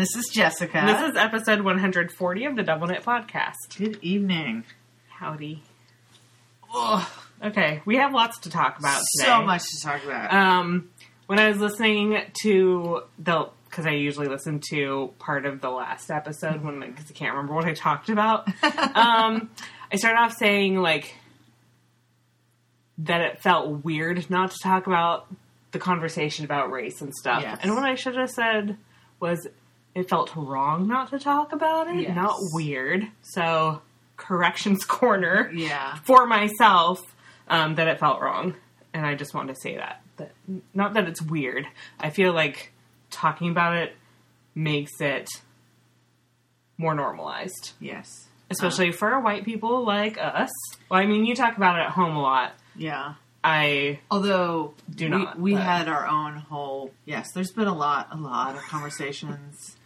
this 0.00 0.16
is 0.16 0.30
Jessica. 0.32 0.78
And 0.78 0.88
this 0.88 1.10
is 1.10 1.16
episode 1.16 1.60
140 1.60 2.44
of 2.46 2.56
the 2.56 2.62
Double 2.62 2.86
Knit 2.86 3.02
Podcast. 3.02 3.76
Good 3.76 3.98
evening. 4.00 4.64
Howdy. 5.10 5.62
Ugh. 6.74 7.06
Okay, 7.44 7.82
we 7.84 7.96
have 7.96 8.14
lots 8.14 8.38
to 8.40 8.50
talk 8.50 8.78
about 8.78 9.02
today. 9.18 9.28
So 9.28 9.42
much 9.42 9.62
to 9.62 9.82
talk 9.82 10.02
about. 10.02 10.32
Um, 10.32 10.88
when 11.26 11.38
I 11.38 11.48
was 11.48 11.58
listening 11.58 12.18
to 12.42 13.02
the, 13.18 13.50
because 13.68 13.86
I 13.86 13.90
usually 13.90 14.28
listen 14.28 14.62
to 14.70 15.12
part 15.18 15.44
of 15.44 15.60
the 15.60 15.68
last 15.68 16.10
episode 16.10 16.64
when, 16.64 16.80
because 16.80 17.10
I 17.10 17.12
can't 17.12 17.34
remember 17.34 17.54
what 17.54 17.66
I 17.66 17.74
talked 17.74 18.08
about. 18.08 18.48
um, 18.96 19.50
I 19.92 19.96
started 19.96 20.18
off 20.18 20.34
saying 20.34 20.76
like 20.76 21.14
that 22.98 23.20
it 23.20 23.42
felt 23.42 23.84
weird 23.84 24.30
not 24.30 24.52
to 24.52 24.56
talk 24.62 24.86
about 24.86 25.26
the 25.72 25.78
conversation 25.78 26.46
about 26.46 26.70
race 26.70 27.02
and 27.02 27.14
stuff. 27.14 27.42
Yes. 27.42 27.58
And 27.62 27.74
what 27.74 27.84
I 27.84 27.96
should 27.96 28.16
have 28.16 28.30
said 28.30 28.78
was 29.20 29.46
it 29.94 30.08
felt 30.08 30.34
wrong 30.36 30.86
not 30.88 31.10
to 31.10 31.18
talk 31.18 31.52
about 31.52 31.88
it, 31.88 31.96
Yes. 32.02 32.14
not 32.16 32.36
weird. 32.52 33.08
So 33.22 33.82
corrections 34.16 34.84
corner 34.86 35.50
yeah. 35.52 35.96
for 36.04 36.26
myself 36.26 37.00
um, 37.48 37.74
that 37.76 37.88
it 37.88 37.98
felt 37.98 38.20
wrong, 38.20 38.54
and 38.94 39.04
I 39.06 39.14
just 39.14 39.34
wanted 39.34 39.54
to 39.54 39.60
say 39.60 39.76
that. 39.76 40.02
That 40.18 40.32
not 40.74 40.94
that 40.94 41.08
it's 41.08 41.20
weird. 41.22 41.66
I 41.98 42.10
feel 42.10 42.32
like 42.32 42.72
talking 43.10 43.50
about 43.50 43.76
it 43.76 43.96
makes 44.54 45.00
it 45.00 45.28
more 46.78 46.94
normalized, 46.94 47.72
Yes. 47.80 48.06
especially 48.50 48.92
for 48.92 49.18
white 49.20 49.44
people 49.44 49.84
like 49.84 50.16
us. 50.20 50.50
Well, 50.88 51.00
I 51.00 51.06
mean, 51.06 51.24
you 51.26 51.34
talk 51.34 51.56
about 51.56 51.78
it 51.78 51.82
at 51.82 51.90
home 51.90 52.16
a 52.16 52.22
lot. 52.22 52.52
Yeah. 52.76 53.14
I 53.42 54.00
Although 54.10 54.74
Do 54.94 55.06
we, 55.06 55.10
not, 55.10 55.38
we 55.40 55.52
but- 55.54 55.62
had 55.62 55.88
our 55.88 56.06
own 56.06 56.36
whole 56.36 56.92
yes. 57.06 57.32
There's 57.34 57.52
been 57.52 57.68
a 57.68 57.74
lot, 57.76 58.08
a 58.12 58.16
lot 58.16 58.54
of 58.54 58.62
conversations, 58.62 59.76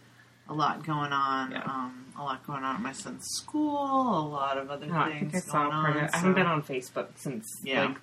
a 0.47 0.53
lot 0.53 0.85
going 0.85 1.11
on, 1.11 1.51
Yeah. 1.51 1.63
um, 1.63 2.05
a 2.17 2.23
lot 2.23 2.45
going 2.45 2.63
on 2.63 2.75
at 2.75 2.81
my 2.81 2.91
son's 2.91 3.25
school, 3.25 3.77
a 4.19 4.27
lot 4.27 4.57
of 4.57 4.69
other 4.69 4.93
I 4.93 5.09
things 5.19 5.31
think 5.31 5.35
I 5.35 5.39
saw. 5.39 5.63
going 5.63 5.73
on. 5.73 5.97
of- 5.97 6.09
I 6.13 6.17
haven't 6.17 6.33
been 6.35 6.45
on 6.47 6.61
Facebook 6.63 7.07
since 7.15 7.45
Yeah. 7.63 7.85
like 7.85 8.01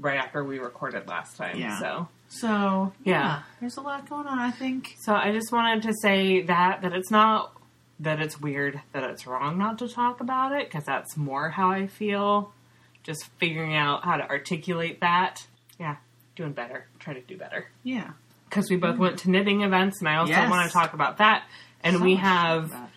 right 0.00 0.18
after 0.18 0.42
we 0.44 0.58
recorded 0.58 1.06
last 1.08 1.36
time. 1.36 1.56
Yeah. 1.58 1.78
So 1.78 2.08
So 2.28 2.92
Yeah. 3.04 3.12
yeah. 3.20 3.42
there's 3.60 3.76
a 3.76 3.80
lot 3.80 4.08
going 4.08 4.26
on. 4.26 4.38
I 4.40 4.50
think. 4.50 4.96
So 4.98 5.14
I 5.14 5.30
just 5.30 5.52
wanted 5.52 5.84
to 5.84 5.94
say 6.02 6.42
that 6.42 6.82
that 6.82 6.92
it's 6.92 7.10
not 7.10 7.52
that 8.00 8.18
it's 8.20 8.40
weird 8.40 8.80
that 8.92 9.04
it's 9.04 9.24
wrong 9.24 9.56
not 9.56 9.78
to 9.78 9.88
talk 9.88 10.20
about 10.20 10.50
it 10.52 10.68
because 10.68 10.84
that's 10.84 11.16
more 11.16 11.50
how 11.50 11.70
I 11.70 11.86
feel. 11.86 12.52
Just 13.04 13.26
figuring 13.38 13.76
out 13.76 14.02
how 14.04 14.16
to 14.16 14.28
articulate 14.28 15.00
that. 15.00 15.46
Yeah, 15.78 15.96
doing 16.34 16.52
better. 16.52 16.86
Trying 16.98 17.16
to 17.16 17.22
do 17.22 17.36
better 17.36 17.68
Yeah. 17.84 18.10
because 18.48 18.68
we 18.68 18.76
both 18.76 18.98
went 18.98 19.18
to 19.20 19.30
knitting 19.30 19.62
events, 19.62 20.00
and 20.00 20.08
I 20.08 20.16
also 20.16 20.32
Yes. 20.32 20.50
want 20.50 20.66
to 20.66 20.72
talk 20.72 20.92
about 20.94 21.18
that. 21.18 21.44
And 21.84 21.98
So 21.98 22.02
we 22.02 22.14
much 22.14 22.22
to 22.22 22.28
talk 22.28 22.70
have 22.72 22.90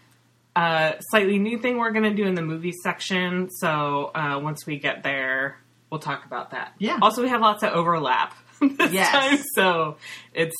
a 0.55 0.95
slightly 1.11 1.37
new 1.37 1.59
thing 1.59 1.77
we're 1.77 1.91
going 1.91 2.03
to 2.09 2.15
do 2.15 2.25
in 2.25 2.33
the 2.35 2.41
movie 2.41 2.73
section. 2.83 3.49
So 3.51 4.11
uh, 4.15 4.39
once 4.41 4.65
we 4.65 4.79
get 4.79 5.03
there, 5.03 5.59
we'll 5.91 5.99
talk 5.99 6.25
about 6.25 6.51
that. 6.51 6.73
Yeah. 6.79 6.97
Also, 7.01 7.21
we 7.21 7.29
have 7.29 7.41
lots 7.41 7.61
of 7.63 7.73
overlap 7.73 8.33
this 8.59 8.91
Yes. 8.91 9.11
time, 9.11 9.43
so 9.53 9.97
it's 10.33 10.55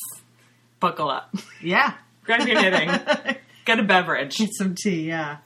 buckle 0.78 1.10
up, 1.10 1.34
Yeah. 1.60 1.94
grab 2.24 2.46
your 2.46 2.60
knitting. 2.62 2.88
Get 3.64 3.80
a 3.80 3.82
beverage. 3.82 4.36
Get 4.36 4.50
some 4.54 4.74
tea, 4.76 5.08
yeah. 5.08 5.38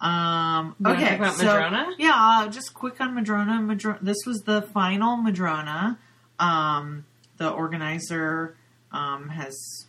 Um, 0.00 0.76
You 0.78 0.92
okay, 0.92 1.08
talk 1.10 1.18
about 1.18 1.34
so 1.34 1.44
Madrona? 1.46 1.88
yeah, 1.98 2.12
uh, 2.14 2.48
just 2.48 2.72
quick 2.74 3.00
on 3.00 3.14
Madrona. 3.14 3.60
Madrona. 3.62 3.98
This 4.02 4.18
was 4.26 4.38
the 4.46 4.62
final 4.62 5.16
Madrona. 5.16 5.98
Um, 6.38 7.04
the 7.38 7.50
organizer 7.50 8.54
um, 8.92 9.28
has 9.30 9.85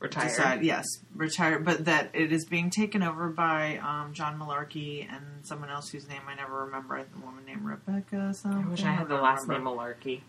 Retired. 0.00 0.28
decided, 0.28 0.64
yes, 0.64 0.84
retired, 1.16 1.64
but 1.64 1.86
that 1.86 2.10
it 2.14 2.32
is 2.32 2.44
being 2.44 2.70
taken 2.70 3.02
over 3.02 3.28
by 3.28 3.78
um, 3.78 4.12
John 4.12 4.38
Malarkey 4.38 5.08
and 5.12 5.24
someone 5.44 5.70
else 5.70 5.88
whose 5.90 6.08
name 6.08 6.20
I 6.28 6.34
never 6.36 6.66
remember. 6.66 6.96
A 6.96 7.04
woman 7.24 7.44
named 7.44 7.64
Rebecca. 7.64 8.32
Something. 8.34 8.64
I 8.64 8.68
wish 8.68 8.84
I 8.84 8.92
had 8.92 9.08
the 9.08 9.16
last 9.16 9.48
name. 9.48 9.62
Malarkey. 9.62 10.20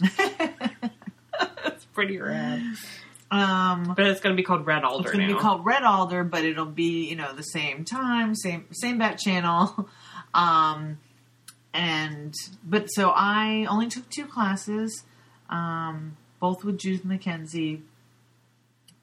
It's 1.66 1.84
pretty 1.86 2.18
rad. 2.18 2.62
um, 3.30 3.92
But 3.96 4.06
it's 4.06 4.20
going 4.20 4.34
to 4.34 4.40
be 4.40 4.44
called 4.44 4.66
Red 4.66 4.82
Alder 4.84 5.08
It's 5.08 5.12
going 5.16 5.28
to 5.28 5.34
be 5.34 5.38
called 5.38 5.64
Red 5.64 5.84
Alder, 5.84 6.24
but 6.24 6.44
it'll 6.44 6.64
be 6.64 7.08
you 7.08 7.14
know 7.16 7.32
the 7.34 7.42
same 7.42 7.84
time, 7.84 8.34
same 8.34 8.66
same 8.72 8.98
bat 8.98 9.18
channel, 9.18 9.88
um, 10.34 10.98
and 11.72 12.34
but 12.64 12.86
so 12.86 13.10
I 13.14 13.66
only 13.68 13.86
took 13.88 14.08
two 14.10 14.26
classes, 14.26 15.04
um, 15.50 16.16
both 16.40 16.64
with 16.64 16.78
Judith 16.78 17.04
MacKenzie. 17.04 17.82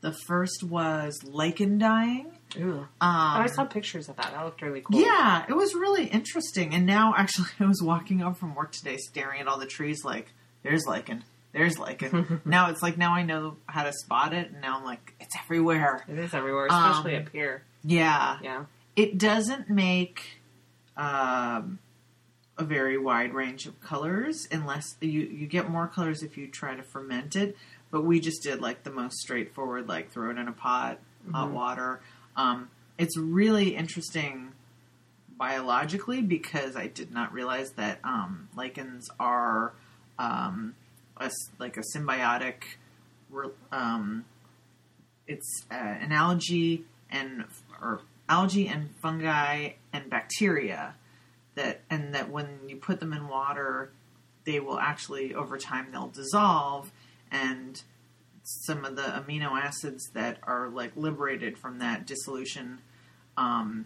The 0.06 0.14
first 0.28 0.62
was 0.64 1.24
lichen 1.24 1.80
dyeing. 1.80 2.32
Ooh. 2.58 2.80
Um, 2.80 2.88
Oh, 3.02 3.42
I 3.42 3.48
saw 3.48 3.66
pictures 3.66 4.08
of 4.08 4.18
that. 4.18 4.32
That 4.34 4.46
looked 4.46 4.62
really 4.62 4.82
cool. 4.82 5.00
yeah, 5.02 5.46
it 5.50 5.54
was 5.54 5.74
really 5.74 6.06
interesting. 6.06 6.76
And 6.76 6.86
now, 6.86 7.16
actually, 7.18 7.48
I 7.60 7.66
was 7.66 7.82
walking 7.82 8.20
home 8.20 8.36
from 8.36 8.54
work 8.54 8.72
today, 8.72 8.98
staring 8.98 9.42
at 9.42 9.48
all 9.48 9.58
the 9.58 9.66
trees, 9.66 10.04
like 10.06 10.28
there's 10.62 10.84
lichen, 10.88 11.24
there's 11.54 11.80
lichen. 11.80 12.40
now 12.46 12.70
it's 12.70 12.84
like 12.84 12.98
now 13.00 13.14
I 13.16 13.24
know 13.24 13.58
how 13.66 13.84
to 13.84 13.92
spot 13.94 14.32
it, 14.34 14.52
and 14.52 14.62
now 14.62 14.78
I'm 14.78 14.86
like 14.86 15.16
it's 15.20 15.36
everywhere. 15.44 16.06
It 16.08 16.20
is 16.20 16.34
everywhere, 16.36 16.68
especially 16.68 17.16
Um, 17.16 17.24
up 17.24 17.30
here. 17.32 17.64
Yeah, 17.84 18.38
Yeah. 18.44 18.66
it 18.96 19.18
doesn't 19.18 19.70
make 19.72 20.40
um, 20.98 21.80
a 22.58 22.64
very 22.64 22.98
wide 22.98 23.34
range 23.34 23.66
of 23.66 23.80
colors 23.82 24.48
unless 24.52 24.96
you 25.02 25.22
you 25.22 25.48
get 25.48 25.70
more 25.70 25.88
colors 25.88 26.24
if 26.24 26.38
you 26.38 26.48
try 26.48 26.76
to 26.76 26.84
ferment 26.84 27.36
it. 27.36 27.58
But 27.96 28.04
we 28.04 28.20
just 28.20 28.44
did 28.44 28.60
like 28.60 28.84
the 28.84 28.92
most 28.92 29.20
straightforward, 29.20 29.88
like 29.88 30.12
throw 30.12 30.30
it 30.30 30.38
in 30.38 30.50
a 30.50 30.52
pot, 30.52 31.00
hot 31.32 31.52
water. 31.52 32.02
Um, 32.36 32.68
it's 32.98 33.18
really 33.18 33.74
interesting 33.74 34.52
biologically 35.38 36.22
because 36.22 36.76
I 36.76 36.88
did 36.88 37.14
not 37.14 37.32
realize 37.32 37.72
that 37.78 38.00
um, 38.04 38.50
lichens 38.54 39.08
are 39.18 39.72
um, 40.20 40.76
a 41.16 41.32
like 41.58 41.78
a 41.78 41.84
symbiotic. 41.96 42.64
Um, 43.72 44.26
it's 45.26 45.64
uh, 45.72 45.76
an 45.76 46.12
algae 46.12 46.84
and 47.10 47.46
or 47.82 48.02
algae 48.28 48.68
and 48.68 48.90
fungi 49.02 49.70
and 49.94 50.10
bacteria 50.10 50.96
that 51.54 51.80
and 51.90 52.14
that 52.14 52.30
when 52.30 52.60
you 52.68 52.76
put 52.76 53.00
them 53.00 53.14
in 53.14 53.30
water 53.30 53.94
they 54.44 54.60
will 54.60 54.80
actually 54.80 55.34
over 55.34 55.58
time 55.58 55.88
they'll 55.94 56.10
dissolve 56.10 56.92
and 57.44 57.82
some 58.44 58.86
of 58.86 58.96
the 58.96 59.02
amino 59.02 59.52
acids 59.60 60.04
that 60.14 60.38
are 60.44 60.70
like 60.70 60.92
liberated 60.96 61.58
from 61.58 61.80
that 61.80 62.06
dissolution 62.06 62.80
um, 63.38 63.86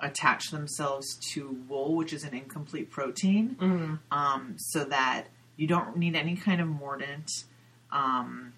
attach 0.00 0.42
themselves 0.50 1.06
to 1.32 1.40
wool 1.68 1.94
which 1.96 2.12
is 2.12 2.22
an 2.24 2.34
incomplete 2.34 2.90
protein 2.90 3.56
Mm. 3.60 3.98
um, 4.10 4.54
so 4.58 4.84
that 4.84 5.24
you 5.56 5.66
don't 5.66 5.96
need 5.96 6.14
any 6.16 6.36
kind 6.36 6.60
of 6.60 6.66
mordant. 6.68 7.30
Um, 7.92 8.52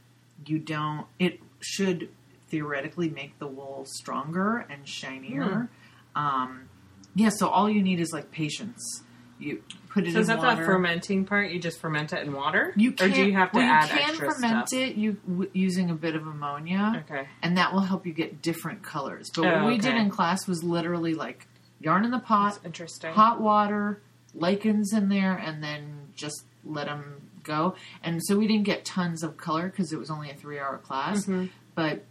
you 0.46 0.58
don't. 0.58 1.06
It 1.18 1.40
should 1.60 2.08
theoretically 2.50 3.10
make 3.10 3.38
the 3.38 3.46
wool 3.46 3.84
stronger 3.86 4.64
and 4.70 4.88
shinier. 4.88 5.68
Um, 6.14 6.68
yeah. 7.14 7.28
So 7.28 7.48
all 7.48 7.68
you 7.68 7.82
need 7.82 8.00
is 8.00 8.12
like 8.14 8.30
patience. 8.30 9.02
You 9.38 9.62
put 9.90 10.06
it 10.06 10.12
So 10.14 10.20
is 10.20 10.28
that 10.28 10.38
water. 10.38 10.60
the 10.62 10.66
fermenting 10.66 11.24
part? 11.26 11.50
You 11.50 11.58
just 11.58 11.78
ferment 11.78 12.12
it 12.12 12.22
in 12.26 12.32
water? 12.32 12.72
you 12.76 12.90
or 13.00 13.08
do 13.08 13.24
you 13.24 13.34
have 13.34 13.52
to 13.52 13.58
well, 13.58 13.70
add 13.70 13.90
you 13.90 13.96
can 13.96 14.08
extra 14.10 14.32
ferment 14.32 14.68
stuff? 14.68 14.80
it 14.80 14.96
you 14.96 15.12
w- 15.28 15.50
using 15.52 15.90
a 15.90 15.94
bit 15.94 16.14
of 16.16 16.26
ammonia, 16.26 17.04
Okay. 17.10 17.28
and 17.42 17.56
that 17.58 17.72
will 17.74 17.80
help 17.80 18.06
you 18.06 18.12
get 18.14 18.40
different 18.40 18.82
colors. 18.82 19.28
But 19.34 19.44
Oh, 19.46 19.62
what 19.64 19.66
we 19.72 19.78
did 19.78 19.94
in 19.94 20.08
class 20.10 20.46
was 20.48 20.62
literally 20.64 21.12
like 21.14 21.46
yarn 21.80 22.04
in 22.04 22.10
the 22.10 22.18
pot, 22.18 22.54
That's 22.54 22.64
interesting. 22.64 23.12
hot 23.12 23.40
water, 23.40 24.00
lichens 24.34 24.92
in 24.94 25.08
there, 25.10 25.34
and 25.36 25.62
then 25.62 26.08
just 26.14 26.44
let 26.64 26.86
them 26.86 27.30
go. 27.44 27.74
And 28.02 28.22
so 28.24 28.36
we 28.38 28.46
didn't 28.46 28.64
get 28.64 28.84
tons 28.84 29.22
of 29.22 29.36
color 29.36 29.68
because 29.68 29.92
it 29.92 29.98
was 29.98 30.10
only 30.10 30.30
a 30.30 30.34
three 30.34 30.58
hour 30.58 30.78
class. 30.78 31.26
Mhm. 31.26 31.50
But 31.74 32.04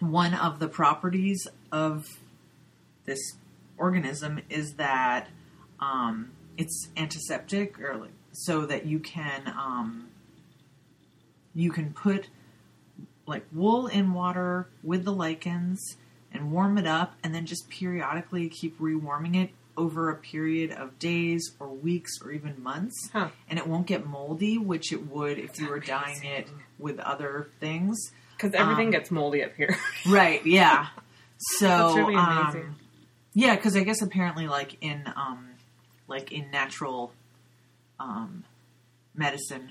one 0.00 0.34
of 0.34 0.58
the 0.58 0.66
properties 0.68 1.46
of 1.70 2.04
this 3.04 3.20
organism 3.78 4.40
is 4.50 4.74
that 4.74 5.28
um, 5.82 6.30
it's 6.56 6.88
antiseptic, 6.96 7.80
or 7.80 7.96
like, 7.96 8.10
so 8.32 8.66
that 8.66 8.86
you 8.86 8.98
can 9.00 9.48
um, 9.48 10.08
you 11.54 11.70
can 11.72 11.92
put 11.92 12.28
like 13.26 13.44
wool 13.52 13.86
in 13.86 14.12
water 14.14 14.68
with 14.82 15.04
the 15.04 15.12
lichens 15.12 15.96
and 16.32 16.50
warm 16.52 16.78
it 16.78 16.86
up, 16.86 17.14
and 17.22 17.34
then 17.34 17.44
just 17.46 17.68
periodically 17.68 18.48
keep 18.48 18.78
rewarming 18.78 19.36
it 19.42 19.50
over 19.76 20.10
a 20.10 20.16
period 20.16 20.70
of 20.70 20.98
days 20.98 21.52
or 21.58 21.68
weeks 21.68 22.12
or 22.22 22.30
even 22.32 22.62
months. 22.62 23.08
Huh. 23.12 23.28
And 23.48 23.58
it 23.58 23.66
won't 23.66 23.86
get 23.86 24.06
moldy, 24.06 24.58
which 24.58 24.92
it 24.92 25.06
would 25.08 25.38
if 25.38 25.58
you 25.58 25.68
were 25.68 25.80
dyeing 25.80 26.22
it 26.24 26.48
with 26.78 26.98
other 27.00 27.48
things. 27.60 27.98
Because 28.36 28.52
everything 28.54 28.86
Um, 28.88 28.92
gets 28.92 29.10
moldy 29.10 29.42
up 29.42 29.54
here. 29.56 29.76
Right. 30.06 30.44
Yeah. 30.44 30.88
So 31.58 31.66
That's 31.68 31.96
really 31.96 32.16
um, 32.16 32.38
amazing. 32.38 32.74
yeah, 33.34 33.56
because 33.56 33.76
I 33.76 33.82
guess 33.84 34.02
apparently, 34.02 34.46
like 34.46 34.76
in 34.82 35.04
um, 35.16 35.48
like 36.16 36.30
in 36.32 36.50
natural 36.50 37.12
um, 37.98 38.44
medicine, 39.14 39.70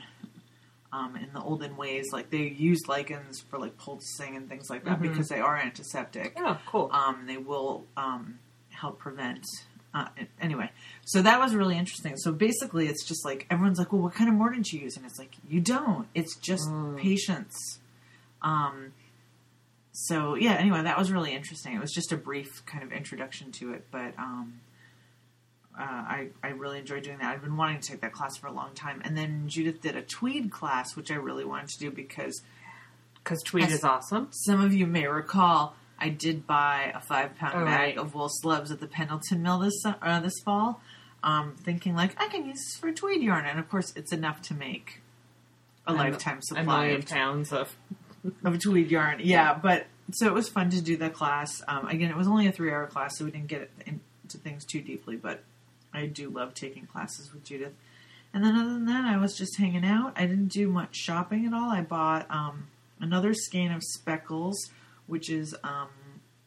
um, 0.94 1.16
in 1.16 1.30
the 1.34 1.42
olden 1.42 1.78
ways. 1.78 2.08
Like 2.12 2.30
they 2.30 2.44
used 2.72 2.88
lichens 2.88 3.42
for 3.50 3.58
like 3.60 3.78
poulticing 3.78 4.36
and 4.36 4.50
things 4.50 4.70
like 4.70 4.84
that 4.86 5.00
Mhm. 5.00 5.04
because 5.10 5.28
they 5.30 5.40
are 5.40 5.56
antiseptic. 5.58 6.34
Oh, 6.38 6.58
cool. 6.66 6.90
Um, 6.92 7.26
they 7.28 7.38
will 7.38 7.86
um, 7.98 8.40
help 8.70 9.00
prevent. 9.00 9.46
Uh, 9.94 10.08
anyway, 10.40 10.70
so 11.04 11.22
that 11.22 11.38
was 11.40 11.54
really 11.54 11.78
interesting. 11.78 12.16
So 12.18 12.32
basically, 12.32 12.88
it's 12.88 13.04
just 13.06 13.26
like 13.26 13.46
everyone's 13.50 13.78
like, 13.78 13.92
"Well, 13.92 14.02
what 14.02 14.14
kind 14.14 14.30
of 14.30 14.36
mordant 14.36 14.72
you 14.72 14.80
use?" 14.80 14.96
And 14.96 15.06
it's 15.06 15.20
like, 15.20 15.34
"You 15.50 15.60
don't. 15.60 16.08
It's 16.16 16.36
just 16.38 16.70
Mm. 16.70 16.98
patience." 16.98 17.80
Um, 18.42 18.94
so 19.92 20.36
yeah. 20.36 20.54
Anyway, 20.54 20.82
that 20.82 20.98
was 20.98 21.12
really 21.12 21.34
interesting. 21.34 21.74
It 21.76 21.82
was 21.82 21.92
just 21.92 22.12
a 22.14 22.18
brief 22.18 22.66
kind 22.66 22.84
of 22.86 22.92
introduction 22.94 23.52
to 23.60 23.74
it, 23.74 23.86
but 23.92 24.18
um, 24.18 24.62
uh, 25.78 25.82
I 25.84 26.28
I 26.44 26.50
really 26.50 26.80
enjoyed 26.80 27.04
doing 27.04 27.18
that. 27.20 27.34
I've 27.34 27.42
been 27.42 27.58
wanting 27.58 27.80
to 27.80 27.88
take 27.88 28.02
that 28.02 28.12
class 28.14 28.38
for 28.38 28.48
a 28.48 28.52
long 28.52 28.74
time, 28.74 29.02
and 29.06 29.18
then 29.18 29.48
Judith 29.48 29.82
did 29.82 29.96
a 29.96 30.02
tweed 30.02 30.52
class, 30.52 30.96
which 30.96 31.12
I 31.12 31.16
really 31.16 31.46
wanted 31.46 31.70
to 31.70 31.80
do 31.80 31.92
because 31.92 32.42
Because 33.24 33.42
tweed 33.44 33.66
as- 33.66 33.74
is 33.74 33.84
awesome. 33.84 34.28
some 34.32 34.62
of 34.62 34.74
you 34.74 34.86
may 34.88 35.08
recall 35.08 35.76
I 36.00 36.10
did 36.10 36.48
buy 36.48 36.92
a 36.96 37.00
five 37.02 37.36
pound 37.38 37.54
Oh, 37.56 37.66
bag 37.66 37.96
right. 37.96 37.98
of 37.98 38.14
wool 38.16 38.28
slubs 38.30 38.72
at 38.72 38.80
the 38.80 38.88
Pendleton 38.88 39.42
Mill 39.44 39.60
this 39.60 39.84
uh, 39.86 40.20
this 40.20 40.40
fall, 40.44 40.82
um, 41.24 41.56
thinking 41.58 41.96
like 41.96 42.20
I 42.20 42.28
can 42.28 42.46
use 42.46 42.58
this 42.58 42.78
for 42.78 42.92
tweed 42.92 43.22
yarn, 43.22 43.46
and 43.46 43.60
of 43.60 43.70
course 43.70 43.94
it's 43.96 44.12
enough 44.12 44.42
to 44.44 44.54
make 44.56 45.02
a 45.88 45.92
A- 45.92 45.94
lifetime 45.94 46.40
A 46.40 46.42
supply 46.42 46.64
million 46.84 47.02
of, 47.02 47.08
pounds 47.08 47.54
of. 47.54 47.76
of 48.44 48.60
tweed 48.60 48.92
yarn. 48.92 49.20
Yeah, 49.24 49.54
but 49.54 49.88
so 50.12 50.26
it 50.28 50.34
was 50.34 50.50
fun 50.50 50.70
to 50.72 50.82
do 50.82 50.98
that 50.98 51.14
class. 51.14 51.62
Um, 51.68 51.88
again, 51.88 52.10
it 52.12 52.18
was 52.18 52.28
only 52.28 52.48
a 52.48 52.52
three 52.52 52.72
hour 52.72 52.86
class, 52.88 53.18
so 53.18 53.26
we 53.26 53.32
didn't 53.32 53.48
get 53.48 53.70
into 53.86 54.38
things 54.40 54.66
too 54.66 54.82
deeply, 54.82 55.16
but 55.16 55.44
I 55.94 56.06
do 56.06 56.30
love 56.30 56.54
taking 56.54 56.86
classes 56.88 57.32
with 57.34 57.44
Judith. 57.44 57.74
And 58.34 58.44
then 58.46 58.56
other 58.56 58.70
than 58.72 58.86
that, 58.86 59.04
I 59.06 59.18
was 59.18 59.36
just 59.38 59.58
hanging 59.58 59.84
out. 59.86 60.14
I 60.16 60.26
didn't 60.26 60.48
do 60.48 60.70
much 60.70 60.96
shopping 60.96 61.46
at 61.46 61.54
all. 61.54 61.70
I 61.70 61.82
bought 61.82 62.26
um, 62.32 62.68
another 63.00 63.34
skein 63.34 63.72
of 63.74 63.84
speckles, 63.84 64.70
which 65.08 65.30
is 65.30 65.54
um, 65.64 65.90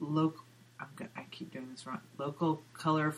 local. 0.00 0.40
I 0.80 1.22
keep 1.30 1.52
doing 1.52 1.68
this 1.70 1.86
wrong. 1.86 2.00
Local 2.18 2.62
color 2.72 3.14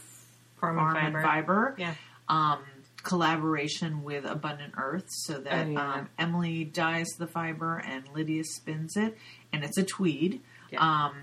Farm 0.61 0.77
farm, 0.77 0.97
and 0.97 1.07
and 1.07 1.15
fiber. 1.15 1.23
fiber. 1.23 1.75
Yeah. 1.79 1.95
Um, 2.29 2.59
collaboration 3.03 4.03
with 4.03 4.25
Abundant 4.25 4.75
Earth, 4.77 5.05
so 5.09 5.35
that 5.39 5.67
Oh, 5.67 5.71
yeah. 5.71 5.95
um, 5.95 6.09
Emily 6.19 6.65
dyes 6.65 7.07
the 7.19 7.27
fiber 7.29 7.79
and 7.79 8.05
Lydia 8.13 8.43
spins 8.45 8.97
it, 8.97 9.17
and 9.53 9.63
it's 9.63 9.79
a 9.79 9.85
tweed. 9.85 10.41
Yeah. 10.73 10.81
Um, 11.07 11.15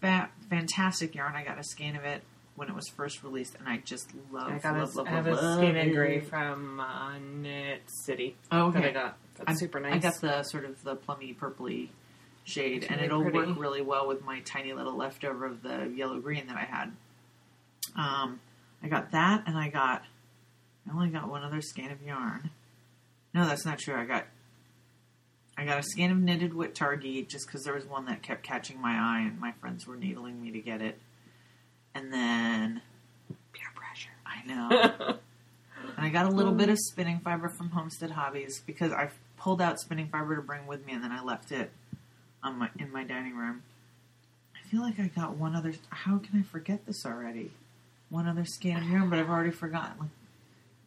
fa- 0.00 0.30
fantastic 0.48 1.14
yarn. 1.16 1.34
I 1.34 1.42
got 1.44 1.58
a 1.58 1.64
skein 1.64 1.96
of 1.96 2.04
it 2.04 2.22
when 2.58 2.68
it 2.68 2.74
was 2.74 2.88
first 2.88 3.22
released, 3.22 3.54
and 3.58 3.66
I 3.68 3.78
just 3.78 4.10
love, 4.32 4.50
I 4.52 4.58
got 4.58 4.76
a, 4.76 4.80
love, 4.80 4.94
love, 4.96 5.06
I 5.06 5.10
have 5.10 5.26
love, 5.26 5.38
a 5.38 5.56
skin 5.62 5.76
and 5.76 5.94
gray 5.94 6.20
from 6.20 6.80
uh, 6.80 7.16
Knit 7.18 7.82
City 8.04 8.36
Oh, 8.52 8.70
that 8.72 8.84
I 8.84 8.90
got. 8.90 9.16
That's 9.36 9.48
I'm- 9.48 9.56
super 9.56 9.80
nice. 9.80 9.94
I 9.94 9.98
got 9.98 10.20
the 10.20 10.42
sort 10.42 10.64
of 10.64 10.82
the 10.82 10.96
plummy 10.96 11.34
purpley 11.40 11.88
shade, 12.44 12.82
It's 12.82 12.86
and 12.90 12.96
really 13.00 13.06
it'll 13.06 13.22
pretty. 13.22 13.38
work 13.38 13.58
really 13.58 13.82
well 13.82 14.06
with 14.08 14.24
my 14.24 14.40
tiny 14.40 14.72
little 14.72 14.96
leftover 14.96 15.46
of 15.46 15.62
the 15.62 15.92
yellow 15.96 16.18
green 16.20 16.46
that 16.48 16.56
I 16.56 16.64
had. 16.64 16.92
Um, 17.96 18.40
I 18.82 18.88
got 18.88 19.12
that, 19.12 19.44
and 19.46 19.56
I 19.56 19.68
got. 19.70 20.02
I 20.88 20.92
only 20.94 21.08
got 21.10 21.28
one 21.28 21.42
other 21.44 21.60
skein 21.60 21.90
of 21.90 22.02
yarn. 22.02 22.50
No, 23.34 23.46
that's 23.46 23.64
not 23.64 23.78
true. 23.78 23.94
I 23.94 24.04
got. 24.04 24.26
I 25.56 25.64
got 25.64 25.78
a 25.78 25.82
skein 25.82 26.10
of 26.12 26.18
knitted 26.18 26.54
Wit 26.54 26.74
Targhee 26.74 27.28
just 27.28 27.46
because 27.46 27.64
there 27.64 27.74
was 27.74 27.84
one 27.84 28.06
that 28.06 28.22
kept 28.22 28.42
catching 28.44 28.80
my 28.80 28.92
eye, 28.92 29.24
and 29.26 29.38
my 29.40 29.52
friends 29.60 29.86
were 29.86 29.96
needling 29.96 30.40
me 30.40 30.50
to 30.52 30.60
get 30.60 30.80
it. 30.80 30.98
And 31.98 32.12
then 32.12 32.80
peer 33.52 33.66
pressure. 33.74 34.10
I 34.24 34.46
know. 34.46 35.16
And 35.96 36.06
I 36.06 36.10
got 36.10 36.26
a 36.26 36.30
little 36.30 36.52
bit 36.52 36.68
of 36.68 36.78
spinning 36.78 37.18
fiber 37.18 37.48
from 37.48 37.70
Homestead 37.70 38.10
Hobbies 38.12 38.62
because 38.64 38.92
I 38.92 39.10
pulled 39.36 39.60
out 39.60 39.80
spinning 39.80 40.06
fiber 40.06 40.36
to 40.36 40.42
bring 40.42 40.68
with 40.68 40.86
me, 40.86 40.92
and 40.92 41.02
then 41.02 41.10
I 41.10 41.24
left 41.24 41.50
it 41.50 41.72
on 42.40 42.56
my 42.56 42.68
in 42.78 42.92
my 42.92 43.02
dining 43.02 43.34
room. 43.34 43.62
I 44.54 44.68
feel 44.68 44.80
like 44.80 45.00
I 45.00 45.08
got 45.08 45.36
one 45.36 45.56
other. 45.56 45.74
How 45.88 46.18
can 46.18 46.38
I 46.38 46.42
forget 46.42 46.86
this 46.86 47.04
already? 47.04 47.50
One 48.10 48.28
other 48.28 48.44
skein 48.44 48.76
of 48.76 48.84
yarn, 48.84 49.10
but 49.10 49.18
I've 49.18 49.28
already 49.28 49.50
forgotten. 49.50 49.98
Like, 49.98 50.10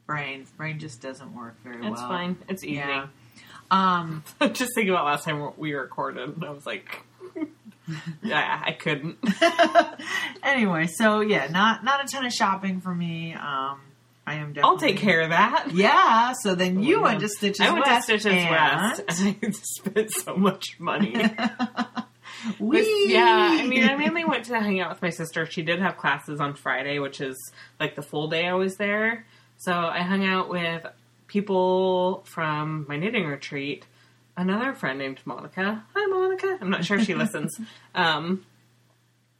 brain, 0.05 0.47
brain 0.55 0.79
just 0.79 1.01
doesn't 1.01 1.35
work 1.35 1.55
very 1.61 1.75
It's 1.77 1.83
well. 1.83 1.93
It's 1.93 2.01
fine. 2.01 2.37
It's 2.47 2.63
evening. 2.63 2.87
Yeah. 2.87 3.07
Um, 3.69 4.23
Just 4.53 4.71
thinking 4.75 4.89
about 4.93 5.05
last 5.05 5.25
time 5.25 5.51
we 5.57 5.73
recorded, 5.73 6.35
and 6.35 6.45
I 6.45 6.51
was 6.51 6.65
like, 6.65 7.03
yeah, 8.23 8.61
I 8.65 8.71
couldn't. 8.73 9.17
anyway, 10.43 10.87
so 10.87 11.21
yeah, 11.21 11.47
not 11.47 11.83
not 11.83 12.03
a 12.03 12.07
ton 12.07 12.25
of 12.25 12.31
shopping 12.33 12.81
for 12.81 12.93
me. 12.93 13.33
Um, 13.33 13.79
I 14.27 14.35
am 14.35 14.53
definitely. 14.53 14.61
I'll 14.63 14.77
take 14.77 14.97
care 14.97 15.21
of 15.21 15.29
that. 15.29 15.69
Yeah. 15.73 16.33
So 16.41 16.55
then 16.55 16.81
you 16.83 16.99
Oh, 16.99 17.03
went 17.03 17.21
yeah. 17.21 17.27
to 17.27 17.29
Stitches 17.29 17.59
I 17.61 17.71
went 17.71 17.85
West. 17.85 18.07
to 18.07 18.19
Stitches 18.19 18.37
and- 18.37 18.49
West, 18.51 19.01
and 19.07 19.37
I 19.43 19.51
spent 19.51 20.11
so 20.11 20.35
much 20.35 20.79
money. 20.79 21.15
We 22.59 23.05
yeah, 23.13 23.57
I 23.61 23.67
mean, 23.67 23.83
I 23.87 23.95
mainly 23.95 24.25
went 24.25 24.45
to 24.45 24.59
hang 24.59 24.79
out 24.79 24.89
with 24.89 25.01
my 25.01 25.09
sister. 25.11 25.45
She 25.45 25.61
did 25.61 25.79
have 25.79 25.97
classes 25.97 26.39
on 26.39 26.55
Friday, 26.55 26.97
which 26.97 27.21
is 27.21 27.35
like 27.79 27.95
the 27.95 28.01
full 28.01 28.29
day 28.29 28.47
I 28.47 28.53
was 28.53 28.77
there. 28.77 29.25
So 29.57 29.71
I 29.73 29.99
hung 30.01 30.25
out 30.25 30.49
with 30.49 30.83
people 31.27 32.23
from 32.25 32.85
my 32.89 32.97
knitting 32.97 33.27
retreat. 33.27 33.85
Another 34.37 34.73
friend 34.73 34.97
named 34.97 35.19
Monica. 35.25 35.83
Hi, 35.93 36.05
Monica. 36.07 36.57
I'm 36.61 36.69
not 36.69 36.85
sure 36.85 36.97
if 36.97 37.05
she 37.05 37.15
listens. 37.15 37.51
Um, 37.95 38.45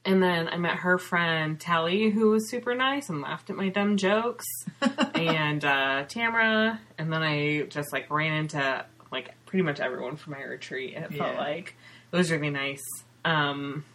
and 0.04 0.22
then 0.22 0.48
I 0.50 0.58
met 0.58 0.78
her 0.78 0.98
friend 0.98 1.60
Tally, 1.60 2.10
who 2.10 2.32
was 2.32 2.50
super 2.50 2.74
nice 2.76 3.08
and 3.08 3.22
laughed 3.22 3.50
at 3.52 3.56
my 3.56 3.70
dumb 3.70 3.98
jokes, 3.98 4.46
and 5.14 5.64
uh, 5.64 6.04
Tamara. 6.08 6.82
And 6.98 7.14
then 7.14 7.22
I 7.22 7.62
just 7.70 7.94
like 7.94 8.10
ran 8.12 8.34
into 8.34 8.86
like 9.12 9.30
pretty 9.46 9.64
much 9.64 9.80
everyone 9.80 10.16
from 10.18 10.34
my 10.34 10.42
retreat. 10.42 10.96
It 10.96 11.14
felt 11.14 11.34
Yeah. 11.34 11.40
like 11.40 11.76
it 12.12 12.16
was 12.18 12.32
really 12.32 12.50
nice. 12.50 12.84
Um, 13.24 13.86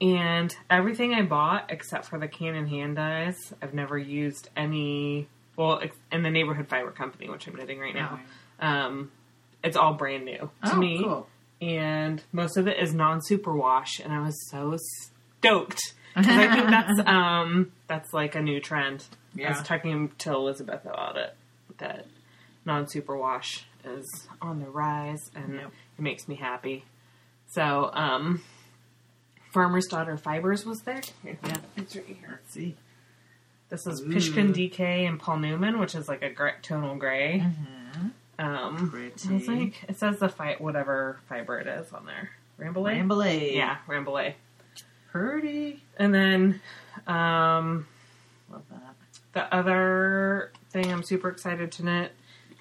and 0.00 0.54
everything 0.70 1.12
I 1.12 1.22
bought 1.22 1.66
except 1.70 2.06
for 2.06 2.18
the 2.18 2.28
Canon 2.28 2.68
hand 2.68 2.96
dyes, 2.96 3.52
I've 3.60 3.74
never 3.74 3.98
used 3.98 4.48
any. 4.56 5.28
Well, 5.56 5.82
in 6.12 6.22
the 6.22 6.30
neighborhood 6.30 6.68
fiber 6.68 6.92
company, 6.92 7.28
which 7.28 7.48
I'm 7.48 7.56
knitting 7.56 7.80
right 7.80 7.94
now, 7.94 8.20
um, 8.60 9.10
it's 9.64 9.76
all 9.76 9.94
brand 9.94 10.24
new 10.24 10.50
to 10.64 10.72
Oh, 10.72 10.76
me 10.76 11.02
cool. 11.02 11.26
and 11.60 12.22
most 12.32 12.56
of 12.56 12.66
it 12.68 12.78
is 12.78 12.94
non 12.94 13.20
superwash, 13.20 14.00
and 14.02 14.12
I 14.12 14.20
was 14.20 14.36
so 14.50 14.76
stoked 15.40 15.80
because 16.16 16.36
I 16.36 16.54
think 16.54 16.70
that's 16.70 17.00
um 17.08 17.72
that's 17.86 18.12
like 18.12 18.34
a 18.34 18.40
new 18.42 18.60
trend. 18.60 19.04
I 19.44 19.50
was 19.50 19.62
talking 19.62 20.10
to 20.18 20.32
Elizabeth 20.34 20.84
about 20.84 21.16
it 21.16 21.34
that 21.78 22.06
non 22.64 22.86
superwash 22.86 23.62
is 23.84 24.28
on 24.42 24.60
the 24.60 24.68
rise, 24.68 25.30
and 25.34 25.54
Yep. 25.54 25.70
it 25.98 26.02
makes 26.02 26.26
me 26.28 26.34
happy. 26.34 26.84
So, 27.50 27.90
um, 27.94 28.42
Farmer's 29.52 29.86
Daughter 29.86 30.16
Fibers 30.16 30.66
was 30.66 30.80
there. 30.80 31.00
Here, 31.22 31.38
Yeah. 31.42 31.56
it's 31.76 31.96
right 31.96 32.04
here. 32.06 32.28
Let's 32.42 32.52
see. 32.52 32.76
This 33.70 33.86
is 33.86 34.00
Ooh. 34.02 34.06
Pishkin 34.08 34.52
DK 34.52 35.06
and 35.06 35.18
Paul 35.18 35.38
Newman, 35.38 35.78
which 35.78 35.94
is 35.94 36.08
like 36.08 36.22
a 36.22 36.32
tonal 36.62 36.96
gray. 36.96 37.40
Mm-hmm. 37.44 38.08
Um, 38.38 38.90
Pretty. 38.90 39.06
it's 39.34 39.48
like 39.48 39.84
it 39.88 39.98
says 39.98 40.18
the 40.20 40.28
fight 40.28 40.60
whatever 40.60 41.18
fiber 41.28 41.58
it 41.58 41.66
is 41.66 41.92
on 41.92 42.06
there. 42.06 42.30
Rambouillet? 42.60 43.00
Rambouillet. 43.00 43.54
Yeah, 43.54 43.76
Rambouillet. 43.88 44.34
Pretty. 45.10 45.82
And 45.96 46.14
then 46.14 46.60
um, 47.06 47.86
Love 48.50 48.62
that. 48.70 48.94
the 49.32 49.54
other 49.54 50.52
thing 50.70 50.92
I'm 50.92 51.02
super 51.02 51.28
excited 51.28 51.72
to 51.72 51.84
knit 51.84 52.12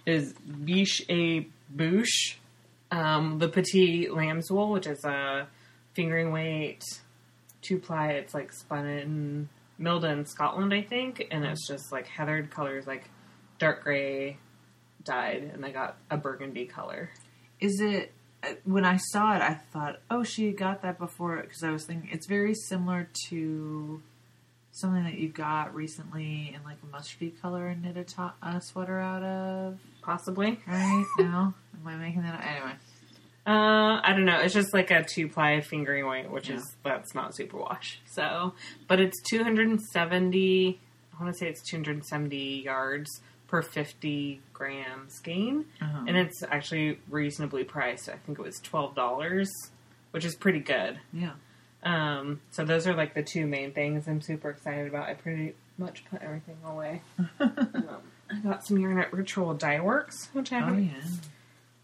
is 0.06 0.34
Biche 0.34 1.04
a 1.10 1.46
Bouche, 1.76 2.36
um, 2.92 3.40
the 3.40 3.50
Petit 3.50 4.10
Lamb's 4.10 4.50
Wool, 4.50 4.72
which 4.72 4.88
is 4.88 5.04
a 5.04 5.48
fingering 5.94 6.32
weight 6.32 6.84
two 7.62 7.78
ply. 7.80 8.12
It's 8.14 8.34
like 8.34 8.54
spun 8.54 8.86
in 8.88 9.50
milled 9.78 10.06
in 10.06 10.26
Scotland, 10.26 10.74
I 10.74 10.82
think, 10.82 11.28
and 11.30 11.44
it's 11.46 11.68
just 11.68 11.92
like 11.92 12.08
heathered 12.08 12.50
colors, 12.50 12.88
like 12.88 13.10
dark 13.60 13.84
gray 13.84 14.38
dyed, 15.08 15.50
and 15.54 15.66
I 15.66 15.72
got 15.72 15.98
a 16.12 16.18
burgundy 16.18 16.66
color. 16.66 17.10
Is 17.60 17.80
it? 17.82 18.12
uh, 18.44 18.54
When 18.66 18.86
I 18.86 18.98
saw 18.98 19.36
it, 19.36 19.42
I 19.42 19.56
thought, 19.74 20.00
"Oh, 20.12 20.24
she 20.24 20.52
got 20.52 20.82
that 20.84 21.00
before." 21.00 21.38
Because 21.38 21.64
I 21.64 21.72
was 21.72 21.86
thinking 21.86 22.10
it's 22.12 22.28
very 22.28 22.54
similar 22.54 23.10
to 23.30 24.02
something 24.72 25.04
that 25.06 25.16
you 25.18 25.28
got 25.30 25.74
recently 25.74 26.54
in 26.56 26.64
like 26.64 26.78
a 26.84 26.96
mustardy 26.96 27.40
color 27.42 27.66
and 27.68 27.82
knit 27.82 27.98
a, 27.98 28.04
to- 28.04 28.34
a 28.44 28.62
sweater 28.62 29.00
out 29.00 29.24
of. 29.24 29.80
Possibly. 30.04 30.60
Right? 30.68 31.06
no, 31.20 31.26
am 31.26 31.88
I 31.88 31.96
making 31.96 32.22
that? 32.22 32.36
up? 32.36 32.46
Anyway, 32.46 32.74
Uh, 33.48 34.02
I 34.04 34.12
don't 34.14 34.26
know. 34.26 34.40
It's 34.40 34.54
just 34.54 34.74
like 34.74 34.92
a 34.92 35.04
two 35.04 35.28
ply 35.30 35.62
fingering 35.62 36.06
weight, 36.06 36.30
which 36.30 36.50
Yeah. 36.50 36.58
is 36.58 36.76
that's 36.84 37.16
not 37.16 37.36
super 37.36 37.58
wash. 37.58 38.00
So, 38.12 38.54
but 38.88 39.00
it's 39.00 39.20
270. 39.30 40.80
I 41.20 41.24
want 41.24 41.34
to 41.34 41.40
say 41.40 41.48
it's 41.50 41.62
270 41.68 42.62
yards 42.64 43.10
per 43.48 43.62
50 43.62 44.42
gram 44.54 45.06
skein, 45.10 45.66
uh-huh. 45.82 46.06
and 46.08 46.18
it's 46.18 46.44
actually 46.44 47.00
reasonably 47.10 47.64
priced. 47.64 48.10
I 48.10 48.16
think 48.26 48.40
it 48.40 48.42
was 48.42 48.60
twelve 48.60 48.96
dollars, 48.96 49.50
which 50.12 50.26
is 50.26 50.36
pretty 50.36 50.60
good. 50.60 51.00
yeah. 51.14 51.32
Um, 51.84 52.42
so 52.52 52.66
those 52.66 52.88
are 52.88 52.94
like 52.96 53.14
the 53.14 53.24
two 53.24 53.46
main 53.48 53.72
things 53.72 54.08
I'm 54.08 54.20
super 54.22 54.50
excited 54.50 54.88
about. 54.88 55.08
I 55.08 55.14
pretty 55.14 55.54
much 55.78 56.04
put 56.06 56.22
everything 56.22 56.58
away. 56.66 57.02
um, 57.40 58.02
I 58.30 58.40
got 58.44 58.66
some 58.66 58.84
at 59.00 59.14
Ritual 59.14 59.54
Dye 59.54 59.80
Works, 59.80 60.30
which 60.34 60.52
I 60.52 60.58
Oh 60.58 60.66
haven't 60.66 60.86
yeah. 60.86 61.02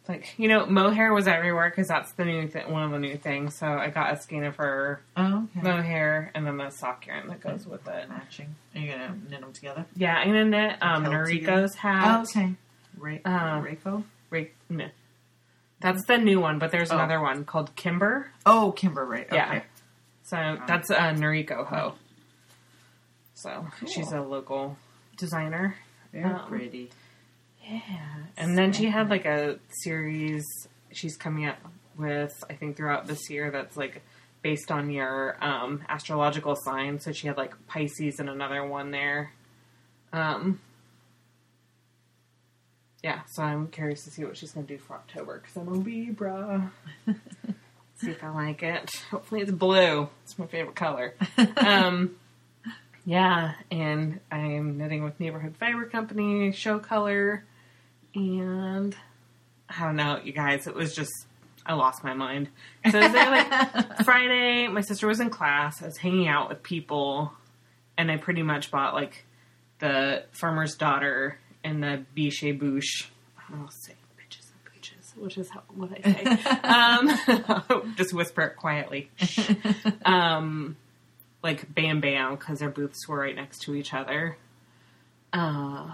Like 0.09 0.37
you 0.37 0.47
know 0.49 0.65
mohair 0.65 1.13
was 1.13 1.27
everywhere 1.27 1.69
because 1.69 1.87
that's 1.87 2.11
the 2.13 2.25
new 2.25 2.47
th- 2.47 2.67
one 2.67 2.83
of 2.83 2.91
the 2.91 2.99
new 2.99 3.15
things. 3.17 3.55
So 3.55 3.67
I 3.67 3.89
got 3.89 4.13
a 4.13 4.21
skein 4.21 4.43
of 4.43 4.57
her 4.57 5.01
Oh 5.15 5.47
okay. 5.57 5.61
mohair 5.67 6.31
and 6.35 6.45
then 6.45 6.57
the 6.57 6.69
sock 6.69 7.07
yarn 7.07 7.27
that 7.29 7.39
goes 7.41 7.65
with 7.65 7.87
it. 7.87 8.09
Matching. 8.09 8.55
Are 8.75 8.79
you 8.79 8.91
gonna 8.91 9.17
knit 9.29 9.41
them 9.41 9.53
together? 9.53 9.85
Yeah, 9.95 10.15
I'm 10.15 10.27
gonna 10.27 10.45
knit 10.45 10.77
um, 10.81 11.05
Noriko's 11.05 11.75
hat. 11.75 12.23
okay. 12.29 12.53
Ra- 12.97 13.17
Uh, 13.25 13.61
Rako? 13.61 14.03
Ra- 14.29 14.41
no. 14.69 14.87
That's 15.79 16.05
the 16.05 16.17
new 16.17 16.39
one, 16.39 16.59
but 16.59 16.71
there's 16.71 16.91
Oh. 16.91 16.95
another 16.95 17.19
one 17.21 17.43
called 17.45 17.75
Kimber. 17.75 18.31
Oh, 18.45 18.71
Kimber, 18.75 19.05
right? 19.05 19.25
Okay. 19.27 19.35
Yeah. 19.35 19.61
So 20.23 20.57
that's 20.67 20.89
a 20.89 20.95
Noriko 20.95 21.65
Ho. 21.67 21.95
So 23.33 23.67
Cool. 23.79 23.89
she's 23.89 24.11
a 24.11 24.21
local 24.21 24.77
designer. 25.17 25.75
Very 26.11 26.25
Um, 26.25 26.47
pretty. 26.47 26.91
Yeah. 27.63 27.81
And 28.37 28.57
then 28.57 28.73
she 28.73 28.85
had 28.85 29.09
like 29.09 29.25
a 29.25 29.59
series 29.83 30.45
she's 30.91 31.17
coming 31.17 31.45
up 31.45 31.57
with, 31.97 32.43
I 32.49 32.53
think, 32.53 32.77
throughout 32.77 33.07
this 33.07 33.29
year 33.29 33.51
that's 33.51 33.77
like 33.77 34.01
based 34.41 34.71
on 34.71 34.89
your 34.89 35.37
um, 35.43 35.83
astrological 35.87 36.55
sign. 36.55 36.99
So 36.99 37.11
she 37.11 37.27
had 37.27 37.37
like 37.37 37.53
Pisces 37.67 38.19
and 38.19 38.29
another 38.29 38.65
one 38.65 38.91
there. 38.91 39.31
Um, 40.11 40.59
yeah, 43.03 43.21
so 43.31 43.43
I'm 43.43 43.67
curious 43.67 44.03
to 44.05 44.11
see 44.11 44.23
what 44.23 44.37
she's 44.37 44.51
going 44.51 44.65
to 44.65 44.73
do 44.73 44.79
for 44.79 44.95
October 44.95 45.39
because 45.39 45.57
I'm 45.57 45.67
a 45.67 45.71
Libra. 45.71 46.71
see 47.97 48.11
if 48.11 48.23
I 48.23 48.29
like 48.29 48.63
it. 48.63 48.91
Hopefully 49.11 49.41
it's 49.41 49.51
blue. 49.51 50.09
It's 50.23 50.37
my 50.37 50.47
favorite 50.47 50.75
color. 50.75 51.15
Um, 51.57 52.15
yeah, 53.05 53.55
and 53.71 54.19
I'm 54.31 54.77
knitting 54.77 55.03
with 55.03 55.19
Neighborhood 55.19 55.55
Fiber 55.57 55.85
Company, 55.85 56.51
Show 56.53 56.79
Color, 56.79 57.43
and 58.15 58.95
I 59.69 59.85
don't 59.85 59.95
know, 59.95 60.19
you 60.23 60.33
guys. 60.33 60.67
It 60.67 60.75
was 60.75 60.95
just 60.95 61.11
I 61.65 61.73
lost 61.73 62.03
my 62.03 62.13
mind. 62.13 62.49
So 62.89 62.99
it 62.99 63.03
was 63.03 63.13
like 63.13 63.97
Friday. 64.05 64.67
My 64.67 64.81
sister 64.81 65.07
was 65.07 65.19
in 65.19 65.29
class. 65.29 65.81
I 65.81 65.85
was 65.85 65.97
hanging 65.97 66.27
out 66.27 66.49
with 66.49 66.63
people, 66.63 67.33
and 67.97 68.11
I 68.11 68.17
pretty 68.17 68.43
much 68.43 68.71
bought 68.71 68.93
like 68.93 69.25
the 69.79 70.25
Farmer's 70.31 70.75
Daughter 70.75 71.39
and 71.63 71.81
the 71.81 72.03
biche 72.13 72.41
Bouche. 72.41 73.07
I'll 73.53 73.69
say 73.69 73.93
bitches 74.17 74.51
and 74.51 74.73
booches, 74.73 75.13
which 75.15 75.37
is 75.37 75.49
how, 75.49 75.63
what 75.73 75.91
I 75.91 76.11
say. 76.11 77.37
um, 77.79 77.93
just 77.97 78.13
whisper 78.13 78.41
it 78.41 78.57
quietly. 78.57 79.09
Um, 80.05 80.75
like 81.41 81.73
Bam 81.73 82.01
Bam 82.01 82.35
because 82.35 82.59
their 82.59 82.69
booths 82.69 83.07
were 83.07 83.19
right 83.19 83.35
next 83.35 83.61
to 83.63 83.75
each 83.75 83.93
other. 83.93 84.37
Uh, 85.31 85.91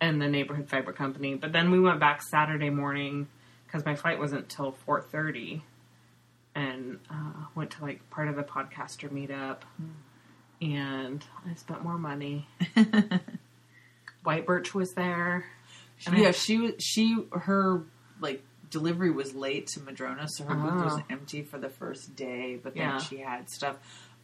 and 0.00 0.20
the 0.20 0.28
neighborhood 0.28 0.68
fiber 0.68 0.92
company. 0.92 1.34
But 1.34 1.52
then 1.52 1.70
we 1.70 1.80
went 1.80 2.00
back 2.00 2.22
Saturday 2.22 2.70
morning 2.70 3.28
because 3.66 3.84
my 3.84 3.94
flight 3.94 4.18
wasn't 4.18 4.48
till 4.48 4.72
four 4.72 5.00
thirty, 5.00 5.62
and 6.54 6.98
uh, 7.10 7.44
went 7.54 7.70
to 7.72 7.82
like 7.82 8.08
part 8.10 8.28
of 8.28 8.36
the 8.36 8.42
podcaster 8.42 9.08
meetup, 9.10 9.58
and 10.60 11.24
I 11.48 11.54
spent 11.54 11.82
more 11.82 11.98
money. 11.98 12.46
White 14.22 14.46
Birch 14.46 14.74
was 14.74 14.92
there. 14.94 15.44
And 16.06 16.18
yeah, 16.18 16.28
I- 16.28 16.32
she 16.32 16.58
was 16.58 16.72
she 16.78 17.16
her 17.32 17.82
like 18.20 18.42
delivery 18.70 19.10
was 19.10 19.34
late 19.34 19.68
to 19.68 19.80
Madrona, 19.80 20.26
so 20.28 20.44
her 20.44 20.54
booth 20.54 20.84
was 20.84 20.94
Oh. 20.98 21.04
empty 21.08 21.42
for 21.42 21.58
the 21.58 21.68
first 21.68 22.16
day. 22.16 22.58
But 22.62 22.74
then 22.74 22.82
Yeah. 22.82 22.98
she 22.98 23.18
had 23.18 23.48
stuff, 23.48 23.76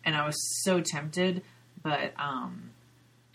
and 0.04 0.14
I 0.16 0.26
was 0.26 0.36
so 0.64 0.80
tempted, 0.80 1.42
but 1.82 2.12
um, 2.18 2.71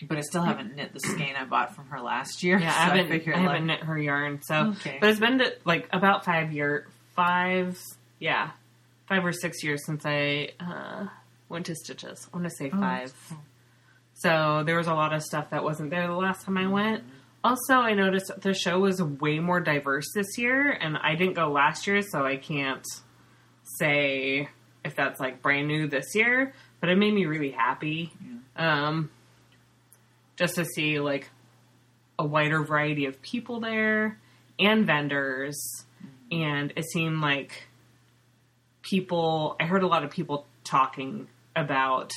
but 0.03 0.17
I 0.17 0.21
still 0.21 0.43
haven't 0.43 0.75
knit 0.75 0.93
the 0.93 0.99
skein 0.99 1.35
I 1.35 1.45
bought 1.45 1.75
from 1.75 1.87
her 1.87 1.99
last 2.01 2.43
year. 2.43 2.59
Yeah, 2.59 2.71
so 2.73 2.77
I 2.77 2.97
haven't. 2.97 3.07
figured, 3.09 3.35
I 3.35 3.39
haven't 3.39 3.67
like, 3.67 3.79
knit 3.79 3.87
her 3.87 3.97
yarn, 3.97 4.41
so 4.43 4.67
Okay. 4.77 4.97
but 5.01 5.09
it's 5.09 5.19
been 5.19 5.41
like 5.65 5.87
about 5.91 6.23
five 6.25 6.51
year, 6.53 6.87
five, 7.15 7.79
yeah, 8.19 8.51
five 9.07 9.25
or 9.25 9.31
six 9.33 9.63
years 9.63 9.85
since 9.85 10.05
I 10.05 10.49
uh, 10.59 11.07
went 11.49 11.65
to 11.67 11.75
Stitches. 11.75 12.27
I 12.33 12.37
want 12.37 12.49
to 12.49 12.55
say 12.55 12.69
Oh, 12.73 12.79
five. 12.79 13.13
cool. 13.29 13.37
So 14.15 14.63
there 14.65 14.77
was 14.77 14.87
a 14.87 14.93
lot 14.93 15.13
of 15.13 15.21
stuff 15.23 15.51
that 15.51 15.63
wasn't 15.63 15.89
there 15.91 16.07
the 16.07 16.13
last 16.13 16.43
time 16.45 16.57
I 16.57 16.67
went. 16.67 17.03
Also, 17.43 17.75
I 17.75 17.93
noticed 17.93 18.27
that 18.27 18.41
the 18.41 18.53
show 18.53 18.79
was 18.79 19.01
way 19.01 19.39
more 19.39 19.59
diverse 19.59 20.07
this 20.13 20.37
year, 20.37 20.71
and 20.71 20.97
I 20.97 21.15
didn't 21.15 21.35
go 21.35 21.49
last 21.49 21.85
year, 21.87 22.01
so 22.01 22.25
I 22.25 22.35
can't 22.37 22.83
say 23.79 24.49
if 24.83 24.95
that's 24.95 25.19
like 25.19 25.41
brand 25.41 25.67
new 25.67 25.87
this 25.87 26.15
year. 26.15 26.53
But 26.79 26.89
it 26.89 26.97
made 26.97 27.13
me 27.13 27.25
really 27.25 27.51
happy, 27.51 28.11
um, 28.55 29.09
just 30.37 30.55
to 30.55 30.63
see 30.65 30.99
like 30.99 31.29
a 32.17 32.25
wider 32.25 32.63
variety 32.63 33.05
of 33.05 33.21
people 33.21 33.59
there 33.59 34.17
and 34.59 34.85
vendors, 34.87 35.59
and 36.31 36.71
it 36.75 36.85
seemed 36.85 37.19
like 37.21 37.67
people. 38.81 39.55
I 39.59 39.65
heard 39.65 39.83
a 39.83 39.87
lot 39.87 40.03
of 40.03 40.11
people 40.11 40.45
talking 40.63 41.27
about 41.55 42.11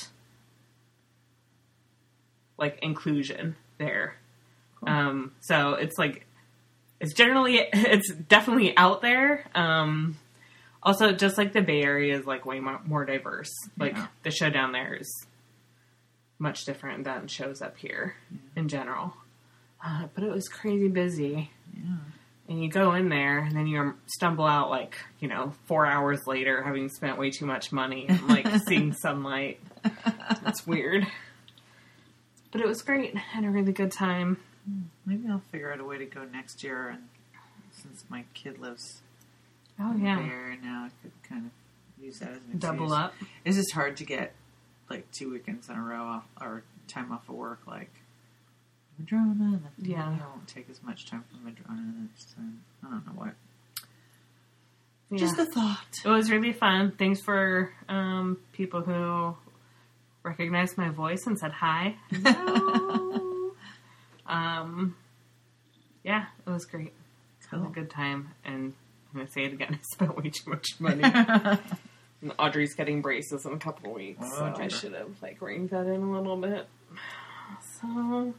like 2.57 2.79
inclusion 2.81 3.55
there. 3.77 4.15
Um, 4.85 5.31
so 5.41 5.73
it's 5.73 5.97
like 5.97 6.25
it's 6.99 7.13
generally 7.13 7.57
it's 7.73 8.11
definitely 8.13 8.75
out 8.77 9.01
there. 9.01 9.45
Um, 9.55 10.17
also, 10.83 11.11
just 11.11 11.37
like 11.37 11.53
the 11.53 11.61
Bay 11.61 11.83
Area 11.83 12.17
is 12.17 12.25
like 12.25 12.45
way 12.45 12.59
more, 12.59 12.79
more 12.85 13.05
diverse. 13.05 13.51
Like 13.77 13.93
Yeah. 13.95 14.07
the 14.23 14.31
show 14.31 14.49
down 14.49 14.71
there 14.71 14.95
is 14.95 15.25
much 16.41 16.65
different 16.65 17.03
than 17.05 17.27
shows 17.27 17.61
up 17.61 17.77
here 17.77 18.15
in 18.55 18.67
general. 18.67 19.13
Uh, 19.85 20.07
but 20.13 20.23
it 20.23 20.31
was 20.31 20.47
crazy 20.47 20.87
busy. 20.87 21.51
Yeah. 21.75 21.95
And 22.49 22.61
you 22.61 22.69
go 22.69 22.93
in 22.93 23.07
there, 23.09 23.39
and 23.39 23.55
then 23.55 23.67
you 23.67 23.93
stumble 24.07 24.45
out 24.45 24.69
like 24.69 24.97
you 25.19 25.27
know 25.29 25.53
four 25.67 25.85
hours 25.85 26.27
later, 26.27 26.61
having 26.63 26.89
spent 26.89 27.17
way 27.17 27.29
too 27.31 27.45
much 27.45 27.71
money 27.71 28.07
and 28.09 28.27
like 28.27 28.47
seeing 28.67 28.91
sunlight. 28.93 29.61
That's 30.43 30.67
weird, 30.67 31.07
but 32.51 32.59
it 32.59 32.67
was 32.67 32.81
great. 32.81 33.15
I 33.15 33.19
had 33.19 33.45
a 33.45 33.49
really 33.49 33.71
good 33.71 33.91
time. 33.91 34.37
Maybe 35.05 35.29
I'll 35.29 35.41
figure 35.51 35.71
out 35.71 35.79
a 35.79 35.85
way 35.85 35.97
to 35.97 36.05
go 36.05 36.25
next 36.25 36.61
year, 36.63 36.89
and 36.89 37.03
since 37.71 38.03
my 38.09 38.25
kid 38.33 38.59
lives 38.59 39.01
Oh 39.79 39.95
yeah, 39.95 40.19
Area 40.19 40.57
now, 40.61 40.85
I 40.85 40.89
could 41.01 41.11
kind 41.27 41.45
of 41.45 42.03
use 42.03 42.19
that 42.19 42.31
as 42.31 42.37
an 42.51 42.59
double 42.59 42.85
excuse. 42.85 42.99
up. 42.99 43.13
It's 43.45 43.55
just 43.57 43.71
hard 43.71 43.97
to 43.97 44.05
get 44.05 44.33
like 44.91 45.11
two 45.11 45.31
weekends 45.31 45.69
in 45.69 45.75
a 45.75 45.81
row 45.81 46.03
off 46.03 46.25
or 46.39 46.63
time 46.87 47.11
off 47.11 47.27
of 47.29 47.35
work, 47.35 47.61
like 47.67 47.89
Madrona. 48.99 49.31
And 49.31 49.63
then 49.63 49.71
Yeah. 49.79 50.05
I 50.05 50.27
won't 50.29 50.47
take 50.47 50.69
as 50.69 50.81
much 50.83 51.05
time 51.09 51.23
from 51.29 51.43
Madrona 51.45 51.81
next 52.09 52.35
time. 52.35 52.61
I 52.85 52.89
don't 52.91 53.05
know 53.07 53.13
what. 53.13 53.33
Yeah. 55.09 55.17
Just 55.17 55.39
a 55.39 55.45
thought. 55.45 55.85
it 56.05 56.09
was 56.09 56.29
really 56.31 56.53
fun. 56.53 56.91
Thanks 56.97 57.21
for 57.21 57.73
um, 57.89 58.37
people 58.53 58.81
who 58.81 59.35
recognized 60.23 60.77
my 60.77 60.89
voice 60.89 61.25
and 61.25 61.37
said 61.37 61.51
hi. 61.51 61.95
Hello. 62.11 63.51
um, 64.25 64.95
yeah, 66.03 66.25
it 66.45 66.49
was 66.49 66.65
great. 66.65 66.93
It 67.51 67.55
was 67.57 67.65
a 67.67 67.73
good 67.73 67.89
time, 67.89 68.29
and 68.45 68.73
I'm 69.13 69.19
gonna 69.19 69.29
say 69.29 69.43
it 69.43 69.51
again. 69.53 69.73
I 69.79 69.79
spent 69.93 70.15
way 70.15 70.29
too 70.29 70.49
much 70.49 70.67
money. 70.79 71.03
and 72.21 72.31
Audrey's 72.39 72.73
getting 72.75 73.01
braces 73.01 73.45
in 73.45 73.53
a 73.53 73.57
couple 73.57 73.89
of 73.91 73.95
weeks, 73.95 74.19
Oh, 74.23 74.53
so 74.55 74.61
I 74.61 74.67
should 74.67 74.93
have 74.93 75.11
like 75.21 75.41
reined 75.41 75.69
that 75.71 75.85
in 75.87 76.01
a 76.01 76.11
little 76.11 76.37
bit. 76.37 76.67
So, 77.81 77.87
I'm 77.87 78.33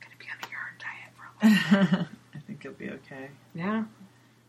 gonna 0.00 0.18
be 0.18 0.26
on 0.30 0.38
a 0.42 0.50
yarn 0.50 0.74
diet 0.78 1.12
for 1.16 1.46
a 1.46 1.96
little. 1.96 2.06
I 2.34 2.38
think 2.46 2.64
it'll 2.64 2.76
be 2.76 2.90
okay. 2.90 3.28
Yeah. 3.54 3.84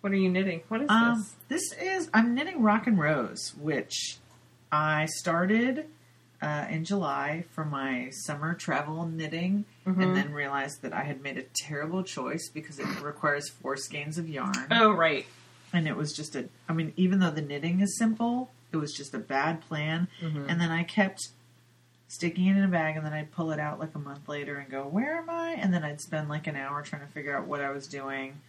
What 0.01 0.13
are 0.13 0.17
you 0.17 0.29
knitting? 0.29 0.61
What 0.67 0.81
is 0.81 0.87
Um, 0.89 1.25
this? 1.49 1.71
this 1.71 1.81
is 1.81 2.09
I'm 2.13 2.35
knitting 2.35 2.61
Rock 2.61 2.87
and 2.87 2.97
Rose, 2.99 3.53
which 3.59 4.17
I 4.71 5.05
started 5.05 5.87
uh, 6.39 6.67
in 6.69 6.85
July 6.85 7.45
for 7.51 7.65
my 7.65 8.09
summer 8.11 8.53
travel 8.53 9.07
knitting, 9.07 9.65
Mhm. 9.87 10.03
and 10.03 10.15
then 10.15 10.31
realized 10.33 10.83
that 10.83 10.93
I 10.93 11.01
had 11.03 11.21
made 11.23 11.37
a 11.39 11.43
terrible 11.55 12.03
choice 12.03 12.47
because 12.53 12.77
it 12.77 12.85
requires 13.01 13.49
four 13.49 13.75
skeins 13.75 14.19
of 14.19 14.29
yarn, 14.29 14.67
Oh, 14.69 14.91
right. 14.91 15.25
And 15.73 15.87
it 15.87 15.95
was 15.95 16.13
just 16.13 16.35
a. 16.35 16.49
I 16.69 16.73
mean, 16.73 16.93
even 16.95 17.19
though 17.19 17.31
the 17.31 17.41
knitting 17.41 17.81
is 17.81 17.97
simple, 17.97 18.51
it 18.71 18.77
was 18.77 18.93
just 18.93 19.13
a 19.13 19.19
bad 19.19 19.61
plan. 19.61 20.07
Mhm. 20.21 20.45
And 20.49 20.59
then 20.61 20.71
I 20.71 20.83
kept 20.83 21.29
sticking 22.07 22.47
it 22.47 22.57
in 22.57 22.63
a 22.63 22.67
bag, 22.69 22.95
and 22.95 23.05
then 23.05 23.13
I'd 23.13 23.31
pull 23.31 23.51
it 23.51 23.59
out 23.59 23.79
like 23.79 23.93
a 23.95 23.99
month 23.99 24.29
later 24.29 24.57
and 24.57 24.69
go, 24.69 24.83
"Where 24.87 25.17
am 25.17 25.29
I?" 25.29 25.51
And 25.59 25.73
then 25.73 25.83
I'd 25.83 25.99
spend 26.01 26.29
like 26.29 26.47
an 26.47 26.55
hour 26.55 26.81
trying 26.81 27.01
to 27.01 27.07
figure 27.11 27.35
out 27.37 27.47
what 27.47 27.59
I 27.61 27.69
was 27.71 27.85
doing, 27.87 28.39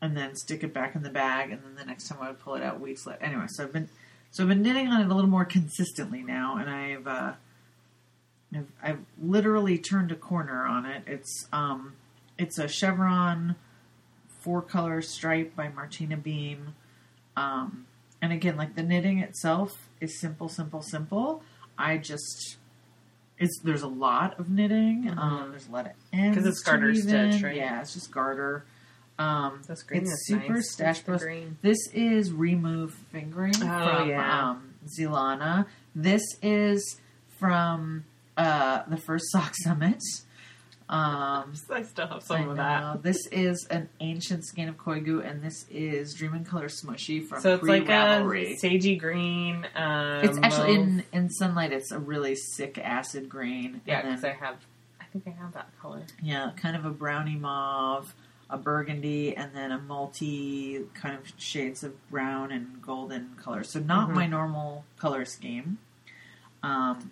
and 0.00 0.16
then 0.16 0.36
stick 0.36 0.62
it 0.62 0.72
back 0.72 0.94
in 0.94 1.02
the 1.02 1.10
bag, 1.10 1.50
and 1.50 1.62
then 1.64 1.74
the 1.74 1.84
next 1.84 2.08
time 2.08 2.18
I 2.20 2.28
would 2.28 2.38
pull 2.40 2.54
it 2.54 2.62
out 2.62 2.80
weeks 2.80 3.04
later. 3.06 3.22
Anyway, 3.22 3.46
so 3.48 3.64
I've 3.64 3.72
been 3.72 3.88
so 4.30 4.42
I've 4.44 4.48
been 4.48 4.62
knitting 4.62 4.88
on 4.88 5.00
it 5.00 5.10
a 5.10 5.14
little 5.14 5.30
more 5.30 5.44
consistently 5.44 6.22
now, 6.22 6.56
and 6.56 6.70
I've 6.70 7.06
uh, 7.06 7.32
I've, 8.54 8.72
I've 8.82 9.00
literally 9.20 9.78
turned 9.78 10.12
a 10.12 10.16
corner 10.16 10.64
on 10.64 10.86
it. 10.86 11.02
It's 11.06 11.48
um, 11.52 11.94
it's 12.38 12.58
a 12.58 12.68
chevron 12.68 13.56
four 14.40 14.62
color 14.62 15.02
stripe 15.02 15.54
by 15.56 15.68
Martina 15.68 16.16
Behm. 16.16 16.72
Um, 17.36 17.86
and 18.20 18.32
again, 18.32 18.56
like 18.56 18.74
the 18.74 18.82
knitting 18.82 19.18
itself 19.20 19.88
is 20.00 20.20
simple, 20.20 20.48
simple, 20.48 20.82
simple. 20.82 21.42
I 21.76 21.98
just 21.98 22.56
it's 23.38 23.60
there's 23.62 23.82
a 23.82 23.88
lot 23.88 24.38
of 24.40 24.50
knitting. 24.50 25.12
Um, 25.16 25.48
there's 25.50 25.68
a 25.68 25.70
lot 25.70 25.86
of 25.86 25.92
ends 26.12 26.36
'Cause 26.36 26.46
it's 26.46 26.60
garter 26.62 26.94
stitch, 26.94 27.42
right? 27.42 27.54
Yeah, 27.56 27.80
it's 27.80 27.94
just 27.94 28.10
garter. 28.10 28.64
Um, 29.18 29.62
This 29.66 29.82
green 29.82 30.02
it's 30.02 30.26
super 30.26 30.54
nice. 30.54 30.72
stash 30.72 30.98
It's 30.98 31.06
the 31.06 31.12
bros. 31.12 31.22
green. 31.22 31.58
This 31.62 31.78
is 31.92 32.32
remove 32.32 32.94
fingering 33.12 33.54
Oh, 33.56 33.60
from 33.98 34.08
yeah. 34.08 34.50
um, 34.50 34.74
Zilana. 34.86 35.66
This 35.94 36.22
is 36.42 37.00
from 37.38 38.04
uh, 38.36 38.82
the 38.88 38.96
first 38.96 39.26
sock 39.32 39.54
summit. 39.56 40.00
Um, 40.88 41.52
I 41.70 41.82
still 41.82 42.06
have 42.06 42.22
some 42.22 42.48
of 42.48 42.56
that. 42.56 43.02
This 43.02 43.26
is 43.30 43.66
an 43.70 43.88
ancient 44.00 44.44
skin 44.46 44.68
of 44.68 44.76
Koigu, 44.78 45.24
and 45.28 45.42
this 45.42 45.66
is 45.70 46.14
Dream 46.14 46.34
in 46.34 46.44
Color 46.44 46.68
Smooshy 46.68 47.24
from 47.26 47.40
So 47.42 47.54
it's 47.54 47.64
like 47.64 47.84
pre-Ravelry. 47.84 48.52
a 48.52 48.56
sagey 48.66 48.98
green. 48.98 49.66
Um, 49.74 50.24
It's 50.24 50.38
actually 50.42 50.74
in 50.76 51.04
in 51.12 51.28
sunlight. 51.30 51.72
It's 51.72 51.92
a 51.92 51.98
really 51.98 52.34
sick 52.36 52.78
acid 52.78 53.28
green. 53.28 53.80
yeah, 53.86 54.02
because 54.02 54.24
I 54.24 54.32
have. 54.32 54.56
I 55.00 55.04
think 55.10 55.26
I 55.26 55.42
have 55.42 55.52
that 55.54 55.68
color. 55.80 56.02
yeah, 56.22 56.50
kind 56.56 56.76
of 56.76 56.84
a 56.84 56.90
brownie 56.90 57.36
mauve, 57.36 58.14
a 58.50 58.56
burgundy, 58.58 59.34
and 59.36 59.54
then 59.54 59.72
a 59.72 59.78
multi 59.78 60.84
kind 60.94 61.14
of 61.16 61.32
shades 61.38 61.82
of 61.82 61.92
brown 62.10 62.50
and 62.52 62.80
golden 62.82 63.34
color. 63.36 63.62
So 63.64 63.78
not 63.80 64.08
Mhm. 64.10 64.14
my 64.14 64.26
normal 64.26 64.84
color 64.98 65.24
scheme. 65.24 65.78
Um, 66.62 67.10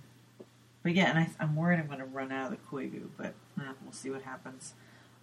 but 0.82 0.94
yeah, 0.94 1.10
and 1.10 1.18
I, 1.18 1.30
I'm 1.40 1.56
worried 1.56 1.78
I'm 1.80 1.86
going 1.86 1.98
to 2.00 2.04
run 2.04 2.30
out 2.32 2.52
of 2.52 2.58
the 2.58 2.64
Koigu, 2.76 3.08
but 3.16 3.32
eh, 3.60 3.72
we'll 3.82 3.92
see 3.92 4.10
what 4.10 4.22
happens. 4.22 4.74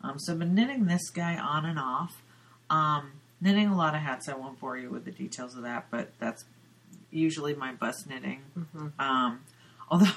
Um, 0.02 0.20
so 0.20 0.34
I've 0.34 0.40
been 0.40 0.54
knitting 0.56 0.86
this 0.86 1.10
guy 1.10 1.38
on 1.38 1.66
and 1.66 1.80
off. 1.80 2.22
Um, 2.70 3.14
knitting 3.40 3.68
a 3.68 3.76
lot 3.78 3.96
of 3.96 4.02
hats. 4.02 4.28
I 4.30 4.34
won't 4.36 4.60
bore 4.60 4.78
you 4.78 4.90
with 4.90 5.06
the 5.06 5.12
details 5.12 5.56
of 5.56 5.64
that, 5.64 5.86
but 5.92 6.12
that's 6.20 6.44
usually 7.12 7.54
my 7.54 7.72
bus 7.74 8.06
knitting. 8.08 8.42
hmm 8.56 8.88
Um, 9.00 9.42
although, 9.90 10.08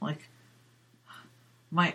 like, 0.00 0.28
my 1.70 1.94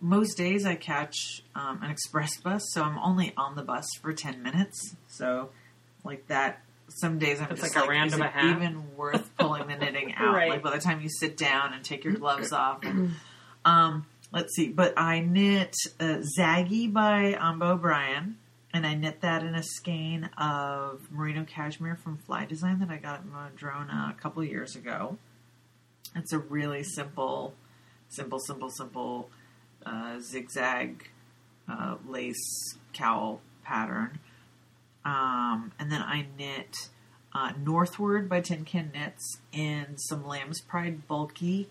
most 0.00 0.36
days 0.36 0.64
I 0.64 0.74
catch 0.76 1.42
um, 1.54 1.80
an 1.82 1.90
express 1.90 2.30
bus, 2.40 2.62
so 2.72 2.82
I'm 2.82 2.98
only 2.98 3.32
on 3.36 3.56
the 3.56 3.62
bus 3.62 3.86
for 4.00 4.12
ten 4.12 4.42
minutes. 4.42 4.96
So, 5.08 5.50
like 6.04 6.26
that, 6.28 6.62
some 6.88 7.18
days 7.18 7.40
I'm 7.40 7.50
It's 7.50 7.60
just 7.60 7.74
like 7.74 7.84
a 7.84 7.86
like, 7.86 7.96
round 7.96 8.12
is 8.12 8.18
it 8.18 8.30
even 8.44 8.96
worth 8.96 9.30
pulling 9.36 9.66
the 9.68 9.76
knitting 9.76 10.14
out? 10.16 10.34
Right. 10.34 10.50
Like 10.50 10.62
by 10.62 10.70
the 10.74 10.80
time 10.80 11.00
you 11.00 11.08
sit 11.08 11.36
down 11.36 11.74
and 11.74 11.84
take 11.84 12.04
your 12.04 12.14
gloves 12.14 12.52
off. 12.52 12.80
um, 13.64 14.06
let's 14.32 14.54
see, 14.54 14.68
but 14.68 14.94
I 14.96 15.20
knit 15.20 15.74
uh, 16.00 16.22
Zaggy 16.38 16.92
by 16.92 17.36
Ambah 17.38 17.74
O'Brien. 17.74 18.36
And 18.72 18.86
I 18.86 18.94
knit 18.94 19.22
that 19.22 19.42
in 19.42 19.54
a 19.54 19.62
skein 19.62 20.28
of 20.36 21.10
merino 21.10 21.44
cashmere 21.44 21.96
from 21.96 22.18
Fly 22.18 22.44
Design 22.44 22.80
that 22.80 22.90
I 22.90 22.98
got 22.98 23.20
at 23.20 23.26
Madrona 23.26 24.14
a 24.14 24.20
couple 24.20 24.44
years 24.44 24.76
ago. 24.76 25.16
It's 26.14 26.34
a 26.34 26.38
really 26.38 26.82
simple, 26.82 27.54
simple, 28.10 28.38
simple, 28.38 28.70
simple 28.70 29.30
uh, 29.86 30.20
zigzag 30.20 31.08
uh, 31.66 31.96
lace 32.06 32.76
cowl 32.92 33.40
pattern. 33.64 34.18
Um, 35.02 35.72
and 35.78 35.90
then 35.90 36.02
I 36.02 36.26
knit 36.36 36.76
uh, 37.34 37.52
Northward 37.58 38.28
by 38.28 38.42
Tin 38.42 38.64
Can 38.66 38.90
Knits 38.92 39.38
in 39.50 39.96
some 39.96 40.26
Lamb's 40.26 40.60
Pride 40.60 41.08
bulky. 41.08 41.68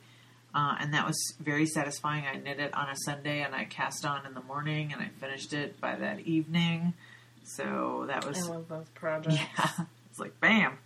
Uh, 0.58 0.76
and 0.80 0.92
that 0.96 1.06
was 1.06 1.36
very 1.40 1.68
satisfying. 1.68 2.26
I 2.26 2.38
knit 2.38 2.60
it 2.60 2.74
on 2.74 2.90
a 2.90 2.96
Sunday 3.06 3.44
and 3.44 3.54
I 3.54 3.66
cast 3.66 4.08
on 4.08 4.26
in 4.26 4.34
the 4.34 4.42
morning 4.42 4.92
and 4.92 5.00
I 5.00 5.10
finished 5.20 5.54
it 5.54 5.80
by 5.80 5.96
that 5.98 6.22
evening. 6.22 6.96
So 7.44 8.06
that 8.08 8.26
was 8.26 8.40
I 8.40 8.54
love 8.54 8.68
those 8.68 8.90
projects. 8.96 9.36
yeah, 9.36 9.86
it's 10.10 10.18
like 10.18 10.40
bam. 10.40 10.80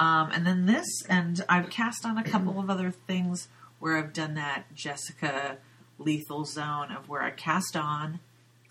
Um, 0.00 0.30
and 0.32 0.44
then 0.44 0.66
this, 0.66 1.04
and 1.08 1.44
I've 1.48 1.70
cast 1.70 2.04
on 2.04 2.18
a 2.18 2.24
couple 2.24 2.58
of 2.58 2.68
other 2.68 2.90
things 2.90 3.46
where 3.78 3.96
I've 3.96 4.12
done 4.12 4.34
that 4.34 4.74
Jessica 4.74 5.58
lethal 5.96 6.44
zone 6.44 6.90
of 6.90 7.08
where 7.08 7.22
I 7.22 7.30
cast 7.30 7.76
on, 7.76 8.18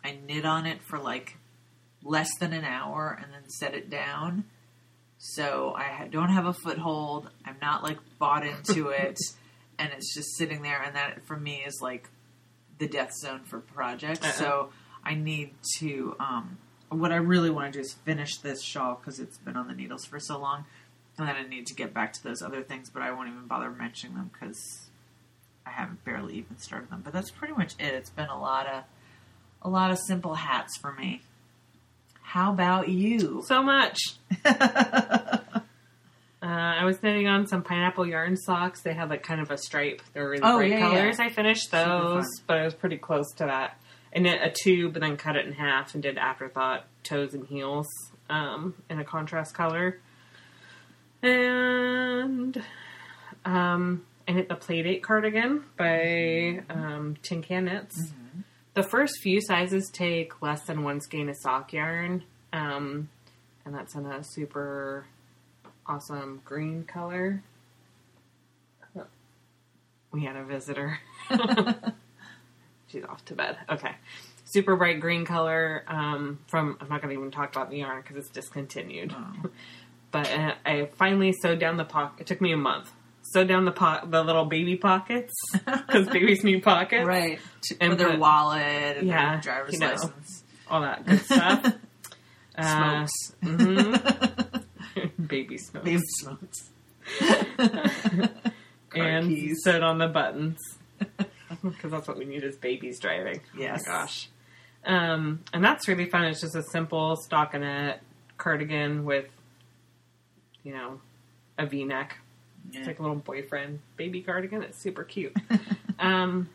I 0.04 0.18
knit 0.28 0.44
on 0.44 0.66
it 0.66 0.82
for 0.82 1.00
like 1.00 1.38
less 2.04 2.30
than 2.42 2.52
an 2.52 2.66
hour, 2.66 3.18
and 3.22 3.32
then 3.32 3.50
set 3.50 3.74
it 3.74 3.90
down. 3.90 4.44
So 5.20 5.74
I 5.74 6.10
don't 6.12 6.32
have 6.32 6.46
a 6.46 6.54
foothold. 6.54 7.30
I'm 7.46 7.56
not 7.62 7.82
like 7.82 8.00
bought 8.20 8.46
into 8.46 8.90
it, 8.90 9.18
and 9.80 9.92
it's 9.94 10.14
just 10.14 10.36
sitting 10.38 10.62
there. 10.62 10.82
And 10.82 10.96
that 10.96 11.26
for 11.26 11.38
me 11.38 11.64
is 11.66 11.80
like 11.82 12.10
the 12.80 12.88
death 12.88 13.14
zone 13.14 13.42
for 13.46 13.60
projects. 13.60 14.26
Uh-uh. 14.26 14.32
So 14.32 14.70
I 15.04 15.16
need 15.16 15.52
to. 15.80 16.16
Um, 16.20 16.58
what 16.90 17.12
I 17.12 17.16
really 17.18 17.50
want 17.50 17.74
to 17.74 17.80
do 17.80 17.82
is 17.82 17.94
finish 17.94 18.38
this 18.38 18.62
shawl 18.62 18.96
because 18.96 19.20
it's 19.20 19.38
been 19.38 19.58
on 19.58 19.68
the 19.68 19.74
needles 19.74 20.06
for 20.06 20.20
so 20.20 20.38
long, 20.40 20.66
and 21.18 21.28
then 21.28 21.36
I 21.36 21.44
need 21.48 21.68
to 21.68 21.74
get 21.74 21.94
back 21.94 22.14
to 22.14 22.24
those 22.24 22.42
other 22.42 22.62
things. 22.62 22.90
But 22.90 23.02
I 23.02 23.12
won't 23.12 23.30
even 23.30 23.48
bother 23.48 23.70
mentioning 23.72 24.16
them 24.16 24.32
because 24.32 24.90
I 25.66 25.72
haven't 25.72 26.04
barely 26.06 26.36
even 26.36 26.58
started 26.60 26.90
them. 26.90 27.02
But 27.04 27.14
that's 27.14 27.32
pretty 27.32 27.54
much 27.54 27.74
it. 27.80 27.94
It's 27.94 28.10
been 28.10 28.30
a 28.30 28.40
lot 28.40 28.68
of 28.68 28.84
a 29.62 29.70
lot 29.70 29.92
of 29.92 30.00
simple 30.00 30.36
hats 30.36 30.78
for 30.78 30.92
me. 30.94 31.22
How 32.22 32.52
about 32.52 32.90
you? 32.90 33.44
So 33.46 33.62
much. 33.64 33.98
Uh, 36.44 36.48
I 36.82 36.84
was 36.84 37.02
knitting 37.02 37.28
on 37.28 37.48
some 37.48 37.64
pineapple 37.64 38.06
yarn 38.06 38.36
socks. 38.36 38.82
They 38.82 38.94
had 38.94 39.10
like 39.10 39.24
kind 39.24 39.40
of 39.40 39.50
a 39.50 39.58
stripe. 39.58 40.02
They 40.12 40.20
were 40.20 40.30
really 40.32 40.44
Oh, 40.44 40.58
bright 40.58 40.72
yeah, 40.72 40.80
yeah. 40.80 40.90
colors. 40.90 41.20
I 41.20 41.30
finished 41.30 41.72
those, 41.72 42.26
but 42.48 42.58
I 42.58 42.66
was 42.66 42.74
pretty 42.74 42.98
close 42.98 43.32
to 43.38 43.46
that. 43.46 43.80
I 44.14 44.20
knit 44.20 44.42
a 44.44 44.52
tube 44.52 44.96
and 44.98 45.04
then 45.04 45.16
cut 45.16 45.38
it 45.38 45.46
in 45.46 45.54
half 45.54 45.94
and 45.94 46.04
did 46.04 46.18
afterthought 46.18 46.86
toes 47.04 47.34
and 47.34 47.48
heels 47.48 47.88
um, 48.30 48.74
in 48.90 49.00
a 49.00 49.06
contrast 49.06 49.54
color. 49.56 50.00
And 51.22 52.62
um, 53.46 54.06
I 54.28 54.32
knit 54.34 54.50
the 54.50 54.56
Playdate 54.56 55.02
cardigan 55.02 55.64
by 55.78 56.62
um, 56.70 57.16
Tin 57.24 57.42
Can 57.42 57.66
Knits. 57.66 58.12
The 58.74 58.84
first 58.84 59.14
few 59.22 59.40
sizes 59.40 59.90
take 59.94 60.42
less 60.42 60.64
than 60.66 60.84
one 60.84 61.00
skein 61.00 61.30
of 61.30 61.36
sock 61.38 61.72
yarn, 61.72 62.24
um, 62.52 63.08
and 63.66 63.74
that's 63.74 63.96
in 63.96 64.06
a 64.06 64.24
super 64.24 65.06
awesome 65.88 66.42
green 66.46 66.84
color. 66.84 67.44
We 70.12 70.24
had 70.26 70.36
a 70.36 70.44
visitor. 70.44 71.00
She's 72.88 73.04
off 73.04 73.26
to 73.26 73.34
bed. 73.34 73.58
Okay. 73.68 73.96
Super 74.46 74.76
bright 74.76 75.00
green 75.00 75.26
color 75.26 75.84
um, 75.88 76.38
from, 76.48 76.78
I'm 76.80 76.88
not 76.90 77.02
going 77.02 77.12
to 77.16 77.20
even 77.20 77.32
talk 77.32 77.56
about 77.56 77.72
the 77.72 77.78
yarn 77.78 78.02
because 78.02 78.18
it's 78.18 78.30
discontinued. 78.30 79.14
Oh. 79.16 79.50
But 80.12 80.30
uh, 80.32 80.54
I 80.64 80.90
finally 81.00 81.34
sewed 81.34 81.58
down 81.58 81.78
the 81.78 81.86
pocket. 81.86 82.22
It 82.22 82.28
took 82.28 82.40
me 82.40 82.52
a 82.54 82.58
month. 82.58 82.92
Sewed 83.24 83.48
down 83.48 83.66
the 83.66 83.72
po- 83.72 84.06
the 84.06 84.24
little 84.24 84.46
baby 84.46 84.76
pockets 84.76 85.34
because 85.54 86.08
babies 86.08 86.44
need 86.44 86.62
pockets. 86.62 87.08
right. 87.08 87.40
And 87.82 87.90
With 87.90 87.98
their 87.98 88.16
wallet 88.20 88.98
and 88.98 89.08
Yeah, 89.08 89.32
their 89.32 89.42
driver's 89.42 89.74
you 89.74 89.80
know. 89.80 89.88
license. 89.90 90.44
All 90.70 90.82
that 90.82 91.08
good 91.08 91.20
stuff. 91.20 91.74
Uh, 92.56 93.08
Smokes. 93.08 93.36
mhm. 93.44 94.53
Baby 95.28 95.58
smokes. 95.58 95.86
Baby 95.86 96.02
smokes. 96.20 96.70
And 98.96 99.28
keys. 99.28 99.64
sewed 99.64 99.82
on 99.82 99.98
the 99.98 100.08
buttons 100.08 100.60
because 101.64 101.92
that's 101.92 102.08
what 102.08 102.18
we 102.18 102.26
need 102.26 102.44
is 102.44 102.56
babies 102.58 103.00
driving. 103.00 103.42
Yes. 103.58 103.84
Oh 103.88 103.92
gosh. 103.92 104.30
Um, 104.86 105.44
and 105.54 105.64
that's 105.64 105.88
really 105.88 106.06
fun. 106.06 106.26
It's 106.26 106.42
just 106.42 106.56
a 106.56 106.64
simple 106.64 107.18
stockinette 107.28 108.00
cardigan 108.38 109.06
with, 109.06 109.28
you 110.64 110.74
know, 110.74 111.00
a 111.58 111.66
V-neck. 111.66 112.18
It's 112.72 112.88
like 112.88 113.00
a 113.00 113.02
little 113.02 113.18
boyfriend 113.18 113.80
baby 113.98 114.22
cardigan. 114.22 114.64
It's 114.64 114.82
super 114.82 115.04
cute. 115.04 115.36
um, 116.00 116.50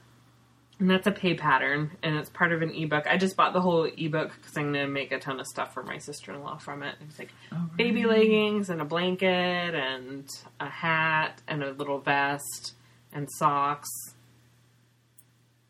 and 0.81 0.89
that's 0.91 1.07
a 1.07 1.13
pay 1.13 1.35
pattern, 1.35 1.91
and 2.03 2.17
it's 2.17 2.31
part 2.31 2.53
of 2.53 2.63
an 2.63 2.71
ebook. 2.75 3.07
I 3.09 3.17
just 3.17 3.37
bought 3.37 3.53
the 3.53 3.61
whole 3.61 3.85
ebook 3.85 4.33
because 4.41 4.57
I'm 4.57 4.73
going 4.73 4.87
to 4.87 4.93
make 4.93 5.11
a 5.13 5.19
ton 5.19 5.41
of 5.41 5.47
stuff 5.47 5.75
for 5.75 5.83
my 5.83 5.99
sister 5.99 6.33
in 6.33 6.43
law 6.43 6.57
from 6.59 6.83
it. 6.83 6.95
It's 7.09 7.19
like 7.19 7.31
Oh, 7.53 7.69
baby 7.77 8.05
leggings 8.05 8.71
and 8.71 8.81
a 8.81 8.85
blanket 8.85 9.27
and 9.75 10.29
a 10.61 10.69
hat 10.69 11.43
and 11.49 11.63
a 11.65 11.73
little 11.73 11.99
vest 11.99 12.75
and 13.13 13.29
socks. 13.31 13.89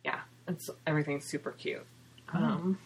Yeah, 0.05 0.21
it's 0.47 0.69
everything's 0.87 1.25
super 1.27 1.53
cute. 1.53 1.87
Oh. 2.35 2.39
Um, 2.39 2.79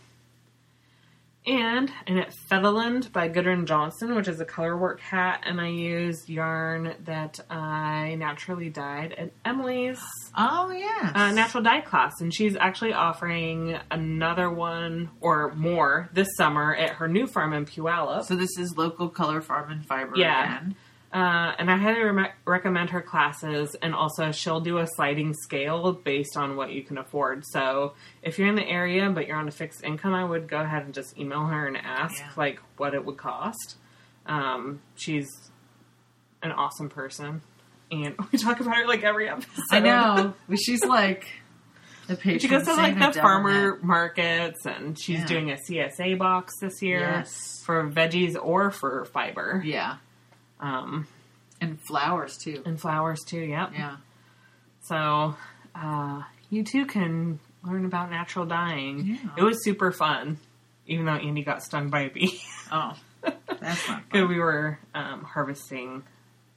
and 1.46 1.90
and 2.06 2.18
at 2.18 2.32
Featherland 2.48 3.12
by 3.12 3.28
Goodwin 3.28 3.66
Johnson, 3.66 4.14
which 4.14 4.28
is 4.28 4.40
a 4.40 4.44
color 4.44 4.76
work 4.76 5.00
hat, 5.00 5.42
and 5.44 5.60
I 5.60 5.68
used 5.68 6.28
yarn 6.28 6.94
that 7.04 7.40
I 7.50 8.14
naturally 8.18 8.68
dyed 8.70 9.12
at 9.12 9.32
Emily's 9.44 10.00
Oh 10.36 10.70
yes. 10.70 11.12
uh, 11.14 11.32
natural 11.32 11.62
dye 11.62 11.80
class, 11.80 12.20
and 12.20 12.32
she's 12.32 12.56
actually 12.56 12.92
offering 12.92 13.78
another 13.90 14.50
one 14.50 15.10
or 15.20 15.52
more 15.54 16.08
this 16.12 16.28
summer 16.36 16.74
at 16.74 16.90
her 16.90 17.08
new 17.08 17.26
farm 17.26 17.52
in 17.52 17.66
Puyallup. 17.66 18.24
So 18.24 18.36
this 18.36 18.56
is 18.58 18.74
local 18.76 19.08
color 19.08 19.40
farm 19.40 19.70
and 19.72 19.84
fiber 19.84 20.12
Yeah. 20.16 20.58
again. 20.58 20.74
Uh, 21.12 21.52
and 21.58 21.70
I 21.70 21.76
highly 21.76 22.00
re- 22.00 22.32
recommend 22.46 22.88
her 22.90 23.02
classes, 23.02 23.76
and 23.82 23.94
also 23.94 24.32
she'll 24.32 24.60
do 24.60 24.78
a 24.78 24.86
sliding 24.86 25.34
scale 25.34 25.92
based 25.92 26.36
on 26.38 26.56
what 26.56 26.72
you 26.72 26.82
can 26.82 26.96
afford. 26.96 27.44
So 27.46 27.92
if 28.22 28.38
you're 28.38 28.48
in 28.48 28.54
the 28.54 28.66
area 28.66 29.10
but 29.10 29.26
you're 29.26 29.36
on 29.36 29.46
a 29.46 29.50
fixed 29.50 29.84
income, 29.84 30.14
I 30.14 30.24
would 30.24 30.48
go 30.48 30.58
ahead 30.60 30.84
and 30.86 30.94
just 30.94 31.18
email 31.18 31.44
her 31.46 31.66
and 31.66 31.76
ask 31.76 32.18
Yeah. 32.18 32.28
like 32.36 32.60
what 32.78 32.94
it 32.94 33.04
would 33.04 33.18
cost. 33.18 33.76
Um, 34.24 34.80
she's 34.96 35.28
an 36.42 36.52
awesome 36.52 36.88
person, 36.88 37.42
and 37.90 38.14
we 38.32 38.38
talk 38.38 38.60
about 38.60 38.76
her 38.76 38.86
like 38.86 39.02
every 39.02 39.28
episode. 39.28 39.50
I 39.70 39.80
know. 39.80 40.34
But 40.48 40.58
she's 40.60 40.82
like 40.84 41.26
the 42.06 42.16
patron 42.16 42.38
She 42.40 42.48
goes 42.48 42.64
to 42.64 42.74
like 42.74 42.98
the 42.98 43.12
farmer 43.20 43.50
devilment. 43.52 43.84
markets, 43.84 44.64
and 44.66 44.98
she's 44.98 45.18
Yeah. 45.20 45.26
doing 45.26 45.50
a 45.50 45.56
CSA 45.68 46.16
box 46.18 46.54
this 46.60 46.80
year 46.82 47.00
Yes. 47.00 47.62
for 47.66 47.88
veggies 47.90 48.34
or 48.42 48.70
for 48.70 49.04
fiber, 49.04 49.62
Yeah. 49.64 49.96
Um, 50.62 51.06
And 51.60 51.78
flowers 51.86 52.36
too. 52.38 52.62
and 52.64 52.80
flowers 52.80 53.20
too. 53.26 53.40
Yep. 53.40 53.70
Yeah. 53.74 53.96
So 54.84 55.36
uh, 55.74 56.22
you 56.50 56.64
too 56.64 56.86
can 56.86 57.38
learn 57.64 57.84
about 57.84 58.10
natural 58.10 58.46
dyeing. 58.46 59.06
Yeah. 59.06 59.30
It 59.38 59.42
was 59.42 59.62
super 59.64 59.92
fun, 59.92 60.38
even 60.86 61.04
though 61.06 61.12
Andy 61.12 61.42
got 61.44 61.62
stung 61.62 61.90
by 61.90 62.02
a 62.02 62.10
bee. 62.10 62.40
Oh. 62.72 62.94
That's 63.22 63.88
not 63.88 64.02
fun. 64.10 64.28
we 64.28 64.38
were 64.38 64.78
um, 64.94 65.22
harvesting, 65.24 66.02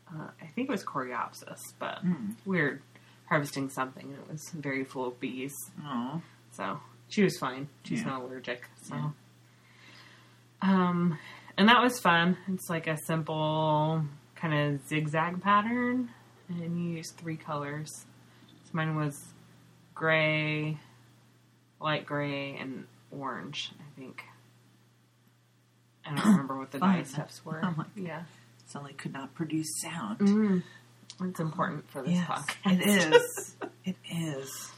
uh, 0.10 0.28
I 0.42 0.48
think 0.48 0.70
it 0.70 0.72
was 0.72 0.84
Coreopsis, 0.84 1.60
but 1.80 2.04
Mm. 2.06 2.36
we 2.46 2.62
were 2.62 2.82
harvesting 3.26 3.70
something 3.70 4.06
and 4.06 4.14
it 4.20 4.32
was 4.32 4.50
very 4.54 4.84
full 4.84 5.08
of 5.08 5.20
bees. 5.20 5.54
Oh. 5.84 6.22
So 6.52 6.80
she 7.10 7.22
was 7.24 7.38
fine. 7.38 7.68
She's 7.84 8.00
Yeah. 8.02 8.08
not 8.10 8.22
allergic. 8.24 8.68
So, 8.84 8.96
Yeah. 8.96 9.10
um, 10.62 11.18
and 11.58 11.70
that 11.70 11.82
was 11.82 12.00
fun. 12.00 12.38
It's 12.48 12.70
like 12.70 12.88
a 12.88 12.98
simple 13.06 14.04
kind 14.36 14.54
of 14.54 14.88
zigzag 14.88 15.42
pattern, 15.42 16.10
and 16.50 16.78
you 16.80 16.98
use 16.98 17.12
three 17.12 17.38
colors. 17.38 17.90
So 18.66 18.70
mine 18.74 18.96
was 18.96 19.20
gray, 19.94 20.78
light 21.80 22.06
gray, 22.06 22.58
and 22.60 22.86
orange. 23.12 23.72
I 23.80 24.00
think. 24.00 24.24
I 26.06 26.16
don't 26.16 26.26
remember 26.26 26.58
what 26.58 26.72
the 26.72 26.80
dye 26.80 27.04
steps 27.04 27.44
were. 27.46 27.62
Oh 27.64 27.74
my 27.78 27.86
yeah, 27.96 28.24
Suddenly 28.68 28.94
could 28.94 29.14
not 29.14 29.34
produce 29.36 29.68
sound. 29.82 30.20
mm. 30.20 30.64
it's 31.22 31.40
important 31.40 31.90
for 31.90 32.02
this 32.04 32.12
Yes, 32.14 32.28
podcast. 32.28 32.80
it 32.82 32.86
is. 33.14 33.56
it 33.86 33.96
is. 34.12 34.72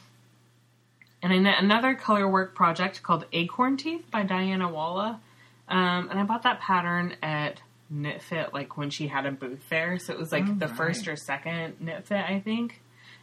And 1.20 1.32
another 1.32 1.94
color 1.96 2.28
work 2.28 2.54
project 2.54 3.02
called 3.02 3.24
Acorn 3.32 3.76
Teeth 3.76 4.08
by 4.10 4.22
Dianna 4.24 4.70
Walla. 4.70 5.20
Um, 5.68 6.08
and 6.10 6.18
I 6.18 6.22
bought 6.24 6.42
that 6.42 6.60
pattern 6.60 7.16
at 7.22 7.60
Knit 7.90 8.22
Fit, 8.22 8.52
like 8.52 8.76
when 8.76 8.90
she 8.90 9.08
had 9.08 9.26
a 9.26 9.32
booth 9.32 9.68
there. 9.70 9.98
So 9.98 10.12
it 10.12 10.18
was 10.18 10.32
like 10.32 10.58
the 10.58 10.66
right. 10.66 10.76
first 10.76 11.08
or 11.08 11.16
second 11.16 11.76
Knit 11.80 12.06
Fit, 12.06 12.24
I 12.26 12.40
think. 12.40 12.80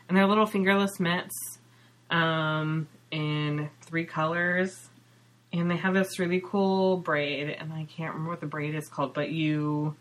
And 0.08 0.18
they're 0.18 0.28
little 0.28 0.46
fingerless 0.46 1.00
mitts 1.00 1.60
um, 2.10 2.88
in 3.12 3.70
three 3.82 4.06
colors. 4.06 4.90
And 5.54 5.72
they 5.72 5.78
have 5.78 5.94
this 5.94 6.20
really 6.20 6.42
cool 6.46 6.98
braid, 6.98 7.50
and 7.50 7.72
I 7.72 7.86
can't 7.86 8.12
remember 8.12 8.32
what 8.32 8.42
the 8.42 8.48
braid 8.48 8.76
is 8.76 8.90
called, 8.90 9.14
but 9.14 9.32
you, 9.32 9.96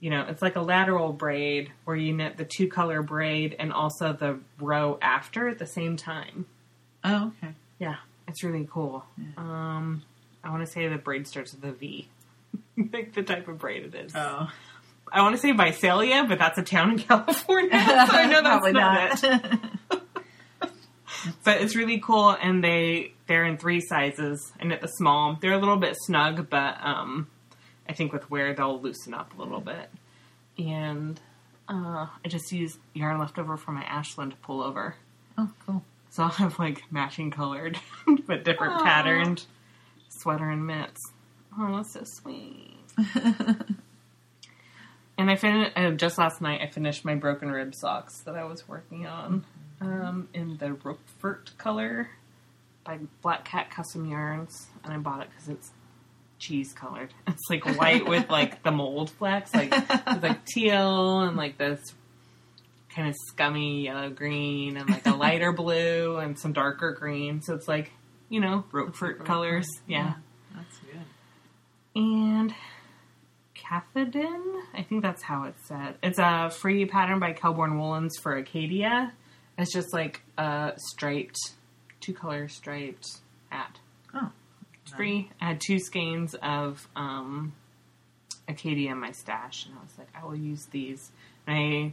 you 0.00 0.10
know, 0.10 0.26
it's 0.28 0.42
like 0.42 0.56
a 0.56 0.60
lateral 0.60 1.12
braid 1.12 1.70
where 1.84 1.96
you 1.96 2.12
knit 2.12 2.36
the 2.36 2.44
two 2.44 2.66
color 2.66 3.00
braid 3.00 3.54
and 3.60 3.72
also 3.72 4.12
the 4.12 4.40
row 4.58 4.98
after 5.00 5.48
at 5.48 5.60
the 5.60 5.66
same 5.66 5.96
time. 5.96 6.46
Oh, 7.04 7.32
okay. 7.40 7.54
Yeah, 7.78 7.96
it's 8.26 8.42
really 8.42 8.66
cool. 8.68 9.04
Um, 9.36 10.02
I 10.46 10.50
want 10.50 10.64
to 10.64 10.70
say 10.70 10.86
the 10.86 10.96
braid 10.96 11.26
starts 11.26 11.52
with 11.52 11.64
a 11.64 11.72
V. 11.72 12.08
like 12.92 13.14
the 13.14 13.22
type 13.22 13.48
of 13.48 13.58
braid 13.58 13.84
it 13.84 13.94
is. 13.96 14.12
Oh. 14.14 14.48
I 15.10 15.22
want 15.22 15.34
to 15.34 15.40
say 15.40 15.52
Visalia, 15.52 16.24
but 16.28 16.38
that's 16.38 16.56
a 16.56 16.62
town 16.62 16.92
in 16.92 16.98
California, 17.00 17.70
so 17.72 17.78
I 17.78 18.26
know 18.26 18.42
that's 18.42 18.72
not, 18.72 19.22
not. 19.22 19.44
it. 19.92 20.00
But 21.44 21.60
it's 21.60 21.74
really 21.74 21.98
cool, 21.98 22.30
and 22.30 22.62
they 22.62 23.12
they're 23.26 23.44
in 23.44 23.56
three 23.56 23.80
sizes, 23.80 24.52
and 24.60 24.72
at 24.72 24.80
the 24.80 24.86
small, 24.86 25.36
they're 25.40 25.52
a 25.52 25.58
little 25.58 25.76
bit 25.76 25.96
snug, 25.98 26.48
but 26.48 26.76
um, 26.80 27.28
I 27.88 27.92
think 27.92 28.12
with 28.12 28.30
wear 28.30 28.54
they'll 28.54 28.80
loosen 28.80 29.14
up 29.14 29.36
a 29.36 29.42
little 29.42 29.60
bit. 29.60 29.90
And 30.58 31.20
uh, 31.68 32.06
I 32.24 32.28
just 32.28 32.52
used 32.52 32.78
yarn 32.94 33.18
left 33.18 33.38
over 33.38 33.56
from 33.56 33.74
my 33.74 33.82
Ashland 33.82 34.36
pullover. 34.46 34.94
oh, 35.36 35.50
cool. 35.66 35.82
So 36.10 36.22
I'll 36.22 36.28
have 36.30 36.58
like 36.58 36.84
matching 36.90 37.30
colored 37.30 37.78
but 38.26 38.44
different 38.44 38.74
Aw. 38.74 38.84
patterned 38.84 39.44
sweater 40.26 40.50
and 40.50 40.66
mitts. 40.66 41.00
Oh, 41.56 41.76
that's 41.76 41.92
so 41.92 42.02
sweet. 42.02 42.80
and 45.16 45.30
I 45.30 45.36
finished 45.36 45.70
uh, 45.76 45.92
just 45.92 46.18
last 46.18 46.40
night. 46.40 46.62
I 46.62 46.66
finished 46.66 47.04
my 47.04 47.14
broken 47.14 47.48
rib 47.48 47.76
socks 47.76 48.22
that 48.22 48.34
I 48.34 48.42
was 48.42 48.66
working 48.66 49.06
on 49.06 49.44
um, 49.80 50.28
in 50.34 50.56
the 50.56 50.72
Roquefort 50.72 51.56
color 51.58 52.08
by 52.82 52.98
Black 53.22 53.44
Cat 53.44 53.70
Custom 53.70 54.04
Yarns, 54.10 54.66
and 54.82 54.92
I 54.92 54.96
bought 54.96 55.22
it 55.22 55.28
because 55.30 55.48
it's 55.48 55.70
cheese 56.40 56.72
colored. 56.72 57.14
It's 57.28 57.48
like 57.48 57.64
white 57.78 58.08
with 58.08 58.28
like 58.28 58.64
the 58.64 58.72
mold 58.72 59.10
flecks, 59.10 59.54
like 59.54 59.70
like 60.20 60.44
teal 60.44 61.20
and 61.20 61.36
like 61.36 61.56
this 61.56 61.80
kind 62.92 63.08
of 63.08 63.14
scummy 63.28 63.84
yellow 63.84 64.10
green 64.10 64.76
and 64.76 64.90
like 64.90 65.06
a 65.06 65.14
lighter 65.14 65.52
blue 65.52 66.16
and 66.16 66.36
some 66.36 66.52
darker 66.52 66.96
green. 66.98 67.42
So 67.42 67.54
it's 67.54 67.68
like, 67.68 67.92
you 68.28 68.40
know, 68.40 68.64
Roquefort 68.72 69.24
colors. 69.24 69.66
Yeah. 69.86 70.14
That's 70.54 70.78
good. 70.78 71.02
And 71.94 72.54
Cathodin, 73.56 74.62
I 74.74 74.82
think 74.82 75.02
that's 75.02 75.22
how 75.22 75.44
it's 75.44 75.66
said. 75.66 75.96
It's 76.02 76.18
a 76.18 76.50
free 76.50 76.86
pattern 76.86 77.18
by 77.18 77.32
Kelbourne 77.32 77.78
Woolens 77.78 78.12
for 78.22 78.36
Acadia. 78.36 79.12
It's 79.58 79.72
just 79.72 79.92
like 79.92 80.22
a 80.36 80.72
striped, 80.76 81.38
two 82.00 82.12
color 82.12 82.48
striped 82.48 83.06
hat. 83.48 83.78
Oh. 84.14 84.30
It's 84.82 84.94
free. 84.94 85.30
I 85.40 85.46
had 85.46 85.60
two 85.60 85.78
skeins 85.80 86.36
of 86.42 86.86
um, 86.94 87.54
Acadia 88.46 88.92
in 88.92 88.98
my 88.98 89.10
stash, 89.10 89.66
and 89.66 89.74
I 89.76 89.82
was 89.82 89.98
like, 89.98 90.08
I 90.14 90.24
will 90.24 90.36
use 90.36 90.66
these. 90.70 91.10
And 91.46 91.56
I 91.56 91.92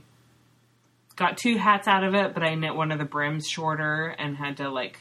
got 1.16 1.38
two 1.38 1.58
hats 1.58 1.88
out 1.88 2.04
of 2.04 2.14
it, 2.14 2.34
but 2.34 2.44
I 2.44 2.54
knit 2.56 2.76
one 2.76 2.92
of 2.92 3.00
the 3.00 3.06
brims 3.06 3.48
shorter 3.48 4.08
and 4.20 4.38
had 4.38 4.58
to 4.58 4.70
like 4.70 5.00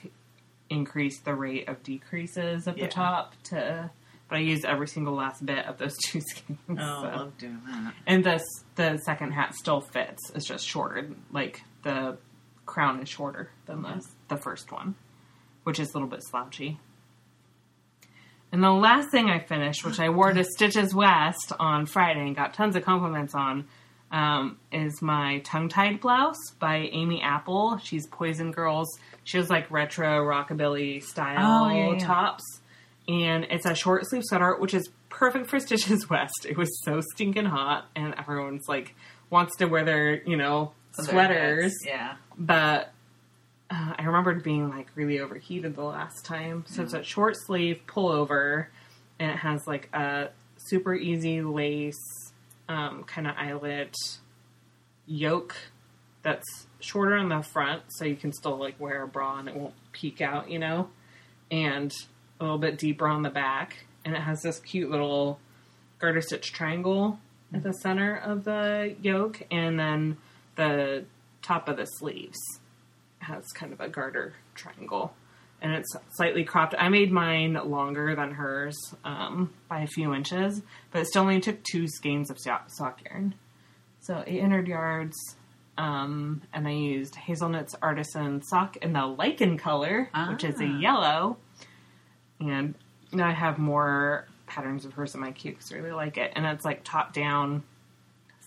increase 0.72 1.20
the 1.20 1.34
rate 1.34 1.68
of 1.68 1.82
decreases 1.82 2.66
at 2.66 2.76
Yeah. 2.78 2.86
the 2.86 2.90
top 2.92 3.34
to. 3.44 3.90
But 4.28 4.36
I 4.38 4.40
used 4.40 4.64
every 4.64 4.88
single 4.88 5.14
last 5.14 5.44
bit 5.44 5.66
of 5.66 5.76
those 5.78 5.96
two 6.04 6.20
skeins. 6.20 6.58
Oh, 6.70 6.74
so. 6.76 6.82
I 7.08 7.16
love 7.16 7.36
doing 7.38 7.60
that. 7.66 7.94
And 8.06 8.24
this 8.24 8.42
the 8.76 8.96
second 9.04 9.32
hat 9.32 9.54
still 9.54 9.80
fits. 9.80 10.30
It's 10.34 10.46
just 10.46 10.66
shorter. 10.66 11.08
Like 11.30 11.62
the 11.82 12.16
crown 12.64 13.00
is 13.02 13.08
shorter 13.08 13.50
than 13.66 13.82
the 13.82 14.02
the 14.28 14.36
first 14.36 14.72
one, 14.72 14.94
which 15.64 15.78
is 15.78 15.90
a 15.90 15.92
little 15.92 16.08
bit 16.08 16.22
slouchy. 16.24 16.78
And 18.50 18.62
the 18.62 18.70
last 18.70 19.10
thing 19.10 19.30
I 19.30 19.38
finished, 19.38 19.82
which 19.84 19.98
I 19.98 20.10
wore 20.10 20.32
to 20.32 20.44
Stitches 20.44 20.94
West 20.94 21.52
on 21.58 21.86
Friday 21.86 22.20
and 22.20 22.36
got 22.36 22.52
tons 22.52 22.76
of 22.76 22.84
compliments 22.84 23.34
on, 23.34 23.66
um, 24.12 24.58
is 24.70 25.00
my 25.02 25.38
tongue 25.38 25.68
tied 25.68 26.00
blouse 26.00 26.36
by 26.58 26.88
Amy 26.92 27.22
Apple. 27.22 27.78
She's 27.82 28.06
Poison 28.06 28.52
Girls. 28.52 28.88
She 29.24 29.38
has 29.38 29.48
like 29.50 29.70
retro 29.70 30.20
rockabilly 30.24 31.02
style 31.02 31.64
Oh, 31.64 31.68
yeah, 31.70 31.92
yeah. 31.92 31.98
tops. 31.98 32.60
And 33.08 33.44
it's 33.50 33.66
a 33.66 33.74
short 33.74 34.06
sleeve 34.06 34.22
sweater, 34.24 34.56
which 34.58 34.74
is 34.74 34.90
perfect 35.08 35.48
for 35.48 35.58
Stitches 35.66 36.08
West. 36.10 36.46
It 36.48 36.56
was 36.56 36.68
so 36.84 37.00
stinking 37.14 37.46
hot, 37.46 37.86
and 37.96 38.14
everyone's 38.18 38.68
like 38.68 38.94
wants 39.30 39.56
to 39.56 39.66
wear 39.66 39.84
their, 39.84 40.22
you 40.22 40.36
know, 40.36 40.72
sweaters. 40.92 41.72
Yeah. 41.86 42.16
But 42.38 42.92
uh, 43.70 43.94
I 43.98 44.02
remembered 44.04 44.42
being 44.44 44.68
like 44.68 44.88
really 44.94 45.20
overheated 45.20 45.74
the 45.74 45.82
last 45.84 46.24
time. 46.26 46.64
So 46.68 46.82
it's 46.82 46.92
a 46.92 47.02
short 47.02 47.36
sleeve 47.46 47.80
pullover, 47.86 48.66
and 49.18 49.30
it 49.30 49.38
has 49.38 49.66
like 49.66 49.88
a 49.94 50.28
super 50.58 50.94
easy 50.94 51.40
lace 51.42 52.21
um, 52.72 53.04
kind 53.04 53.26
of 53.26 53.36
eyelet 53.36 53.94
yoke 55.06 55.54
that's 56.22 56.66
shorter 56.80 57.16
on 57.16 57.28
the 57.28 57.42
front, 57.42 57.82
so 57.88 58.04
you 58.04 58.16
can 58.16 58.32
still 58.32 58.56
like 58.56 58.78
wear 58.80 59.02
a 59.02 59.08
bra 59.08 59.38
and 59.38 59.48
it 59.48 59.56
won't 59.56 59.74
peek 59.92 60.20
out, 60.20 60.50
you 60.50 60.58
know, 60.58 60.88
and 61.50 61.92
a 62.40 62.44
little 62.44 62.58
bit 62.58 62.78
deeper 62.78 63.06
on 63.06 63.22
the 63.22 63.30
back, 63.30 63.84
and 64.04 64.14
it 64.14 64.20
has 64.20 64.40
this 64.42 64.58
cute 64.60 64.90
little 64.90 65.38
garter 65.98 66.20
stitch 66.20 66.52
triangle 66.52 67.18
at 67.52 67.62
the 67.62 67.72
center 67.72 68.16
of 68.16 68.44
the 68.44 68.94
yoke, 69.02 69.42
and 69.50 69.78
then 69.78 70.16
the 70.56 71.04
top 71.42 71.68
of 71.68 71.76
the 71.76 71.86
sleeves 71.86 72.38
has 73.18 73.44
kind 73.52 73.72
of 73.72 73.80
a 73.80 73.88
garter 73.88 74.34
triangle. 74.54 75.14
And 75.62 75.72
it's 75.72 75.94
slightly 76.16 76.42
cropped. 76.44 76.74
I 76.76 76.88
made 76.88 77.12
mine 77.12 77.54
longer 77.54 78.16
than 78.16 78.32
hers 78.32 78.76
um, 79.04 79.52
by 79.68 79.82
a 79.82 79.86
few 79.86 80.12
inches, 80.12 80.60
but 80.90 81.02
it 81.02 81.06
still 81.06 81.22
only 81.22 81.40
took 81.40 81.62
two 81.62 81.86
skeins 81.86 82.30
of 82.30 82.38
sock, 82.40 83.00
yarn. 83.04 83.34
So 84.00 84.24
800 84.26 84.66
yards, 84.66 85.16
um, 85.78 86.42
and 86.52 86.66
I 86.66 86.72
used 86.72 87.14
Hazel 87.14 87.48
Knits 87.48 87.76
Artisan 87.80 88.42
sock 88.42 88.76
in 88.78 88.92
the 88.92 89.06
lichen 89.06 89.56
color, 89.56 90.10
which 90.30 90.42
is 90.42 90.60
a 90.60 90.64
Ah. 90.64 90.78
yellow. 90.80 91.36
And 92.40 92.74
now 93.12 93.28
I 93.28 93.32
have 93.32 93.58
more 93.58 94.26
patterns 94.48 94.84
of 94.84 94.94
hers 94.94 95.14
in 95.14 95.20
my 95.20 95.30
queue 95.30 95.52
because 95.52 95.72
I 95.72 95.76
really 95.76 95.92
like 95.92 96.18
it. 96.18 96.32
And 96.34 96.44
it's 96.44 96.64
like 96.64 96.82
top 96.82 97.12
down, 97.12 97.62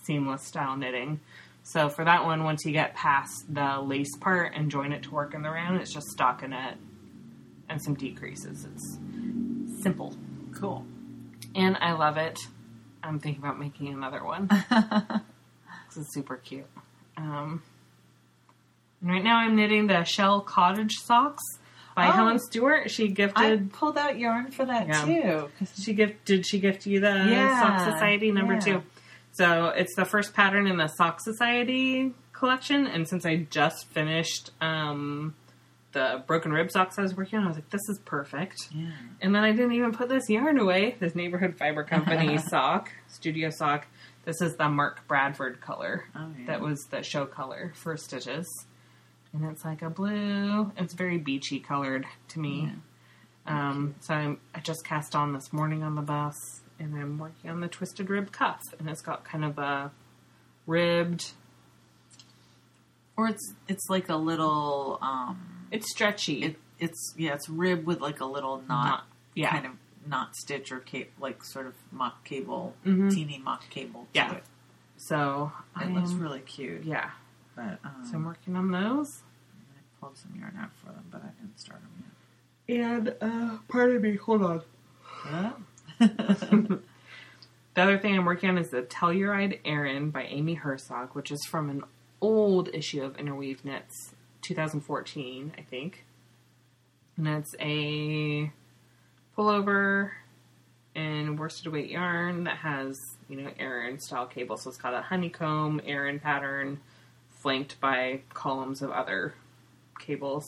seamless 0.04 0.42
style 0.46 0.76
knitting. 0.76 1.20
So 1.62 1.88
for 1.88 2.04
that 2.04 2.24
one, 2.26 2.44
once 2.44 2.64
you 2.66 2.72
get 2.72 2.94
past 2.94 3.32
the 3.52 3.80
lace 3.80 4.14
part 4.20 4.52
and 4.54 4.70
join 4.70 4.92
it 4.92 5.02
to 5.04 5.10
work 5.10 5.32
in 5.34 5.40
the 5.42 5.50
round, 5.50 5.80
it's 5.80 5.92
just 5.92 6.06
stockinette 6.16 6.76
and 7.68 7.82
some 7.82 7.94
decreases. 7.94 8.64
It's 8.64 8.98
simple. 9.82 10.14
Cool. 10.54 10.84
And 11.54 11.76
I 11.80 11.92
love 11.92 12.16
it. 12.16 12.38
I'm 13.02 13.18
thinking 13.18 13.42
about 13.42 13.58
making 13.58 13.88
another 13.92 14.24
one. 14.24 14.48
'Cause 14.68 15.22
it's 15.98 16.12
super 16.14 16.36
cute. 16.36 16.66
Um, 17.16 17.62
and 19.00 19.10
right 19.10 19.22
now 19.22 19.38
I'm 19.38 19.54
knitting 19.56 19.86
the 19.86 20.04
Shell 20.04 20.42
Cottage 20.42 20.94
socks 20.96 21.42
by 21.94 22.08
Oh. 22.08 22.12
Helen 22.12 22.38
Stewart. 22.38 22.90
She 22.90 23.04
I 23.04 23.06
gifted. 23.08 23.72
pulled 23.72 23.96
out 23.96 24.18
yarn 24.18 24.50
for 24.50 24.64
that 24.66 24.86
Yeah. 24.88 25.04
too. 25.04 25.66
She 25.80 25.94
gift 25.94 26.24
did 26.24 26.46
she 26.46 26.58
gift 26.58 26.86
you 26.86 27.00
the 27.00 27.08
Yeah, 27.28 27.60
Sock 27.60 27.92
Society 27.92 28.32
number 28.32 28.54
yeah. 28.54 28.60
two? 28.60 28.82
So 29.32 29.66
it's 29.68 29.94
the 29.94 30.04
first 30.04 30.34
pattern 30.34 30.66
in 30.66 30.76
the 30.78 30.88
Sock 30.88 31.20
Society 31.20 32.12
collection, 32.32 32.86
and 32.86 33.06
since 33.08 33.24
I 33.24 33.36
just 33.50 33.86
finished 33.88 34.50
um, 34.60 35.34
the 35.96 36.22
broken 36.26 36.52
rib 36.52 36.70
socks 36.70 36.98
I 36.98 37.02
was 37.02 37.16
working 37.16 37.38
on, 37.38 37.46
I 37.46 37.48
was 37.48 37.56
like, 37.56 37.70
"This 37.70 37.88
is 37.88 37.98
perfect." 38.04 38.68
Yeah. 38.70 38.90
And 39.22 39.34
then 39.34 39.42
I 39.42 39.52
didn't 39.52 39.72
even 39.72 39.92
put 39.92 40.10
this 40.10 40.28
yarn 40.28 40.58
away. 40.58 40.94
This 41.00 41.14
Neighborhood 41.14 41.56
Fiber 41.56 41.84
Company 41.84 42.36
sock, 42.50 42.92
Studio 43.08 43.48
sock. 43.48 43.86
This 44.26 44.42
is 44.42 44.56
the 44.56 44.68
Mark 44.68 45.08
Bradford 45.08 45.62
color. 45.62 46.04
Oh, 46.14 46.28
yeah. 46.38 46.46
That 46.48 46.60
was 46.60 46.84
the 46.90 47.02
show 47.02 47.24
color 47.24 47.72
for 47.74 47.96
stitches, 47.96 48.46
and 49.32 49.46
it's 49.46 49.64
like 49.64 49.80
a 49.80 49.88
blue. 49.88 50.70
It's 50.76 50.92
very 50.92 51.16
beachy 51.16 51.60
colored 51.60 52.04
to 52.28 52.40
me. 52.40 52.72
Um, 53.46 53.94
so 54.00 54.12
I'm, 54.12 54.40
I 54.54 54.60
just 54.60 54.84
cast 54.84 55.14
on 55.14 55.32
this 55.32 55.50
morning 55.50 55.82
on 55.82 55.94
the 55.94 56.02
bus, 56.02 56.34
and 56.78 56.94
I'm 56.94 57.16
working 57.16 57.48
on 57.48 57.60
the 57.60 57.68
twisted 57.68 58.10
rib 58.10 58.32
cuff, 58.32 58.60
and 58.78 58.90
it's 58.90 59.00
got 59.00 59.24
kind 59.24 59.46
of 59.46 59.56
a 59.58 59.92
ribbed. 60.66 61.32
Or 63.16 63.28
it's 63.28 63.54
it's 63.66 63.88
like 63.88 64.10
a 64.10 64.16
little 64.16 64.98
um 65.00 65.55
It's 65.76 65.90
stretchy. 65.90 66.42
it 66.42 66.56
it's 66.78 67.14
yeah, 67.16 67.34
it's 67.34 67.48
rib 67.48 67.86
with 67.86 68.00
like 68.00 68.20
a 68.20 68.24
little 68.26 68.58
knot 68.68 68.86
Knot, 68.86 69.04
yeah. 69.34 69.50
kind 69.50 69.66
of 69.66 69.72
knot 70.06 70.34
stitch 70.36 70.70
or 70.72 70.80
ca- 70.80 71.08
like 71.20 71.42
sort 71.44 71.66
of 71.66 71.74
mock 71.90 72.24
cable, 72.24 72.74
Mhm. 72.84 73.10
teeny 73.12 73.38
mock 73.38 73.68
cable 73.70 74.02
to 74.02 74.08
Yeah. 74.18 74.34
it. 74.34 74.44
so 74.98 75.52
It 75.80 75.86
I 75.86 75.88
looks 75.88 76.12
really 76.12 76.40
cute. 76.40 76.84
yeah. 76.84 77.10
But 77.54 77.78
um, 77.84 78.04
So 78.08 78.16
I'm 78.16 78.24
working 78.24 78.54
on 78.56 78.70
those. 78.70 79.22
I 79.76 79.80
pulled 80.00 80.16
some 80.18 80.34
yarn 80.38 80.56
out 80.60 80.70
for 80.76 80.86
them, 80.92 81.04
but 81.10 81.22
I 81.22 81.28
didn't 81.40 81.58
start 81.58 81.80
them 81.82 82.04
yet. 82.68 82.84
And 82.84 83.14
uh, 83.20 83.58
pardon 83.68 84.00
me, 84.02 84.16
hold 84.16 84.42
on. 84.42 84.62
Huh? 85.02 85.52
The 87.74 87.82
other 87.82 87.98
thing 87.98 88.16
I'm 88.16 88.24
working 88.24 88.48
on 88.48 88.56
is 88.56 88.70
the 88.70 88.80
Telluride 88.82 89.60
Aran 89.66 90.08
by 90.10 90.22
Amy 90.24 90.54
Herzog, 90.54 91.14
which 91.14 91.30
is 91.30 91.44
from 91.44 91.68
an 91.68 91.84
old 92.22 92.70
issue 92.72 93.02
of 93.02 93.18
Interweave 93.18 93.66
Knits, 93.66 94.14
2014, 94.46 95.52
I 95.58 95.62
think. 95.62 96.04
And 97.16 97.26
it's 97.28 97.54
a 97.60 98.50
pullover 99.36 100.10
in 100.94 101.36
worsted 101.36 101.72
weight 101.72 101.90
yarn 101.90 102.44
that 102.44 102.58
has, 102.58 102.96
you 103.28 103.36
know, 103.40 103.50
Aran 103.58 103.98
style 103.98 104.26
cable. 104.26 104.56
So 104.56 104.68
it's 104.70 104.78
got 104.78 104.94
a 104.94 105.02
honeycomb 105.02 105.80
Aran 105.84 106.20
pattern 106.20 106.80
flanked 107.30 107.80
by 107.80 108.20
columns 108.32 108.82
of 108.82 108.90
other 108.90 109.34
cables. 109.98 110.44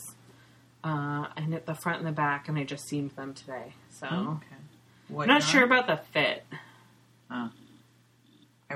Uh, 0.84 1.26
I 1.36 1.44
knit 1.46 1.66
the 1.66 1.74
front 1.74 1.98
and 1.98 2.06
the 2.06 2.12
back, 2.12 2.48
and 2.48 2.56
I 2.58 2.64
just 2.64 2.86
seamed 2.88 3.10
them 3.12 3.34
today. 3.34 3.74
So 3.90 4.06
okay. 4.06 4.56
What 5.08 5.22
I'm 5.24 5.28
not 5.28 5.40
yarn? 5.42 5.50
sure 5.52 5.64
about 5.64 5.86
the 5.86 5.96
fit 6.12 6.44
Oh. 7.30 7.50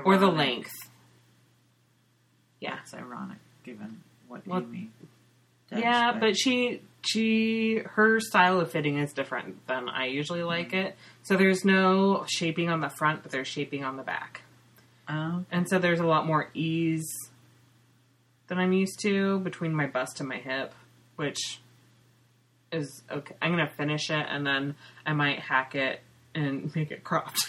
or 0.03 0.17
the 0.17 0.27
length. 0.27 0.71
Yeah, 2.59 2.77
It's 2.81 2.93
ironic 2.93 3.37
given 3.63 4.01
what 4.27 4.45
Well, 4.47 4.61
Amy. 4.61 4.89
Yeah, 5.77 6.17
but 6.19 6.37
she 6.37 6.81
she 7.05 7.81
her 7.85 8.19
style 8.19 8.59
of 8.59 8.71
fitting 8.71 8.97
is 8.97 9.11
different 9.13 9.65
than 9.67 9.89
I 9.89 10.05
usually 10.05 10.43
like 10.43 10.73
it. 10.73 10.95
So 11.23 11.35
there's 11.37 11.63
no 11.65 12.25
shaping 12.27 12.69
on 12.69 12.81
the 12.81 12.89
front, 12.89 13.23
but 13.23 13.31
there's 13.31 13.47
shaping 13.47 13.83
on 13.83 13.97
the 13.97 14.03
back, 14.03 14.41
Oh, 15.09 15.43
and 15.51 15.67
so 15.67 15.79
there's 15.79 15.99
a 15.99 16.07
lot 16.07 16.25
more 16.25 16.49
ease 16.53 17.07
than 18.47 18.57
I'm 18.57 18.73
used 18.73 18.99
to 19.01 19.39
between 19.39 19.73
my 19.73 19.87
bust 19.87 20.19
and 20.19 20.29
my 20.29 20.37
hip, 20.37 20.73
which 21.15 21.59
is 22.71 23.03
okay. 23.11 23.35
I'm 23.41 23.51
gonna 23.51 23.69
finish 23.77 24.09
it, 24.09 24.25
and 24.29 24.45
then 24.45 24.75
I 25.05 25.13
might 25.13 25.39
hack 25.39 25.75
it 25.75 26.01
and 26.35 26.73
make 26.75 26.91
it 26.91 27.03
cropped. 27.03 27.39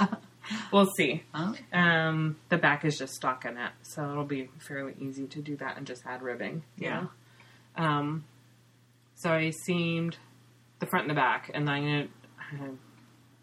we'll 0.72 0.90
see. 0.96 1.22
oh, 1.34 1.54
Um, 1.72 2.36
the 2.48 2.56
back 2.58 2.84
is 2.84 2.98
just 2.98 3.20
stockinette, 3.20 3.72
so 3.82 4.10
it'll 4.10 4.24
be 4.24 4.48
fairly 4.58 4.94
easy 4.98 5.26
to 5.26 5.40
do 5.40 5.56
that 5.56 5.76
and 5.76 5.86
just 5.86 6.04
add 6.06 6.22
ribbing. 6.22 6.62
Yeah. 6.78 7.00
know? 7.02 7.10
Um, 7.76 8.24
so 9.16 9.30
I 9.30 9.50
seamed 9.50 10.16
the 10.78 10.86
front 10.86 11.04
and 11.04 11.10
the 11.10 11.14
back, 11.14 11.50
and 11.54 11.66
then 11.66 11.74
I'm 11.74 12.58
gonna, 12.58 12.70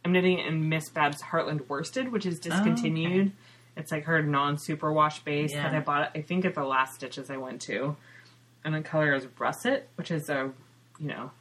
I'm 0.05 0.11
knitting 0.11 0.39
in 0.39 0.69
Miss 0.69 0.89
Babs 0.89 1.21
Heartland 1.21 1.67
Worsted, 1.67 2.11
which 2.11 2.25
is 2.25 2.39
discontinued. 2.39 3.31
It's 3.75 3.91
like 3.91 4.05
her 4.05 4.21
non-super 4.21 4.91
wash 4.91 5.23
base 5.23 5.53
that 5.53 5.73
I 5.73 5.79
bought. 5.79 6.11
I 6.15 6.21
think 6.21 6.45
at 6.45 6.53
the 6.53 6.63
last 6.63 6.93
stitches 6.95 7.29
I 7.31 7.37
went 7.37 7.61
to, 7.63 7.95
and 8.63 8.75
the 8.75 8.81
color 8.81 9.15
is 9.15 9.27
russet, 9.39 9.89
which 9.95 10.11
is 10.11 10.29
a 10.29 10.51
you 10.99 11.07
know 11.07 11.31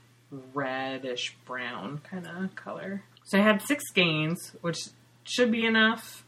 reddish 0.54 1.36
brown 1.44 1.98
kind 1.98 2.26
of 2.26 2.54
color. 2.54 3.02
So 3.24 3.38
I 3.38 3.42
had 3.42 3.62
six 3.62 3.84
skeins, 3.88 4.56
which 4.62 4.78
should 5.24 5.52
be 5.52 5.66
enough, 5.66 6.24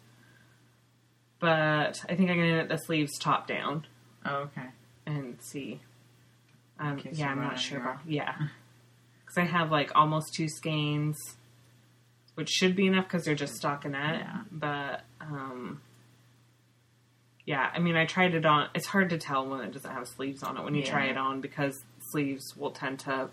but 1.41 2.05
I 2.09 2.15
think 2.15 2.31
I'm 2.31 2.37
gonna 2.37 2.57
knit 2.57 2.69
the 2.69 2.77
sleeves 2.79 3.19
top 3.19 3.47
down 3.47 3.87
oh, 4.27 4.37
okay. 4.37 4.69
and 5.07 5.39
see. 5.41 5.81
Um, 6.79 7.01
yeah, 7.13 7.31
I'm 7.31 7.41
not 7.41 7.59
sure 7.59 7.81
about 7.81 7.99
yeah, 8.07 8.35
because 9.21 9.39
I 9.39 9.45
have 9.45 9.71
like 9.71 9.93
almost 9.95 10.35
two 10.35 10.49
skeins, 10.49 11.19
which 12.35 12.49
should 12.49 12.75
be 12.75 12.87
enough 12.87 13.05
because 13.05 13.25
they're 13.25 13.35
just 13.35 13.63
stockinette. 13.63 14.21
Yeah. 14.21 14.41
But 14.51 15.03
um, 15.21 15.81
yeah, 17.47 17.71
I 17.75 17.79
mean, 17.79 17.97
I 17.97 18.07
tried 18.07 18.35
it 18.35 18.45
on. 18.45 18.69
It's 18.75 18.87
hard 18.87 19.11
to 19.11 19.19
tell 19.19 19.47
when 19.49 19.61
it 19.61 19.73
doesn't 19.73 19.91
have 19.91 20.09
sleeves 20.09 20.43
on 20.43 20.57
it 20.57 20.65
when 20.65 20.75
you 20.75 20.83
try 20.83 21.07
it 21.07 21.17
on 21.17 21.41
because 21.41 21.83
sleeves 22.11 22.57
will 22.57 22.71
tend 22.71 23.01
to 23.01 23.29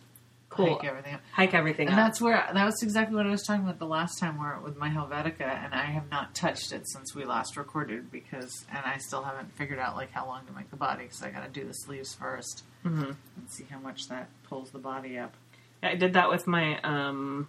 pull 0.51 0.75
Hike 0.77 0.83
everything 0.85 1.13
up. 1.15 1.21
hike 1.31 1.53
everything 1.53 1.87
And 1.87 1.97
up. 1.97 2.05
that's 2.07 2.21
where 2.21 2.47
that 2.53 2.65
was 2.65 2.83
exactly 2.83 3.15
what 3.15 3.25
I 3.25 3.29
was 3.29 3.41
talking 3.43 3.63
about 3.63 3.79
the 3.79 3.85
last 3.87 4.19
time 4.19 4.37
where 4.37 4.59
with 4.63 4.77
my 4.77 4.89
Helvetica, 4.89 5.41
and 5.47 5.73
I 5.73 5.85
have 5.85 6.11
not 6.11 6.35
touched 6.35 6.71
it 6.73 6.87
since 6.87 7.15
we 7.15 7.23
last 7.25 7.55
recorded 7.57 8.11
because, 8.11 8.65
and 8.69 8.85
I 8.85 8.97
still 8.97 9.23
haven't 9.23 9.51
figured 9.55 9.79
out 9.79 9.95
like 9.95 10.11
how 10.11 10.25
long 10.27 10.45
to 10.45 10.51
make 10.53 10.69
the 10.69 10.75
body 10.75 11.03
because 11.03 11.23
I 11.23 11.31
got 11.31 11.43
to 11.45 11.49
do 11.59 11.65
the 11.65 11.73
sleeves 11.73 12.13
1st 12.13 12.63
Mhm. 12.85 13.15
and 13.37 13.49
see 13.49 13.65
how 13.71 13.79
much 13.79 14.07
that 14.09 14.29
pulls 14.43 14.71
the 14.71 14.79
body 14.79 15.17
up. 15.17 15.33
I 15.81 15.95
did 15.95 16.13
that 16.13 16.29
with 16.29 16.45
my 16.47 16.79
um 16.81 17.47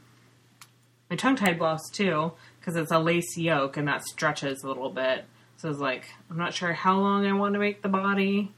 my 1.10 1.16
tongue 1.16 1.36
tied 1.36 1.58
blouse 1.58 1.90
too 1.90 2.32
because 2.58 2.76
it's 2.76 2.90
a 2.92 2.98
lace 2.98 3.36
yoke 3.36 3.76
and 3.76 3.86
that 3.88 4.04
stretches 4.04 4.62
a 4.62 4.68
little 4.68 4.88
bit. 4.90 5.24
So 5.56 5.68
it's 5.68 5.78
like 5.80 6.06
I'm 6.30 6.38
not 6.38 6.54
sure 6.54 6.72
how 6.72 6.98
long 6.98 7.26
I 7.26 7.32
want 7.32 7.54
to 7.54 7.58
make 7.60 7.82
the 7.82 7.88
body. 7.88 8.52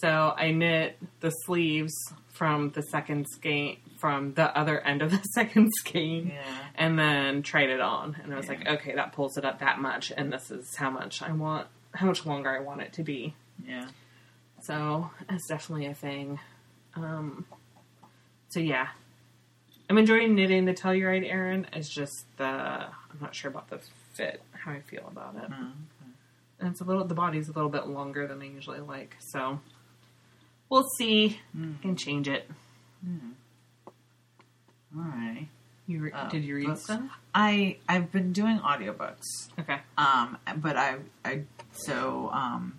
So 0.00 0.34
I 0.36 0.50
knit 0.50 0.98
the 1.20 1.30
sleeves 1.30 1.94
from 2.32 2.70
the 2.70 2.82
second 2.82 3.26
skein 3.30 3.78
from 3.98 4.34
the 4.34 4.54
other 4.58 4.80
end 4.80 5.00
of 5.02 5.10
the 5.10 5.18
second 5.34 5.70
skein 5.78 6.28
Yeah. 6.34 6.42
and 6.74 6.98
then 6.98 7.42
tried 7.42 7.70
it 7.70 7.80
on 7.80 8.16
and 8.22 8.34
I 8.34 8.36
was 8.36 8.46
Yeah. 8.46 8.52
like 8.52 8.66
okay 8.80 8.94
that 8.96 9.12
pulls 9.12 9.38
it 9.38 9.44
up 9.44 9.60
that 9.60 9.78
much 9.80 10.12
and 10.14 10.32
this 10.32 10.50
is 10.50 10.74
how 10.76 10.90
much 10.90 11.22
I 11.22 11.32
want 11.32 11.68
how 11.94 12.06
much 12.06 12.26
longer 12.26 12.50
I 12.50 12.58
want 12.60 12.82
it 12.82 12.92
to 12.94 13.02
be. 13.04 13.34
Yeah. 13.64 13.86
So 14.62 15.10
it's 15.30 15.46
definitely 15.48 15.86
a 15.86 15.94
thing. 15.94 16.40
Um, 16.96 17.46
so 18.48 18.58
yeah, 18.60 18.88
I'm 19.88 19.96
enjoying 19.98 20.34
knitting 20.34 20.64
the 20.64 20.74
Telluride 20.74 21.28
Aran. 21.30 21.66
It's 21.72 21.88
just 21.88 22.26
the 22.36 22.44
I'm 22.44 23.20
not 23.20 23.34
sure 23.34 23.50
about 23.50 23.70
the 23.70 23.78
fit, 24.14 24.42
how 24.52 24.72
I 24.72 24.80
feel 24.80 25.06
about 25.06 25.36
it. 25.36 25.50
Oh, 25.52 25.72
And 26.58 26.70
it's 26.70 26.80
a 26.80 26.84
little 26.84 27.04
the 27.04 27.14
body's 27.14 27.48
a 27.48 27.52
little 27.52 27.70
bit 27.70 27.86
longer 27.86 28.26
than 28.26 28.42
I 28.42 28.46
usually 28.46 28.80
like. 28.80 29.16
So 29.20 29.60
we'll 30.68 30.86
see. 30.98 31.40
Mm. 31.56 31.80
Can 31.82 31.96
change 31.96 32.28
it. 32.28 32.48
All 34.96 35.02
right. 35.02 35.48
You 35.86 36.00
re- 36.00 36.12
Oh, 36.14 36.28
did 36.30 36.44
you 36.44 36.54
read 36.56 36.66
books. 36.68 36.84
stuff? 36.84 37.02
I 37.34 37.76
I've 37.88 38.10
been 38.12 38.32
doing 38.32 38.58
audiobooks. 38.58 39.50
Okay. 39.58 39.78
Um, 39.98 40.38
but 40.56 40.76
I, 40.76 40.96
I, 41.24 41.42
so, 41.72 42.30
um, 42.32 42.78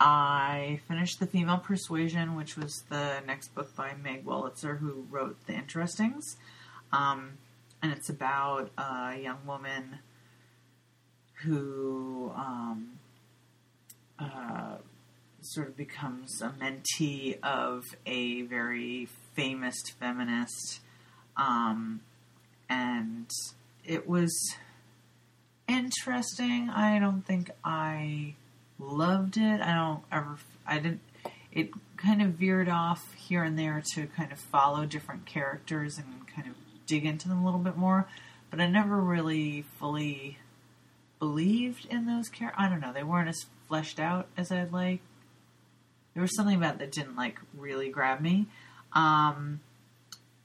I 0.00 0.80
finished 0.88 1.20
The 1.20 1.26
Female 1.26 1.58
Persuasion, 1.58 2.34
which 2.34 2.56
was 2.56 2.82
the 2.88 3.20
next 3.26 3.54
book 3.54 3.76
by 3.76 3.92
Meg 4.02 4.24
Wolitzer, 4.24 4.78
who 4.78 5.06
wrote 5.10 5.36
The 5.46 5.52
Interestings. 5.52 6.36
Um, 6.92 7.32
and 7.82 7.92
it's 7.92 8.08
about 8.08 8.70
a 8.78 9.16
young 9.20 9.38
woman 9.46 9.98
who, 11.44 12.32
um, 12.34 12.92
uh, 14.18 14.76
sort 15.42 15.68
of 15.68 15.76
becomes 15.76 16.40
a 16.42 16.50
mentee 16.50 17.40
of 17.42 17.84
a 18.06 18.42
very 18.42 19.08
famous 19.34 19.76
feminist. 19.98 20.80
Um, 21.36 22.00
and 22.68 23.30
it 23.84 24.08
was 24.08 24.54
interesting. 25.68 26.70
I 26.70 26.98
don't 26.98 27.22
think 27.22 27.50
I 27.64 28.34
loved 28.78 29.36
it. 29.36 29.60
I 29.60 29.74
don't 29.74 30.02
ever. 30.12 30.38
I 30.66 30.78
didn't. 30.78 31.00
It 31.52 31.70
kind 31.96 32.22
of 32.22 32.30
veered 32.30 32.68
off 32.68 33.14
here 33.14 33.42
and 33.42 33.58
there 33.58 33.82
to 33.94 34.06
kind 34.06 34.32
of 34.32 34.38
follow 34.38 34.86
different 34.86 35.26
characters 35.26 35.98
and 35.98 36.26
kind 36.28 36.48
of 36.48 36.54
dig 36.86 37.04
into 37.04 37.28
them 37.28 37.42
a 37.42 37.44
little 37.44 37.60
bit 37.60 37.76
more. 37.76 38.06
But 38.50 38.60
I 38.60 38.66
never 38.66 39.00
really 39.00 39.64
fully 39.78 40.38
believed 41.18 41.86
in 41.86 42.06
those 42.06 42.28
characters. 42.28 42.64
I 42.64 42.68
don't 42.68 42.80
know. 42.80 42.92
They 42.92 43.02
weren't 43.02 43.28
as 43.28 43.46
fleshed 43.68 44.00
out 44.00 44.26
as 44.36 44.50
I'd 44.50 44.72
like. 44.72 45.00
There 46.14 46.22
was 46.22 46.34
something 46.34 46.56
about 46.56 46.78
that 46.78 46.92
didn't 46.92 47.16
like 47.16 47.38
really 47.56 47.88
grab 47.88 48.20
me. 48.20 48.46
Um, 48.92 49.60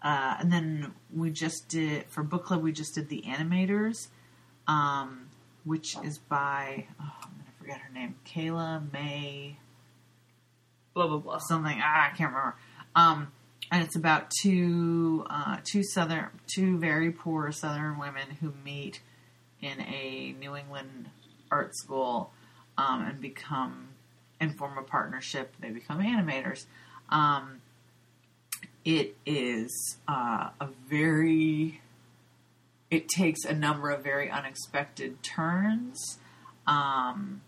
uh, 0.04 0.36
and 0.40 0.52
then 0.52 0.94
we 1.14 1.32
just 1.32 1.68
did 1.68 2.06
for 2.10 2.24
book 2.24 2.46
club. 2.46 2.62
We 2.62 2.72
just 2.72 2.94
did 2.94 3.10
the 3.10 3.24
animators, 3.26 4.10
um, 4.68 5.28
which 5.64 5.96
is 6.04 6.20
by 6.20 6.86
oh, 7.02 7.14
I'm 7.24 7.32
gonna 7.32 7.52
forget 7.60 7.80
her 7.80 7.92
name, 7.92 8.16
Kayla 8.26 8.92
May 8.94 9.58
Blah 10.94 11.08
blah 11.08 11.18
blah. 11.18 11.40
something. 11.40 11.78
Ah, 11.82 12.10
I 12.12 12.16
can't 12.16 12.32
remember. 12.32 12.56
Um, 12.96 13.32
and 13.72 13.84
it's 13.84 13.98
about 13.98 14.32
two 14.42 15.26
uh, 15.30 15.58
two 15.64 15.84
southern 15.84 16.28
two 16.48 16.78
very 16.78 17.12
poor 17.12 17.52
southern 17.52 17.98
women 17.98 18.30
who 18.40 18.54
meet 18.64 19.02
in 19.62 19.82
a 19.82 20.36
New 20.40 20.56
England 20.56 21.10
art 21.52 21.76
school 21.76 22.32
um, 22.78 23.02
and 23.02 23.20
become 23.20 23.90
and 24.46 24.58
form 24.58 24.78
a 24.78 24.84
partnership. 24.84 25.54
They 25.60 25.70
become 25.70 26.00
animators. 26.00 26.66
Um, 27.10 27.62
it 28.84 29.16
is 29.26 29.98
uh, 30.08 30.50
a 30.60 30.70
very 30.88 31.82
it 32.92 33.10
takes 33.10 33.44
a 33.44 33.54
number 33.54 33.90
of 33.90 34.04
very 34.04 34.30
unexpected 34.30 35.22
turns. 35.24 36.20
Um, 36.68 37.42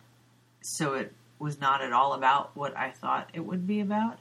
so 0.61 0.95
it 0.95 1.13
was 1.39 1.59
not 1.59 1.81
at 1.81 1.93
all 1.93 2.13
about 2.13 2.55
what 2.55 2.75
I 2.75 2.91
thought 2.91 3.29
it 3.33 3.41
would 3.41 3.67
be 3.67 3.79
about. 3.79 4.17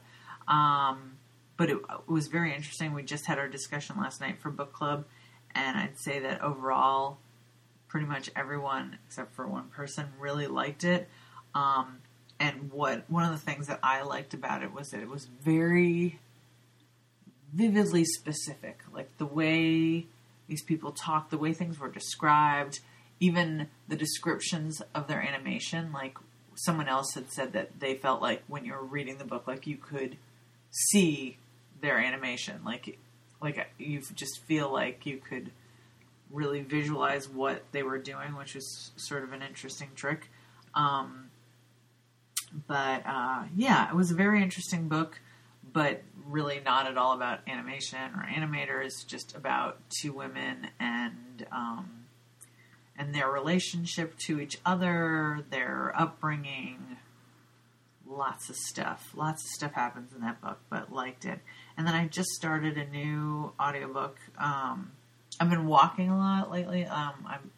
Um, 0.47 1.17
but 1.57 1.69
it, 1.69 1.77
it 1.77 2.09
was 2.09 2.27
very 2.27 2.53
interesting. 2.53 2.93
We 2.93 3.03
just 3.03 3.25
had 3.25 3.39
our 3.39 3.47
discussion 3.49 3.97
last 3.97 4.21
night 4.21 4.39
for 4.39 4.51
book 4.51 4.71
club, 4.71 5.05
and 5.55 5.75
I'd 5.75 5.99
say 5.99 6.19
that 6.19 6.41
overall, 6.41 7.17
pretty 7.87 8.05
much 8.05 8.29
everyone 8.35 8.99
except 9.07 9.33
for 9.35 9.47
one 9.47 9.69
person 9.69 10.05
really 10.19 10.47
liked 10.47 10.83
it. 10.83 11.09
Um, 11.55 11.97
and 12.39 12.71
what 12.71 13.03
one 13.09 13.23
of 13.23 13.31
the 13.31 13.45
things 13.45 13.67
that 13.67 13.79
I 13.83 14.03
liked 14.03 14.33
about 14.33 14.63
it 14.63 14.73
was 14.73 14.89
that 14.89 15.01
it 15.01 15.09
was 15.09 15.25
very 15.25 16.19
vividly 17.53 18.05
specific, 18.05 18.81
like 18.93 19.17
the 19.17 19.25
way 19.25 20.05
these 20.47 20.63
people 20.63 20.91
talk, 20.91 21.29
the 21.29 21.37
way 21.37 21.53
things 21.53 21.79
were 21.79 21.89
described, 21.89 22.79
even 23.19 23.67
the 23.87 23.95
descriptions 23.95 24.81
of 24.93 25.07
their 25.07 25.21
animation. 25.21 25.91
Like 25.91 26.17
someone 26.55 26.87
else 26.87 27.13
had 27.13 27.31
said 27.31 27.53
that 27.53 27.79
they 27.79 27.95
felt 27.95 28.21
like 28.21 28.43
when 28.47 28.65
you 28.65 28.73
were 28.73 28.83
reading 28.83 29.17
the 29.17 29.25
book, 29.25 29.47
like 29.47 29.67
you 29.67 29.77
could 29.77 30.17
see 30.69 31.37
their 31.81 31.97
animation, 31.97 32.61
like 32.65 32.97
like 33.41 33.67
you 33.77 34.01
just 34.15 34.43
feel 34.45 34.71
like 34.71 35.05
you 35.05 35.17
could 35.17 35.51
really 36.31 36.61
visualize 36.61 37.29
what 37.29 37.63
they 37.71 37.83
were 37.83 37.99
doing, 37.99 38.35
which 38.35 38.55
is 38.55 38.91
sort 38.97 39.23
of 39.23 39.31
an 39.31 39.41
interesting 39.41 39.89
trick. 39.95 40.29
Um, 40.73 41.26
but 42.67 43.05
uh, 43.05 43.43
yeah, 43.55 43.89
it 43.89 43.95
was 43.95 44.11
a 44.11 44.15
very 44.15 44.41
interesting 44.41 44.87
book, 44.87 45.19
but 45.71 46.01
really 46.27 46.59
not 46.63 46.87
at 46.87 46.97
all 46.97 47.13
about 47.13 47.39
animation 47.47 47.99
or 48.15 48.25
animators, 48.25 49.05
just 49.05 49.35
about 49.35 49.79
two 49.89 50.11
women 50.11 50.67
and 50.79 51.45
um, 51.51 52.05
and 52.97 53.13
their 53.13 53.29
relationship 53.29 54.17
to 54.17 54.39
each 54.39 54.57
other, 54.65 55.45
their 55.51 55.93
upbringing, 55.95 56.97
lots 58.09 58.49
of 58.49 58.55
stuff. 58.55 59.11
Lots 59.15 59.43
of 59.43 59.49
stuff 59.49 59.73
happens 59.73 60.13
in 60.13 60.21
that 60.21 60.41
book, 60.41 60.59
but 60.69 60.91
liked 60.91 61.25
it. 61.25 61.39
And 61.77 61.85
then 61.85 61.93
I 61.93 62.07
just 62.07 62.29
started 62.29 62.77
a 62.77 62.85
new 62.87 63.53
audiobook. 63.59 64.17
Um, 64.37 64.91
I've 65.39 65.49
been 65.49 65.67
walking 65.67 66.09
a 66.09 66.17
lot 66.17 66.51
lately. 66.51 66.85
Um, 66.85 67.13
I'm 67.27 67.51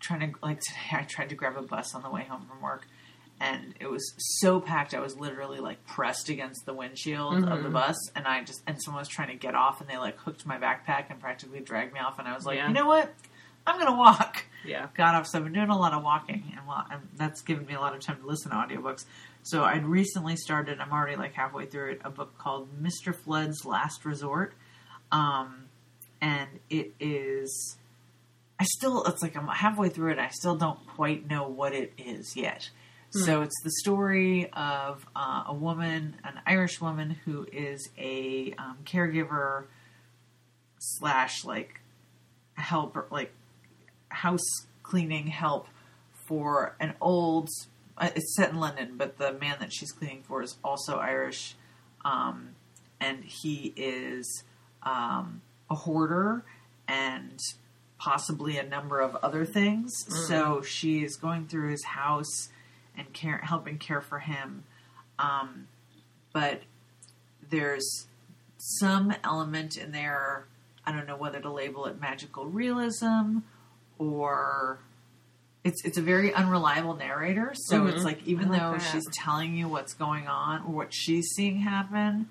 trying 0.00 0.20
to 0.20 0.38
like 0.42 0.60
today. 0.60 0.78
I 0.92 1.02
tried 1.02 1.30
to 1.30 1.34
grab 1.34 1.56
a 1.56 1.62
bus 1.62 1.94
on 1.94 2.02
the 2.02 2.10
way 2.10 2.24
home 2.24 2.46
from 2.48 2.60
work, 2.60 2.86
and 3.40 3.74
it 3.80 3.88
was 3.90 4.14
so 4.40 4.60
packed. 4.60 4.94
I 4.94 5.00
was 5.00 5.16
literally 5.16 5.58
like 5.60 5.84
pressed 5.86 6.28
against 6.28 6.66
the 6.66 6.74
windshield 6.74 7.44
of 7.48 7.62
the 7.62 7.68
Mhm. 7.68 7.72
bus, 7.72 7.96
and 8.16 8.26
I 8.26 8.42
just 8.44 8.62
and 8.66 8.82
someone 8.82 9.00
was 9.00 9.08
trying 9.08 9.28
to 9.28 9.34
get 9.36 9.54
off, 9.54 9.80
and 9.80 9.88
they 9.88 9.96
like 9.98 10.16
hooked 10.18 10.44
my 10.46 10.58
backpack 10.58 11.06
and 11.10 11.20
practically 11.20 11.60
dragged 11.60 11.92
me 11.92 12.00
off. 12.00 12.18
And 12.18 12.26
I 12.28 12.34
was 12.34 12.44
like, 12.46 12.56
Yeah. 12.56 12.68
you 12.68 12.74
know 12.74 12.86
what? 12.86 13.14
I'm 13.66 13.78
gonna 13.78 13.96
walk 13.96 14.44
Yeah. 14.64 14.88
got 14.94 15.14
off. 15.14 15.26
So 15.26 15.38
I've 15.38 15.44
been 15.44 15.52
doing 15.52 15.68
a 15.70 15.78
lot 15.78 15.92
of 15.92 16.02
walking, 16.02 16.52
and, 16.56 16.66
well, 16.66 16.86
and 16.90 17.08
that's 17.16 17.42
given 17.42 17.66
me 17.66 17.74
a 17.74 17.80
lot 17.80 17.94
of 17.94 18.00
time 18.00 18.18
to 18.20 18.26
listen 18.26 18.50
to 18.50 18.56
audiobooks. 18.56 19.04
So 19.42 19.62
I'd 19.64 19.84
recently 19.86 20.36
started. 20.36 20.80
I'm 20.80 20.92
already 20.92 21.16
like 21.16 21.34
halfway 21.34 21.66
through 21.66 21.92
it. 21.92 22.00
A 22.04 22.10
book 22.10 22.36
called 22.38 22.68
Mr. 22.82 23.14
Flood's 23.14 23.64
Last 23.64 24.04
Resort, 24.04 24.54
um, 25.12 25.66
and 26.20 26.48
it 26.70 26.94
is. 26.98 27.76
I 28.60 28.64
still. 28.64 29.04
It's 29.04 29.22
like 29.22 29.36
I'm 29.36 29.46
halfway 29.46 29.88
through 29.88 30.12
it. 30.12 30.18
I 30.18 30.28
still 30.30 30.56
don't 30.56 30.84
quite 30.88 31.28
know 31.30 31.46
what 31.46 31.72
it 31.72 31.92
is 31.96 32.34
yet. 32.36 32.70
So 33.10 33.40
it's 33.42 33.58
the 33.64 33.70
story 33.70 34.50
of 34.52 35.06
uh, 35.16 35.44
a 35.46 35.54
woman, 35.54 36.16
an 36.24 36.40
Irish 36.46 36.80
woman, 36.80 37.10
who 37.24 37.46
is 37.50 37.88
a 37.98 38.54
um, 38.58 38.78
caregiver 38.84 39.64
slash 40.78 41.44
like 41.44 41.80
helper, 42.54 43.06
like 43.10 43.32
house 44.10 44.66
cleaning 44.82 45.28
help 45.28 45.68
for 46.26 46.76
an 46.80 46.94
old. 47.00 47.48
uh, 47.96 48.10
It's 48.14 48.36
set 48.36 48.50
in 48.50 48.60
London, 48.60 48.94
but 48.96 49.16
the 49.18 49.32
man 49.32 49.56
that 49.60 49.72
she's 49.72 49.90
cleaning 49.92 50.22
for 50.22 50.42
is 50.42 50.56
also 50.62 50.96
Irish, 50.98 51.54
um, 52.04 52.50
and 53.00 53.24
he 53.24 53.72
is 53.76 54.44
um, 54.82 55.40
a 55.70 55.74
hoarder 55.74 56.44
and 56.86 57.38
possibly 57.98 58.58
a 58.58 58.62
number 58.62 59.00
of 59.00 59.16
other 59.16 59.44
things. 59.44 59.92
So 60.28 60.60
she 60.62 61.02
is 61.04 61.16
going 61.16 61.46
through 61.46 61.70
his 61.70 61.84
house 61.84 62.50
and 62.98 63.12
care, 63.12 63.38
helping 63.38 63.78
care 63.78 64.00
for 64.00 64.18
him, 64.18 64.64
um, 65.18 65.68
but 66.32 66.62
there's 67.50 68.06
some 68.58 69.14
element 69.24 69.76
in 69.76 69.92
there. 69.92 70.46
I 70.84 70.92
don't 70.92 71.06
know 71.06 71.16
whether 71.16 71.40
to 71.40 71.50
label 71.50 71.86
it 71.86 72.00
magical 72.00 72.46
realism 72.46 73.38
or 73.98 74.78
it's 75.64 75.84
it's 75.84 75.98
a 75.98 76.02
very 76.02 76.32
unreliable 76.32 76.94
narrator. 76.94 77.52
So 77.54 77.82
Mhm. 77.82 77.92
it's 77.92 78.04
like 78.04 78.26
even 78.26 78.48
like 78.48 78.60
though 78.60 78.72
that. 78.72 78.82
she's 78.92 79.04
telling 79.12 79.54
you 79.56 79.68
what's 79.68 79.92
going 79.94 80.26
on 80.28 80.62
or 80.62 80.72
what 80.72 80.94
she's 80.94 81.28
seeing 81.34 81.60
happen, 81.60 82.30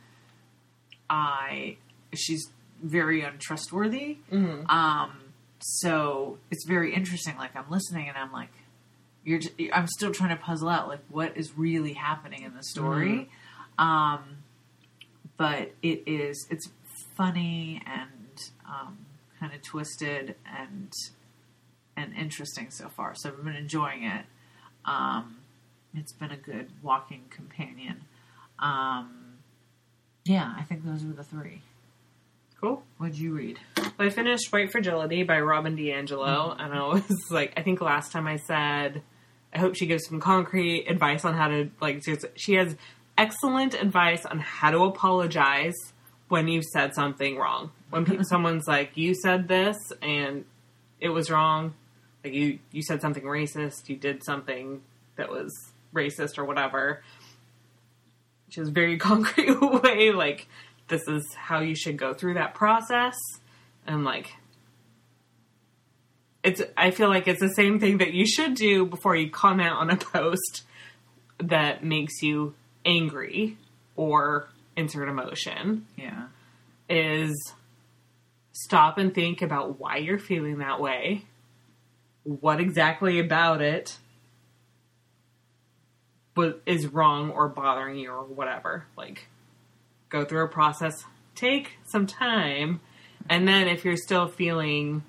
I 1.10 1.77
she's 2.13 2.51
very 2.82 3.21
untrustworthy. 3.21 4.17
Mhm. 4.32 4.69
Um, 4.69 5.12
so 5.60 6.38
it's 6.51 6.65
very 6.67 6.93
interesting. 6.93 7.38
Like 7.38 7.56
I'm 7.56 7.69
listening 7.69 8.08
and 8.10 8.17
I'm 8.17 8.32
like, 8.32 8.51
you're. 9.27 9.39
Just, 9.39 9.53
I'm 9.73 9.87
still 9.87 10.11
trying 10.11 10.29
to 10.29 10.41
puzzle 10.41 10.69
out 10.69 10.87
like 10.87 11.01
what 11.09 11.35
is 11.35 11.57
really 11.57 11.93
happening 11.93 12.43
in 12.43 12.55
the 12.55 12.63
story. 12.63 13.29
Um, 13.77 14.37
but 15.35 15.73
it 15.83 16.03
is. 16.07 16.47
It's 16.49 16.69
funny 17.15 17.81
and 17.85 18.41
um, 18.65 18.97
kind 19.39 19.53
of 19.53 19.61
twisted 19.61 20.35
and 20.57 20.91
and 21.97 22.15
interesting 22.15 22.71
so 22.71 22.87
far. 22.87 23.15
So 23.15 23.29
I've 23.29 23.43
been 23.43 23.55
enjoying 23.55 24.03
it. 24.03 24.25
Um, 24.85 25.37
it's 25.93 26.13
been 26.13 26.31
a 26.31 26.37
good 26.37 26.69
walking 26.81 27.25
companion. 27.29 28.05
Um, 28.59 29.39
yeah, 30.25 30.53
I 30.57 30.63
think 30.63 30.85
those 30.85 31.03
were 31.03 31.13
the 31.13 31.23
three. 31.23 31.61
Cool. 32.61 32.81
What'd 32.97 33.17
you 33.17 33.33
read? 33.33 33.59
I 33.99 34.09
finished 34.09 34.51
White 34.51 34.71
Fragility 34.71 35.23
by 35.23 35.39
Robin 35.41 35.75
DiAngelo, 35.75 36.55
and 36.59 36.73
I 36.73 36.87
was 36.87 37.03
like, 37.29 37.53
I 37.55 37.61
think 37.61 37.81
last 37.81 38.11
time 38.11 38.25
I 38.25 38.37
said, 38.37 39.03
I 39.53 39.60
hope 39.60 39.75
she 39.75 39.86
gives 39.86 40.05
some 40.05 40.19
concrete 40.19 40.88
advice 40.88 41.25
on 41.25 41.33
how 41.33 41.47
to 41.47 41.69
like. 41.79 42.03
She 42.36 42.55
has, 42.55 42.75
excellent 43.17 43.73
advice 43.73 44.25
on 44.25 44.39
how 44.39 44.71
to 44.71 44.83
apologize 44.83 45.75
when 46.27 46.47
you 46.47 46.62
said 46.62 46.93
something 46.93 47.38
wrong. 47.38 47.71
When 47.89 48.05
people, 48.05 48.23
someone's 48.29 48.67
like, 48.67 48.91
you 48.95 49.13
said 49.15 49.47
this 49.47 49.77
and 50.01 50.45
it 50.99 51.09
was 51.09 51.30
wrong, 51.30 51.74
like 52.24 52.34
you 52.34 52.59
you 52.72 52.82
said 52.82 53.01
something 53.01 53.24
racist, 53.24 53.89
you 53.89 53.95
did 53.95 54.24
something 54.24 54.82
that 55.15 55.30
was 55.30 55.53
racist 55.93 56.38
or 56.38 56.45
whatever. 56.45 57.03
She 58.49 58.61
has 58.61 58.69
a 58.69 58.72
very 58.72 58.97
concrete 59.09 59.59
way, 59.84 60.11
like 60.11 60.47
this 60.88 61.07
is 61.07 61.34
how 61.34 61.59
you 61.59 61.76
should 61.76 61.97
go 61.97 62.13
through 62.13 62.36
that 62.36 62.53
process 62.53 63.15
and 63.86 64.03
like 64.03 64.34
it's 66.48 66.62
i 66.78 66.91
feel 66.91 67.10
like 67.10 67.28
it's 67.28 67.39
the 67.41 67.54
same 67.54 67.80
thing 67.80 67.98
that 67.98 68.14
you 68.14 68.26
should 68.26 68.56
do 68.56 68.86
before 68.86 69.16
you 69.16 69.30
comment 69.30 69.72
on 69.72 69.89
a 69.89 69.98
post 69.98 70.64
that 71.39 71.84
makes 71.84 72.22
you 72.22 72.54
angry 72.86 73.58
or 73.95 74.48
insert 74.76 75.10
emotion 75.10 75.86
Yeah. 75.98 76.28
is 76.89 77.54
stop 78.54 78.98
and 78.98 79.14
think 79.14 79.41
about 79.41 79.80
why 79.80 79.98
you're 79.98 80.20
feeling 80.20 80.60
that 80.60 80.80
way 80.80 81.26
what 82.24 82.60
exactly 82.60 83.20
about 83.20 83.62
it 83.62 83.98
is 86.68 86.86
wrong 86.88 87.32
or 87.32 87.50
bothering 87.50 87.98
you 87.98 88.12
or 88.12 88.24
whatever 88.24 88.86
like 88.95 89.28
go 90.10 90.24
through 90.24 90.45
a 90.45 90.48
process 90.48 91.04
take 91.36 91.72
some 91.88 92.06
time 92.06 92.80
and 93.30 93.48
then 93.48 93.68
if 93.68 93.84
you're 93.84 93.98
still 93.98 94.28
feeling 94.28 95.04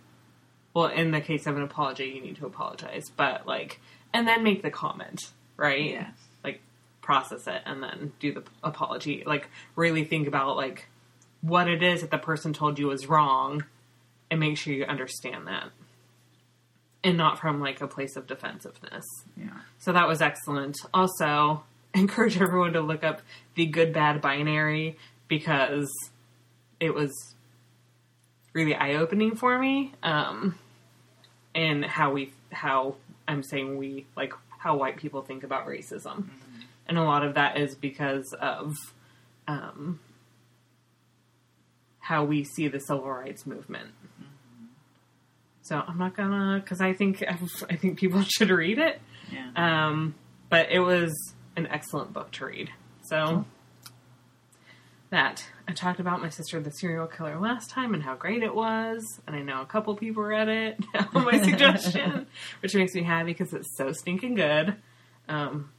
well 0.78 0.88
in 0.88 1.10
the 1.10 1.20
case 1.20 1.46
of 1.46 1.56
an 1.56 1.62
apology 1.62 2.04
you 2.04 2.20
need 2.20 2.36
to 2.36 2.46
apologize 2.46 3.04
but 3.16 3.46
like 3.46 3.80
and 4.12 4.26
then 4.26 4.42
make 4.42 4.62
the 4.62 4.70
comment 4.70 5.20
right? 5.58 5.90
Yeah. 5.90 6.08
Like 6.42 6.62
process 7.02 7.46
it 7.46 7.60
and 7.66 7.82
then 7.82 8.12
do 8.18 8.32
the 8.32 8.42
apology. 8.62 9.22
Like 9.26 9.50
really 9.76 10.04
think 10.04 10.26
about 10.26 10.56
like 10.56 10.88
what 11.42 11.68
it 11.68 11.82
is 11.82 12.00
that 12.00 12.10
the 12.10 12.18
person 12.18 12.54
told 12.54 12.78
you 12.78 12.86
was 12.86 13.06
wrong 13.06 13.64
and 14.30 14.40
make 14.40 14.56
sure 14.56 14.72
you 14.72 14.84
understand 14.84 15.46
that. 15.48 15.70
And 17.04 17.16
not 17.16 17.38
from 17.38 17.60
like 17.60 17.80
a 17.82 17.86
place 17.86 18.16
of 18.16 18.26
defensiveness. 18.26 19.04
Yeah. 19.36 19.50
So 19.78 19.92
that 19.92 20.08
was 20.08 20.22
excellent. 20.22 20.76
Also, 20.94 21.64
encourage 21.94 22.40
everyone 22.40 22.72
to 22.72 22.80
look 22.80 23.04
up 23.04 23.20
the 23.54 23.66
good 23.66 23.92
bad 23.92 24.20
binary 24.20 24.96
because 25.26 25.90
it 26.80 26.94
was 26.94 27.12
really 28.52 28.74
eye 28.74 28.94
opening 28.94 29.34
for 29.36 29.58
me. 29.58 29.92
Um, 30.02 30.58
and 31.54 31.84
how 31.84 32.12
we, 32.12 32.32
how 32.52 32.96
I'm 33.26 33.42
saying 33.42 33.76
we, 33.76 34.06
like 34.16 34.32
how 34.58 34.76
white 34.76 34.96
people 34.96 35.22
think 35.22 35.44
about 35.44 35.66
racism. 35.66 36.28
And 36.86 36.98
a 36.98 37.02
lot 37.02 37.24
of 37.24 37.34
that 37.34 37.58
is 37.58 37.74
because 37.74 38.34
of 38.40 38.74
um, 39.46 40.00
how 42.00 42.24
we 42.24 42.44
see 42.44 42.68
the 42.68 42.80
civil 42.80 43.08
rights 43.08 43.46
movement. 43.46 43.90
So 45.62 45.82
I'm 45.86 45.98
not 45.98 46.16
gonna, 46.16 46.60
because 46.62 46.80
I 46.80 46.94
think 46.94 47.22
I 47.22 47.76
think 47.76 47.98
people 47.98 48.22
should 48.26 48.50
read 48.50 48.78
it. 48.78 49.00
Yeah. 49.30 49.50
Um, 49.88 50.14
but 50.48 50.70
it 50.70 50.80
was 50.80 51.12
an 51.56 51.66
excellent 51.66 52.14
book 52.14 52.30
to 52.32 52.46
read. 52.46 52.70
So 53.02 53.44
that 55.10 55.44
I 55.66 55.72
talked 55.72 56.00
about 56.00 56.20
my 56.20 56.28
sister 56.28 56.60
the 56.60 56.70
serial 56.70 57.06
killer 57.06 57.38
last 57.38 57.70
time 57.70 57.94
and 57.94 58.02
how 58.02 58.14
great 58.14 58.42
it 58.42 58.54
was, 58.54 59.20
and 59.26 59.34
I 59.34 59.40
know 59.42 59.62
a 59.62 59.66
couple 59.66 59.94
people 59.96 60.22
read 60.22 60.48
it 60.48 60.78
on 61.14 61.24
my 61.24 61.40
suggestion, 61.42 62.26
which 62.60 62.74
makes 62.74 62.94
me 62.94 63.02
happy 63.02 63.32
because 63.32 63.52
it's 63.54 63.76
so 63.76 63.92
stinking 63.92 64.34
good. 64.34 64.76
Um, 65.28 65.70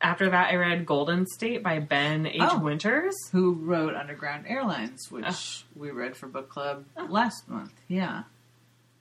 after 0.00 0.28
that, 0.30 0.52
I 0.52 0.56
read 0.56 0.84
Golden 0.84 1.26
State 1.26 1.62
by 1.62 1.78
Ben 1.78 2.26
H. 2.26 2.36
Oh. 2.40 2.58
Winters. 2.58 3.14
Who 3.32 3.54
wrote 3.54 3.94
Underground 3.94 4.44
Airlines, 4.46 5.10
which 5.10 5.24
Oh. 5.26 5.64
we 5.80 5.90
read 5.90 6.16
for 6.16 6.26
book 6.26 6.48
club 6.48 6.84
last 7.08 7.48
month. 7.48 7.72
Yeah. 7.88 8.24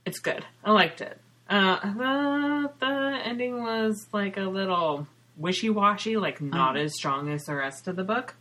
It's 0.05 0.19
good. 0.19 0.45
I 0.63 0.71
liked 0.71 1.01
it. 1.01 1.19
Uh, 1.49 1.79
the 1.93 2.71
the 2.79 3.19
ending 3.25 3.61
was 3.63 4.07
like 4.13 4.37
a 4.37 4.43
little 4.43 5.07
wishy 5.35 5.69
washy, 5.69 6.15
like 6.17 6.39
not 6.41 6.77
Oh. 6.77 6.81
as 6.81 6.93
strong 6.95 7.29
as 7.29 7.43
the 7.45 7.55
rest 7.55 7.87
of 7.87 7.95
the 7.95 8.03
book. 8.03 8.35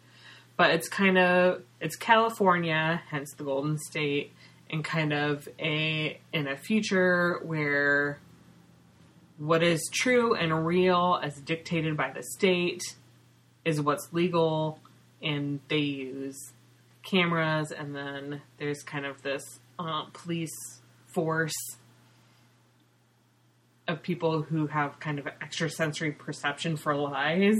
But 0.57 0.71
it's 0.71 0.89
kind 0.89 1.19
of 1.19 1.63
it's 1.81 1.97
California, 1.97 3.03
hence 3.11 3.33
the 3.37 3.45
Golden 3.45 3.79
State, 3.79 4.33
and 4.71 4.85
kind 4.85 5.13
of 5.13 5.49
a 5.59 6.19
in 6.33 6.49
a 6.49 6.57
future 6.57 7.41
where 7.43 8.21
what 9.39 9.63
is 9.63 9.89
true 9.93 10.35
and 10.35 10.67
real 10.67 11.19
as 11.23 11.35
dictated 11.41 11.97
by 11.97 12.11
the 12.11 12.23
state 12.23 12.81
is 13.65 13.81
what's 13.81 14.09
legal 14.13 14.79
and 15.23 15.61
they 15.69 15.79
use 15.79 16.53
cameras 17.03 17.73
and 17.73 17.95
then 17.95 18.41
there's 18.59 18.83
kind 18.83 19.05
of 19.05 19.21
this 19.23 19.43
uh, 19.79 20.05
police 20.13 20.81
force 21.07 21.77
of 23.89 24.03
people 24.03 24.43
who 24.43 24.69
have 24.69 25.01
kind 25.01 25.19
of 25.19 25.27
extrasensory 25.27 26.13
perception 26.13 26.77
for 26.77 26.95
lies 26.95 27.59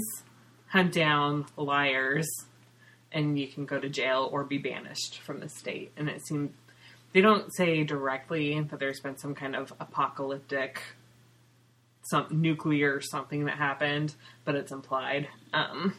hunt 0.67 0.93
down 0.93 1.45
liars 1.57 2.27
and 3.13 3.39
you 3.39 3.47
can 3.47 3.65
go 3.65 3.79
to 3.79 3.89
jail 3.89 4.29
or 4.31 4.43
be 4.43 4.57
banished 4.57 5.19
from 5.21 5.39
the 5.39 5.49
state 5.49 5.91
and 5.97 6.09
it 6.09 6.25
seems 6.25 6.51
they 7.13 7.21
don't 7.21 7.53
say 7.55 7.83
directly 7.83 8.59
that 8.59 8.79
there's 8.79 8.99
been 8.99 9.17
some 9.17 9.35
kind 9.35 9.55
of 9.55 9.71
apocalyptic 9.79 10.81
some 12.03 12.27
nuclear 12.31 12.99
something 13.01 13.45
that 13.45 13.57
happened 13.57 14.13
but 14.45 14.55
it's 14.55 14.71
implied 14.71 15.27
um 15.53 15.93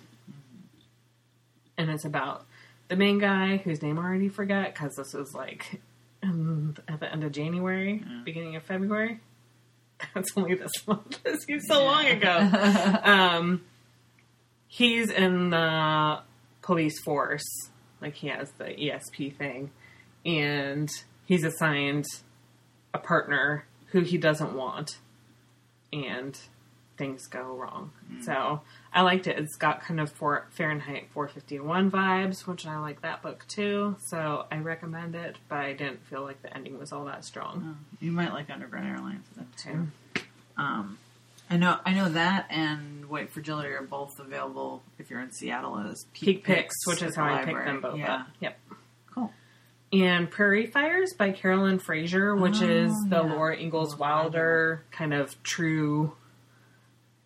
and 1.77 1.91
it's 1.91 2.05
about 2.05 2.45
the 2.89 2.97
main 2.97 3.19
guy 3.19 3.57
whose 3.59 3.83
name 3.83 3.99
I 3.99 4.03
already 4.03 4.29
forget 4.29 4.75
because 4.75 4.97
this 4.97 5.15
was 5.15 5.35
like 5.35 5.81
um, 6.23 6.77
at 6.89 7.01
the 7.01 7.11
end 7.11 7.25
of 7.25 7.33
January, 7.33 8.03
beginning 8.25 8.57
of 8.57 8.62
February. 8.62 9.21
That's 10.15 10.29
only 10.37 10.55
this 10.55 10.87
month. 10.87 11.23
This 11.23 11.45
seems 11.45 11.65
so 11.69 11.85
long 11.85 12.07
ago. 12.07 12.51
um, 13.05 13.62
he's 14.67 15.11
in 15.11 15.51
the 15.51 16.21
police 16.65 16.99
force, 17.01 17.45
like 18.01 18.15
he 18.15 18.29
has 18.29 18.51
the 18.53 18.65
ESP 18.65 19.37
thing, 19.37 19.71
and 20.25 20.89
he's 21.27 21.45
assigned 21.45 22.07
a 22.93 22.99
partner 22.99 23.67
who 23.89 24.01
he 24.01 24.19
doesn't 24.19 24.55
want, 24.55 24.99
and 25.93 26.39
things 26.97 27.27
go 27.27 27.55
wrong. 27.55 27.93
So 28.23 28.62
I 28.93 29.03
liked 29.03 29.27
it. 29.27 29.39
It's 29.39 29.57
got 29.57 29.83
kind 29.83 30.01
of 30.01 30.11
for 30.11 30.47
Fahrenheit 30.53 31.09
451 31.12 31.91
vibes, 31.91 32.47
which 32.47 32.67
I 32.67 32.79
like 32.79 33.03
that 33.03 33.21
book 33.21 33.45
too. 33.47 33.97
So 34.07 34.47
I 34.51 34.59
recommend 34.59 35.15
it, 35.15 35.37
but 35.49 35.59
I 35.59 35.73
didn't 35.73 36.05
feel 36.07 36.23
like 36.23 36.41
the 36.43 36.55
ending 36.57 36.79
was 36.79 36.93
all 36.93 37.05
that 37.05 37.25
strong. 37.25 37.79
You 38.01 38.12
might 38.12 38.33
like 38.33 38.49
Underground 38.49 38.87
Airlines 38.87 39.27
then 39.37 39.49
too. 39.57 40.23
Um, 40.57 40.99
I 41.51 41.57
know, 41.57 41.78
I 41.84 41.92
know 41.92 42.09
that 42.09 42.47
and 42.51 43.09
White 43.09 43.30
Fragility 43.32 43.68
are 43.70 43.82
both 43.82 44.18
available 44.18 44.82
if 44.99 45.11
you're 45.11 45.20
in 45.20 45.30
Seattle 45.32 45.78
as 45.78 46.05
Peak 46.14 46.42
Picks, 46.45 46.74
which 46.86 47.03
is 47.03 47.14
how 47.16 47.24
I 47.32 47.45
picked 47.45 47.64
them 47.64 47.80
both 47.80 47.99
Yeah, 47.99 48.14
up. 48.14 48.26
Yep. 48.40 48.59
cool. 49.14 49.32
And 49.92 50.30
Prairie 50.30 50.66
Fires 50.66 51.12
by 51.18 51.30
Carolyn 51.32 51.78
Fraser, 51.78 52.34
which 52.34 52.61
Oh, 52.62 52.68
is 52.68 52.92
the 53.09 53.16
yeah. 53.22 53.32
Laura 53.32 53.55
Ingalls 53.57 53.92
Ingalls 53.92 53.99
Wilder 53.99 54.84
kind 54.90 55.12
of 55.14 55.40
true, 55.42 56.16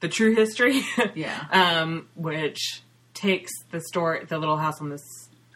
the 0.00 0.08
true 0.08 0.34
history. 0.34 0.82
Yeah. 1.14 1.44
um, 1.50 2.08
which 2.14 2.82
takes 3.14 3.50
the 3.70 3.80
story, 3.80 4.24
the 4.26 4.38
Little 4.38 4.56
House 4.58 4.80
on 4.80 4.90
the 4.90 5.00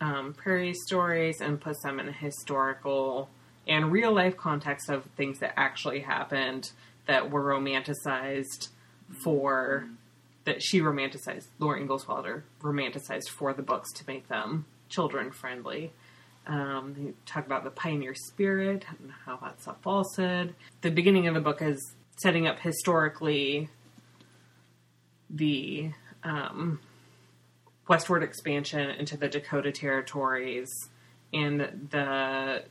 um, 0.01 0.35
Prairie 0.35 0.75
stories, 0.87 1.41
and 1.41 1.61
puts 1.61 1.83
them 1.83 2.01
in 2.01 2.09
a 2.09 2.13
historical 2.13 3.29
and 3.69 3.93
real 3.93 4.13
life 4.13 4.37
context 4.37 4.89
of 4.89 5.05
things 5.17 5.39
that 5.41 5.53
actually 5.59 6.01
happened 6.01 6.71
that 7.07 7.31
were 7.31 7.43
romanticized 7.43 8.69
for 9.23 9.89
that 10.45 10.63
she 10.63 10.81
romanticized. 10.81 11.47
Laura 11.59 11.81
Ingalls 11.81 12.07
Wilder 12.09 12.45
romanticized 12.61 13.29
for 13.29 13.53
the 13.53 13.63
books 13.63 13.93
to 13.93 14.05
make 14.07 14.29
them 14.29 14.65
children 14.89 15.31
friendly. 15.31 15.93
Um, 16.47 16.95
they 16.97 17.13
talk 17.25 17.47
about 17.47 17.63
the 17.63 17.71
pioneer 17.71 18.15
spirit 18.15 18.85
and 18.99 19.13
how 19.25 19.37
that's 19.37 19.67
a 19.67 19.75
falsehood. 19.75 20.55
The 20.81 20.91
beginning 20.91 21.29
of 21.29 21.35
the 21.35 21.41
book 21.41 21.63
is 21.63 21.95
setting 22.17 22.47
up 22.47 22.59
historically 22.59 23.69
the 25.31 25.93
um, 26.25 26.81
westward 27.89 28.23
expansion 28.23 28.91
into 28.91 29.17
the 29.17 29.29
Dakota 29.29 29.71
territories 29.71 30.69
and 31.33 31.89
the 31.91 32.65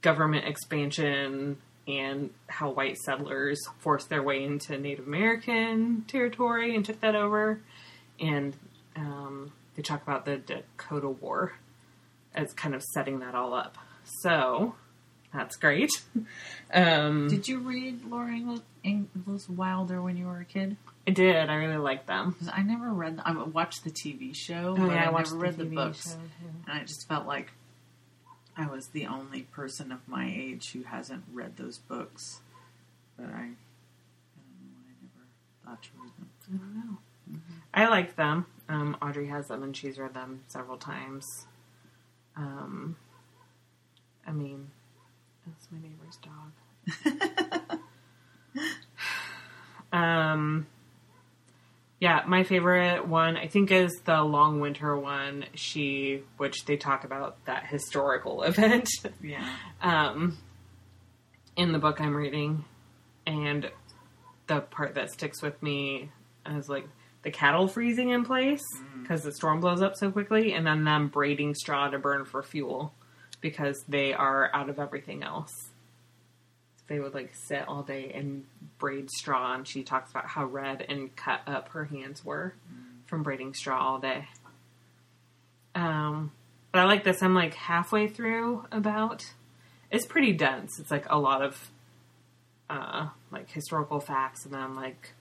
government 0.00 0.46
expansion 0.46 1.58
and 1.98 2.30
how 2.48 2.70
white 2.70 2.96
settlers 2.98 3.60
forced 3.78 4.08
their 4.08 4.22
way 4.22 4.44
into 4.44 4.78
Native 4.78 5.06
American 5.06 6.04
territory 6.08 6.74
and 6.74 6.84
took 6.84 7.00
that 7.00 7.14
over. 7.14 7.60
And 8.20 8.54
um, 8.96 9.52
they 9.74 9.82
talk 9.82 10.02
about 10.02 10.24
the 10.24 10.36
Dakota 10.36 11.08
War 11.08 11.52
as 12.34 12.52
kind 12.52 12.74
of 12.74 12.82
setting 12.94 13.20
that 13.20 13.34
all 13.34 13.54
up. 13.54 13.76
So 14.22 14.74
that's 15.32 15.56
great. 15.56 15.90
Um, 16.72 17.26
Did 17.26 17.48
you 17.48 17.58
read 17.58 18.04
Laura 18.04 18.32
Ingalls, 18.84 19.48
Wilder 19.48 20.00
when 20.00 20.16
you 20.16 20.26
were 20.26 20.38
a 20.38 20.44
kid? 20.44 20.76
I 21.04 21.10
did. 21.10 21.50
I 21.50 21.54
really 21.54 21.78
liked 21.78 22.06
them. 22.06 22.36
I 22.52 22.62
never 22.62 22.90
read. 22.90 23.20
I 23.24 23.32
watched 23.32 23.82
the 23.82 23.90
TV 23.90 24.36
show, 24.36 24.76
Oh 24.78 24.86
but 24.86 24.92
yeah, 24.92 25.10
I 25.10 25.10
never 25.10 25.34
read 25.34 25.56
the, 25.56 25.64
books, 25.64 26.12
show, 26.12 26.18
and 26.68 26.80
I 26.80 26.84
just 26.84 27.08
felt 27.08 27.26
like 27.26 27.50
I 28.56 28.66
was 28.66 28.88
the 28.88 29.06
only 29.06 29.42
person 29.42 29.92
of 29.92 30.06
my 30.06 30.32
age 30.34 30.72
who 30.72 30.82
hasn't 30.82 31.24
read 31.32 31.56
those 31.56 31.78
books. 31.78 32.40
But 33.16 33.26
I, 33.26 33.28
I 33.28 33.32
don't 33.36 33.46
know. 33.46 33.54
Why 34.74 34.88
I 34.88 34.94
never 35.00 35.26
thought 35.64 35.82
to 35.82 35.88
read 36.02 36.12
them. 36.18 36.28
I 36.48 36.56
don't 36.56 36.74
know. 36.74 36.98
I 37.72 37.88
like 37.88 38.16
them. 38.16 38.46
Um, 38.68 38.96
Audrey 39.00 39.28
has 39.28 39.48
them, 39.48 39.62
and 39.62 39.76
she's 39.76 39.98
read 39.98 40.14
them 40.14 40.42
several 40.48 40.76
times. 40.76 41.46
Um, 42.36 42.96
I 44.26 44.32
mean, 44.32 44.70
that's 45.46 45.68
my 45.70 45.78
neighbor's 45.80 46.18
dog. 46.18 47.78
um, 49.92 50.66
yeah, 52.00 52.22
my 52.26 52.44
favorite 52.44 53.06
one 53.06 53.36
I 53.36 53.46
think 53.46 53.70
is 53.70 53.92
the 54.06 54.22
Long 54.22 54.58
Winter 54.60 54.96
one. 54.96 55.44
She, 55.54 56.22
which 56.38 56.64
they 56.64 56.76
talk 56.76 57.04
about 57.04 57.44
that 57.44 57.66
historical 57.66 58.42
event. 58.50 58.88
Yeah. 59.22 59.46
um, 59.82 60.38
in 61.56 61.72
the 61.72 61.78
book 61.78 62.00
I'm 62.00 62.16
reading, 62.16 62.64
and 63.26 63.70
the 64.46 64.60
part 64.62 64.94
that 64.94 65.10
sticks 65.12 65.42
with 65.42 65.62
me 65.62 66.10
is 66.46 66.68
like 66.68 66.88
the 67.22 67.30
cattle 67.30 67.68
freezing 67.68 68.10
in 68.10 68.24
place 68.24 68.62
because 69.02 69.22
the 69.22 69.32
storm 69.32 69.60
blows 69.60 69.82
up 69.82 69.94
so 69.96 70.10
quickly, 70.10 70.54
and 70.54 70.66
then 70.66 70.84
them 70.84 71.08
braiding 71.08 71.54
straw 71.54 71.88
to 71.90 71.98
burn 71.98 72.24
for 72.24 72.42
fuel 72.42 72.94
because 73.42 73.84
they 73.88 74.14
are 74.14 74.50
out 74.54 74.70
of 74.70 74.78
everything 74.78 75.22
else. 75.22 75.52
They 76.90 76.98
would 76.98 77.14
like 77.14 77.30
sit 77.46 77.68
all 77.68 77.84
day 77.84 78.10
and 78.12 78.44
braid 78.78 79.12
straw, 79.12 79.54
and 79.54 79.66
she 79.66 79.84
talks 79.84 80.10
about 80.10 80.26
how 80.26 80.44
red 80.44 80.84
and 80.88 81.14
cut 81.14 81.42
up 81.46 81.68
her 81.68 81.84
hands 81.84 82.24
were 82.24 82.52
from 83.06 83.22
braiding 83.22 83.54
straw 83.54 83.80
all 83.80 84.00
day. 84.00 84.26
Um, 85.76 86.32
but 86.72 86.80
I 86.80 86.84
like 86.86 87.04
this. 87.04 87.22
I'm 87.22 87.32
like 87.32 87.54
halfway 87.54 88.08
through 88.08 88.66
about. 88.72 89.24
It's 89.92 90.04
pretty 90.04 90.32
dense. 90.32 90.80
It's 90.80 90.90
like 90.90 91.06
a 91.08 91.16
lot 91.16 91.42
of 91.42 91.70
uh, 92.68 93.10
like 93.30 93.48
historical 93.52 94.00
facts, 94.00 94.44
and 94.44 94.52
then 94.52 94.74
like 94.74 95.12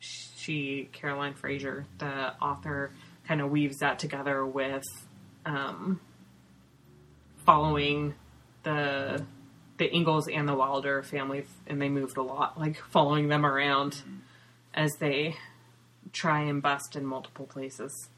she 0.00 0.88
Caroline 0.90 1.34
Fraser, 1.34 1.86
the 1.98 2.34
author, 2.42 2.90
kind 3.28 3.40
of 3.40 3.52
weaves 3.52 3.76
that 3.78 4.00
together 4.00 4.44
with 4.44 4.82
um, 5.46 6.00
following 7.46 8.14
the 8.64 9.24
the 9.78 9.92
Ingalls 9.94 10.28
and 10.28 10.48
the 10.48 10.54
Wilder 10.54 11.02
family, 11.02 11.44
and 11.66 11.80
they 11.82 11.88
moved 11.88 12.16
a 12.16 12.22
lot, 12.22 12.58
like 12.58 12.76
following 12.90 13.28
them 13.28 13.44
around 13.44 14.02
as 14.72 14.96
they 14.96 15.36
try 16.12 16.40
and 16.42 16.62
bust 16.62 16.94
in 16.96 17.04
multiple 17.04 17.46
places. 17.46 18.08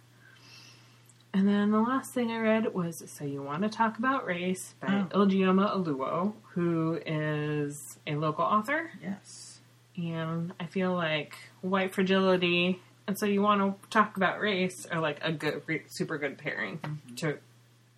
And 1.32 1.46
then 1.46 1.70
the 1.70 1.80
last 1.80 2.12
thing 2.14 2.30
I 2.30 2.38
read 2.38 2.72
was 2.74 3.02
So 3.10 3.24
You 3.24 3.42
Want 3.42 3.62
to 3.62 3.68
Talk 3.68 3.98
About 3.98 4.24
Race 4.24 4.74
by 4.80 5.06
Oh. 5.12 5.26
Ijeoma 5.26 5.76
Oluo, 5.76 6.32
who 6.54 6.98
is 7.04 7.98
a 8.06 8.16
local 8.16 8.44
author. 8.44 8.90
Yes. 9.02 9.58
And 9.96 10.52
I 10.58 10.64
feel 10.66 10.94
like 10.94 11.34
White 11.60 11.94
Fragility 11.94 12.80
and 13.06 13.18
So 13.18 13.26
You 13.26 13.42
Want 13.42 13.60
to 13.82 13.88
Talk 13.90 14.16
About 14.16 14.40
Race 14.40 14.86
are 14.86 15.00
like 15.00 15.18
a 15.22 15.30
good, 15.32 15.62
re- 15.66 15.82
super 15.88 16.16
good 16.16 16.38
pairing 16.38 16.80
to, 17.16 17.38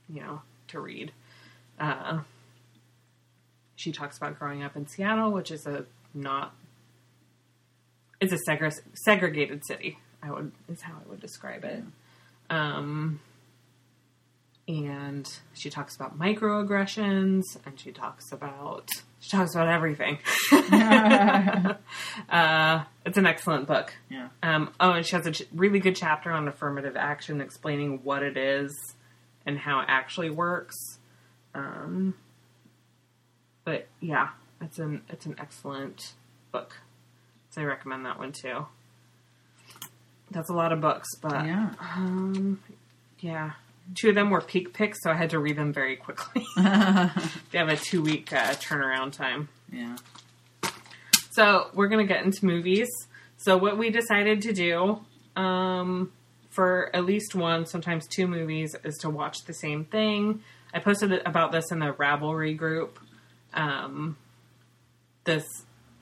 you 0.09 0.21
know, 0.21 0.43
to 0.69 0.81
read. 0.81 1.13
Uh, 1.79 2.21
she 3.79 3.93
talks 3.93 4.17
about 4.17 4.39
growing 4.41 4.65
up 4.65 4.77
in 4.77 4.89
Seattle, 4.89 5.31
which 5.31 5.53
is 5.53 5.65
a 5.65 5.85
not, 6.13 6.53
it's 8.21 8.33
a 8.33 8.39
segre- 8.49 8.81
segregated 8.95 9.65
city. 9.65 9.99
I 10.21 10.33
would 10.33 10.51
is 10.69 10.83
how 10.83 10.95
I 10.95 11.09
would 11.09 11.21
describe 11.21 11.65
it. 11.65 11.85
Um, 12.51 13.21
and 14.67 15.33
she 15.55 15.71
talks 15.71 15.95
about 15.95 16.19
microaggressions, 16.19 17.45
and 17.65 17.79
she 17.79 17.93
talks 17.93 18.33
about 18.33 18.89
she 19.21 19.31
talks 19.31 19.55
about 19.55 19.69
everything. 19.69 20.19
uh, 20.53 21.75
it's 23.07 23.17
an 23.17 23.27
excellent 23.27 23.69
book. 23.69 23.95
Yeah. 24.11 24.31
Um, 24.43 24.73
oh, 24.81 24.91
and 24.95 25.07
she 25.07 25.15
has 25.15 25.25
a 25.25 25.31
ch- 25.31 25.45
really 25.55 25.79
good 25.79 25.95
chapter 25.95 26.33
on 26.33 26.49
affirmative 26.49 26.97
action, 26.97 27.41
explaining 27.41 28.01
what 28.03 28.25
it 28.25 28.37
is 28.37 28.77
and 29.47 29.57
how 29.57 29.79
it 29.83 29.87
actually 29.89 30.31
works. 30.31 30.75
Um, 31.55 32.15
but 33.69 33.87
yeah, 34.01 34.29
it's 34.63 34.79
an 34.79 35.03
it's 35.11 35.27
an 35.27 35.35
excellent 35.39 36.15
book, 36.53 36.81
so 37.51 37.61
I 37.61 37.65
recommend 37.67 38.07
that 38.07 38.19
one 38.19 38.33
too. 38.33 38.65
That's 40.31 40.49
a 40.49 40.55
lot 40.55 40.73
of 40.73 40.81
books, 40.81 41.07
but 41.21 41.45
Yeah. 41.45 41.71
um, 41.79 42.61
yeah, 43.21 43.51
two 43.95 44.09
of 44.09 44.15
them 44.15 44.31
were 44.31 44.41
peak 44.41 44.73
picks, 44.73 45.03
so 45.03 45.11
I 45.11 45.15
had 45.15 45.29
to 45.31 45.39
read 45.39 45.57
them 45.57 45.75
very 45.75 45.97
quickly. 45.97 46.47
they 46.57 47.59
have 47.59 47.69
a 47.69 47.77
two 47.77 48.01
week 48.01 48.33
uh, 48.33 48.55
turnaround 48.55 49.13
time. 49.13 49.51
yeah. 49.71 49.97
So 51.33 51.69
we're 51.75 51.89
gonna 51.89 52.07
get 52.07 52.25
into 52.25 52.47
movies. 52.47 52.89
So 53.37 53.59
what 53.59 53.77
we 53.77 53.91
decided 53.91 54.41
to 54.43 54.53
do 54.55 55.01
um, 55.37 56.11
for 56.49 56.89
at 56.97 57.05
least 57.05 57.35
one, 57.35 57.67
sometimes 57.67 58.07
two 58.09 58.27
movies, 58.27 58.75
is 58.83 58.97
to 59.03 59.11
watch 59.11 59.45
the 59.47 59.53
same 59.53 59.85
thing. 59.85 60.43
I 60.73 60.79
posted 60.81 61.13
about 61.27 61.53
this 61.53 61.71
in 61.71 61.79
the 61.81 61.93
Ravelry 61.93 62.57
group. 62.57 62.99
Um, 63.55 64.17
this 65.25 65.45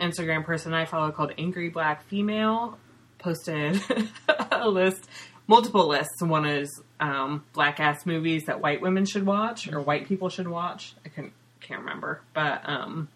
Instagram 0.01 0.45
person 0.45 0.75
I 0.75 0.85
follow 0.85 1.11
called 1.11 1.33
Angry 1.39 1.69
Black 1.69 2.05
Female 2.07 2.79
posted 3.19 3.81
a 4.51 4.69
list, 4.69 5.09
multiple 5.47 5.89
lists. 5.89 6.23
One 6.23 6.47
is 6.47 6.83
um, 7.01 7.45
black 7.53 7.81
ass 7.81 8.07
movies 8.07 8.45
that 8.47 8.61
white 8.61 8.81
women 8.81 9.05
should 9.05 9.27
watch 9.27 9.71
or 9.73 9.81
white 9.81 10.07
people 10.07 10.29
should 10.29 10.49
watch. 10.49 10.95
I 11.05 11.09
couldn't 11.09 11.33
can't 11.61 11.81
remember, 11.81 12.21
but 12.33 12.63
um, 12.69 13.09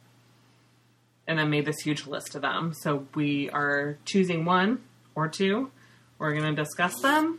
and 1.26 1.38
then 1.38 1.50
made 1.50 1.64
this 1.64 1.80
huge 1.80 2.06
list 2.06 2.34
of 2.34 2.42
them. 2.42 2.74
So 2.74 3.06
we 3.14 3.50
are 3.50 3.96
choosing 4.04 4.44
one 4.44 4.80
or 5.14 5.28
two. 5.28 5.70
We're 6.18 6.32
going 6.32 6.54
to 6.54 6.60
discuss 6.60 7.00
them 7.00 7.38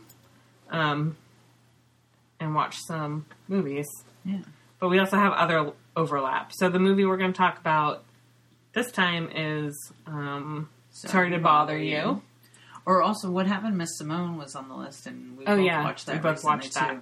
um, 0.70 1.16
and 2.40 2.54
watch 2.54 2.78
some 2.86 3.26
movies. 3.48 3.86
Yeah. 4.24 4.40
But 4.80 4.88
we 4.88 4.98
also 4.98 5.16
have 5.16 5.32
other 5.32 5.72
overlap. 5.96 6.52
So 6.54 6.68
the 6.68 6.78
movie 6.78 7.04
we're 7.04 7.16
going 7.16 7.32
to 7.32 7.36
talk 7.36 7.58
about 7.58 8.04
this 8.72 8.90
time 8.90 9.28
is 9.34 9.92
um, 10.06 10.68
Sorry, 10.90 11.30
to 11.30 11.38
Bother 11.38 11.76
You. 11.78 12.22
Or 12.84 13.02
also, 13.02 13.30
what 13.30 13.46
happened? 13.46 13.78
Miss 13.78 13.96
Simone 13.96 14.36
was 14.36 14.56
on 14.56 14.68
the 14.68 14.74
list, 14.74 15.06
and 15.06 15.38
we 15.38 15.44
Oh, 15.46 15.56
both 15.56 15.64
yeah. 15.64 15.84
watched 15.84 16.06
that. 16.06 16.16
We 16.16 16.20
both 16.20 16.42
watched 16.42 16.74
that. 16.74 16.90
Too. 16.94 17.00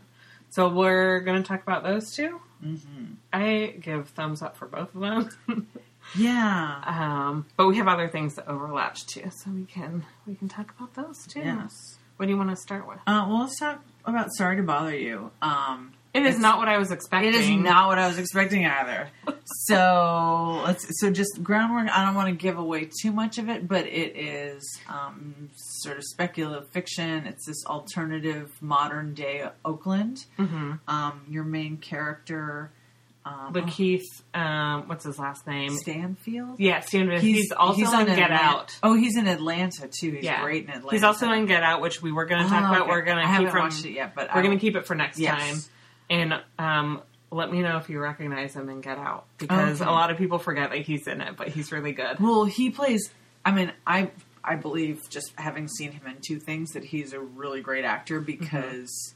So 0.50 0.68
we're 0.68 1.20
going 1.20 1.42
to 1.42 1.46
talk 1.48 1.62
about 1.62 1.82
those 1.84 2.10
2 2.14 2.40
Mm-hmm. 2.64 3.04
I 3.32 3.74
give 3.80 4.10
thumbs 4.10 4.42
up 4.42 4.56
for 4.58 4.66
both 4.66 4.94
of 4.94 5.00
them. 5.00 5.66
Yeah. 6.18 6.82
um, 6.86 7.46
but 7.56 7.66
we 7.68 7.76
have 7.76 7.86
other 7.86 8.08
things 8.08 8.34
that 8.34 8.48
overlap 8.48 8.96
too, 8.96 9.30
so 9.30 9.50
we 9.50 9.64
can 9.64 10.04
we 10.26 10.34
can 10.34 10.48
talk 10.48 10.72
about 10.76 10.94
those 10.94 11.24
too. 11.26 11.40
Yes. 11.40 11.72
What 12.16 12.26
do 12.26 12.32
you 12.32 12.36
want 12.38 12.50
to 12.50 12.56
start 12.56 12.88
with? 12.88 12.98
Uh, 13.06 13.24
well, 13.28 13.40
let's 13.42 13.58
talk 13.58 13.82
about 14.04 14.28
Sorry 14.34 14.56
to 14.56 14.62
Bother 14.62 14.94
You. 14.96 15.30
Um, 15.40 15.92
It 16.12 16.22
is 16.22 16.28
It's- 16.36 16.42
not 16.42 16.58
what 16.58 16.68
I 16.68 16.78
was 16.78 16.90
expecting. 16.90 17.28
It 17.32 17.36
is 17.36 17.48
not 17.50 17.86
what 17.88 17.98
I 17.98 18.08
was 18.08 18.18
expecting 18.18 18.66
either. 18.66 19.08
so 19.44 20.62
let's 20.64 20.84
so 21.00 21.10
just 21.10 21.42
groundwork. 21.42 21.88
I 21.96 22.04
don't 22.04 22.14
want 22.14 22.28
to 22.28 22.34
give 22.34 22.58
away 22.58 22.88
too 23.00 23.12
much 23.12 23.38
of 23.38 23.48
it, 23.48 23.68
but 23.68 23.86
it 23.86 24.16
is 24.16 24.62
um, 24.88 25.50
sort 25.54 25.98
of 25.98 26.04
speculative 26.04 26.68
fiction. 26.70 27.26
It's 27.26 27.46
this 27.46 27.64
alternative 27.66 28.50
modern 28.60 29.14
day 29.14 29.48
Oakland. 29.64 30.24
hmm 30.36 30.72
Um, 30.88 31.22
your 31.28 31.44
main 31.44 31.76
character, 31.76 32.72
um, 33.24 33.52
Lakeith, 33.52 34.02
um, 34.34 34.88
what's 34.88 35.04
his 35.04 35.18
last 35.18 35.46
name? 35.46 35.76
Stanfield. 35.76 36.58
Yeah, 36.58 36.80
Stanfield. 36.80 37.20
He's, 37.22 37.52
also 37.52 37.80
in 38.00 38.06
Get 38.06 38.18
Atlanta- 38.18 38.34
Out. 38.34 38.78
Oh, 38.82 38.94
he's 38.94 39.16
in 39.16 39.26
Atlanta 39.28 39.88
too. 39.88 40.12
He's 40.12 40.24
Yeah. 40.24 40.42
great 40.42 40.64
in 40.64 40.70
Atlanta. 40.70 40.90
He's 40.90 41.04
also 41.04 41.30
in 41.30 41.46
Get 41.46 41.62
Out, 41.62 41.80
which 41.82 42.02
we 42.02 42.10
were 42.12 42.24
going 42.24 42.42
to 42.42 42.48
talk 42.48 42.62
Oh, 42.64 42.66
about. 42.66 42.80
okay. 42.82 42.90
We're 42.90 43.02
going 43.02 43.18
to 43.18 43.22
keep 43.22 43.30
haven't 43.30 43.50
from 43.50 43.60
watched 43.62 43.84
it 43.84 43.92
yet, 43.92 44.14
but 44.14 44.34
we're 44.34 44.42
going 44.42 44.58
to 44.58 44.60
keep 44.60 44.74
it 44.74 44.86
for 44.86 44.94
next 44.94 45.18
Yes. 45.18 45.38
time. 45.38 45.56
And 46.10 46.34
um, 46.58 47.00
let 47.30 47.50
me 47.52 47.62
know 47.62 47.76
if 47.78 47.88
you 47.88 48.00
recognize 48.00 48.54
him 48.54 48.68
in 48.68 48.80
Get 48.82 48.98
Out 48.98 49.24
because 49.38 49.80
Okay. 49.80 49.88
a 49.88 49.92
lot 49.92 50.10
of 50.10 50.18
people 50.18 50.38
forget 50.38 50.70
that 50.70 50.80
he's 50.80 51.06
in 51.06 51.20
it, 51.20 51.36
but 51.36 51.48
he's 51.48 51.70
really 51.72 51.92
good. 51.92 52.18
Well, 52.20 52.44
he 52.44 52.68
plays. 52.70 53.10
I 53.44 53.52
mean, 53.52 53.72
I 53.86 54.10
I 54.42 54.56
believe 54.56 55.08
just 55.08 55.32
having 55.36 55.68
seen 55.68 55.92
him 55.92 56.06
in 56.06 56.16
two 56.20 56.40
things 56.40 56.72
that 56.72 56.82
he's 56.84 57.12
a 57.12 57.20
really 57.20 57.60
great 57.60 57.84
actor 57.84 58.20
because 58.20 59.14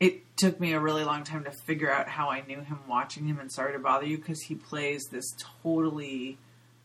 it 0.00 0.22
took 0.36 0.60
me 0.60 0.72
a 0.74 0.80
really 0.80 1.02
long 1.04 1.24
time 1.24 1.44
to 1.44 1.50
figure 1.50 1.90
out 1.90 2.08
how 2.08 2.28
I 2.30 2.42
knew 2.46 2.60
him 2.60 2.78
watching 2.88 3.26
him. 3.26 3.40
And 3.40 3.50
sorry 3.50 3.72
to 3.72 3.78
bother 3.78 4.06
you 4.06 4.18
because 4.18 4.40
he 4.42 4.54
plays 4.54 5.02
this 5.10 5.24
totally 5.62 6.38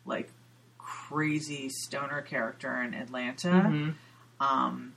like 0.06 0.32
crazy 0.78 1.70
stoner 1.70 2.22
character 2.22 2.82
in 2.82 2.94
Atlanta. 2.94 3.50
Mhm. 3.50 3.94
Um, 4.40 4.94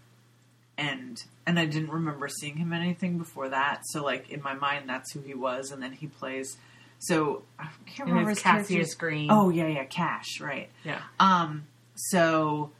and 0.78 1.18
and 1.46 1.58
I 1.58 1.66
didn't 1.66 1.90
remember 1.90 2.28
seeing 2.28 2.56
him 2.56 2.72
anything 2.72 3.18
before 3.18 3.48
that. 3.50 3.82
So 3.86 4.04
like 4.04 4.30
in 4.30 4.42
my 4.42 4.54
mind, 4.54 4.88
that's 4.88 5.12
who 5.12 5.20
he 5.20 5.34
was. 5.34 5.70
And 5.70 5.82
then 5.82 5.92
he 5.92 6.06
plays. 6.06 6.56
So 6.98 7.42
I 7.58 7.68
can't 7.86 8.08
remember 8.08 8.30
his 8.30 8.38
Cassius 8.40 8.94
Green. 8.94 9.28
Oh 9.30 9.50
yeah, 9.50 9.66
yeah, 9.66 9.84
Cash, 9.84 10.40
right. 10.40 10.68
yeah. 10.84 11.00
Um, 11.18 11.66
so, 11.96 12.70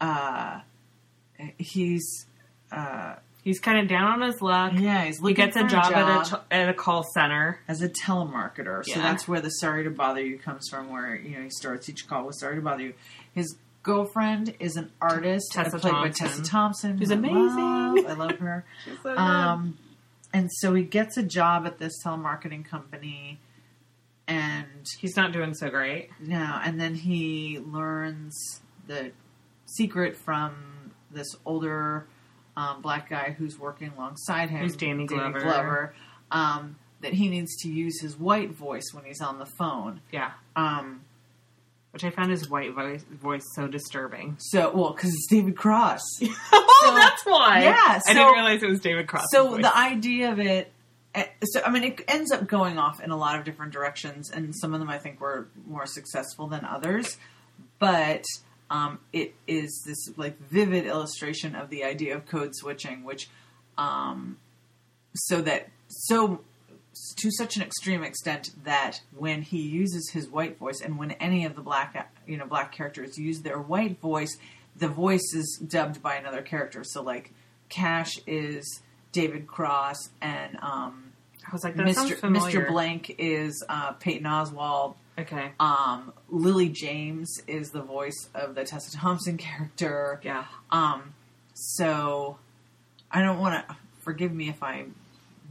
uh, 0.00 0.60
he's, 1.58 2.26
uh, 2.70 3.14
He's 3.44 3.58
kind 3.58 3.80
of 3.80 3.88
down 3.88 4.04
on 4.04 4.20
his 4.30 4.40
luck. 4.40 4.72
yeah, 4.76 5.04
he's 5.04 5.18
He 5.18 5.34
gets 5.34 5.56
for 5.56 5.64
a 5.66 5.68
job, 5.68 5.92
At, 5.92 6.26
a 6.28 6.30
t- 6.30 6.42
at 6.52 6.68
a 6.68 6.74
call 6.74 7.02
center. 7.12 7.58
as 7.66 7.82
a 7.82 7.88
telemarketer. 7.88 8.84
So 8.84 8.92
Yeah. 8.94 9.02
that's 9.02 9.26
where 9.26 9.40
the 9.40 9.48
sorry 9.48 9.82
to 9.82 9.90
bother 9.90 10.24
you 10.24 10.38
comes 10.38 10.68
from, 10.70 10.90
where, 10.90 11.16
you 11.16 11.36
know, 11.36 11.42
he 11.42 11.50
starts 11.50 11.88
each 11.88 12.06
call 12.06 12.24
with 12.26 12.36
sorry 12.36 12.54
to 12.54 12.62
bother 12.62 12.84
you. 12.84 12.94
His 13.34 13.56
girlfriend 13.82 14.54
is 14.60 14.76
an 14.76 14.90
artist, 15.00 15.52
Tessa 15.52 15.78
played 15.78 15.92
by 15.92 16.10
Tessa 16.10 16.42
Thompson. 16.42 16.98
She's 16.98 17.08
who 17.08 17.14
I 17.14 17.18
amazing. 17.18 17.36
love. 17.56 18.06
I 18.06 18.12
love 18.14 18.38
her. 18.38 18.64
She's 18.84 18.96
so 19.02 19.10
good. 19.10 19.18
Um, 19.18 19.78
and 20.32 20.50
so 20.52 20.74
he 20.74 20.82
gets 20.82 21.16
a 21.16 21.22
job 21.22 21.66
at 21.66 21.78
this 21.78 21.92
telemarketing 22.04 22.64
company, 22.64 23.38
and 24.26 24.86
He's 24.98 25.16
not 25.16 25.32
doing 25.32 25.54
so 25.54 25.68
great. 25.68 26.10
No, 26.20 26.60
and 26.64 26.80
then 26.80 26.94
he 26.94 27.58
learns 27.58 28.60
the 28.86 29.12
secret 29.66 30.16
from 30.16 30.92
this 31.10 31.28
older 31.44 32.06
um, 32.56 32.82
black 32.82 33.10
guy 33.10 33.34
who's 33.36 33.58
working 33.58 33.92
alongside 33.96 34.50
him, 34.50 34.60
Who's 34.60 34.76
Danny 34.76 35.06
Glover. 35.06 35.40
Glover, 35.40 35.94
um, 36.30 36.76
that 37.00 37.12
he 37.14 37.28
needs 37.28 37.56
to 37.58 37.68
use 37.68 38.00
his 38.00 38.18
white 38.18 38.50
voice 38.52 38.84
when 38.92 39.04
he's 39.04 39.20
on 39.20 39.38
the 39.38 39.46
phone. 39.46 40.00
Yeah. 40.12 40.32
Um, 40.56 41.02
Which 41.92 42.04
I 42.04 42.10
found 42.10 42.30
his 42.30 42.48
white 42.48 42.72
voice, 42.72 43.04
voice 43.04 43.44
so 43.54 43.68
disturbing. 43.68 44.36
so, 44.38 44.72
well, 44.74 44.92
because 44.92 45.10
it's 45.10 45.26
David 45.28 45.56
Cross. 45.56 46.00
oh, 46.22 46.80
So- 46.86 46.94
that's 46.94 47.22
why. 47.24 47.62
Yeah, 47.64 48.00
I 48.06 48.14
didn't 48.14 48.32
realize 48.32 48.62
it 48.62 48.68
was 48.68 48.80
David 48.80 49.06
Cross. 49.08 49.26
so 49.30 49.56
the 49.58 49.76
idea 49.76 50.32
of 50.32 50.38
it 50.40 50.72
eh, 51.14 51.26
so 51.44 51.60
I 51.64 51.70
mean, 51.70 51.84
it 51.84 52.00
ends 52.08 52.32
up 52.32 52.46
going 52.46 52.78
off 52.78 53.02
in 53.02 53.10
a 53.10 53.16
lot 53.16 53.38
of 53.38 53.44
different 53.44 53.72
directions, 53.72 54.30
and 54.30 54.56
some 54.56 54.72
of 54.72 54.80
them 54.80 54.88
I 54.88 54.98
think 54.98 55.20
were 55.20 55.48
more 55.66 55.84
successful 55.86 56.46
than 56.46 56.64
others. 56.64 57.18
But 57.78 58.24
um, 58.70 59.00
it 59.12 59.34
is 59.46 59.82
this 59.86 60.16
like 60.16 60.38
vivid 60.40 60.86
illustration 60.86 61.54
of 61.54 61.68
the 61.68 61.84
idea 61.84 62.16
of 62.16 62.24
code 62.26 62.54
switching, 62.54 63.04
which 63.04 63.28
um, 63.76 64.38
so 65.14 65.42
that 65.42 65.68
so 65.88 66.40
to 67.18 67.30
such 67.30 67.56
an 67.56 67.62
extreme 67.62 68.02
extent 68.02 68.50
that 68.64 69.00
when 69.16 69.42
he 69.42 69.60
uses 69.60 70.10
his 70.10 70.28
white 70.28 70.58
voice, 70.58 70.80
and 70.80 70.98
when 70.98 71.12
any 71.12 71.44
of 71.44 71.54
the 71.54 71.62
black 71.62 72.12
you 72.26 72.36
know 72.36 72.46
black 72.46 72.72
characters 72.72 73.18
use 73.18 73.40
their 73.40 73.58
white 73.58 74.00
voice, 74.00 74.36
the 74.76 74.88
voice 74.88 75.32
is 75.34 75.62
dubbed 75.66 76.02
by 76.02 76.16
another 76.16 76.42
character. 76.42 76.84
So 76.84 77.02
like 77.02 77.32
Cash 77.68 78.18
is 78.26 78.82
David 79.12 79.46
Cross, 79.46 80.10
and 80.20 80.56
um, 80.62 81.12
I 81.46 81.52
was 81.52 81.64
like, 81.64 81.74
Mr. 81.74 82.18
Mr. 82.20 82.68
Blank 82.68 83.16
is 83.18 83.64
uh, 83.68 83.92
Patton 83.94 84.24
Oswalt. 84.24 84.94
Okay. 85.18 85.52
Um, 85.60 86.12
Lily 86.30 86.70
James 86.70 87.42
is 87.46 87.70
the 87.70 87.82
voice 87.82 88.28
of 88.34 88.54
the 88.54 88.64
Tessa 88.64 88.96
Thompson 88.96 89.36
character. 89.36 90.20
Yeah. 90.22 90.44
Um, 90.70 91.14
so 91.54 92.38
I 93.10 93.22
don't 93.22 93.38
want 93.38 93.68
to 93.68 93.76
forgive 94.00 94.32
me 94.32 94.48
if 94.48 94.62
I 94.62 94.86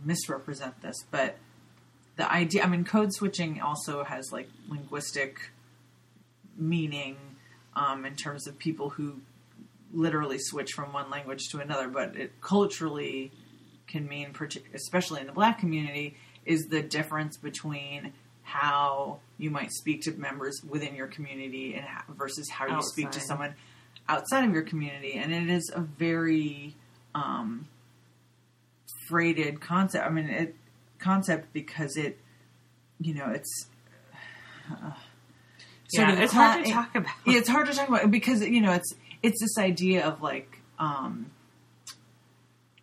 misrepresent 0.03 0.81
this, 0.81 1.05
but 1.11 1.37
the 2.17 2.31
idea, 2.31 2.63
I 2.63 2.67
mean, 2.67 2.83
code 2.83 3.13
switching 3.13 3.61
also 3.61 4.03
has 4.03 4.31
like 4.31 4.49
linguistic 4.69 5.51
meaning 6.57 7.17
um, 7.75 8.05
in 8.05 8.15
terms 8.15 8.47
of 8.47 8.57
people 8.57 8.89
who 8.89 9.21
literally 9.93 10.37
switch 10.39 10.71
from 10.73 10.93
one 10.93 11.09
language 11.09 11.49
to 11.49 11.59
another, 11.59 11.87
but 11.87 12.15
it 12.15 12.41
culturally 12.41 13.31
can 13.87 14.07
mean, 14.07 14.33
especially 14.73 15.21
in 15.21 15.27
the 15.27 15.33
black 15.33 15.59
community, 15.59 16.15
is 16.45 16.67
the 16.67 16.81
difference 16.81 17.37
between 17.37 18.13
how 18.43 19.19
you 19.37 19.49
might 19.49 19.71
speak 19.71 20.01
to 20.01 20.11
members 20.11 20.61
within 20.67 20.95
your 20.95 21.07
community 21.07 21.75
and 21.75 21.85
how, 21.85 22.03
versus 22.09 22.49
how 22.49 22.67
you 22.67 22.81
speak 22.81 23.11
to 23.11 23.19
someone 23.19 23.53
outside 24.09 24.43
of 24.43 24.53
your 24.53 24.63
community, 24.63 25.13
and 25.13 25.33
it 25.33 25.49
is 25.49 25.71
a 25.73 25.81
very 25.81 26.75
um, 27.15 27.67
freighted 29.07 29.61
concept. 29.61 30.05
I 30.05 30.09
mean, 30.09 30.29
it 30.29 30.55
concept 31.01 31.51
because 31.53 31.97
it, 31.97 32.19
you 32.99 33.13
know, 33.13 33.29
it's. 33.31 33.67
Uh, 34.71 34.91
sort 35.93 36.07
yeah, 36.07 36.13
of 36.13 36.19
it's 36.21 36.31
cla- 36.33 36.41
hard 36.43 36.65
to 36.65 36.71
talk 36.71 36.95
about. 36.95 37.13
yeah, 37.25 37.37
it's 37.37 37.49
hard 37.49 37.67
to 37.67 37.73
talk 37.73 37.89
about 37.89 38.09
because 38.11 38.41
you 38.41 38.61
know 38.61 38.71
it's 38.71 38.93
it's 39.21 39.41
this 39.41 39.57
idea 39.57 40.05
of 40.07 40.21
like 40.21 40.59
um 40.79 41.29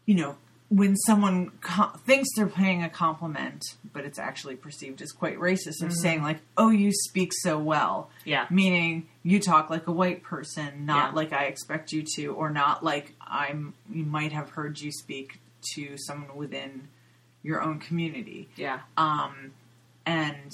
you 0.04 0.14
know 0.14 0.36
when 0.70 0.94
someone 0.96 1.50
thinks 2.04 2.28
they're 2.36 2.46
paying 2.46 2.82
a 2.82 2.90
compliment 2.90 3.62
but 3.94 4.04
it's 4.04 4.18
actually 4.18 4.54
perceived 4.56 5.00
as 5.00 5.12
quite 5.12 5.38
racist 5.38 5.82
of 5.82 5.90
saying 5.94 6.22
like 6.22 6.40
oh 6.58 6.68
you 6.68 6.92
speak 6.92 7.32
so 7.32 7.58
well 7.58 8.10
Yeah. 8.26 8.46
meaning 8.50 9.08
you 9.22 9.40
talk 9.40 9.70
like 9.70 9.86
a 9.86 9.92
white 9.92 10.22
person 10.22 10.84
not 10.84 11.12
Yeah. 11.12 11.16
like 11.16 11.32
i 11.32 11.44
expect 11.44 11.92
you 11.92 12.04
to 12.16 12.34
or 12.34 12.50
not 12.50 12.84
like 12.84 13.14
i'm 13.26 13.72
you 13.90 14.04
might 14.04 14.32
have 14.32 14.50
heard 14.50 14.78
you 14.78 14.92
speak 14.92 15.40
to 15.74 15.96
someone 15.96 16.36
within 16.36 16.88
your 17.48 17.62
own 17.62 17.78
community 17.80 18.48
Yeah. 18.56 18.80
um, 18.98 19.52
and 20.06 20.52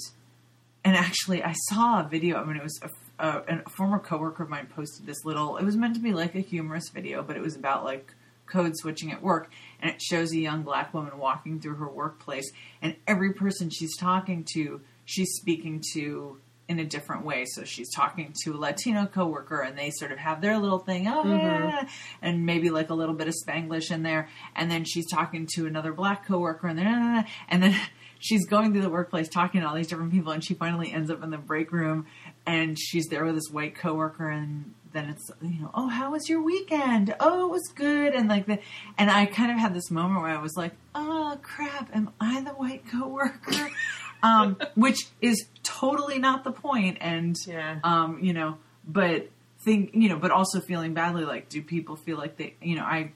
and 0.83 0.95
actually, 0.95 1.43
I 1.43 1.53
saw 1.69 2.01
a 2.05 2.07
video. 2.07 2.37
I 2.39 2.43
mean, 2.45 2.57
it 2.57 2.63
was 2.63 2.79
a, 2.83 2.89
a, 3.27 3.59
a 3.65 3.69
former 3.71 3.97
coworker 3.97 4.43
of 4.43 4.49
mine 4.49 4.67
posted 4.67 5.05
this 5.07 5.25
little. 5.25 5.57
It 5.57 5.65
was 5.65 5.75
meant 5.75 5.95
to 5.95 6.01
be 6.01 6.13
like 6.13 6.35
a 6.35 6.41
humorous 6.41 6.89
video, 6.93 7.23
but 7.23 7.35
it 7.35 7.41
was 7.41 7.55
about 7.55 7.83
like 7.83 8.13
code 8.45 8.73
switching 8.77 9.11
at 9.11 9.23
work, 9.23 9.49
and 9.81 9.89
it 9.89 9.99
shows 9.99 10.31
a 10.31 10.37
young 10.37 10.61
black 10.61 10.93
woman 10.93 11.17
walking 11.17 11.59
through 11.59 11.75
her 11.77 11.89
workplace, 11.89 12.51
and 12.83 12.95
every 13.07 13.33
person 13.33 13.69
she's 13.71 13.97
talking 13.97 14.45
to, 14.53 14.79
she's 15.05 15.31
speaking 15.41 15.81
to 15.93 16.37
in 16.67 16.79
a 16.79 16.85
different 16.85 17.25
way. 17.25 17.45
So 17.45 17.63
she's 17.63 17.91
talking 17.93 18.33
to 18.43 18.53
a 18.53 18.57
Latino 18.57 19.05
coworker, 19.05 19.61
and 19.61 19.77
they 19.77 19.91
sort 19.91 20.11
of 20.11 20.17
have 20.17 20.41
their 20.41 20.57
little 20.57 20.79
thing, 20.79 21.07
oh 21.07 21.23
yeah, 21.25 21.87
and 22.21 22.45
maybe 22.45 22.69
like 22.69 22.89
a 22.89 22.93
little 22.93 23.15
bit 23.15 23.27
of 23.27 23.35
Spanglish 23.45 23.91
in 23.91 24.03
there, 24.03 24.29
and 24.55 24.69
then 24.69 24.83
she's 24.83 25.09
talking 25.09 25.47
to 25.55 25.67
another 25.67 25.93
black 25.93 26.25
coworker, 26.25 26.67
and 26.67 26.79
then 26.79 27.25
and 27.49 27.63
then 27.63 27.79
she's 28.19 28.45
going 28.47 28.71
through 28.71 28.81
the 28.81 28.89
workplace 28.89 29.29
talking 29.29 29.61
to 29.61 29.67
all 29.67 29.75
these 29.75 29.87
different 29.87 30.11
people, 30.11 30.31
and 30.31 30.43
she 30.43 30.53
finally 30.53 30.91
ends 30.91 31.11
up 31.11 31.23
in 31.23 31.29
the 31.29 31.37
break 31.37 31.71
room, 31.71 32.07
and 32.45 32.79
she's 32.79 33.05
there 33.07 33.25
with 33.25 33.35
this 33.35 33.49
white 33.51 33.75
coworker, 33.75 34.29
and 34.29 34.73
then 34.93 35.09
it's 35.09 35.29
you 35.41 35.61
know, 35.61 35.71
oh, 35.73 35.87
how 35.87 36.11
was 36.11 36.27
your 36.29 36.41
weekend? 36.41 37.13
Oh, 37.19 37.47
it 37.47 37.51
was 37.51 37.67
good, 37.75 38.15
and 38.15 38.27
like 38.27 38.47
the, 38.47 38.59
and 38.97 39.11
I 39.11 39.25
kind 39.27 39.51
of 39.51 39.57
had 39.57 39.75
this 39.75 39.91
moment 39.91 40.21
where 40.21 40.31
I 40.31 40.41
was 40.41 40.55
like, 40.55 40.73
oh 40.95 41.37
crap, 41.43 41.95
am 41.95 42.11
I 42.19 42.41
the 42.41 42.51
white 42.51 42.89
coworker? 42.89 43.69
um, 44.23 44.57
which 44.75 45.07
is 45.21 45.45
totally 45.65 46.19
not 46.19 46.43
the 46.43 46.51
point, 46.51 46.97
and 47.01 47.35
Yeah. 47.45 47.79
um, 47.83 48.19
you 48.21 48.31
know, 48.33 48.57
but 48.87 49.29
think 49.63 49.91
you 49.93 50.07
know, 50.09 50.17
but 50.17 50.31
also 50.31 50.59
feeling 50.61 50.93
badly, 50.93 51.25
like, 51.25 51.49
do 51.49 51.61
people 51.61 51.95
feel 51.95 52.17
like 52.17 52.37
they, 52.37 52.53
you 52.61 52.75
know, 52.75 52.83
I, 52.83 53.11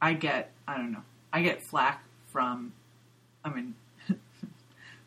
I 0.00 0.12
get, 0.12 0.52
I 0.68 0.76
don't 0.76 0.92
know, 0.92 1.02
I 1.32 1.42
get 1.42 1.62
flack 1.70 2.04
from, 2.32 2.72
I 3.44 3.48
mean, 3.50 3.74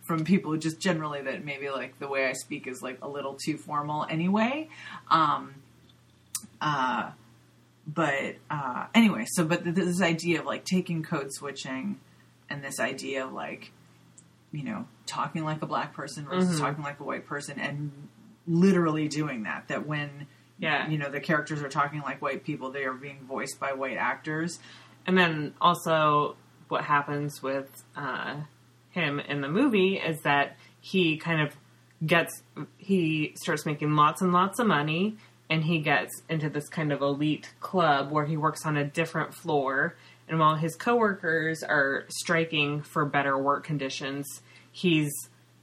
from 0.02 0.26
people 0.26 0.58
just 0.58 0.80
generally 0.80 1.22
that 1.22 1.45
maybe 1.45 1.70
like 1.70 2.00
the 2.00 2.08
way 2.08 2.26
I 2.26 2.34
speak 2.34 2.66
is 2.68 2.82
like 2.82 2.97
a 3.02 3.08
little 3.08 3.38
too 3.45 3.58
formal 3.58 4.06
anyway. 4.10 4.70
Um, 5.10 5.54
uh, 6.62 7.12
but 7.88 8.36
uh, 8.50 8.88
anyway, 8.93 9.26
so 9.28 9.43
but 9.45 9.64
this 9.64 10.02
idea 10.02 10.39
of 10.39 10.45
like 10.45 10.66
taking 10.66 11.04
code 11.04 11.32
switching 11.32 12.00
and 12.50 12.64
this 12.64 12.80
idea 12.80 13.26
of 13.26 13.34
like, 13.34 13.72
you 14.52 14.64
know, 14.64 14.88
talking 15.06 15.43
like 15.43 15.62
a 15.62 15.66
black 15.66 15.93
person 15.93 16.26
versus 16.26 16.58
Mhm. 16.58 16.62
talking 16.64 16.84
like 16.84 17.00
a 17.00 17.04
white 17.04 17.26
person 17.26 17.60
and 17.60 17.91
literally 18.47 19.08
doing 19.08 19.43
that, 19.43 19.68
that 19.68 19.86
when 19.86 20.28
Yeah. 20.58 20.88
you 20.89 20.97
know 20.97 21.10
the 21.10 21.20
characters 21.20 21.62
are 21.62 21.70
talking 21.70 22.02
like 22.02 22.22
white 22.22 22.43
people, 22.43 22.72
they 22.72 22.84
are 22.86 22.93
being 22.93 23.20
voiced 23.28 23.60
by 23.60 23.74
white 23.74 23.97
actors. 23.97 24.60
And 25.06 25.18
then 25.18 25.54
also, 25.62 26.36
what 26.68 26.84
happens 26.84 27.41
with 27.41 27.84
uh, 27.95 28.41
him 28.91 29.20
in 29.20 29.41
the 29.41 29.50
movie 29.50 29.97
is 29.97 30.22
that 30.24 30.58
he 30.82 31.18
kind 31.18 31.41
of 31.41 31.56
gets, 32.06 32.43
he 32.78 33.34
starts 33.36 33.66
making 33.66 33.95
lots 33.95 34.22
and 34.22 34.32
lots 34.34 34.60
of 34.60 34.68
money, 34.68 35.18
and 35.50 35.64
he 35.64 35.80
gets 35.80 36.22
into 36.30 36.50
this 36.50 36.70
kind 36.70 36.91
of 36.91 37.02
elite 37.02 37.54
club 37.60 38.12
where 38.12 38.26
he 38.26 38.38
works 38.38 38.66
on 38.66 38.78
a 38.78 38.84
different 38.84 39.34
floor. 39.34 39.95
And 40.30 40.39
while 40.39 40.55
his 40.55 40.75
coworkers 40.75 41.63
are 41.63 42.05
striking 42.09 42.82
for 42.84 43.03
better 43.05 43.38
work 43.38 43.63
conditions, 43.65 44.25
he's 44.71 45.11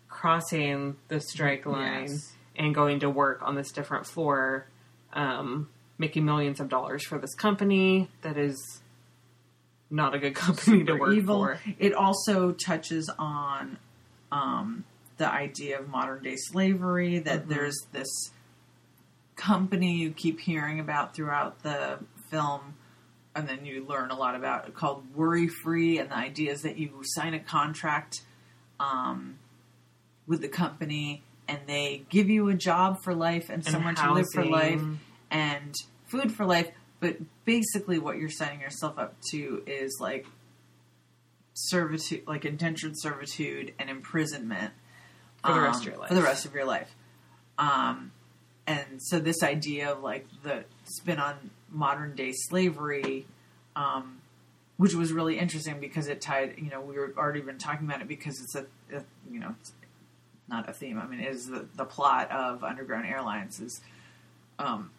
crossing 0.08 0.96
the 1.08 1.20
strike 1.20 1.64
line 1.66 2.08
Yes. 2.08 2.34
and 2.56 2.74
going 2.74 3.00
to 3.00 3.08
work 3.10 3.42
on 3.42 3.54
this 3.54 3.70
different 3.70 4.06
floor, 4.06 4.66
um, 5.12 5.68
making 5.98 6.24
millions 6.24 6.58
of 6.60 6.68
dollars 6.68 7.04
for 7.04 7.18
this 7.18 7.34
company 7.34 8.08
that 8.22 8.36
is 8.36 8.80
not 9.88 10.14
a 10.14 10.18
good 10.18 10.34
company 10.46 10.82
to 10.84 10.94
work 10.94 11.14
evil. 11.14 11.44
for. 11.44 11.60
It 11.78 11.92
also 11.94 12.50
touches 12.52 13.08
on 13.18 13.78
um, 14.32 14.84
the 15.18 15.30
idea 15.30 15.78
of 15.78 15.88
modern 15.88 16.24
day 16.24 16.34
slavery. 16.36 17.20
That 17.20 17.42
Mm-hmm. 17.42 17.50
there's 17.50 17.78
this 17.92 18.08
company 19.36 19.96
you 19.96 20.10
keep 20.10 20.40
hearing 20.40 20.80
about 20.80 21.14
throughout 21.14 21.62
the 21.62 21.98
film, 22.30 22.74
and 23.36 23.46
then 23.48 23.64
you 23.64 23.84
learn 23.86 24.10
a 24.10 24.16
lot 24.16 24.34
about 24.34 24.66
it 24.66 24.74
called 24.74 25.04
Worry 25.14 25.46
Free, 25.46 25.98
and 25.98 26.10
the 26.10 26.16
idea 26.16 26.52
is 26.52 26.62
that 26.62 26.78
you 26.78 26.90
sign 27.02 27.34
a 27.34 27.38
contract 27.38 28.22
um, 28.80 29.38
with 30.26 30.40
the 30.40 30.48
company. 30.48 31.22
And 31.48 31.60
they 31.68 32.02
give 32.08 32.28
you 32.28 32.48
a 32.48 32.54
job 32.54 32.96
for 33.04 33.14
life 33.14 33.50
and, 33.50 33.62
And 33.62 33.66
somewhere 33.66 33.94
to 33.94 34.12
live 34.14 34.26
for 34.34 34.44
life 34.44 34.82
and 35.30 35.72
food 36.08 36.32
for 36.32 36.44
life. 36.44 36.68
But 36.98 37.18
basically, 37.44 38.00
what 38.00 38.18
you're 38.18 38.30
signing 38.30 38.60
yourself 38.60 38.98
up 38.98 39.14
to 39.30 39.62
is 39.64 39.96
like 40.00 40.26
servitude, 41.54 42.26
like 42.26 42.44
indentured 42.44 42.94
servitude 42.96 43.74
and 43.78 43.88
imprisonment 43.88 44.72
For 45.44 45.54
the 45.54 45.60
rest 45.60 45.76
um, 45.76 45.80
of 45.82 45.86
your 45.86 46.00
life. 46.00 46.08
For 46.08 46.14
the 46.16 46.22
rest 46.22 46.46
of 46.46 46.54
your 46.54 46.64
life. 46.64 46.96
Um, 47.58 48.10
and 48.66 48.98
so 48.98 49.20
this 49.20 49.44
idea 49.44 49.92
of 49.92 50.02
like 50.02 50.26
the 50.42 50.64
spin 50.84 51.20
on 51.20 51.50
modern 51.70 52.14
day 52.14 52.32
slavery, 52.32 53.26
um, 53.74 54.18
which 54.76 54.94
was 54.94 55.12
really 55.12 55.38
interesting 55.38 55.80
because 55.80 56.08
it 56.08 56.20
tied. 56.20 56.54
You 56.58 56.70
know, 56.70 56.80
we 56.80 56.96
were 56.96 57.12
already 57.16 57.40
been 57.40 57.58
talking 57.58 57.86
about 57.86 58.00
it 58.00 58.08
because 58.08 58.40
it's 58.40 58.54
a, 58.54 58.66
a 58.96 59.02
you 59.30 59.40
know, 59.40 59.54
it's 59.60 59.72
not 60.48 60.68
a 60.68 60.72
theme. 60.72 60.98
I 60.98 61.06
mean, 61.06 61.20
it 61.20 61.28
is 61.28 61.46
the 61.46 61.66
the 61.76 61.84
plot 61.84 62.30
of 62.30 62.64
Underground 62.64 63.06
Airlines 63.06 63.60
is. 63.60 63.80
Um, 64.58 64.90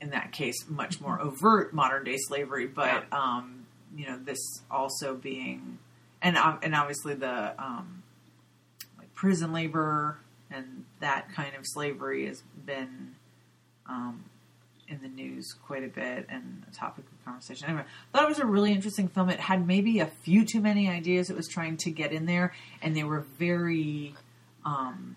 in 0.00 0.10
that 0.10 0.32
case, 0.32 0.56
much 0.68 1.00
more 1.00 1.20
overt 1.20 1.72
modern 1.72 2.02
day 2.02 2.16
slavery, 2.16 2.66
but 2.66 3.04
um, 3.12 3.66
you 3.96 4.06
know 4.06 4.18
this 4.18 4.40
also 4.68 5.14
being, 5.14 5.78
and 6.20 6.36
um, 6.36 6.58
and 6.62 6.74
obviously 6.74 7.14
the 7.14 7.54
um, 7.62 8.02
like 8.98 9.14
prison 9.14 9.52
labor 9.52 10.18
and 10.50 10.84
that 11.00 11.32
kind 11.32 11.54
of 11.56 11.66
slavery 11.66 12.26
has 12.26 12.42
been 12.66 13.14
um, 13.88 14.24
in 14.88 15.00
the 15.02 15.08
news 15.08 15.54
quite 15.66 15.84
a 15.84 15.88
bit 15.88 16.26
and 16.28 16.62
a 16.70 16.74
topic 16.74 17.04
of 17.10 17.24
conversation. 17.24 17.66
Anyway, 17.68 17.82
I 17.82 18.16
thought 18.16 18.24
it 18.24 18.28
was 18.28 18.38
a 18.38 18.46
really 18.46 18.72
interesting 18.72 19.08
film. 19.08 19.30
It 19.30 19.40
had 19.40 19.66
maybe 19.66 20.00
a 20.00 20.06
few 20.06 20.44
too 20.44 20.60
many 20.60 20.88
ideas 20.88 21.30
it 21.30 21.36
was 21.36 21.48
trying 21.48 21.76
to 21.78 21.90
get 21.90 22.12
in 22.12 22.26
there, 22.26 22.52
and 22.82 22.96
they 22.96 23.04
were 23.04 23.24
very. 23.38 24.14
Um, 24.64 25.16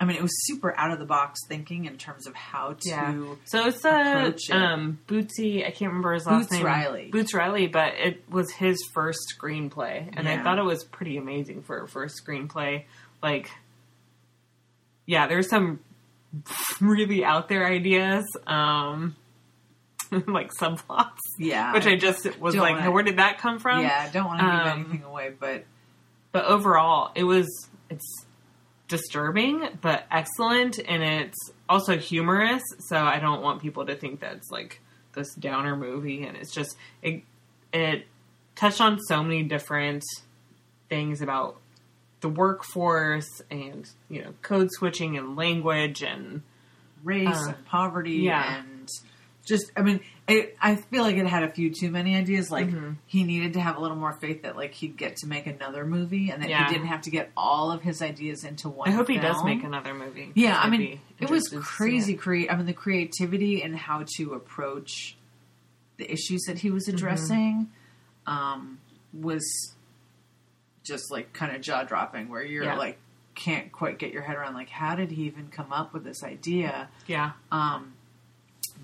I 0.00 0.06
mean, 0.06 0.16
it 0.16 0.22
was 0.22 0.32
super 0.46 0.74
out 0.78 0.92
of 0.92 0.98
the 0.98 1.04
box 1.04 1.40
thinking 1.46 1.84
in 1.84 1.98
terms 1.98 2.26
of 2.26 2.34
how 2.34 2.72
to. 2.72 2.88
Yeah. 2.88 3.34
So 3.44 3.66
it's 3.66 3.84
a 3.84 4.28
it. 4.28 4.40
um, 4.50 4.98
Bootsy. 5.06 5.66
I 5.66 5.70
can't 5.70 5.90
remember 5.90 6.14
his 6.14 6.26
last 6.26 6.44
Boots 6.48 6.52
name. 6.52 6.64
Riley. 6.64 7.10
Boots 7.10 7.34
Riley, 7.34 7.66
but 7.66 7.92
it 7.98 8.24
was 8.30 8.50
his 8.50 8.78
first 8.94 9.18
screenplay, 9.38 10.08
and 10.16 10.26
I 10.26 10.42
thought 10.42 10.58
it 10.58 10.64
was 10.64 10.84
pretty 10.84 11.18
amazing 11.18 11.62
for 11.62 11.82
a 11.82 11.88
first 11.88 12.22
screenplay. 12.24 12.84
Like, 13.22 13.50
yeah, 15.04 15.26
there's 15.26 15.50
some 15.50 15.80
really 16.80 17.24
out 17.24 17.48
there 17.48 17.66
ideas, 17.66 18.24
um, 18.46 19.16
like 20.10 20.50
subplots, 20.60 21.18
Yeah, 21.38 21.72
which 21.72 21.86
I 21.86 21.96
just 21.96 22.24
was 22.40 22.54
like, 22.56 22.76
wanna- 22.78 22.90
where 22.90 23.02
did 23.02 23.18
that 23.18 23.38
come 23.38 23.58
from? 23.58 23.82
yeah, 23.82 24.06
I 24.08 24.10
don't 24.10 24.24
want 24.26 24.40
to 24.40 24.46
give 24.46 24.54
Um, 24.72 24.80
anything 24.80 25.02
away, 25.04 25.32
but 25.38 25.64
but 26.32 26.44
overall 26.44 27.10
it 27.16 27.24
was 27.24 27.48
it's 27.88 28.24
disturbing 28.86 29.68
but 29.80 30.04
excellent 30.10 30.78
and 30.88 31.02
it's 31.02 31.38
also 31.68 31.96
humorous 31.96 32.62
so 32.80 32.96
i 32.96 33.18
don't 33.20 33.40
want 33.40 33.60
people 33.62 33.86
to 33.86 33.94
think 33.94 34.18
that 34.20 34.32
it's 34.36 34.50
like 34.50 34.80
this 35.14 35.32
downer 35.36 35.76
movie 35.76 36.24
and 36.24 36.36
it's 36.36 36.52
just 36.52 36.76
it 37.02 37.22
it 37.72 38.06
touched 38.56 38.80
on 38.80 38.98
so 39.08 39.22
many 39.22 39.42
different 39.44 40.02
things 40.88 41.20
about 41.22 41.56
the 42.20 42.28
workforce 42.28 43.40
and 43.50 43.88
you 44.08 44.22
know 44.22 44.32
code 44.42 44.68
switching 44.72 45.16
and 45.16 45.36
language 45.36 46.02
and 46.02 46.42
race 47.04 47.28
Uh, 47.28 47.54
and 47.56 47.64
poverty 47.66 48.12
yeah. 48.16 48.58
and 48.58 48.88
just 49.46 49.72
I 49.76 49.80
mean 49.82 50.00
it, 50.28 50.56
I 50.60 50.76
feel 50.76 51.02
like 51.02 51.16
it 51.16 51.26
had 51.26 51.42
a 51.42 51.48
few 51.50 51.70
too 51.74 51.90
many 51.90 52.14
ideas 52.14 52.50
like 52.50 52.68
Mhm. 52.68 52.96
he 53.06 53.24
needed 53.24 53.54
to 53.54 53.60
have 53.60 53.76
a 53.76 53.80
little 53.80 53.96
more 53.96 54.12
faith 54.12 54.42
that 54.42 54.54
like 54.56 54.74
he'd 54.74 54.96
get 54.98 55.16
to 55.16 55.26
make 55.26 55.46
another 55.46 55.84
movie 55.86 56.30
and 56.30 56.42
that 56.42 56.50
Yeah. 56.50 56.66
he 56.68 56.74
didn't 56.74 56.88
have 56.88 57.00
to 57.02 57.10
get 57.10 57.30
all 57.36 57.72
of 57.72 57.80
his 57.82 58.02
ideas 58.02 58.44
into 58.44 58.68
one 58.68 58.88
i 58.88 58.92
hope 58.92 59.08
he 59.08 59.16
does 59.18 59.42
make 59.42 59.64
another 59.64 59.94
movie 59.94 60.30
yeah 60.34 60.60
I 60.60 60.68
mean 60.68 61.00
it 61.18 61.30
was 61.30 61.44
interested 61.52 61.56
to 61.56 61.62
see 61.62 61.68
crazy 61.76 62.14
create 62.14 62.52
I 62.52 62.56
mean 62.56 62.66
the 62.66 62.74
creativity 62.74 63.62
and 63.62 63.74
how 63.74 64.04
to 64.18 64.34
approach 64.34 65.16
the 65.96 66.10
issues 66.12 66.42
that 66.46 66.58
he 66.58 66.70
was 66.70 66.86
Mm-hmm. 66.86 66.96
addressing 66.96 67.68
um, 68.26 68.78
was 69.14 69.74
just 70.84 71.10
like 71.10 71.32
kind 71.32 71.54
of 71.54 71.60
jaw 71.62 71.82
dropping 71.84 72.28
where 72.28 72.42
you're 72.44 72.64
Yeah. 72.64 72.74
like 72.76 72.98
can't 73.34 73.70
quite 73.72 73.98
get 73.98 74.12
your 74.12 74.22
head 74.22 74.36
around 74.36 74.54
like 74.54 74.68
how 74.70 74.94
did 74.94 75.10
he 75.10 75.22
even 75.24 75.48
come 75.48 75.72
up 75.72 75.92
with 75.94 76.04
this 76.04 76.22
idea 76.24 76.88
yeah 77.06 77.32
um, 77.52 77.92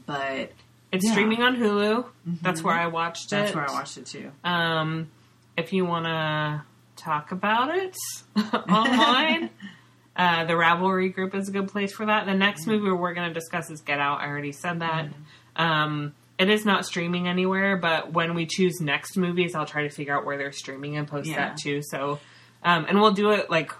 but 0.06 0.52
it's 0.92 1.04
Yeah. 1.04 1.12
streaming 1.12 1.42
on 1.42 1.56
hulu 1.56 2.06
that's 2.42 2.60
Mhm. 2.60 2.64
where 2.64 2.74
i 2.76 2.86
watched 2.86 3.30
That's 3.30 3.50
it 3.50 3.54
That's 3.54 3.56
where 3.56 3.68
I 3.68 3.72
watched 3.80 3.98
it 3.98 4.06
too. 4.06 4.30
Um, 4.44 5.08
if 5.56 5.72
you 5.72 5.84
want 5.84 6.06
to 6.06 6.62
talk 6.96 7.32
about 7.32 7.74
it 7.74 7.96
online, 8.68 9.50
uh, 10.16 10.44
the 10.44 10.52
Ravelry 10.54 11.12
group 11.14 11.34
is 11.34 11.48
a 11.48 11.52
good 11.52 11.68
place 11.68 11.92
for 11.92 12.06
that. 12.06 12.24
The 12.26 12.34
next 12.34 12.66
movie 12.66 12.90
we're 12.90 13.14
going 13.14 13.28
to 13.28 13.34
discuss 13.34 13.70
is 13.70 13.80
Get 13.80 13.98
Out. 13.98 14.20
I 14.20 14.26
already 14.28 14.52
said 14.52 14.80
that. 14.80 15.08
Um, 15.56 16.14
it 16.38 16.48
is 16.50 16.64
not 16.64 16.84
streaming 16.86 17.28
anywhere, 17.28 17.76
but 17.76 18.12
when 18.12 18.34
we 18.34 18.46
choose 18.46 18.80
next 18.80 19.16
movies, 19.16 19.54
I'll 19.54 19.66
try 19.66 19.82
to 19.84 19.90
figure 19.90 20.14
out 20.16 20.24
where 20.24 20.36
they're 20.36 20.52
streaming 20.52 20.96
and 20.96 21.08
post 21.08 21.28
Yeah. 21.28 21.36
that 21.36 21.56
too. 21.56 21.80
So, 21.82 22.18
um, 22.62 22.86
and 22.88 23.00
we'll 23.00 23.12
do 23.12 23.30
it 23.30 23.50
like 23.50 23.72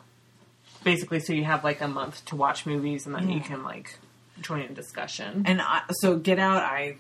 basically 0.84 1.20
so 1.20 1.32
you 1.32 1.44
have 1.44 1.64
like 1.64 1.80
a 1.80 1.88
month 1.88 2.24
to 2.26 2.36
watch 2.36 2.64
movies 2.66 3.06
and 3.06 3.14
then 3.14 3.28
you 3.28 3.40
can 3.40 3.62
like 3.64 3.98
join 4.40 4.62
in 4.62 4.74
discussion. 4.74 5.42
And 5.46 5.60
I, 5.60 5.82
so 5.90 6.16
Get 6.16 6.38
Out, 6.38 6.62
I 6.62 6.96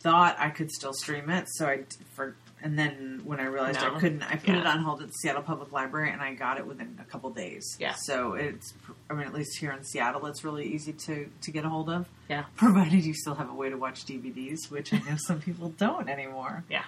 thought 0.00 0.36
I 0.38 0.50
could 0.50 0.70
still 0.70 0.92
stream 0.92 1.28
it. 1.30 1.46
So 1.50 1.66
I 1.66 1.84
for 2.14 2.34
and 2.62 2.78
then 2.78 3.20
when 3.24 3.38
I 3.40 3.44
realized 3.44 3.80
No. 3.80 3.94
I 3.94 4.00
couldn't, 4.00 4.22
I 4.22 4.36
put 4.36 4.48
Yeah. 4.48 4.60
it 4.60 4.66
on 4.66 4.80
hold 4.80 5.02
at 5.02 5.08
the 5.08 5.12
Seattle 5.14 5.42
Public 5.42 5.72
Library, 5.72 6.10
and 6.10 6.20
I 6.22 6.34
got 6.34 6.58
it 6.58 6.66
within 6.66 6.98
a 7.00 7.04
couple 7.04 7.30
days. 7.30 7.76
Yeah. 7.78 7.94
So 7.96 8.34
it's, 8.34 8.72
I 9.10 9.14
mean, 9.14 9.26
at 9.26 9.34
least 9.34 9.58
here 9.58 9.72
in 9.72 9.84
Seattle, 9.84 10.26
it's 10.26 10.42
really 10.44 10.66
easy 10.66 10.92
to 10.92 11.28
to 11.42 11.50
get 11.50 11.64
a 11.64 11.68
hold 11.68 11.88
of. 11.90 12.08
Yeah. 12.28 12.44
Provided 12.56 13.04
you 13.04 13.14
still 13.14 13.34
have 13.34 13.50
a 13.50 13.54
way 13.54 13.68
to 13.70 13.76
watch 13.76 14.04
DVDs, 14.06 14.70
which 14.70 14.92
I 14.94 14.98
know 14.98 15.16
some 15.16 15.40
people 15.40 15.70
don't 15.70 16.08
anymore. 16.08 16.64
Yeah. 16.68 16.84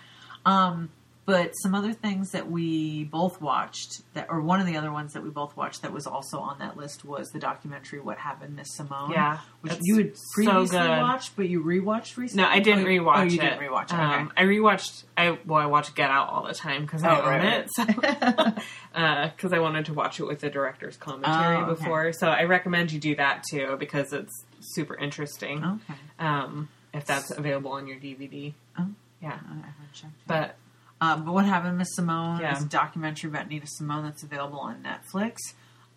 Um, 0.46 0.90
but 1.28 1.52
some 1.62 1.74
other 1.74 1.92
things 1.92 2.30
that 2.30 2.50
we 2.50 3.04
both 3.04 3.38
watched 3.38 4.00
that, 4.14 4.28
or 4.30 4.40
one 4.40 4.60
of 4.60 4.66
the 4.66 4.78
other 4.78 4.90
ones 4.90 5.12
that 5.12 5.22
we 5.22 5.28
both 5.28 5.54
watched 5.58 5.82
that 5.82 5.92
was 5.92 6.06
also 6.06 6.38
on 6.38 6.58
that 6.58 6.74
list 6.78 7.04
was 7.04 7.28
the 7.28 7.38
documentary 7.38 8.00
"What 8.00 8.16
Happened, 8.16 8.56
Miss 8.56 8.68
Simone." 8.74 9.10
Yeah, 9.10 9.40
which 9.60 9.74
you 9.82 9.98
had 9.98 10.16
so 10.16 10.22
previously 10.34 10.78
good. 10.78 10.88
watched, 11.02 11.36
but 11.36 11.46
you 11.50 11.62
rewatched 11.62 12.16
recently. 12.16 12.44
No, 12.44 12.48
I 12.48 12.60
didn't 12.60 12.84
Oh, 12.84 12.88
rewatch 12.88 13.16
Oh, 13.18 13.22
it. 13.24 13.32
you 13.32 13.38
didn't 13.40 13.58
rewatch 13.60 13.82
it. 13.90 13.92
Okay. 13.92 14.02
Um, 14.02 14.32
I 14.38 14.44
rewatched. 14.44 15.04
I 15.18 15.38
well, 15.44 15.60
I 15.62 15.66
watch 15.66 15.94
Get 15.94 16.10
Out 16.10 16.30
all 16.30 16.46
the 16.46 16.54
time 16.54 16.82
because 16.86 17.04
I 17.04 17.14
Oh, 17.14 17.20
own 17.20 17.28
right, 17.28 17.44
it. 17.60 17.68
So, 17.76 17.84
because 19.36 19.52
I 19.52 19.58
wanted 19.58 19.84
to 19.84 19.92
watch 19.92 20.20
it 20.20 20.24
with 20.26 20.40
the 20.40 20.48
director's 20.48 20.96
commentary 20.96 21.56
Oh, 21.56 21.60
okay. 21.64 21.68
before. 21.82 22.12
So 22.14 22.28
I 22.28 22.44
recommend 22.44 22.90
you 22.90 22.98
do 23.00 23.14
that 23.16 23.44
too 23.50 23.76
because 23.78 24.14
it's 24.14 24.44
super 24.60 24.96
interesting. 24.96 25.62
okay. 25.62 25.98
Um, 26.18 26.70
if 26.94 27.04
that's 27.04 27.30
available 27.30 27.72
on 27.72 27.86
your 27.86 27.98
DVD. 27.98 28.54
Oh. 28.78 28.86
Yeah, 29.20 29.32
I 29.32 29.54
haven't 29.56 29.92
checked 29.92 30.12
but 30.26 30.56
Um, 31.00 31.24
but 31.24 31.32
what 31.32 31.44
happened, 31.44 31.78
Miss 31.78 31.94
Simone? 31.94 32.40
Yeah. 32.40 32.56
is 32.56 32.64
a 32.64 32.68
documentary 32.68 33.30
about 33.30 33.48
Nina 33.48 33.66
Simone 33.66 34.04
that's 34.04 34.22
available 34.22 34.58
on 34.58 34.82
Netflix. 34.82 35.36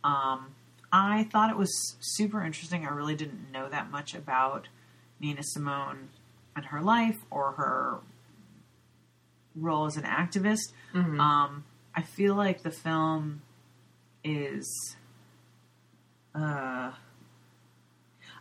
Um, 0.04 0.54
I 0.92 1.24
thought 1.32 1.50
it 1.50 1.58
was 1.58 1.96
super 2.00 2.44
interesting. 2.44 2.86
I 2.86 2.90
really 2.90 3.16
didn't 3.16 3.52
know 3.52 3.68
that 3.70 3.90
much 3.90 4.14
about 4.14 4.68
Nina 5.20 5.42
Simone 5.44 6.10
and 6.56 6.66
her 6.66 6.82
life 6.82 7.18
or 7.32 7.54
her 7.54 7.98
role 9.56 9.86
as 9.86 9.98
an 9.98 10.04
activist. 10.04 10.72
mhm. 10.94 11.20
Um, 11.20 11.64
I 11.96 12.02
feel 12.04 12.36
like 12.36 12.62
the 12.64 12.72
film 12.72 13.42
is. 14.24 14.96
Uh, 16.34 16.92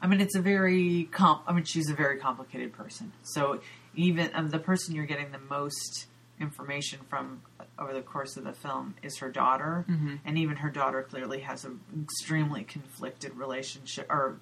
I 0.02 0.06
mean, 0.06 0.20
it's 0.20 0.34
a 0.36 0.40
very 0.40 1.04
comp. 1.10 1.42
I 1.46 1.52
mean, 1.52 1.64
she's 1.64 1.90
a 1.90 1.94
very 1.94 2.18
complicated 2.18 2.72
person. 2.72 3.12
So 3.22 3.60
even 3.94 4.30
um, 4.34 4.50
the 4.50 4.58
person 4.58 4.94
you're 4.94 5.06
getting 5.06 5.32
the 5.32 5.38
most 5.38 6.06
information 6.40 7.00
from 7.08 7.42
over 7.78 7.92
the 7.92 8.02
course 8.02 8.36
of 8.36 8.44
the 8.44 8.52
film 8.52 8.94
is 9.02 9.18
her 9.18 9.30
daughter, 9.30 9.84
Mhm. 9.88 10.20
and 10.24 10.38
even 10.38 10.56
her 10.56 10.70
daughter 10.70 11.02
clearly 11.02 11.40
has 11.40 11.64
an 11.64 11.80
extremely 12.02 12.64
conflicted 12.64 13.36
relationship 13.36 14.06
or 14.10 14.36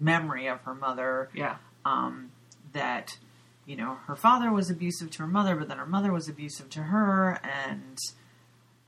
memory 0.00 0.46
of 0.46 0.60
her 0.62 0.74
mother 0.74 1.28
yeah, 1.34 1.56
um, 1.84 2.30
that 2.72 3.18
you 3.66 3.76
know 3.76 3.96
her 4.06 4.14
father 4.16 4.50
was 4.52 4.70
abusive 4.70 5.10
to 5.10 5.18
her 5.22 5.28
mother, 5.28 5.56
but 5.56 5.68
then 5.68 5.78
her 5.78 5.86
mother 5.86 6.12
was 6.12 6.28
abusive 6.28 6.70
to 6.70 6.84
her, 6.84 7.40
and 7.42 7.98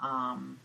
um, 0.01 0.59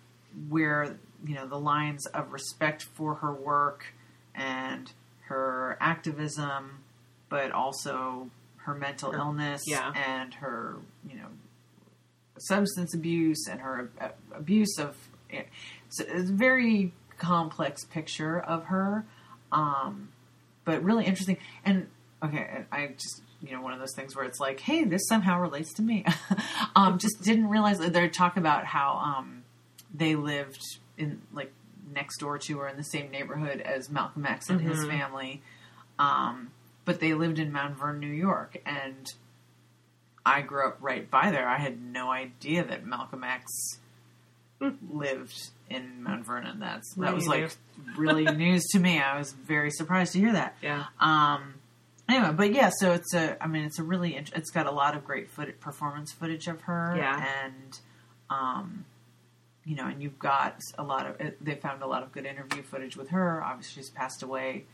where 0.49 0.97
you 1.25 1.33
know 1.35 1.47
the 1.47 1.59
lines 1.59 2.05
of 2.07 2.31
respect 2.31 2.83
for 2.83 3.15
her 3.15 3.33
work 3.33 3.93
and 4.35 4.91
her 5.21 5.77
activism, 5.81 6.83
but 7.29 7.51
also 7.51 8.29
her 8.57 8.75
mental 8.75 9.11
Her- 9.11 9.17
illness 9.19 9.63
yeah. 9.65 9.91
and 9.95 10.33
her 10.35 10.77
you 11.09 11.15
know 11.17 11.27
substance 12.39 12.93
abuse 12.93 13.47
and 13.49 13.61
her 13.61 13.89
ab- 13.99 14.13
abuse 14.33 14.77
of 14.79 14.95
so 15.89 16.03
it's 16.07 16.29
a 16.29 16.33
very 16.33 16.93
complex 17.17 17.83
picture 17.85 18.39
of 18.39 18.65
her 18.65 19.05
um, 19.51 20.09
but 20.65 20.83
really 20.83 21.05
interesting. 21.05 21.37
And 21.65 21.87
okay 22.23 22.65
i 22.71 22.87
just 22.87 23.21
you 23.43 23.51
know 23.51 23.61
one 23.61 23.71
of 23.73 23.79
those 23.79 23.93
things 23.95 24.15
where 24.15 24.25
it's 24.25 24.39
like 24.39 24.59
hey 24.59 24.83
this 24.83 25.07
somehow 25.07 25.39
relates 25.39 25.73
to 25.75 25.81
me. 25.81 26.05
Um, 26.75 26.99
just 26.99 27.23
didn't 27.23 27.49
realize 27.49 27.79
that 27.79 27.91
they're 27.91 28.07
talk 28.07 28.37
about 28.37 28.65
how 28.65 28.97
um, 29.17 29.43
they 29.93 30.15
lived 30.15 30.61
in 30.95 31.21
like 31.33 31.51
next 31.91 32.19
door 32.19 32.37
to 32.37 32.59
or 32.59 32.67
in 32.67 32.77
the 32.77 32.83
same 32.83 33.09
neighborhood 33.09 33.61
as 33.61 33.89
malcolm 33.89 34.25
x 34.27 34.49
and 34.49 34.61
his 34.61 34.77
Mhm. 34.79 34.87
family. 34.89 35.41
Um, 35.97 36.51
but 36.85 36.99
they 36.99 37.13
lived 37.15 37.39
in 37.39 37.51
mount 37.51 37.77
vernon 37.79 37.99
new 37.99 38.07
york 38.07 38.57
and 38.65 39.11
i 40.27 40.41
grew 40.41 40.67
up 40.67 40.77
right 40.81 41.09
by 41.09 41.31
there 41.31 41.47
i 41.47 41.57
had 41.57 41.81
no 41.81 42.09
idea 42.09 42.63
that 42.63 42.85
malcolm 42.85 43.23
x 43.23 43.79
lived 44.89 45.49
in 45.69 46.01
mount 46.01 46.25
vernon 46.25 46.59
that's 46.59 46.93
that 46.95 47.13
was 47.13 47.27
like 47.27 47.49
really 47.95 48.23
news 48.35 48.65
to 48.71 48.79
me 48.79 48.99
i 48.99 49.17
was 49.17 49.31
very 49.31 49.71
surprised 49.71 50.13
to 50.13 50.19
hear 50.19 50.33
that 50.33 50.55
yeah, 50.61 50.85
um, 50.99 51.53
anyway, 52.09 52.31
but 52.33 52.53
yeah, 52.53 52.69
so 52.79 52.93
it's 52.93 53.13
a. 53.13 53.41
I 53.41 53.47
mean, 53.47 53.63
it's 53.63 53.79
a 53.79 53.83
really. 53.83 54.15
It's 54.15 54.51
got 54.51 54.65
a 54.65 54.71
lot 54.71 54.95
of 54.95 55.03
great 55.03 55.29
foot, 55.29 55.59
performance 55.59 56.11
footage 56.11 56.47
of 56.47 56.61
her. 56.61 56.95
Yeah. 56.97 57.25
and 57.45 57.79
um, 58.29 58.85
you 59.65 59.75
know, 59.75 59.87
and 59.87 60.01
you've 60.01 60.19
got 60.19 60.59
a 60.77 60.83
lot 60.83 61.07
of. 61.07 61.33
They 61.41 61.55
found 61.55 61.81
a 61.81 61.87
lot 61.87 62.03
of 62.03 62.11
good 62.11 62.25
interview 62.25 62.63
footage 62.63 62.95
with 62.95 63.09
her. 63.09 63.43
Obviously, 63.43 63.81
she's 63.81 63.89
passed 63.89 64.23
away 64.23 64.65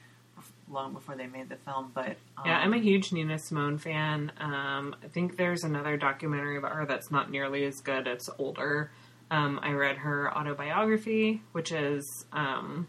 long 0.70 0.94
before 0.94 1.16
they 1.16 1.28
made 1.28 1.50
the 1.50 1.56
film, 1.58 1.92
but 1.94 2.16
um, 2.38 2.46
yeah. 2.46 2.58
I'm 2.58 2.74
a 2.74 2.80
huge 2.80 3.12
Nina 3.12 3.38
Simone 3.38 3.78
fan. 3.78 4.32
Um, 4.40 4.96
I 5.04 5.08
think 5.08 5.38
there's 5.38 5.64
another 5.64 5.98
documentary 5.98 6.58
about 6.58 6.72
her 6.74 6.86
that's 6.86 7.12
not 7.12 7.30
nearly 7.30 7.66
as 7.66 7.76
good. 7.82 8.08
It's 8.08 8.30
older. 8.40 8.92
Um, 9.30 9.60
I 9.62 9.72
read 9.72 9.98
her 9.98 10.36
autobiography, 10.36 11.42
which 11.54 11.72
is 11.72 12.26
um, 12.32 12.88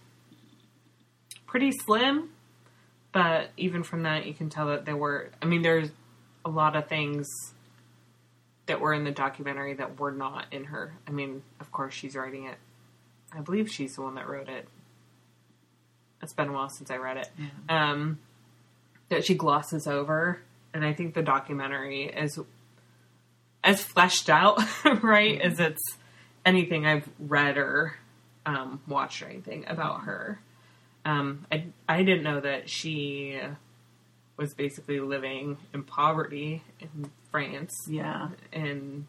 pretty 1.46 1.72
slim, 1.84 2.30
But 3.14 3.50
even 3.56 3.84
from 3.84 4.02
that, 4.02 4.26
you 4.26 4.34
can 4.34 4.50
tell 4.50 4.66
that 4.66 4.84
there 4.84 4.96
were. 4.96 5.30
I 5.40 5.46
mean, 5.46 5.62
there's 5.62 5.88
a 6.44 6.50
lot 6.50 6.74
of 6.74 6.88
things 6.88 7.28
that 8.66 8.80
were 8.80 8.92
in 8.92 9.04
the 9.04 9.12
documentary 9.12 9.74
that 9.74 10.00
were 10.00 10.10
not 10.10 10.46
in 10.50 10.64
her. 10.64 10.94
I 11.06 11.12
mean, 11.12 11.42
of 11.60 11.70
course, 11.70 11.94
she's 11.94 12.16
writing 12.16 12.46
it. 12.46 12.56
I 13.32 13.40
believe 13.40 13.70
she's 13.70 13.94
the 13.94 14.02
one 14.02 14.16
that 14.16 14.28
wrote 14.28 14.48
it. 14.48 14.66
It's 16.24 16.32
been 16.32 16.48
a 16.48 16.52
while 16.52 16.68
since 16.70 16.90
I 16.90 16.96
read 16.96 17.18
it. 17.18 17.30
Um, 17.68 18.18
that 19.10 19.24
she 19.24 19.34
glosses 19.34 19.86
over, 19.86 20.40
and 20.72 20.84
I 20.84 20.92
think 20.92 21.14
the 21.14 21.22
documentary 21.22 22.04
is 22.06 22.38
as 23.62 23.82
fleshed 23.84 24.28
out, 24.28 24.60
right, 25.02 25.40
as 25.40 25.60
it's 25.60 25.82
anything 26.44 26.86
I've 26.86 27.08
read 27.18 27.56
or 27.58 27.94
um, 28.46 28.80
watched 28.88 29.22
or 29.22 29.26
anything 29.26 29.64
about 29.68 30.02
her. 30.04 30.40
Um, 31.04 31.46
I 31.52 31.66
I 31.88 32.02
didn't 32.02 32.24
know 32.24 32.40
that 32.40 32.68
she 32.70 33.38
was 34.36 34.54
basically 34.54 34.98
living 35.00 35.58
in 35.72 35.82
poverty 35.84 36.62
in 36.80 37.10
France, 37.30 37.72
Yeah. 37.88 38.30
and 38.52 39.06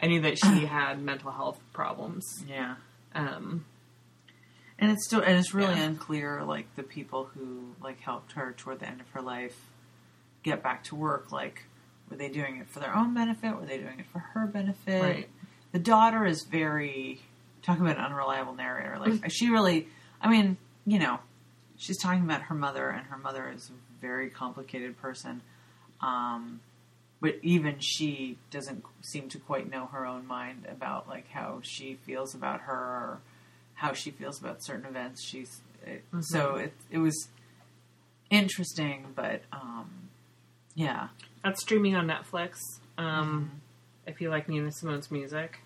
I 0.00 0.06
knew 0.08 0.20
that 0.22 0.38
she 0.38 0.66
had 0.66 1.00
mental 1.00 1.30
health 1.30 1.58
problems. 1.72 2.44
Yeah. 2.48 2.74
Um, 3.14 3.64
And 4.78 4.90
it's 4.92 5.04
still 5.06 5.20
and 5.20 5.36
it's 5.36 5.52
really 5.54 5.74
Yeah. 5.74 5.84
unclear 5.84 6.42
like 6.44 6.74
the 6.76 6.82
people 6.82 7.24
who 7.34 7.74
like 7.82 8.00
helped 8.00 8.32
her 8.32 8.54
toward 8.56 8.80
the 8.80 8.86
end 8.88 9.00
of 9.00 9.08
her 9.10 9.22
life 9.22 9.56
get 10.42 10.62
back 10.62 10.84
to 10.84 10.94
work 10.94 11.32
like 11.32 11.64
were 12.08 12.16
they 12.16 12.28
doing 12.28 12.56
it 12.58 12.68
for 12.68 12.78
their 12.80 12.94
own 12.96 13.12
benefit 13.12 13.56
were 13.58 13.66
they 13.66 13.76
doing 13.78 13.98
it 13.98 14.06
for 14.12 14.20
her 14.20 14.46
benefit 14.46 15.02
Right. 15.02 15.28
the 15.72 15.78
daughter 15.80 16.24
is 16.24 16.44
very 16.44 17.20
talking 17.62 17.82
about 17.84 17.98
an 17.98 18.04
unreliable 18.04 18.54
narrator 18.54 18.98
like 19.00 19.30
she 19.30 19.50
really 19.50 19.88
i 20.22 20.30
mean 20.30 20.56
you 20.86 20.98
know 21.00 21.18
she's 21.76 21.98
talking 21.98 22.22
about 22.22 22.42
her 22.42 22.54
mother 22.54 22.88
and 22.88 23.04
her 23.08 23.18
mother 23.18 23.50
is 23.54 23.68
a 23.70 24.00
very 24.00 24.30
complicated 24.30 24.96
person 24.96 25.42
um 26.00 26.60
but 27.20 27.34
even 27.42 27.80
she 27.80 28.38
doesn't 28.52 28.84
seem 29.02 29.28
to 29.28 29.38
quite 29.40 29.68
know 29.68 29.86
her 29.86 30.06
own 30.06 30.24
mind 30.24 30.64
about 30.70 31.08
like 31.08 31.28
how 31.30 31.58
she 31.62 31.94
feels 32.06 32.32
about 32.34 32.60
her 32.60 33.18
how 33.78 33.92
she 33.92 34.10
feels 34.10 34.40
about 34.40 34.62
certain 34.64 34.84
events 34.86 35.24
she's 35.24 35.60
it, 35.86 36.04
so 36.20 36.56
it 36.56 36.72
it 36.90 36.98
was 36.98 37.28
interesting 38.30 39.06
but 39.14 39.42
um 39.52 39.90
yeah 40.74 41.08
that's 41.44 41.60
streaming 41.62 41.94
on 41.96 42.06
Netflix. 42.08 42.56
Um, 42.98 43.60
If 44.06 44.20
you 44.20 44.28
like 44.28 44.48
Nina 44.48 44.70
Simone's 44.72 45.08
music, 45.10 45.60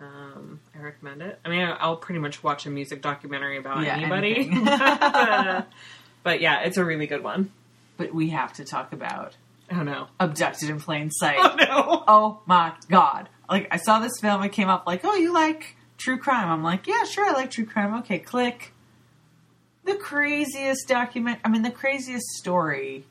um, 0.00 0.60
I 0.74 0.78
recommend 0.82 1.20
it. 1.22 1.38
I 1.44 1.50
mean, 1.50 1.60
I'll 1.78 1.96
pretty 1.98 2.20
much 2.20 2.42
watch 2.42 2.64
a 2.66 2.70
music 2.70 3.02
documentary 3.02 3.58
about 3.58 3.84
Yeah, 3.84 3.96
anybody. 3.96 4.48
but 6.22 6.40
yeah, 6.40 6.60
it's 6.62 6.78
a 6.78 6.84
really 6.84 7.06
good 7.06 7.22
one. 7.22 7.50
but 7.98 8.14
we 8.14 8.30
have 8.30 8.52
to 8.54 8.64
talk 8.64 8.92
about 8.92 9.36
Oh 9.70 9.82
no. 9.82 10.08
abducted 10.20 10.70
in 10.70 10.80
plain 10.80 11.10
sight 11.10 11.36
Oh 11.38 11.54
no. 11.58 12.04
oh 12.08 12.40
my 12.46 12.72
god 12.90 13.28
like 13.48 13.68
i 13.70 13.76
saw 13.78 13.98
this 13.98 14.12
film 14.20 14.42
it 14.42 14.52
came 14.52 14.68
up 14.68 14.86
like 14.86 15.00
oh 15.04 15.14
you 15.14 15.32
like 15.32 15.76
true 15.98 16.18
crime 16.18 16.48
i'm 16.50 16.62
like 16.62 16.86
yeah 16.86 17.04
sure 17.04 17.26
i 17.26 17.32
like 17.32 17.50
true 17.50 17.64
crime 17.66 17.94
okay 17.94 18.18
click 18.18 18.72
the 19.84 19.94
craziest 19.94 20.88
document 20.88 21.38
i 21.44 21.48
mean 21.48 21.62
the 21.62 21.70
craziest 21.70 22.26
story 22.38 23.04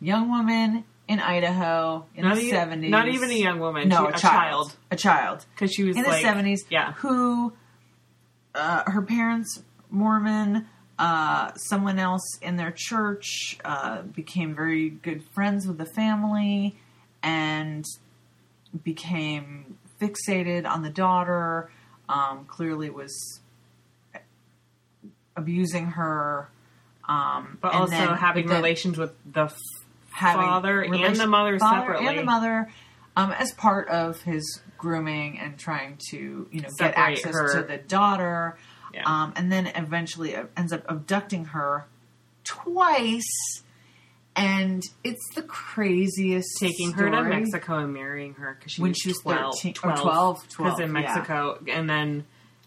young 0.00 0.28
woman 0.30 0.84
in 1.08 1.20
idaho 1.20 2.04
in 2.14 2.24
Not, 2.24 2.36
the 2.36 2.42
e- 2.42 2.52
70s 2.52 2.88
not 2.90 3.08
even 3.08 3.30
a 3.30 3.34
young 3.34 3.58
woman. 3.60 3.88
no 3.88 4.08
she, 4.08 4.14
a, 4.14 4.18
child. 4.18 4.76
a 4.90 4.96
child 4.96 5.46
Because 5.54 5.72
she 5.72 5.84
was 5.84 5.96
in 5.96 6.04
like, 6.04 6.22
the 6.22 6.28
70s 6.28 6.60
Yeah. 6.70 6.92
who 6.94 7.52
uh, 8.54 8.82
her 8.90 9.02
parents 9.02 9.62
mormon 9.90 10.66
uh, 10.98 11.52
someone 11.54 11.98
else 11.98 12.38
in 12.42 12.56
their 12.56 12.72
church 12.76 13.56
uh, 13.64 14.02
became 14.02 14.54
very 14.54 14.90
good 14.90 15.22
friends 15.32 15.66
with 15.66 15.78
the 15.78 15.86
family 15.86 16.76
and 17.22 17.84
became 18.82 19.78
fixated 20.00 20.66
on 20.66 20.82
the 20.82 20.90
daughter 20.90 21.70
um, 22.08 22.44
clearly 22.46 22.90
was 22.90 23.40
abusing 25.36 25.86
her 25.92 26.48
um, 27.08 27.58
But 27.60 27.72
and 27.72 27.80
also 27.80 28.14
having 28.14 28.46
relations 28.48 28.98
with 28.98 29.12
the 29.30 29.52
father 30.20 30.82
and 30.82 31.16
the 31.16 31.26
mother 31.26 31.58
separately. 31.58 32.06
and 32.06 32.18
the 32.18 32.24
mother 32.24 32.68
um, 33.16 33.32
as 33.32 33.52
part 33.52 33.88
of 33.88 34.20
his 34.22 34.60
grooming 34.76 35.38
and 35.38 35.58
trying 35.58 35.98
to 36.10 36.48
you 36.50 36.60
know 36.60 36.68
get 36.78 36.94
access 36.96 37.32
her. 37.34 37.60
to 37.60 37.66
the 37.66 37.78
daughter 37.78 38.56
Yeah. 38.92 39.02
um, 39.06 39.32
and 39.36 39.50
then 39.50 39.66
eventually 39.74 40.34
ends 40.56 40.72
up 40.72 40.84
abducting 40.88 41.46
her 41.46 41.86
twice 42.44 43.62
and 44.38 44.82
it's 45.04 45.34
the 45.34 45.42
craziest 45.42 46.48
taking 46.60 46.92
her 46.92 47.10
to. 47.10 47.22
Mexico 47.24 47.78
and 47.78 47.92
marrying 47.92 48.34
her 48.34 48.56
because 48.58 48.72
she 48.72 48.82
When 48.82 48.90
was 48.92 48.98
she 48.98 49.08
was 49.08 49.18
12, 49.18 49.54
13 49.56 49.74
or 49.84 49.96
12, 49.96 50.44
because 50.48 50.58
in 50.58 50.64
12, 50.64 50.78
yeah. 50.80 50.86
Mexico, 50.86 51.58
and 51.68 51.90
then 51.90 52.08
And 52.08 52.24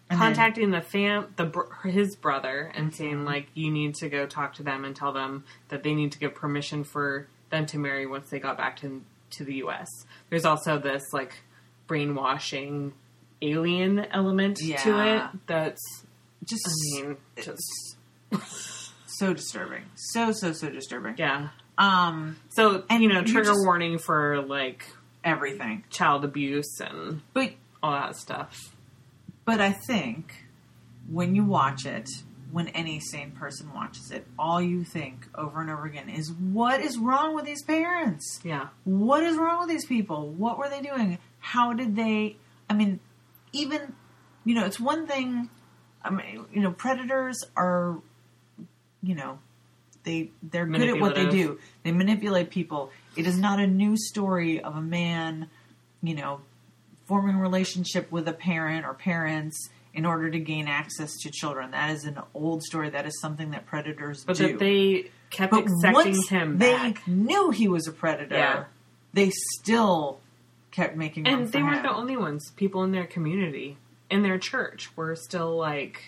then- 0.09 0.17
contacting 0.17 0.71
the 0.71 0.81
fam, 0.81 1.33
the 1.37 1.49
his 1.83 2.15
brother, 2.15 2.71
and 2.75 2.87
Mm-hmm. 2.87 2.95
saying 2.95 3.25
like, 3.25 3.47
you 3.53 3.71
need 3.71 3.95
to 3.95 4.09
go 4.09 4.25
talk 4.25 4.55
to 4.55 4.63
them 4.63 4.83
and 4.85 4.95
tell 4.95 5.13
them 5.13 5.43
that 5.69 5.83
they 5.83 5.93
need 5.93 6.11
to 6.13 6.19
give 6.19 6.35
permission 6.35 6.83
for 6.83 7.27
them 7.49 7.65
to 7.67 7.77
marry 7.77 8.05
once 8.05 8.29
they 8.29 8.39
got 8.39 8.57
back 8.57 8.77
to 8.81 9.01
to 9.31 9.45
the 9.45 9.55
U.S. 9.55 9.87
There's 10.29 10.43
also 10.45 10.77
this 10.77 11.03
like 11.13 11.33
brainwashing 11.87 12.93
alien 13.41 13.99
element 14.11 14.57
to 14.57 14.67
it. 14.73 15.23
That's, 15.47 15.81
just 16.43 16.67
I 16.67 17.01
mean, 17.01 17.17
just 17.37 17.95
so 19.05 19.33
disturbing 19.33 19.83
so 19.95 20.31
so 20.31 20.51
so 20.53 20.69
disturbing 20.69 21.15
yeah. 21.17 21.49
Um 21.81 22.37
So 22.49 22.83
And 22.89 23.01
you 23.03 23.09
know, 23.09 23.23
trigger 23.23 23.51
just- 23.51 23.65
warning 23.65 23.97
for 23.97 24.41
like 24.41 24.85
everything 25.23 25.83
child 25.89 26.23
abuse 26.23 26.79
and 26.79 27.21
but 27.33 27.51
all 27.83 27.91
that 27.91 28.15
stuff. 28.15 28.57
But 29.45 29.59
I 29.59 29.71
think 29.71 30.45
when 31.09 31.35
you 31.35 31.43
watch 31.43 31.85
it, 31.85 32.07
when 32.51 32.67
any 32.69 32.99
sane 32.99 33.31
person 33.31 33.73
watches 33.73 34.11
it, 34.11 34.25
all 34.37 34.61
you 34.61 34.83
think 34.83 35.27
over 35.35 35.61
and 35.61 35.69
over 35.69 35.85
again 35.85 36.09
is 36.09 36.31
what 36.31 36.79
is 36.81 36.97
wrong 36.97 37.33
with 37.35 37.45
these 37.45 37.63
parents? 37.63 38.39
Yeah. 38.43 38.67
What 38.83 39.23
is 39.23 39.37
wrong 39.37 39.59
with 39.61 39.69
these 39.69 39.85
people? 39.85 40.27
What 40.29 40.57
were 40.57 40.69
they 40.69 40.81
doing? 40.81 41.17
How 41.39 41.73
did 41.73 41.95
they 41.95 42.37
I 42.69 42.73
mean, 42.73 42.99
even 43.53 43.93
you 44.45 44.53
know, 44.55 44.65
it's 44.65 44.79
one 44.79 45.07
thing 45.07 45.49
I 46.03 46.09
mean, 46.09 46.45
you 46.53 46.61
know, 46.61 46.71
predators 46.71 47.43
are 47.55 47.97
you 49.03 49.15
know, 49.15 49.39
they 50.03 50.31
they're 50.43 50.65
good 50.65 50.89
at 50.89 50.99
what 50.99 51.15
they 51.15 51.27
do. 51.29 51.59
They 51.83 51.91
manipulate 51.91 52.49
people. 52.49 52.91
It 53.15 53.27
is 53.27 53.37
not 53.37 53.59
a 53.59 53.67
new 53.67 53.97
story 53.97 54.61
of 54.61 54.75
a 54.75 54.81
man, 54.81 55.49
you 56.01 56.15
know, 56.15 56.41
forming 57.07 57.35
a 57.35 57.39
relationship 57.41 58.11
with 58.11 58.27
a 58.27 58.33
parent 58.33 58.85
or 58.85 58.93
parents 58.93 59.69
in 59.93 60.05
order 60.05 60.29
to 60.31 60.39
gain 60.39 60.67
access 60.67 61.17
to 61.17 61.29
children. 61.29 61.71
That 61.71 61.89
is 61.91 62.05
an 62.05 62.17
old 62.33 62.63
story. 62.63 62.89
That 62.89 63.05
is 63.05 63.19
something 63.19 63.51
that 63.51 63.65
predators 63.65 64.23
But 64.23 64.37
do. 64.37 64.47
that 64.47 64.59
they 64.59 65.11
kept 65.29 65.51
but 65.51 65.63
accepting 65.63 65.93
once 65.93 66.29
him 66.29 66.57
they 66.57 66.71
back. 66.73 67.05
knew 67.07 67.51
he 67.51 67.67
was 67.67 67.87
a 67.87 67.91
predator, 67.91 68.35
Yeah. 68.35 68.63
they 69.13 69.29
still 69.59 70.19
kept 70.71 70.95
making 70.95 71.27
And 71.27 71.51
they 71.51 71.61
weren't 71.61 71.77
him. 71.77 71.83
the 71.83 71.93
only 71.93 72.15
ones. 72.15 72.51
People 72.55 72.83
in 72.83 72.91
their 72.93 73.05
community, 73.05 73.75
in 74.09 74.23
their 74.23 74.37
church, 74.37 74.89
were 74.95 75.15
still 75.17 75.57
like, 75.57 76.01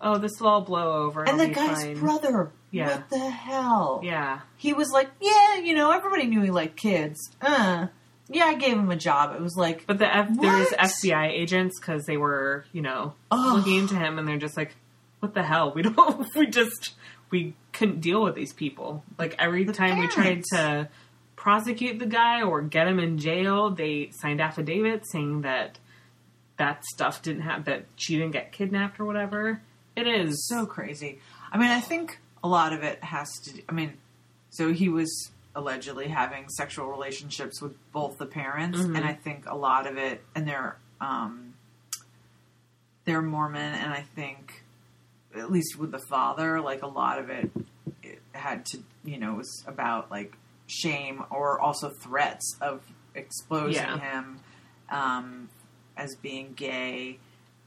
"Oh, 0.00 0.16
this 0.16 0.32
will 0.40 0.48
all 0.48 0.60
blow 0.62 1.04
over. 1.04 1.24
and 1.28 1.38
the 1.38 1.48
guy's 1.48 1.82
fine." 1.84 1.98
brother, 1.98 2.50
Yeah. 2.74 2.96
what 2.96 3.10
the 3.10 3.30
hell? 3.30 4.00
Yeah, 4.02 4.40
He 4.56 4.72
was 4.72 4.90
like, 4.90 5.10
yeah, 5.20 5.56
you 5.56 5.74
know, 5.74 5.90
everybody 5.92 6.26
knew 6.26 6.40
he 6.42 6.50
liked 6.50 6.76
kids. 6.76 7.18
Uh, 7.40 7.86
yeah, 8.28 8.44
I 8.46 8.54
gave 8.54 8.72
him 8.78 8.90
a 8.90 8.96
job. 8.96 9.34
It 9.34 9.40
was 9.40 9.54
like, 9.56 9.86
but 9.86 9.98
the 9.98 10.06
F- 10.14 10.28
there's 10.40 10.70
What? 10.70 10.78
FBI 10.80 11.30
agents 11.30 11.78
because 11.78 12.04
they 12.06 12.16
were, 12.16 12.64
you 12.72 12.82
know, 12.82 13.14
Ugh. 13.30 13.56
looking 13.58 13.76
into 13.78 13.94
him, 13.96 14.18
and 14.18 14.26
they're 14.26 14.38
just 14.38 14.56
like, 14.56 14.74
"What 15.20 15.34
the 15.34 15.42
hell? 15.42 15.72
We 15.74 15.82
don't. 15.88 16.26
We 16.34 16.46
just 16.46 16.94
we 17.30 17.54
couldn't 17.72 18.00
deal 18.00 18.22
with 18.22 18.34
these 18.34 18.52
people. 18.54 19.04
Like 19.18 19.36
every 19.38 19.64
The 19.64 19.72
time 19.74 19.98
we 19.98 20.06
tried 20.06 20.42
to 20.52 20.88
prosecute 21.36 21.98
the 21.98 22.06
guy 22.06 22.42
or 22.42 22.62
get 22.62 22.88
him 22.88 22.98
in 22.98 23.18
jail, 23.18 23.70
they 23.70 24.08
signed 24.12 24.40
affidavits 24.40 25.12
saying 25.12 25.42
that 25.42 25.78
that 26.56 26.84
stuff 26.86 27.20
didn't 27.22 27.42
happen, 27.42 27.64
that 27.64 27.84
she 27.96 28.16
didn't 28.16 28.32
get 28.32 28.52
kidnapped 28.52 28.98
or 29.00 29.04
whatever. 29.04 29.60
It 29.96 30.06
is 30.08 30.46
so 30.48 30.64
crazy. 30.66 31.18
I 31.52 31.58
mean, 31.58 31.70
I 31.70 31.80
think 31.80 32.18
a 32.44 32.48
lot 32.48 32.72
of 32.72 32.84
it 32.84 33.02
has 33.02 33.28
to. 33.40 33.60
I 33.68 33.72
mean, 33.72 33.94
so 34.50 34.72
he 34.72 34.88
was 34.88 35.32
allegedly 35.56 36.08
having 36.08 36.48
sexual 36.50 36.86
relationships 36.86 37.60
with 37.62 37.74
both 37.92 38.18
the 38.18 38.26
parents, 38.26 38.78
Mhm. 38.78 38.96
and 38.96 39.04
I 39.04 39.14
think 39.14 39.46
a 39.46 39.56
lot 39.56 39.86
of 39.88 39.96
it, 39.96 40.22
and 40.36 40.46
they're 40.46 40.76
um, 41.00 41.54
they're 43.04 43.22
Mormon, 43.22 43.74
and 43.74 43.92
I 43.92 44.02
think 44.14 44.62
at 45.36 45.50
least 45.50 45.76
with 45.78 45.90
the 45.90 45.98
father, 45.98 46.60
like 46.60 46.82
a 46.82 46.86
lot 46.86 47.18
of 47.18 47.28
it, 47.28 47.50
it 48.02 48.22
had 48.32 48.64
to, 48.66 48.78
you 49.04 49.18
know, 49.18 49.34
was 49.34 49.64
about 49.66 50.10
like 50.10 50.36
shame 50.66 51.24
or 51.30 51.60
also 51.60 51.90
threats 51.90 52.56
of 52.60 52.82
exposing 53.14 53.74
Yeah. 53.82 53.98
him 53.98 54.40
um, 54.90 55.48
as 55.96 56.14
being 56.22 56.52
gay, 56.54 57.18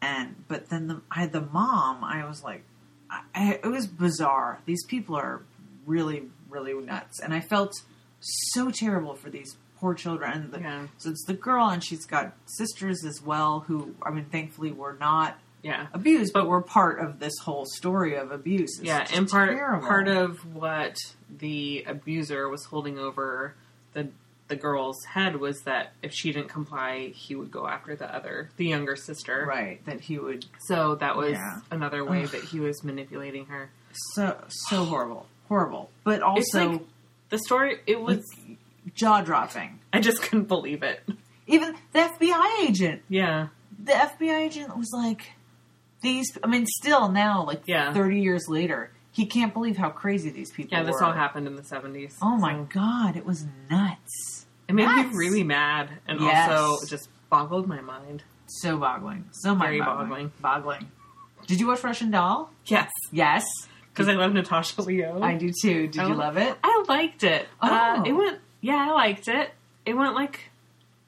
and 0.02 0.44
but 0.48 0.70
then 0.70 0.88
the 0.88 1.02
I 1.12 1.26
the 1.28 1.42
mom. 1.42 2.04
I 2.04 2.26
was 2.26 2.44
like, 2.44 2.64
I, 3.10 3.60
it 3.64 3.68
was 3.68 3.88
bizarre. 3.88 4.60
These 4.66 4.84
people 4.86 5.16
are 5.16 5.42
really, 5.86 6.24
really 6.50 6.74
nuts, 6.74 7.20
and 7.20 7.34
I 7.34 7.40
felt 7.40 7.74
so 8.20 8.70
terrible 8.72 9.16
for 9.16 9.30
these 9.30 9.56
poor 9.80 9.94
children. 9.94 10.50
The, 10.52 10.60
Yeah. 10.60 10.88
So 10.98 11.10
it's 11.12 11.24
the 11.26 11.34
girl, 11.34 11.70
and 11.70 11.84
she's 11.84 12.06
got 12.06 12.34
sisters 12.46 13.06
as 13.06 13.22
well, 13.22 13.62
who 13.68 13.96
I 14.02 14.10
mean, 14.12 14.26
thankfully, 14.26 14.72
were 14.72 14.98
not 15.00 15.38
Yeah. 15.64 15.88
abused, 15.94 16.34
but 16.34 16.48
were 16.48 16.62
part 16.62 17.00
of 17.00 17.20
this 17.20 17.38
whole 17.44 17.66
story 17.66 18.16
of 18.16 18.32
abuse. 18.32 18.80
It's 18.80 18.88
Yeah, 18.88 19.08
and 19.14 19.30
part 19.30 19.50
terrible. 19.52 19.88
part 19.88 20.08
of 20.08 20.54
what 20.56 20.98
the 21.30 21.84
abuser 21.88 22.50
was 22.50 22.66
holding 22.66 22.98
over 22.98 23.54
the 23.94 24.10
the 24.48 24.56
girl's 24.56 25.04
head 25.04 25.36
was 25.38 25.62
that 25.64 25.94
if 26.02 26.14
she 26.14 26.32
didn't 26.32 26.50
comply, 26.50 27.08
he 27.10 27.36
would 27.36 27.52
go 27.52 27.68
after 27.68 27.96
the 27.96 28.14
other, 28.14 28.50
the 28.58 28.66
younger 28.66 28.96
sister. 28.96 29.46
right 29.48 29.84
that 29.86 30.00
he 30.02 30.18
would 30.18 30.46
So 30.68 30.96
that 30.96 31.16
was 31.18 31.34
Yeah. 31.34 31.60
another 31.72 32.06
way 32.06 32.24
Ugh. 32.24 32.30
that 32.30 32.44
he 32.46 32.60
was 32.60 32.84
manipulating 32.84 33.46
her. 33.48 33.70
so 34.14 34.38
so 34.50 34.86
horrible, 34.86 35.28
horrible, 35.50 35.90
but 36.04 36.22
also 36.22 36.72
like 36.72 36.82
the 37.30 37.40
story. 37.40 37.80
It 37.88 38.00
was. 38.02 38.24
jaw 38.96 39.22
dropping. 39.22 39.80
I 39.92 40.00
just 40.00 40.22
couldn't 40.22 40.48
believe 40.48 40.82
it. 40.84 41.02
Even 41.46 41.76
the 41.94 42.00
FBI 42.00 42.60
agent 42.68 43.02
Yeah. 43.10 43.48
the 43.78 43.92
FBI 43.94 44.40
agent 44.46 44.78
was 44.78 44.90
like, 44.94 45.34
these, 46.02 46.38
I 46.44 46.48
mean, 46.48 46.66
still 46.68 47.10
now, 47.10 47.44
like 47.46 47.64
Yeah. 47.66 47.92
30 47.94 48.22
years 48.22 48.46
later, 48.48 48.92
he 49.12 49.26
can't 49.26 49.52
believe 49.54 49.78
how 49.78 49.90
crazy 49.90 50.30
these 50.30 50.52
people 50.52 50.76
are. 50.78 50.82
Yeah, 50.82 50.86
this 50.86 50.94
were. 51.02 51.06
all 51.06 51.12
happened 51.14 51.48
in 51.48 51.56
the 51.56 51.64
seventies. 51.64 52.16
Oh 52.22 52.38
my 52.38 52.60
God, 52.70 53.16
it 53.18 53.26
was 53.26 53.46
nuts. 53.70 54.37
It 54.68 54.74
made 54.76 54.86
Nuts. 54.86 55.12
me 55.12 55.18
really 55.18 55.44
mad, 55.44 55.90
and 56.08 56.20
Yes. 56.20 56.52
also 56.52 56.86
just 56.88 57.10
boggled 57.30 57.68
my 57.68 57.82
mind. 57.82 58.24
So 58.48 58.78
boggling. 58.78 59.26
So 59.32 59.56
Very 59.56 59.80
mind-boggling. 59.80 60.32
Boggling. 60.42 60.92
Did 61.48 61.60
you 61.60 61.68
watch 61.68 61.84
Russian 61.84 62.12
Doll? 62.12 62.50
Yes, 62.66 62.90
Yes. 63.12 63.46
because 63.94 64.08
I 64.10 64.14
love 64.14 64.34
Natasha 64.34 64.82
Leo. 64.82 65.22
I 65.22 65.36
do 65.36 65.52
too. 65.62 65.88
Did 65.88 66.02
Oh. 66.02 66.08
you 66.08 66.14
love 66.16 66.38
it? 66.38 66.58
I 66.64 66.84
liked 66.88 67.24
it. 67.24 67.48
Uh, 67.62 67.96
Oh. 68.00 68.04
it 68.06 68.12
went. 68.14 68.40
Yeah, 68.62 68.76
I 68.90 68.92
liked 68.94 69.28
it. 69.28 69.54
It 69.86 69.94
went 69.96 70.16
like 70.16 70.50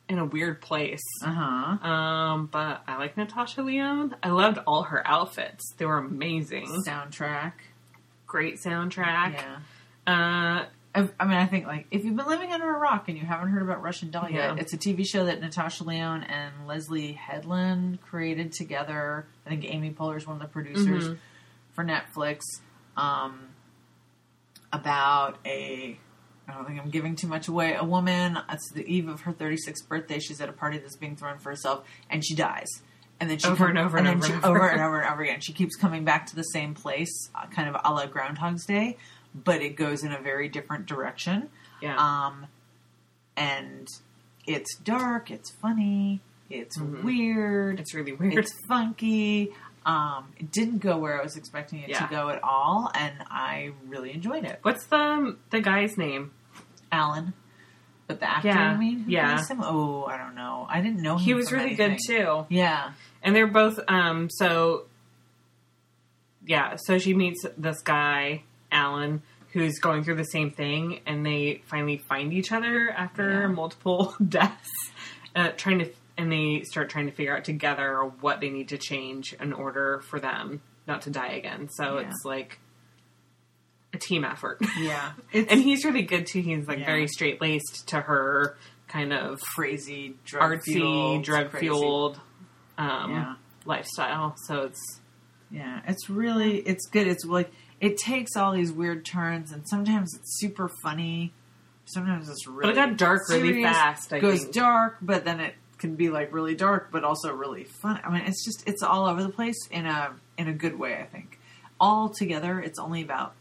in 0.08 0.18
a 0.20 0.26
weird 0.26 0.62
place. 0.62 1.02
Uh 1.24 1.30
huh. 1.32 1.88
Um, 1.88 2.46
but 2.48 2.82
I 2.88 2.98
like 2.98 3.16
Natasha 3.18 3.62
Lyonne. 3.62 4.16
I 4.24 4.30
loved 4.30 4.58
all 4.66 4.84
her 4.84 5.06
outfits. 5.08 5.74
They 5.78 5.86
were 5.86 5.98
amazing. 5.98 6.68
Soundtrack. 6.88 7.54
Great 8.28 8.56
soundtrack. 8.66 9.34
Yeah. 9.34 9.58
Uh, 10.08 10.66
I 10.96 11.08
I 11.20 11.26
mean, 11.26 11.38
I 11.38 11.46
think 11.46 11.68
like 11.68 11.86
if 11.92 12.04
you've 12.04 12.16
been 12.16 12.26
living 12.28 12.52
under 12.52 12.74
a 12.76 12.80
rock 12.80 13.10
and 13.10 13.18
you 13.18 13.26
haven't 13.26 13.50
heard 13.50 13.62
about 13.62 13.82
Russian 13.84 14.10
Doll 14.12 14.30
yet, 14.30 14.58
it's 14.60 14.74
a 14.74 14.78
TV 14.78 15.06
show 15.06 15.26
that 15.26 15.40
Natasha 15.40 15.84
Lyonne 15.84 16.24
and 16.24 16.54
Leslye 16.68 17.16
Headland 17.16 18.02
created 18.02 18.52
together. 18.54 19.28
I 19.46 19.50
think 19.50 19.66
Amy 19.66 19.92
Poehler 19.92 20.18
is 20.18 20.26
one 20.26 20.36
of 20.38 20.42
the 20.42 20.48
producers 20.48 21.10
Mhm. 21.10 21.18
for 21.74 21.84
Netflix. 21.84 22.42
Um, 22.98 23.50
about 24.72 25.38
a, 25.46 25.98
I 26.48 26.54
don't 26.54 26.66
think 26.68 26.80
I'm 26.82 26.90
giving 26.90 27.16
too 27.16 27.28
much 27.28 27.48
away. 27.48 27.76
A 27.76 27.84
woman. 27.84 28.38
It's 28.52 28.72
the 28.74 28.86
eve 28.86 29.08
of 29.08 29.22
her 29.22 29.34
36th 29.34 29.88
birthday. 29.88 30.20
She's 30.20 30.42
at 30.42 30.50
a 30.50 30.54
party 30.54 30.78
that's 30.78 30.96
being 30.98 31.16
thrown 31.16 31.40
for 31.40 31.50
herself, 31.50 31.86
and 32.10 32.24
she 32.26 32.36
dies. 32.36 32.68
And 33.20 33.30
then 33.30 33.38
she 33.38 33.48
Over 33.48 33.68
come- 33.68 33.70
and 33.72 33.80
over 33.80 33.98
and 33.98 34.08
and 34.08 34.18
over 34.18 34.28
she, 34.28 34.34
and 34.34 34.46
over. 34.46 34.58
over 34.60 34.70
and 34.70 34.82
over 34.82 35.00
and 35.02 35.12
over 35.14 35.22
again. 35.24 35.42
She 35.42 35.54
keeps 35.54 35.76
coming 35.76 36.06
back 36.06 36.26
to 36.28 36.36
the 36.36 36.44
same 36.44 36.74
place, 36.74 37.30
uh, 37.36 37.48
kind 37.48 37.68
of 37.68 37.76
a 37.84 37.94
la 37.94 38.06
Groundhog's 38.06 38.66
Day, 38.66 38.98
but 39.36 39.62
it 39.62 39.76
goes 39.76 40.04
in 40.04 40.12
a 40.12 40.20
very 40.22 40.50
different 40.50 40.86
direction. 40.86 41.50
yeah. 41.82 41.96
Um, 41.98 42.48
and 43.38 43.88
it's 44.46 44.76
dark, 44.78 45.32
it's 45.32 45.52
funny, 45.62 46.20
it's 46.50 46.78
Mhm. 46.78 47.04
weird, 47.04 47.80
it's 47.80 47.94
really 47.94 48.12
weird. 48.14 48.34
it's 48.38 48.54
funky. 48.68 49.54
Um, 49.86 50.34
it 50.38 50.52
didn't 50.52 50.80
go 50.80 50.98
where 50.98 51.18
I 51.20 51.24
was 51.24 51.38
expecting 51.38 51.80
it 51.80 51.90
Yeah. 51.90 52.06
to 52.06 52.08
go 52.14 52.30
at 52.30 52.44
all, 52.44 52.92
and 52.94 53.14
I 53.32 53.72
really 53.88 54.14
enjoyed 54.14 54.44
it. 54.44 54.60
What's 54.62 54.86
the 54.88 55.38
the 55.52 55.62
guy's 55.62 55.98
name? 55.98 56.32
Alan, 56.92 57.34
but 58.08 58.20
the 58.20 58.30
actor, 58.30 58.50
Yeah, 58.50 58.72
I 58.72 58.78
mean, 58.78 59.00
who 59.04 59.12
yeah. 59.12 59.36
plays 59.36 59.48
him? 59.50 59.62
Oh, 59.62 60.04
I 60.06 60.18
don't 60.18 60.36
know. 60.36 60.66
I 60.70 60.82
didn't 60.82 61.02
know 61.02 61.14
him. 61.16 61.20
He 61.24 61.34
was 61.34 61.52
really 61.52 61.68
anything. 61.78 61.92
good 61.92 62.00
too. 62.06 62.46
Yeah, 62.50 62.92
And 63.24 63.34
they're 63.36 63.48
both 63.48 63.80
um 63.88 64.30
so 64.30 64.86
yeah, 66.46 66.76
so 66.78 66.98
she 66.98 67.14
meets 67.14 67.46
this 67.58 67.82
guy, 67.82 68.44
Alan, 68.72 69.22
who's 69.54 69.80
going 69.80 70.04
through 70.04 70.16
the 70.16 70.24
same 70.26 70.52
thing 70.52 71.00
and 71.06 71.26
they 71.26 71.62
finally 71.66 71.98
find 71.98 72.32
each 72.34 72.52
other 72.52 72.90
after 72.92 73.42
Yeah. 73.42 73.48
multiple 73.48 74.16
deaths. 74.28 74.70
Uh, 75.36 75.50
trying 75.58 75.80
to 75.80 75.90
and 76.18 76.32
they 76.32 76.64
start 76.66 76.90
trying 76.90 77.06
to 77.06 77.12
figure 77.14 77.36
out 77.36 77.46
together 77.46 78.00
what 78.20 78.42
they 78.42 78.50
need 78.50 78.68
to 78.70 78.78
change 78.78 79.34
in 79.40 79.54
order 79.54 80.02
for 80.10 80.20
them 80.20 80.62
not 80.86 81.04
to 81.04 81.10
die 81.10 81.30
again. 81.34 81.70
So 81.72 82.00
Yeah. 82.00 82.08
it's 82.10 82.26
like 82.26 82.60
a 83.94 83.98
team 83.98 84.24
effort. 84.24 84.60
yeah. 84.80 85.14
and 85.34 85.62
he's 85.62 85.84
really 85.86 86.02
good 86.04 86.28
too. 86.28 86.42
He's 86.42 86.68
like 86.68 86.80
Yeah. 86.80 86.86
very 86.86 87.08
straight 87.08 87.42
laced 87.42 87.88
to 87.90 88.02
her 88.02 88.58
kind 88.88 89.14
of 89.14 89.40
crazy, 89.56 90.16
drug 90.26 90.60
artsy, 90.60 91.24
drug 91.24 91.52
fueled 91.58 92.20
um, 92.78 93.38
lifestyle. 93.66 94.36
So 94.48 94.64
it's 94.64 95.00
Yeah, 95.52 95.82
it's 95.88 96.10
really 96.10 96.58
it's 96.58 96.86
good. 96.92 97.08
It's 97.08 97.24
like 97.26 97.52
it 97.82 97.98
takes 97.98 98.36
all 98.36 98.52
these 98.52 98.72
weird 98.72 99.06
turns, 99.06 99.52
and 99.52 99.68
sometimes 99.68 100.14
it's 100.16 100.40
super 100.40 100.70
funny. 100.84 101.34
Sometimes 101.86 102.30
it's 102.30 102.46
really 102.48 102.62
but 102.62 102.70
it 102.72 102.76
got 102.76 102.98
dark 102.98 103.28
really 103.30 103.64
fast. 103.64 104.14
I 104.14 104.20
goes 104.20 104.42
think. 104.44 104.54
dark, 104.54 104.98
but 105.02 105.26
then 105.26 105.40
it 105.40 105.56
can 105.80 105.96
be 105.96 106.10
like 106.10 106.32
really 106.34 106.54
dark, 106.56 106.90
but 106.92 107.04
also 107.04 107.34
really 107.34 107.64
fun. 107.64 108.00
I 108.04 108.12
mean, 108.12 108.24
it's 108.26 108.44
just 108.46 108.68
it's 108.68 108.84
all 108.84 109.08
over 109.08 109.24
the 109.24 109.30
place 109.30 109.58
in 109.72 109.86
a 109.86 110.12
in 110.38 110.48
a 110.48 110.54
good 110.54 110.78
way. 110.78 110.96
I 111.00 111.06
think 111.06 111.40
all 111.80 112.10
together, 112.10 112.60
it's 112.60 112.78
only 112.78 113.02
about 113.02 113.34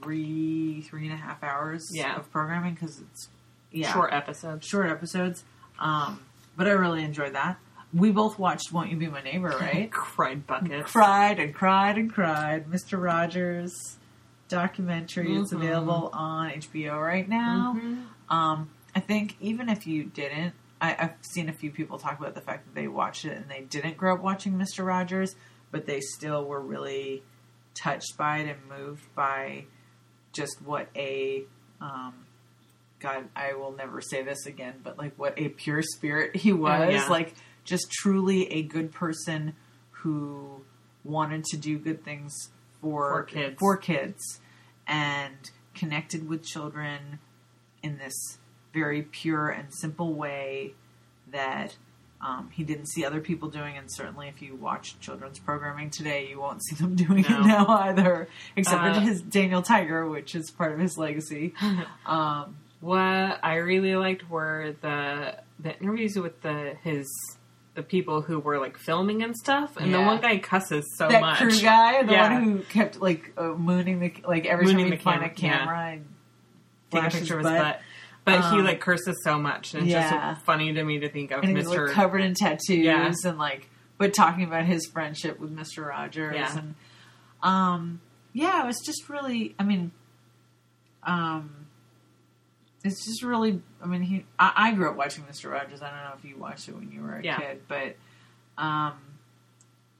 three 0.00 0.82
three 0.82 1.04
and 1.04 1.12
a 1.12 1.16
half 1.16 1.42
hours 1.42 1.88
Yeah. 1.92 2.16
of 2.16 2.30
programming 2.30 2.74
because 2.74 3.00
it's 3.00 3.28
yeah 3.72 3.92
short 3.92 4.12
episodes. 4.12 4.66
short 4.66 4.88
episodes. 4.90 5.44
Um, 5.78 6.20
but 6.56 6.66
I 6.66 6.70
really 6.70 7.02
enjoyed 7.04 7.34
that. 7.34 7.58
We 7.92 8.10
both 8.10 8.38
watched 8.38 8.72
"Won't 8.72 8.90
You 8.90 8.96
Be 8.96 9.06
My 9.08 9.22
Neighbor," 9.22 9.48
right? 9.60 9.90
Cried 9.90 10.46
buckets. 10.46 10.92
cried 10.92 11.38
and 11.40 11.54
cried 11.54 11.96
and 11.96 12.12
cried. 12.12 12.66
Mr. 12.70 13.00
Rogers 13.02 13.96
documentary. 14.48 15.36
It's 15.36 15.52
Mhm. 15.52 15.56
available 15.56 16.10
on 16.12 16.50
HBO 16.50 17.00
right 17.00 17.28
now. 17.28 17.76
Mhm. 17.78 18.04
Um, 18.30 18.70
I 18.94 19.00
think 19.00 19.36
even 19.40 19.68
if 19.68 19.86
you 19.86 20.04
didn't, 20.04 20.54
I, 20.80 20.96
I've 20.98 21.14
seen 21.22 21.48
a 21.48 21.52
few 21.52 21.70
people 21.70 21.98
talk 21.98 22.18
about 22.18 22.34
the 22.34 22.40
fact 22.40 22.64
that 22.66 22.74
they 22.74 22.88
watched 22.88 23.24
it 23.24 23.36
and 23.36 23.48
they 23.50 23.62
didn't 23.62 23.96
grow 23.96 24.14
up 24.14 24.22
watching 24.22 24.54
Mr. 24.54 24.86
Rogers, 24.86 25.34
but 25.70 25.86
they 25.86 26.00
still 26.00 26.44
were 26.44 26.60
really 26.60 27.22
touched 27.74 28.16
by 28.16 28.38
it 28.38 28.48
and 28.48 28.68
moved 28.68 29.14
by 29.14 29.64
just 30.32 30.62
what 30.62 30.88
a 30.96 31.44
um, 31.80 32.14
God, 33.00 33.28
I 33.36 33.52
will 33.54 33.72
never 33.72 34.00
say 34.00 34.22
this 34.22 34.46
again, 34.46 34.74
but 34.82 34.98
like 34.98 35.12
what 35.16 35.34
a 35.38 35.48
pure 35.50 35.82
spirit 35.82 36.34
he 36.36 36.52
was. 36.52 36.92
yeah. 36.92 37.06
Like 37.08 37.34
just 37.68 37.90
truly 37.92 38.50
a 38.52 38.62
good 38.62 38.92
person 38.92 39.54
who 39.90 40.62
wanted 41.04 41.44
to 41.44 41.56
do 41.56 41.78
good 41.78 42.04
things 42.04 42.32
for, 42.80 43.10
For 43.10 43.22
kids. 43.24 43.56
for 43.58 43.76
kids 43.76 44.40
and 44.86 45.34
connected 45.74 46.28
with 46.28 46.44
children 46.44 47.18
in 47.82 47.98
this 47.98 48.38
very 48.72 49.02
pure 49.02 49.48
and 49.48 49.72
simple 49.74 50.12
way 50.14 50.74
that 51.30 51.76
um, 52.20 52.50
he 52.52 52.64
didn't 52.64 52.86
see 52.88 53.04
other 53.04 53.20
people 53.20 53.48
doing, 53.48 53.76
and 53.76 53.86
certainly 53.92 54.26
if 54.28 54.42
you 54.42 54.56
watch 54.56 54.98
children's 54.98 55.38
programming 55.38 55.90
today, 55.90 56.26
you 56.28 56.40
won't 56.40 56.64
see 56.64 56.74
them 56.74 56.96
doing 57.04 57.24
No. 57.28 57.38
it 57.40 57.46
now 57.46 57.66
either, 57.68 58.28
except 58.56 58.82
Uh, 58.82 58.94
for 58.94 59.00
his 59.00 59.22
Daniel 59.22 59.62
Tiger, 59.62 60.08
which 60.08 60.34
is 60.34 60.50
part 60.50 60.72
of 60.72 60.78
his 60.80 60.96
legacy. 60.98 61.54
Um, 62.06 62.56
What 62.80 63.38
I 63.42 63.56
really 63.56 63.94
liked 63.96 64.28
were 64.30 64.74
the 64.80 65.36
the 65.60 65.78
interviews 65.80 66.16
with 66.16 66.42
the 66.42 66.76
his 66.82 67.06
the 67.78 67.82
people 67.84 68.22
who 68.22 68.40
were 68.40 68.58
like 68.58 68.76
filming 68.76 69.22
and 69.22 69.36
stuff, 69.36 69.76
and 69.76 69.94
the 69.94 70.00
one 70.00 70.20
guy 70.20 70.36
cusses 70.38 70.82
so 70.96 71.06
that 71.08 71.20
much. 71.20 71.38
That 71.38 71.48
crew 71.48 71.60
guy, 71.60 72.02
the 72.02 72.10
Yeah. 72.12 72.32
one 72.32 72.42
who 72.42 72.58
kept 72.64 73.00
like 73.00 73.32
uh, 73.38 73.50
mooning 73.54 74.00
the 74.00 74.12
like 74.26 74.46
every 74.46 74.66
Mooning 74.66 74.86
time 74.86 74.92
he'd 74.92 75.02
find 75.02 75.24
a 75.24 75.28
camera, 75.30 75.76
yeah. 75.78 75.88
and 75.92 76.06
Take 76.90 77.04
a 77.04 77.10
picture 77.10 77.38
of 77.38 77.44
his 77.44 77.52
butt. 77.52 77.62
butt. 77.62 77.80
But 78.24 78.50
he 78.50 78.58
Um, 78.58 78.64
like 78.64 78.80
curses 78.80 79.16
so 79.22 79.38
much, 79.38 79.74
and 79.74 79.84
it's 79.84 79.92
yeah. 79.92 80.32
just 80.34 80.44
funny 80.44 80.72
to 80.72 80.82
me 80.84 80.98
to 80.98 81.08
think 81.08 81.30
of 81.30 81.38
and 81.44 81.48
he 81.50 81.54
was 81.54 81.66
Mr. 81.68 81.86
like 81.86 81.94
covered 81.94 82.20
in 82.22 82.34
tattoos 82.34 82.78
Yeah. 82.84 83.12
and 83.24 83.38
like 83.38 83.70
but 83.96 84.12
talking 84.12 84.42
about 84.44 84.64
his 84.64 84.86
friendship 84.92 85.38
with 85.40 85.54
Mr. 85.56 85.86
Rogers 85.88 86.34
Yeah. 86.34 86.58
and 86.58 86.74
um 87.42 88.00
yeah, 88.32 88.62
it 88.62 88.66
was 88.66 88.80
just 88.84 89.08
really 89.08 89.54
I 89.58 89.62
mean 89.62 89.92
um 91.04 91.57
it's 92.92 93.04
just 93.04 93.22
really 93.22 93.62
I 93.82 93.86
mean 93.86 94.02
he 94.02 94.24
I, 94.38 94.52
I 94.56 94.72
grew 94.74 94.90
up 94.90 94.96
watching 94.96 95.24
Mr. 95.24 95.50
Rogers. 95.50 95.82
I 95.82 95.90
don't 95.90 95.98
know 96.10 96.14
if 96.18 96.24
you 96.24 96.36
watched 96.36 96.68
it 96.68 96.74
when 96.76 96.90
you 96.90 97.02
were 97.02 97.16
a 97.16 97.22
Yeah. 97.22 97.38
kid, 97.38 97.62
but 97.68 97.96
um 98.56 98.94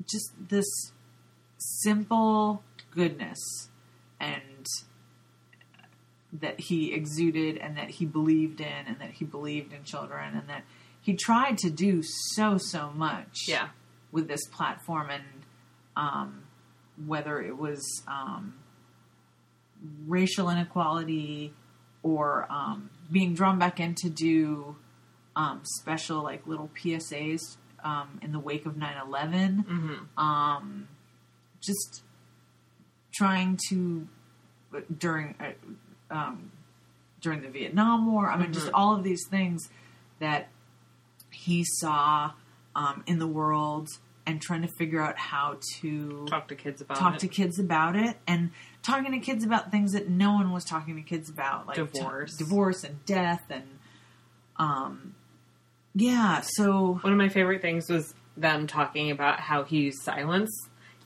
just 0.07 0.33
this 0.49 0.67
simple 1.59 2.63
goodness 2.91 3.39
and 4.21 4.67
that 6.33 6.61
he 6.61 6.93
exuded 6.93 7.57
and 7.57 7.77
that 7.77 7.91
he 7.91 8.05
believed 8.05 8.61
in 8.61 8.87
and 8.87 8.99
that 9.01 9.13
he 9.13 9.25
believed 9.25 9.73
in 9.73 9.83
children 9.85 10.37
and 10.37 10.49
that 10.49 10.63
he 11.01 11.15
tried 11.15 11.57
to 11.59 11.71
do 11.71 12.03
so 12.03 12.59
so 12.59 12.91
much 12.95 13.47
yeah, 13.49 13.69
with 14.13 14.29
this 14.29 14.47
platform 14.49 15.09
and 15.11 15.25
um 15.97 16.43
whether 17.07 17.41
it 17.41 17.57
was 17.57 18.03
um, 18.09 18.55
racial 20.07 20.51
inequality 20.51 21.53
or 22.03 22.47
um, 22.51 22.91
being 23.11 23.35
drawn 23.35 23.59
back 23.59 23.81
in 23.81 23.95
to 23.97 24.09
do 24.11 24.77
um, 25.37 25.61
special 25.65 26.23
like 26.23 26.47
little 26.47 26.71
PSAs 26.77 27.57
um, 27.85 28.19
in 28.23 28.33
the 28.33 28.39
wake 28.41 28.67
of 28.67 28.75
9/11. 28.75 29.65
Mm-hmm. 29.65 30.19
Um, 30.19 30.89
just 31.61 32.03
trying 33.13 33.59
to 33.69 34.07
during 34.99 35.35
uh, 35.41 36.15
um, 36.15 36.51
during 37.21 37.43
the 37.43 37.49
Vietnam 37.49 38.11
War. 38.13 38.31
I 38.31 38.37
mean, 38.37 38.53
just 38.53 38.67
Mhm. 38.69 38.75
all 38.75 38.95
of 38.95 39.03
these 39.05 39.27
things 39.29 39.69
that 40.21 40.49
he 41.31 41.65
saw 41.65 42.33
um, 42.75 43.03
in 43.07 43.19
the 43.19 43.27
world 43.27 43.89
and 44.29 44.41
trying 44.41 44.63
to 44.63 44.69
figure 44.79 45.01
out 45.03 45.17
how 45.19 45.59
to 45.81 46.25
Talk 46.29 46.47
to 46.49 46.55
kids 46.55 46.81
about 46.81 46.99
talk 46.99 47.15
it. 47.15 47.21
to 47.21 47.29
kids 47.29 47.59
about 47.59 47.97
it 47.97 48.17
and 48.29 48.51
talking 48.83 49.11
to 49.13 49.19
kids 49.19 49.43
about 49.45 49.71
things 49.73 49.93
that 49.93 50.09
no 50.09 50.33
one 50.35 50.53
was 50.53 50.65
talking 50.65 50.95
to 50.97 51.03
kids 51.03 51.29
about 51.31 51.67
like 51.67 51.77
t- 51.77 51.83
Divorce. 51.83 52.37
divorce 52.37 52.85
and 52.85 53.05
death 53.07 53.43
and 53.51 53.65
um 54.57 55.15
yeah 55.95 56.41
so 56.43 56.99
One 57.03 57.13
of 57.13 57.19
my 57.19 57.29
favorite 57.29 57.63
things 57.63 57.89
was 57.91 58.15
them 58.37 58.67
talking 58.69 59.11
about 59.11 59.41
how 59.41 59.65
he 59.65 59.79
used 59.81 59.99
silence. 60.03 60.51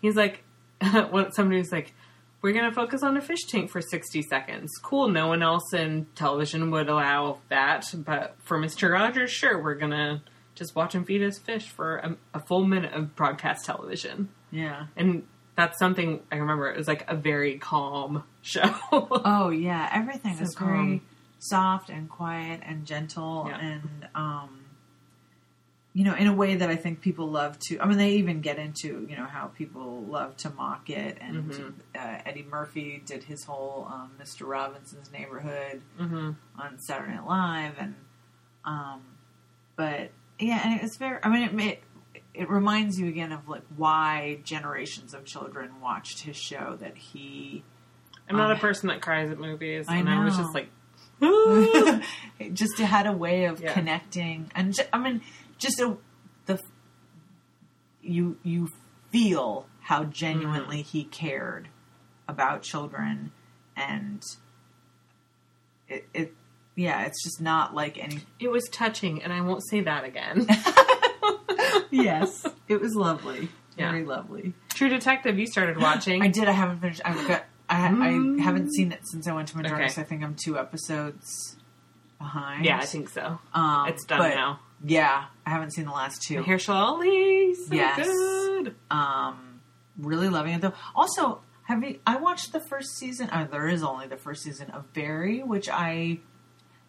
He's 0.02 0.16
like, 0.16 0.42
when 1.10 1.32
somebody 1.32 1.58
was 1.60 1.72
like, 1.72 1.94
"We're 2.42 2.52
gonna 2.52 2.72
focus 2.74 3.02
on 3.02 3.16
a 3.16 3.22
fish 3.22 3.44
tank 3.48 3.70
for 3.70 3.80
sixty 3.80 4.20
seconds." 4.20 4.70
Cool. 4.82 5.08
No 5.08 5.28
one 5.28 5.42
else 5.42 5.72
in 5.72 6.06
television 6.14 6.70
would 6.72 6.88
allow 6.90 7.38
that, 7.48 7.86
but 7.94 8.36
for 8.42 8.58
Mister 8.58 8.90
Rogers, 8.90 9.30
sure, 9.30 9.62
we're 9.62 9.76
gonna 9.76 10.22
just 10.54 10.74
watch 10.76 10.94
him 10.94 11.04
feed 11.04 11.20
his 11.22 11.38
fish 11.38 11.68
for 11.68 11.96
a, 11.98 12.16
a 12.34 12.40
full 12.40 12.64
minute 12.64 12.92
of 12.92 13.14
broadcast 13.16 13.64
television. 13.64 14.28
yeah 14.50 14.86
And 14.96 15.24
that's 15.56 15.78
something 15.78 16.20
I 16.32 16.36
remember. 16.36 16.70
It 16.70 16.76
was 16.78 16.88
like 16.88 17.04
a 17.08 17.14
very 17.16 17.58
calm 17.58 18.24
show. 18.42 18.62
oh 18.92 19.50
yeah 19.50 19.88
everything 19.92 20.36
So 20.36 20.46
calm. 20.58 20.68
very 20.68 21.02
soft 21.38 21.90
and 21.90 22.08
quiet 22.08 22.60
and 22.64 22.86
gentle 22.86 23.46
Yeah. 23.48 23.58
and 23.58 24.08
um 24.14 24.58
you 25.94 26.04
know 26.04 26.14
in 26.14 26.26
a 26.26 26.32
way 26.34 26.54
that 26.56 26.70
i 26.70 26.76
think 26.76 27.00
people 27.02 27.26
love 27.28 27.58
to 27.58 27.78
i 27.80 27.84
mean 27.86 27.98
they 27.98 28.12
even 28.12 28.40
get 28.40 28.58
into 28.58 29.06
you 29.10 29.16
know 29.16 29.26
how 29.26 29.46
people 29.48 30.02
love 30.04 30.36
to 30.38 30.48
mock 30.50 30.88
it 30.88 31.18
and 31.20 31.50
Mhm. 31.52 31.72
uh, 31.94 32.18
eddie 32.24 32.46
murphy 32.48 33.02
did 33.04 33.24
his 33.24 33.44
whole 33.44 33.86
um, 33.90 34.10
mr 34.20 34.46
robinson's 34.46 35.10
neighborhood 35.12 35.82
hmm 35.98 36.30
on 36.58 36.78
Saturday 36.78 37.12
Night 37.14 37.26
Live, 37.26 37.74
and 37.78 37.94
um, 38.64 39.00
but 39.76 40.10
yeah, 40.42 40.60
and 40.64 40.80
it's 40.80 40.96
very. 40.96 41.18
I 41.22 41.28
mean, 41.28 41.60
it, 41.60 41.66
it 41.66 41.82
it 42.34 42.50
reminds 42.50 42.98
you 42.98 43.08
again 43.08 43.32
of 43.32 43.48
like 43.48 43.62
why 43.76 44.38
generations 44.44 45.14
of 45.14 45.24
children 45.24 45.80
watched 45.80 46.20
his 46.20 46.36
show 46.36 46.76
that 46.80 46.96
he 46.96 47.62
I'm 48.28 48.36
not 48.36 48.50
Um, 48.50 48.56
a 48.56 48.60
person 48.60 48.88
that 48.88 49.00
cries 49.02 49.30
at 49.30 49.38
movies, 49.38 49.86
I 49.88 49.96
and 49.96 50.08
I 50.08 50.24
was 50.24 50.36
just 50.36 50.54
like, 50.54 50.68
just 52.52 52.78
had 52.78 53.06
a 53.06 53.12
way 53.12 53.44
of 53.44 53.60
Yeah. 53.60 53.72
connecting, 53.72 54.50
and 54.54 54.74
ju- 54.74 54.82
I 54.92 54.98
mean, 54.98 55.20
just 55.58 55.80
a 55.80 55.96
the 56.46 56.58
you 58.02 58.38
you 58.42 58.68
feel 59.10 59.66
how 59.80 60.04
genuinely 60.04 60.78
Mm-hmm. 60.78 60.88
he 60.98 61.04
cared 61.04 61.68
about 62.28 62.62
children, 62.62 63.32
and 63.76 64.22
it 65.88 66.06
it 66.14 66.34
yeah, 66.76 67.04
it's 67.04 67.22
just 67.22 67.40
not 67.40 67.74
like 67.74 67.98
any 67.98 68.20
it 68.40 68.48
was 68.50 68.68
touching, 68.70 69.22
and 69.22 69.32
I 69.32 69.40
won't 69.40 69.62
say 69.68 69.80
that 69.82 70.04
again. 70.04 70.46
yes, 71.90 72.46
it 72.68 72.80
was 72.80 72.94
lovely. 72.94 73.48
Yeah. 73.76 73.90
Very 73.90 74.04
lovely. 74.04 74.52
True 74.74 74.88
Detective, 74.88 75.38
you 75.38 75.46
started 75.46 75.78
watching. 75.80 76.22
I 76.22 76.28
did. 76.28 76.48
I 76.48 76.52
haven't 76.52 76.80
finished. 76.80 77.00
I've 77.04 77.26
got. 77.28 77.44
I, 77.68 77.88
Mm. 77.88 78.38
I 78.38 78.42
haven't 78.42 78.70
seen 78.74 78.92
it 78.92 79.00
since 79.04 79.26
I 79.26 79.32
went 79.32 79.48
to 79.48 79.56
Madras. 79.56 79.92
Okay. 79.92 80.02
I 80.02 80.04
think 80.04 80.22
I'm 80.22 80.34
two 80.34 80.58
episodes 80.58 81.56
behind. 82.18 82.66
Yeah, 82.66 82.76
I 82.78 82.84
think 82.84 83.08
so. 83.08 83.38
um, 83.54 83.88
It's 83.88 84.04
done 84.04 84.20
now. 84.30 84.60
Yeah, 84.84 85.24
I 85.46 85.50
haven't 85.50 85.70
seen 85.72 85.86
the 85.86 85.92
last 85.92 86.20
two. 86.22 86.42
Mahershala 86.42 86.74
Ali, 86.74 87.54
so 87.54 87.74
Yes. 87.74 88.04
good. 88.06 88.74
Um, 88.90 89.60
really 89.96 90.28
loving 90.28 90.52
it 90.54 90.60
though. 90.60 90.74
Also, 90.94 91.40
have 91.62 91.82
you? 91.82 91.98
I 92.06 92.16
watched 92.16 92.52
the 92.52 92.60
first 92.60 92.96
season. 92.98 93.30
Uh, 93.30 93.46
there 93.50 93.68
is 93.68 93.82
only 93.82 94.06
the 94.06 94.16
first 94.18 94.42
season 94.42 94.70
of 94.72 94.92
Barry, 94.92 95.42
which 95.42 95.68
I. 95.70 96.18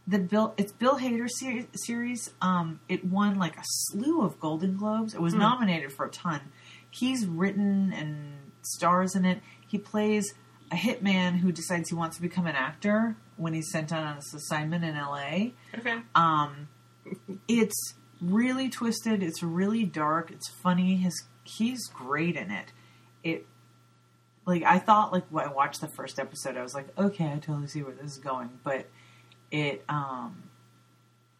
The 0.05 0.19
Bill, 0.19 0.53
it's 0.57 0.71
Bill 0.73 0.97
Hader 0.99 1.29
series. 1.29 1.65
series. 1.75 2.33
Um, 2.41 2.81
it 2.89 3.05
won 3.05 3.39
like 3.39 3.57
a 3.57 3.63
slew 3.63 4.21
of 4.21 4.39
Golden 4.39 4.75
Globes. 4.75 5.13
It 5.13 5.21
was 5.21 5.33
Hmm. 5.33 5.39
nominated 5.39 5.93
for 5.93 6.05
a 6.05 6.09
ton. 6.11 6.41
He's 6.89 7.25
written 7.25 7.93
and 7.93 8.51
stars 8.61 9.15
in 9.15 9.23
it. 9.25 9.41
He 9.65 9.77
plays 9.77 10.33
a 10.71 10.75
hitman 10.75 11.37
who 11.37 11.51
decides 11.51 11.89
he 11.89 11.95
wants 11.95 12.17
to 12.17 12.21
become 12.21 12.47
an 12.47 12.55
actor 12.55 13.15
when 13.37 13.53
he's 13.53 13.71
sent 13.71 13.93
on 13.93 14.15
this 14.17 14.33
assignment 14.33 14.83
in 14.83 14.95
L.A. 14.95 15.53
Okay. 15.77 16.01
Um, 16.15 16.67
it's 17.47 17.95
really 18.21 18.69
twisted. 18.69 19.23
It's 19.23 19.41
really 19.41 19.85
dark. 19.85 20.31
It's 20.31 20.49
funny. 20.61 20.97
His 20.97 21.23
he's 21.45 21.87
great 21.87 22.35
in 22.35 22.51
it. 22.51 22.71
It 23.23 23.47
like 24.45 24.63
I 24.63 24.79
thought 24.79 25.11
like 25.13 25.25
when 25.29 25.45
I 25.47 25.51
watched 25.51 25.79
the 25.81 25.87
first 25.89 26.19
episode, 26.19 26.57
I 26.57 26.61
was 26.61 26.73
like, 26.73 26.87
okay, 26.97 27.31
I 27.31 27.39
totally 27.39 27.67
see 27.67 27.81
where 27.83 27.93
this 27.93 28.11
is 28.11 28.17
going. 28.17 28.49
But 28.63 28.89
it, 29.53 29.83
um, 29.87 30.43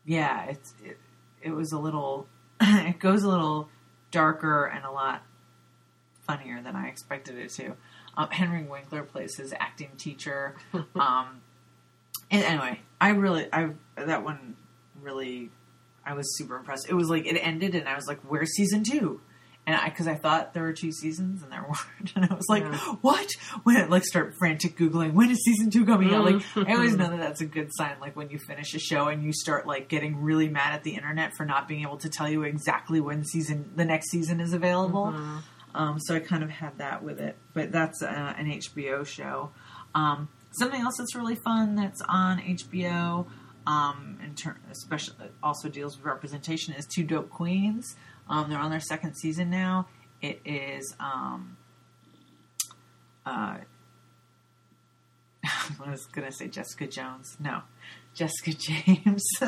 yeah, 0.06 0.46
it's 0.46 0.74
it, 0.86 0.98
it 1.42 1.52
was 1.52 1.74
a 1.74 1.80
little. 1.80 2.28
it 2.62 3.00
goes 3.00 3.24
a 3.24 3.28
little 3.28 3.68
darker 4.12 4.66
and 4.66 4.86
a 4.86 4.92
lot 4.92 5.24
funnier 6.22 6.62
than 6.62 6.76
I 6.76 6.88
expected 6.88 7.38
it 7.38 7.50
to. 7.56 7.74
Um, 8.16 8.30
Henry 8.30 8.64
Winkler 8.64 9.04
plays 9.04 9.36
his 9.36 9.54
acting 9.60 9.92
teacher. 9.98 10.56
Um, 10.96 11.42
and 12.32 12.44
anyway, 12.44 12.80
I 13.02 13.10
really, 13.10 13.48
I 13.52 13.72
that 13.98 14.24
one 14.24 14.56
really, 15.02 15.50
I 16.06 16.14
was 16.14 16.38
super 16.38 16.56
impressed. 16.56 16.88
It 16.90 16.94
was 16.94 17.10
like 17.10 17.26
it 17.26 17.38
ended, 17.38 17.76
and 17.76 17.88
I 17.88 17.96
was 17.96 18.08
like, 18.08 18.20
"Where's 18.22 18.56
season 18.56 18.84
two? 18.84 19.22
And 19.66 19.78
I, 19.78 19.88
because 19.88 20.08
I 20.10 20.16
thought 20.16 20.54
there 20.54 20.64
were 20.64 20.74
two 20.74 20.92
seasons, 20.92 21.42
and 21.42 21.50
there 21.50 21.62
weren't, 21.68 22.12
and 22.16 22.26
I 22.26 22.34
was 22.36 22.46
like, 22.50 22.64
Yeah. 22.64 22.78
"What?" 23.02 23.28
When 23.64 23.78
I 23.78 23.86
like 23.86 24.04
start 24.04 24.34
frantic 24.38 24.78
googling, 24.78 25.14
when 25.14 25.32
is 25.32 25.42
season 25.46 25.70
two 25.70 25.86
coming 25.86 26.14
out? 26.14 26.26
Like, 26.26 26.36
Mm. 26.36 26.68
I 26.70 26.74
always 26.76 26.96
know 26.98 27.10
that 27.10 27.20
that's 27.20 27.40
a 27.42 27.46
good 27.46 27.70
sign. 27.74 27.96
Like 28.02 28.16
when 28.18 28.30
you 28.30 28.40
finish 28.40 28.74
a 28.74 28.80
show 28.80 29.08
and 29.08 29.24
you 29.24 29.32
start 29.32 29.66
like 29.66 29.88
getting 29.88 30.22
really 30.22 30.50
mad 30.50 30.74
at 30.74 30.84
the 30.84 30.92
internet 30.96 31.32
for 31.38 31.46
not 31.46 31.68
being 31.70 31.82
able 31.84 31.98
to 32.00 32.10
tell 32.10 32.28
you 32.30 32.44
exactly 32.44 33.00
when 33.00 33.24
season 33.24 33.72
the 33.76 33.86
next 33.86 34.10
season 34.12 34.42
is 34.42 34.52
available. 34.54 35.14
Mhm. 35.16 35.42
Um, 35.76 36.00
so 36.00 36.14
I 36.16 36.20
kind 36.20 36.44
of 36.44 36.50
had 36.50 36.78
that 36.80 37.02
with 37.02 37.20
it, 37.22 37.38
but 37.54 37.72
that's 37.72 38.02
uh, 38.04 38.34
an 38.38 38.48
HBO 38.48 39.06
show. 39.08 39.52
Um, 39.96 40.28
something 40.52 40.82
else 40.82 40.98
that's 40.98 41.16
really 41.16 41.36
fun 41.36 41.76
that's 41.76 42.02
on 42.10 42.40
HBO, 42.40 43.26
um, 43.66 44.20
ter- 44.36 44.58
especially 44.72 45.16
also 45.42 45.70
deals 45.70 45.96
with 45.98 46.06
representation 46.06 46.74
is 46.76 46.86
Two 46.86 47.04
Dope 47.04 47.30
Queens. 47.30 47.96
Um, 48.30 48.50
they're 48.50 48.60
on 48.60 48.72
their 48.72 48.80
second 48.80 49.16
season 49.16 49.50
now. 49.50 49.88
It 50.22 50.40
is 50.46 50.96
um, 51.00 51.58
uh, 53.26 53.58
I 55.44 55.90
was 55.90 56.06
gonna 56.06 56.32
say 56.32 56.48
Jessica 56.48 56.88
Jones. 56.88 57.36
No, 57.40 57.62
Jessica 58.14 58.54
James, 58.58 59.24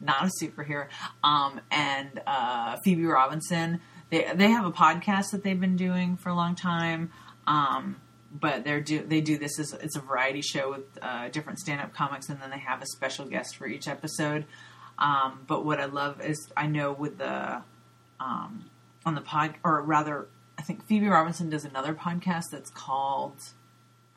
not 0.00 0.24
a 0.24 0.30
superhero. 0.42 0.86
Um, 1.22 1.60
and 1.70 2.20
uh, 2.26 2.76
Phoebe 2.84 3.04
Robinson. 3.06 3.80
They 4.10 4.30
they 4.34 4.50
have 4.50 4.66
a 4.66 4.72
podcast 4.72 5.30
that 5.32 5.42
they've 5.42 5.60
been 5.60 5.76
doing 5.76 6.16
for 6.16 6.28
a 6.28 6.34
long 6.34 6.54
time. 6.54 7.10
Um, 7.46 7.96
but 8.30 8.64
they're 8.64 8.80
do 8.80 9.04
they 9.06 9.20
do 9.20 9.38
this 9.38 9.58
as 9.58 9.72
it's 9.74 9.96
a 9.96 10.00
variety 10.00 10.42
show 10.42 10.70
with 10.70 10.84
uh, 11.00 11.28
different 11.28 11.58
stand 11.58 11.80
up 11.80 11.94
comics, 11.94 12.28
and 12.28 12.40
then 12.40 12.50
they 12.50 12.58
have 12.58 12.82
a 12.82 12.86
special 12.86 13.26
guest 13.26 13.56
for 13.56 13.66
each 13.66 13.88
episode. 13.88 14.44
Um, 14.98 15.40
but 15.46 15.64
what 15.64 15.80
I 15.80 15.86
love 15.86 16.20
is 16.20 16.50
I 16.56 16.66
know 16.66 16.92
with 16.92 17.18
the 17.18 17.62
um, 18.20 18.64
on 19.04 19.14
the 19.14 19.20
pod, 19.20 19.54
or 19.64 19.80
rather, 19.82 20.26
I 20.58 20.62
think 20.62 20.86
Phoebe 20.86 21.08
Robinson 21.08 21.50
does 21.50 21.64
another 21.64 21.94
podcast 21.94 22.44
that's 22.50 22.70
called. 22.70 23.36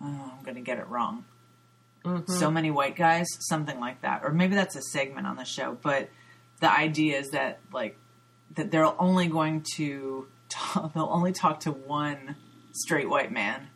Oh, 0.01 0.31
I'm 0.37 0.43
going 0.43 0.55
to 0.55 0.61
get 0.61 0.77
it 0.77 0.87
wrong. 0.87 1.25
Mhm. 2.05 2.29
So 2.29 2.51
many 2.51 2.71
white 2.71 2.95
guys, 2.95 3.27
something 3.39 3.79
like 3.79 4.01
that, 4.01 4.23
or 4.23 4.31
maybe 4.31 4.55
that's 4.55 4.75
a 4.75 4.81
segment 4.81 5.27
on 5.27 5.35
the 5.35 5.43
show. 5.43 5.77
But 5.81 6.09
the 6.59 6.71
idea 6.71 7.19
is 7.19 7.31
that 7.31 7.59
like 7.73 7.97
that 8.55 8.71
they're 8.71 8.99
only 9.01 9.27
going 9.27 9.65
to 9.75 10.27
talk, 10.49 10.93
they'll 10.93 11.09
only 11.11 11.33
talk 11.33 11.61
to 11.61 11.71
one 11.71 12.35
straight 12.71 13.09
white 13.09 13.31
man 13.31 13.67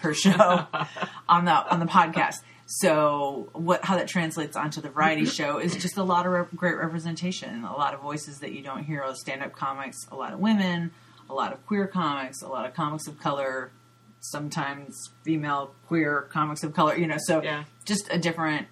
per 0.00 0.14
show 0.14 0.30
on 1.28 1.44
the 1.44 1.52
on 1.72 1.80
the 1.80 1.86
podcast. 1.86 2.36
So 2.66 3.48
what 3.52 3.84
how 3.84 3.96
that 3.96 4.08
translates 4.08 4.56
onto 4.56 4.80
the 4.80 4.88
variety 4.90 5.24
show 5.24 5.58
is 5.58 5.76
just 5.76 5.96
a 5.96 6.02
lot 6.02 6.26
of 6.26 6.32
rep- 6.32 6.54
great 6.56 6.76
representation, 6.76 7.64
a 7.64 7.72
lot 7.76 7.94
of 7.94 8.00
voices 8.00 8.40
that 8.40 8.52
you 8.52 8.62
don't 8.62 8.82
hear 8.82 9.02
on 9.04 9.14
stand 9.14 9.42
up 9.42 9.52
comics, 9.52 9.96
a 10.10 10.16
lot 10.16 10.32
of 10.32 10.40
women, 10.40 10.90
a 11.30 11.34
lot 11.34 11.52
of 11.52 11.64
queer 11.66 11.86
comics, 11.86 12.42
a 12.42 12.48
lot 12.48 12.66
of 12.66 12.74
comics 12.74 13.06
of 13.06 13.20
color, 13.20 13.70
sometimes 14.18 15.10
female 15.24 15.74
queer 15.86 16.22
comics 16.32 16.64
of 16.64 16.74
color, 16.74 16.96
you 16.96 17.06
know, 17.06 17.18
so 17.18 17.40
Yeah. 17.40 17.64
just 17.84 18.08
a 18.10 18.18
different 18.18 18.66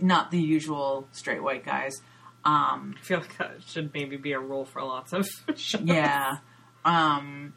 not 0.00 0.30
the 0.30 0.38
usual 0.40 1.08
straight 1.10 1.42
white 1.42 1.64
guys. 1.64 1.94
Um 2.44 2.94
I 2.96 3.00
feel 3.02 3.18
like 3.18 3.36
that 3.38 3.56
should 3.66 3.92
maybe 3.92 4.16
be 4.16 4.32
a 4.32 4.38
rule 4.40 4.64
for 4.64 4.82
lots 4.84 5.12
of 5.12 5.26
shows. 5.56 5.82
yeah. 5.82 6.36
Um 6.84 7.54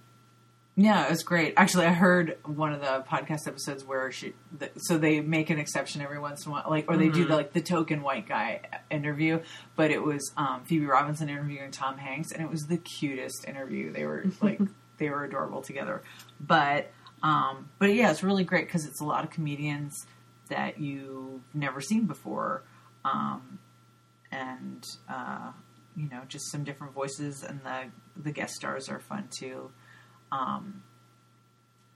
Yeah, 0.82 1.08
it 1.08 1.10
was 1.10 1.24
great. 1.24 1.56
Actually, 1.58 1.88
I 1.88 1.92
heard 1.92 2.38
one 2.46 2.72
of 2.72 2.80
the 2.80 3.04
podcast 3.06 3.48
episodes 3.48 3.84
where 3.84 4.14
she, 4.14 4.34
the, 4.58 4.72
so 4.78 4.98
they 4.98 5.20
make 5.20 5.50
an 5.50 5.60
exception 5.60 6.02
every 6.02 6.20
once 6.20 6.46
in 6.46 6.52
a 6.52 6.56
while, 6.56 6.64
like, 6.70 6.86
or 6.88 6.96
they 6.96 7.10
do 7.10 7.26
the, 7.26 7.36
like 7.36 7.52
the 7.52 7.60
token 7.60 8.02
white 8.02 8.30
guy 8.30 8.62
interview, 8.90 9.42
but 9.76 9.92
it 9.92 10.02
was 10.02 10.32
um, 10.38 10.64
Phoebe 10.64 10.86
Robinson 10.86 11.28
interviewing 11.28 11.72
Tom 11.72 11.98
Hanks, 11.98 12.32
and 12.32 12.42
it 12.42 12.50
was 12.50 12.62
the 12.62 12.78
cutest 12.78 13.46
interview. 13.46 13.92
They 13.92 14.06
were 14.06 14.24
like, 14.42 14.62
they 15.00 15.10
were 15.10 15.26
adorable 15.26 15.62
together. 15.62 16.02
But, 16.40 16.90
um, 17.24 17.68
but 17.78 17.94
yeah, 17.94 18.10
it's 18.10 18.24
really 18.24 18.46
great 18.46 18.66
because 18.66 18.86
it's 18.86 19.02
a 19.02 19.06
lot 19.06 19.26
of 19.26 19.32
comedians 19.32 20.08
that 20.48 20.80
you've 20.80 21.42
never 21.54 21.82
seen 21.82 22.06
before, 22.06 22.64
um, 23.04 23.60
and 24.32 24.86
uh, 25.10 25.52
you 25.98 26.08
know, 26.08 26.22
just 26.30 26.50
some 26.50 26.64
different 26.64 26.94
voices, 26.94 27.44
and 27.44 27.60
the 27.66 27.88
the 28.16 28.32
guest 28.32 28.54
stars 28.54 28.88
are 28.88 29.02
fun 29.02 29.28
too. 29.30 29.72
Um, 30.32 30.84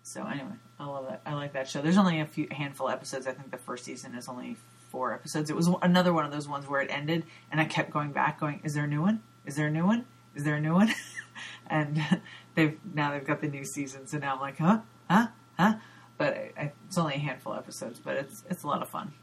so 0.01 0.26
anyway, 0.26 0.55
I 0.80 0.85
love 0.85 1.07
that. 1.07 1.22
I 1.26 1.34
like 1.34 1.53
that 1.53 1.68
show. 1.68 1.81
There's 1.81 1.97
only 1.97 2.19
a 2.19 2.26
few 2.26 2.47
handful 2.51 2.88
of 2.88 2.93
episodes. 2.93 3.26
I 3.26 3.31
think 3.31 3.51
the 3.51 3.57
first 3.57 3.85
season 3.85 4.15
is 4.15 4.27
only 4.27 4.57
four 4.89 5.14
episodes. 5.14 5.49
It 5.49 5.55
was 5.55 5.69
another 5.81 6.14
one 6.14 6.26
of 6.26 6.31
those 6.31 6.47
ones 6.47 6.68
where 6.68 6.81
it 6.81 6.91
ended, 6.91 7.26
and 7.51 7.60
I 7.60 7.65
kept 7.65 7.89
going 7.89 8.11
back, 8.11 8.39
going, 8.39 8.61
"Is 8.64 8.73
there 8.73 8.84
a 8.84 8.88
new 8.88 9.01
one? 9.01 9.23
Is 9.45 9.55
there 9.55 9.68
a 9.68 9.72
new 9.72 9.85
one? 9.85 10.05
Is 10.35 10.43
there 10.43 10.55
a 10.55 10.61
new 10.61 10.73
one?" 10.73 10.93
and 11.68 12.01
they've 12.55 12.77
now 12.93 13.11
they've 13.11 13.26
got 13.26 13.41
the 13.41 13.47
new 13.47 13.64
season, 13.64 14.07
so 14.07 14.18
now 14.18 14.35
I'm 14.35 14.41
like, 14.41 14.57
"Huh, 14.57 14.80
huh, 15.10 15.27
huh." 15.57 15.76
But 16.18 16.34
I, 16.34 16.51
I, 16.57 16.72
it's 16.88 16.97
only 16.97 17.15
a 17.15 17.19
handful 17.19 17.53
of 17.53 17.60
episodes, 17.60 17.99
but 17.99 18.18
it's 18.18 18.43
it's 18.49 18.64
a 18.64 18.68
lot 18.68 18.81
of 18.81 18.89
fun. 18.89 19.14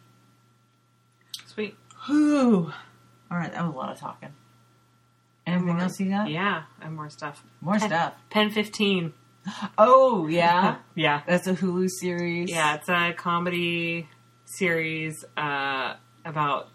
Sweet. 1.46 1.76
Whew. 2.06 2.72
All 3.30 3.38
right, 3.38 3.52
that 3.52 3.64
was 3.64 3.74
a 3.74 3.78
lot 3.78 3.92
of 3.92 3.98
talking. 3.98 4.30
Anything 5.52 5.66
More- 5.74 5.80
else 5.80 6.00
you 6.00 6.08
got? 6.10 6.30
Yeah, 6.30 6.62
and 6.80 6.94
more 6.96 7.10
stuff. 7.10 7.42
More 7.60 7.78
Pen- 7.78 7.88
stuff. 7.88 8.14
Pen 8.30 8.50
15. 8.50 9.12
Oh 9.78 10.26
yeah, 10.26 10.76
Yeah. 10.94 11.22
that's 11.26 11.46
a 11.46 11.54
Hulu 11.54 11.88
series. 11.88 12.50
Yeah, 12.50 12.74
it's 12.74 12.88
a 12.88 13.12
comedy 13.16 14.08
series 14.44 15.24
uh, 15.36 15.94
about 16.24 16.68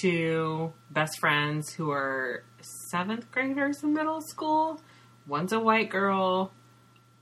two 0.00 0.72
best 0.90 1.18
friends 1.20 1.72
who 1.72 1.90
are 1.90 2.42
seventh 2.90 3.30
graders 3.30 3.82
in 3.82 3.92
middle 3.94 4.20
school. 4.20 4.80
One's 5.26 5.52
a 5.52 5.60
white 5.60 5.90
girl, 5.90 6.52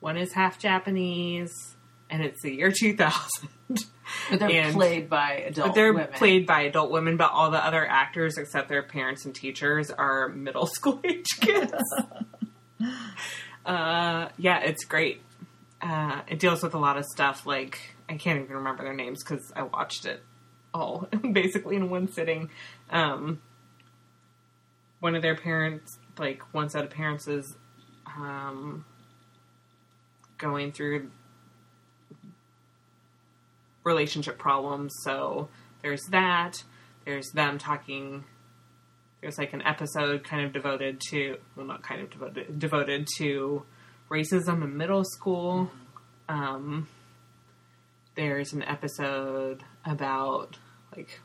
one 0.00 0.16
is 0.16 0.32
half 0.32 0.58
Japanese, 0.58 1.76
and 2.08 2.22
it's 2.24 2.40
the 2.42 2.54
year 2.54 2.72
2000. 2.72 3.48
But 4.30 4.40
they're 4.40 4.50
and- 4.50 4.74
played 4.74 5.08
by 5.08 5.32
adult 5.34 5.68
but 5.68 5.74
they're 5.74 5.92
women. 5.92 6.12
played 6.12 6.46
by 6.46 6.62
adult 6.62 6.90
women, 6.90 7.16
but 7.16 7.30
all 7.30 7.50
the 7.50 7.64
other 7.64 7.86
actors, 7.86 8.36
except 8.38 8.68
their 8.68 8.82
parents 8.82 9.24
and 9.24 9.34
teachers, 9.34 9.90
are 9.90 10.28
middle 10.28 10.66
school 10.72 11.00
age 11.04 11.26
kids. 11.40 11.72
uh, 13.66 14.28
yeah, 14.36 14.60
it's 14.60 14.84
great. 14.84 15.22
Uh, 15.80 16.22
it 16.28 16.38
deals 16.38 16.62
with 16.62 16.74
a 16.74 16.78
lot 16.78 16.96
of 16.96 17.04
stuff 17.04 17.46
like 17.46 17.78
I 18.08 18.16
can't 18.16 18.42
even 18.42 18.56
remember 18.56 18.82
their 18.82 18.94
names 18.94 19.22
because 19.22 19.52
I 19.54 19.62
watched 19.62 20.06
it 20.06 20.22
all 20.74 21.08
basically 21.32 21.76
in 21.76 21.90
one 21.90 22.10
sitting. 22.12 22.50
Um, 22.90 23.40
one 25.00 25.14
of 25.14 25.22
their 25.22 25.36
parents, 25.36 25.98
like 26.18 26.42
one 26.52 26.68
set 26.70 26.84
of 26.84 26.90
parents, 26.90 27.28
is 27.28 27.56
um, 28.06 28.84
going 30.38 30.72
through 30.72 31.10
relationship 33.84 34.38
problems. 34.38 34.94
So 35.04 35.48
there's 35.82 36.02
that. 36.10 36.62
There's 37.04 37.30
them 37.30 37.58
talking. 37.58 38.24
There's 39.20 39.38
like 39.38 39.52
an 39.52 39.62
episode 39.62 40.24
kind 40.24 40.44
of 40.44 40.52
devoted 40.52 41.00
to, 41.10 41.36
well, 41.56 41.66
not 41.66 41.82
kind 41.82 42.02
of 42.02 42.10
devoted, 42.10 42.58
devoted 42.58 43.08
to 43.18 43.64
racism 44.10 44.62
in 44.62 44.76
middle 44.76 45.04
school. 45.04 45.70
Um, 46.28 46.88
there's 48.14 48.52
an 48.52 48.62
episode 48.62 49.62
about 49.84 50.58
like 50.96 51.20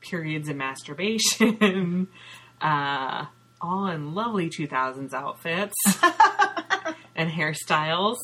periods 0.00 0.48
and 0.48 0.58
masturbation, 0.58 2.08
uh, 2.60 3.26
all 3.60 3.86
in 3.88 4.14
lovely 4.14 4.50
2000s 4.50 5.12
outfits 5.12 5.74
and 7.16 7.30
hairstyles. 7.30 8.16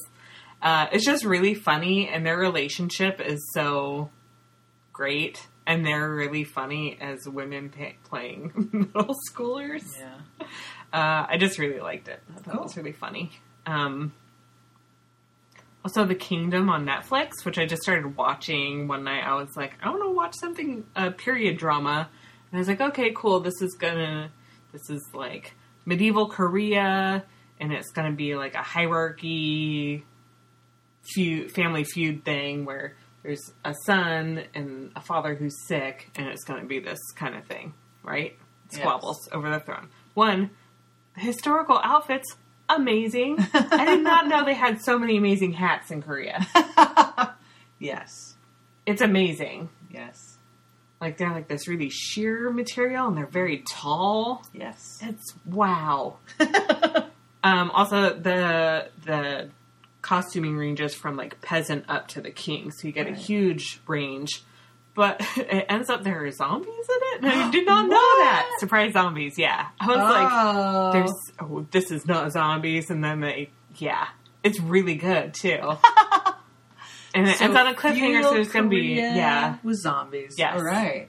Uh, 0.62 0.86
it's 0.92 1.04
just 1.04 1.24
really 1.24 1.54
funny, 1.54 2.08
and 2.08 2.24
their 2.24 2.36
relationship 2.36 3.20
is 3.20 3.50
so 3.54 4.10
great, 4.92 5.46
and 5.66 5.84
they're 5.86 6.10
really 6.10 6.44
funny 6.44 6.98
as 7.00 7.26
women 7.26 7.70
pa- 7.70 7.96
playing 8.04 8.52
middle 8.72 9.14
schoolers. 9.30 9.84
Yeah. 9.98 10.46
Uh, 10.92 11.26
I 11.28 11.36
just 11.38 11.58
really 11.58 11.80
liked 11.80 12.08
it. 12.08 12.20
I 12.36 12.40
thought 12.40 12.54
it 12.56 12.60
was 12.62 12.76
really 12.76 12.92
funny. 12.92 13.30
Um, 13.64 14.12
also, 15.84 16.04
The 16.04 16.14
Kingdom 16.14 16.68
on 16.68 16.84
Netflix, 16.84 17.44
which 17.44 17.56
I 17.58 17.64
just 17.64 17.82
started 17.82 18.16
watching 18.16 18.86
one 18.86 19.04
night. 19.04 19.22
I 19.24 19.34
was 19.36 19.56
like, 19.56 19.72
I 19.82 19.88
want 19.88 20.02
to 20.02 20.10
watch 20.10 20.34
something, 20.38 20.84
a 20.94 21.10
period 21.10 21.56
drama. 21.56 22.10
And 22.50 22.56
I 22.56 22.58
was 22.58 22.68
like, 22.68 22.80
okay, 22.82 23.12
cool. 23.14 23.40
This 23.40 23.62
is 23.62 23.74
gonna, 23.78 24.30
this 24.72 24.90
is 24.90 25.02
like 25.14 25.54
medieval 25.86 26.28
Korea, 26.28 27.24
and 27.58 27.72
it's 27.72 27.90
gonna 27.92 28.12
be 28.12 28.34
like 28.34 28.54
a 28.54 28.62
hierarchy, 28.62 30.04
feud, 31.12 31.52
family 31.52 31.84
feud 31.84 32.24
thing 32.24 32.64
where 32.64 32.94
there's 33.22 33.52
a 33.64 33.74
son 33.84 34.42
and 34.54 34.92
a 34.96 35.00
father 35.00 35.34
who's 35.34 35.66
sick, 35.66 36.10
and 36.16 36.28
it's 36.28 36.44
gonna 36.44 36.64
be 36.64 36.80
this 36.80 36.98
kind 37.16 37.34
of 37.34 37.44
thing, 37.44 37.74
right? 38.02 38.36
Yes. 38.70 38.80
Squabbles 38.80 39.28
over 39.32 39.50
the 39.50 39.60
throne. 39.60 39.88
One, 40.14 40.50
historical 41.16 41.78
outfits, 41.82 42.36
amazing. 42.68 43.36
I 43.54 43.84
did 43.84 44.02
not 44.02 44.26
know 44.26 44.44
they 44.44 44.54
had 44.54 44.80
so 44.82 44.98
many 44.98 45.16
amazing 45.16 45.52
hats 45.52 45.90
in 45.90 46.02
Korea. 46.02 46.46
Yes. 47.80 48.36
It's 48.86 49.00
amazing. 49.00 49.70
Yes. 49.90 50.36
Like 51.00 51.16
they're 51.16 51.32
like 51.32 51.48
this 51.48 51.66
really 51.66 51.88
sheer 51.88 52.50
material 52.50 53.08
and 53.08 53.16
they're 53.16 53.26
very 53.26 53.64
tall. 53.68 54.44
Yes. 54.52 54.98
It's 55.00 55.34
wow. 55.46 56.18
um, 57.42 57.70
also 57.70 58.12
the 58.12 58.90
the 59.04 59.48
costuming 60.02 60.56
ranges 60.56 60.94
from 60.94 61.16
like 61.16 61.40
peasant 61.40 61.84
up 61.88 62.08
to 62.08 62.20
the 62.20 62.30
king, 62.30 62.70
so 62.70 62.86
you 62.86 62.92
get 62.92 63.06
a 63.06 63.14
huge 63.14 63.80
range. 63.86 64.42
But 64.94 65.20
it 65.36 65.66
ends 65.68 65.88
up 65.88 66.02
there 66.02 66.24
are 66.24 66.30
zombies 66.30 66.68
in 66.68 66.74
it. 66.78 67.24
And 67.24 67.26
I 67.28 67.50
did 67.50 67.66
not 67.66 67.86
know 67.86 67.96
that. 67.96 68.50
Surprise 68.58 68.92
zombies, 68.92 69.38
yeah. 69.38 69.68
I 69.78 69.86
was 69.86 69.96
like, 69.96 70.28
oh. 70.32 70.92
there's 70.92 71.32
oh, 71.40 71.66
this 71.70 71.90
is 71.90 72.06
not 72.06 72.32
zombies, 72.32 72.90
and 72.90 73.02
then 73.02 73.20
they 73.20 73.50
yeah, 73.76 74.08
it's 74.42 74.60
really 74.60 74.94
good 74.96 75.34
too. 75.34 75.58
and 77.14 77.28
it 77.28 77.36
So 77.36 77.44
ends 77.44 77.56
on 77.56 77.66
a 77.68 77.74
cliffhanger, 77.74 78.22
so 78.22 78.34
there's 78.34 78.48
gonna 78.48 78.68
be 78.68 78.94
yeah, 78.94 79.58
with 79.62 79.76
zombies. 79.76 80.34
Yes. 80.38 80.54
All 80.56 80.64
right. 80.64 81.08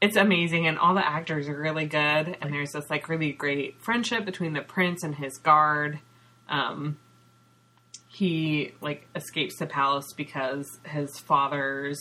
it's 0.00 0.16
amazing, 0.16 0.66
and 0.66 0.78
all 0.78 0.94
the 0.94 1.06
actors 1.06 1.48
are 1.48 1.58
really 1.60 1.86
good, 1.86 2.36
and 2.40 2.52
there's 2.52 2.72
this 2.72 2.88
like 2.88 3.08
really 3.08 3.32
great 3.32 3.80
friendship 3.82 4.24
between 4.24 4.54
the 4.54 4.62
prince 4.62 5.02
and 5.02 5.14
his 5.14 5.36
guard. 5.38 5.98
Um, 6.48 6.96
he 8.18 8.72
like 8.80 9.06
escapes 9.14 9.56
the 9.58 9.66
palace 9.66 10.06
because 10.16 10.66
his 10.84 11.18
father's 11.20 11.98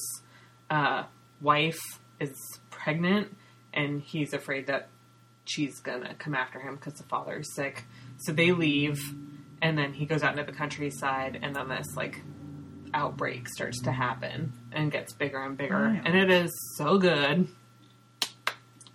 uh, 0.69 1.03
wife 1.41 1.79
is 2.19 2.31
pregnant, 2.69 3.35
and 3.73 4.01
he's 4.01 4.33
afraid 4.33 4.67
that 4.67 4.87
she's 5.45 5.79
gonna 5.79 6.13
come 6.15 6.33
after 6.35 6.59
him 6.59 6.75
because 6.75 6.93
the 6.95 7.03
father 7.03 7.37
is 7.39 7.53
sick. 7.55 7.83
So 8.17 8.31
they 8.31 8.51
leave, 8.51 8.99
and 9.61 9.77
then 9.77 9.93
he 9.93 10.05
goes 10.05 10.23
out 10.23 10.37
into 10.37 10.51
the 10.51 10.57
countryside, 10.57 11.39
and 11.41 11.55
then 11.55 11.69
this 11.69 11.87
like 11.95 12.21
outbreak 12.93 13.47
starts 13.49 13.81
to 13.83 13.91
happen 13.91 14.53
and 14.71 14.91
gets 14.91 15.13
bigger 15.13 15.41
and 15.43 15.57
bigger, 15.57 15.75
Wow. 15.93 16.01
and 16.05 16.15
it 16.17 16.31
is 16.31 16.51
so 16.77 16.97
good, 16.97 17.47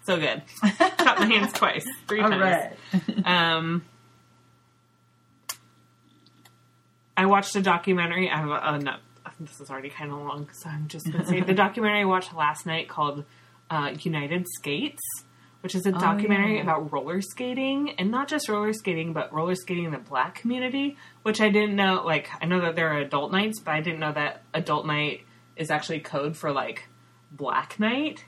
so 0.04 0.18
good. 0.18 0.42
Cut 0.78 1.18
my 1.20 1.26
hands 1.26 1.52
twice, 1.52 1.84
three 2.08 2.20
All 2.20 2.30
times. 2.30 2.74
right. 2.92 3.26
Um, 3.26 3.84
I 7.16 7.26
watched 7.26 7.54
a 7.56 7.62
documentary. 7.62 8.28
I 8.28 8.42
uh, 8.42 8.78
no, 8.78 8.96
this 9.40 9.60
is 9.60 9.70
already 9.70 9.90
kind 9.90 10.10
of 10.10 10.18
long, 10.18 10.48
so 10.52 10.68
I'm 10.68 10.88
just 10.88 11.06
going 11.06 11.24
to 11.24 11.28
say 11.28 11.40
the 11.46 11.54
documentary 11.54 12.00
I 12.00 12.04
watched 12.04 12.34
last 12.34 12.66
night 12.66 12.88
called 12.88 13.24
uh, 13.70 13.94
United 14.00 14.46
Skates, 14.56 15.02
which 15.60 15.74
is 15.74 15.86
a 15.86 15.92
documentary 15.92 16.56
yeah. 16.56 16.62
about 16.62 16.92
roller 16.92 17.20
skating 17.20 17.94
and 17.98 18.10
not 18.10 18.28
just 18.28 18.48
roller 18.48 18.72
skating, 18.72 19.12
but 19.12 19.32
roller 19.32 19.54
skating 19.54 19.84
in 19.84 19.92
the 19.92 19.98
black 19.98 20.36
community, 20.36 20.96
which 21.22 21.40
I 21.40 21.50
didn't 21.50 21.76
know. 21.76 22.02
Like, 22.04 22.30
I 22.40 22.46
know 22.46 22.60
that 22.60 22.76
there 22.76 22.92
are 22.92 22.98
adult 22.98 23.32
nights, 23.32 23.60
but 23.60 23.72
I 23.72 23.80
didn't 23.80 24.00
know 24.00 24.12
that 24.12 24.42
adult 24.54 24.86
night 24.86 25.22
is 25.56 25.70
actually 25.70 26.00
code 26.00 26.36
for 26.36 26.52
like 26.52 26.88
black 27.30 27.78
night. 27.78 28.24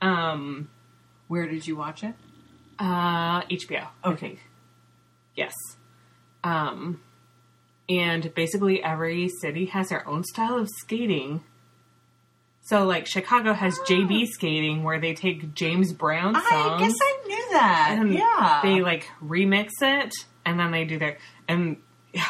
Um, 0.00 0.68
Where 1.28 1.46
did 1.46 1.66
you 1.66 1.76
watch 1.76 2.04
it? 2.04 2.14
uh, 2.78 3.42
HBO. 3.42 3.88
Okay. 4.04 4.38
Yes. 5.34 5.52
Um, 6.44 7.00
and 7.88 8.32
basically 8.34 8.82
every 8.82 9.28
city 9.28 9.66
has 9.66 9.88
their 9.88 10.06
own 10.06 10.24
style 10.24 10.58
of 10.58 10.68
skating. 10.68 11.42
So, 12.60 12.84
like 12.84 13.06
Chicago 13.06 13.54
has 13.54 13.78
ah. 13.80 13.84
JB 13.84 14.26
skating, 14.26 14.84
where 14.84 15.00
they 15.00 15.14
take 15.14 15.54
James 15.54 15.92
Brown 15.92 16.34
songs 16.34 16.46
I 16.46 16.78
guess 16.78 16.98
I 17.00 17.26
knew 17.26 17.48
that. 17.52 18.06
yeah. 18.10 18.60
they 18.62 18.82
like 18.82 19.08
remix 19.22 19.70
it, 19.80 20.12
and 20.44 20.60
then 20.60 20.70
they 20.70 20.84
do 20.84 20.98
their 20.98 21.16
and 21.48 21.78
yeah, 22.12 22.28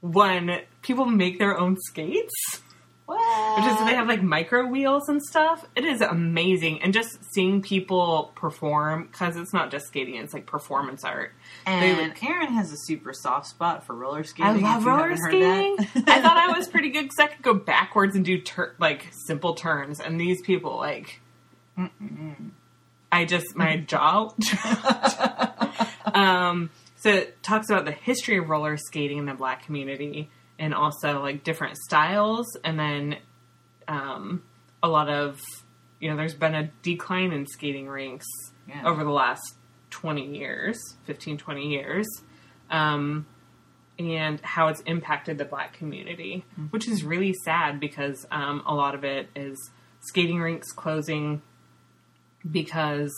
when 0.00 0.60
people 0.82 1.06
make 1.06 1.38
their 1.38 1.56
own 1.56 1.76
skates. 1.78 2.62
Which 3.08 3.64
is 3.64 3.78
they 3.86 3.94
have 3.94 4.06
like 4.06 4.22
micro 4.22 4.66
wheels 4.66 5.08
and 5.08 5.22
stuff. 5.22 5.64
It 5.74 5.84
is 5.84 6.02
amazing, 6.02 6.82
and 6.82 6.92
just 6.92 7.18
seeing 7.32 7.62
people 7.62 8.32
perform 8.34 9.08
because 9.10 9.36
it's 9.36 9.54
not 9.54 9.70
just 9.70 9.86
skating; 9.86 10.16
it's 10.16 10.34
like 10.34 10.44
performance 10.46 11.04
art. 11.04 11.32
And 11.64 11.96
look- 12.08 12.22
Aaron 12.22 12.52
has 12.52 12.70
a 12.70 12.76
super 12.76 13.12
soft 13.14 13.46
spot 13.46 13.86
for 13.86 13.94
roller 13.94 14.24
skating. 14.24 14.64
I 14.64 14.74
love 14.74 14.84
roller 14.84 15.16
skating. 15.16 15.76
I 16.06 16.20
thought 16.20 16.36
I 16.36 16.56
was 16.56 16.68
pretty 16.68 16.90
good 16.90 17.04
because 17.04 17.18
I 17.18 17.26
could 17.28 17.42
go 17.42 17.54
backwards 17.54 18.14
and 18.14 18.24
do 18.24 18.38
tur- 18.42 18.74
like 18.78 19.06
simple 19.26 19.54
turns, 19.54 20.00
and 20.00 20.20
these 20.20 20.42
people 20.42 20.76
like. 20.76 21.20
I 23.10 23.24
just 23.24 23.56
my 23.56 23.76
jaw. 23.78 24.34
um, 26.14 26.70
so 26.96 27.10
it 27.10 27.42
talks 27.42 27.70
about 27.70 27.84
the 27.84 27.92
history 27.92 28.38
of 28.38 28.48
roller 28.48 28.76
skating 28.76 29.18
in 29.18 29.26
the 29.26 29.34
black 29.34 29.64
community, 29.64 30.30
and 30.58 30.74
also 30.74 31.20
like 31.22 31.44
different 31.44 31.76
styles, 31.76 32.46
and 32.64 32.78
then 32.78 33.16
um, 33.86 34.42
a 34.82 34.88
lot 34.88 35.08
of 35.08 35.40
you 36.00 36.08
know, 36.10 36.16
there's 36.16 36.34
been 36.34 36.54
a 36.54 36.70
decline 36.82 37.32
in 37.32 37.44
skating 37.46 37.88
rinks 37.88 38.26
Yeah. 38.68 38.86
over 38.86 39.02
the 39.02 39.10
last 39.10 39.42
20 39.90 40.36
years, 40.36 40.78
15, 41.06 41.38
20 41.38 41.66
years, 41.68 42.06
um, 42.70 43.26
and 43.98 44.40
how 44.42 44.68
it's 44.68 44.80
impacted 44.82 45.38
the 45.38 45.44
black 45.44 45.72
community, 45.72 46.44
which 46.70 46.86
is 46.86 47.02
really 47.02 47.34
sad 47.44 47.80
because 47.80 48.24
um, 48.30 48.62
a 48.64 48.72
lot 48.74 48.94
of 48.94 49.02
it 49.02 49.28
is 49.34 49.56
skating 50.02 50.38
rinks 50.40 50.70
closing 50.70 51.42
because 52.48 53.12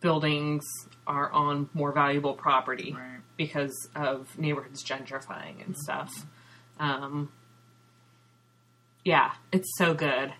buildings 0.00 0.64
are 1.06 1.30
on 1.30 1.68
more 1.74 1.92
valuable 1.92 2.34
property 2.34 2.92
Right. 2.96 3.20
because 3.36 3.88
of 3.94 4.36
neighborhoods 4.38 4.82
gentrifying 4.84 5.64
and 5.64 5.76
stuff. 5.76 6.10
Um, 6.78 7.30
yeah, 9.04 9.32
it's 9.52 9.68
so 9.76 9.94
good. 9.94 10.32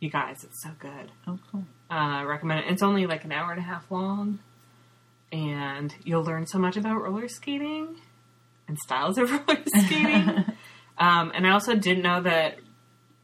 You 0.00 0.10
guys, 0.10 0.44
it's 0.44 0.62
so 0.62 0.70
good. 0.78 1.12
Oh, 1.26 1.38
cool. 1.50 1.64
Uh, 1.90 1.94
I 1.94 2.22
recommend 2.22 2.66
it. 2.66 2.72
It's 2.72 2.82
only 2.82 3.06
like 3.06 3.24
an 3.24 3.32
hour 3.32 3.50
and 3.52 3.60
a 3.60 3.64
half 3.64 3.90
long, 3.90 4.38
and 5.32 5.94
you'll 6.04 6.24
learn 6.24 6.46
so 6.46 6.58
much 6.58 6.76
about 6.76 7.00
roller 7.00 7.28
skating 7.28 7.96
and 8.68 8.78
styles 8.78 9.18
of 9.18 9.30
roller 9.48 9.62
skating. 9.84 10.44
um, 10.98 11.32
and 11.34 11.46
I 11.46 11.50
also 11.50 11.74
didn't 11.74 12.02
know 12.02 12.22
that 12.22 12.58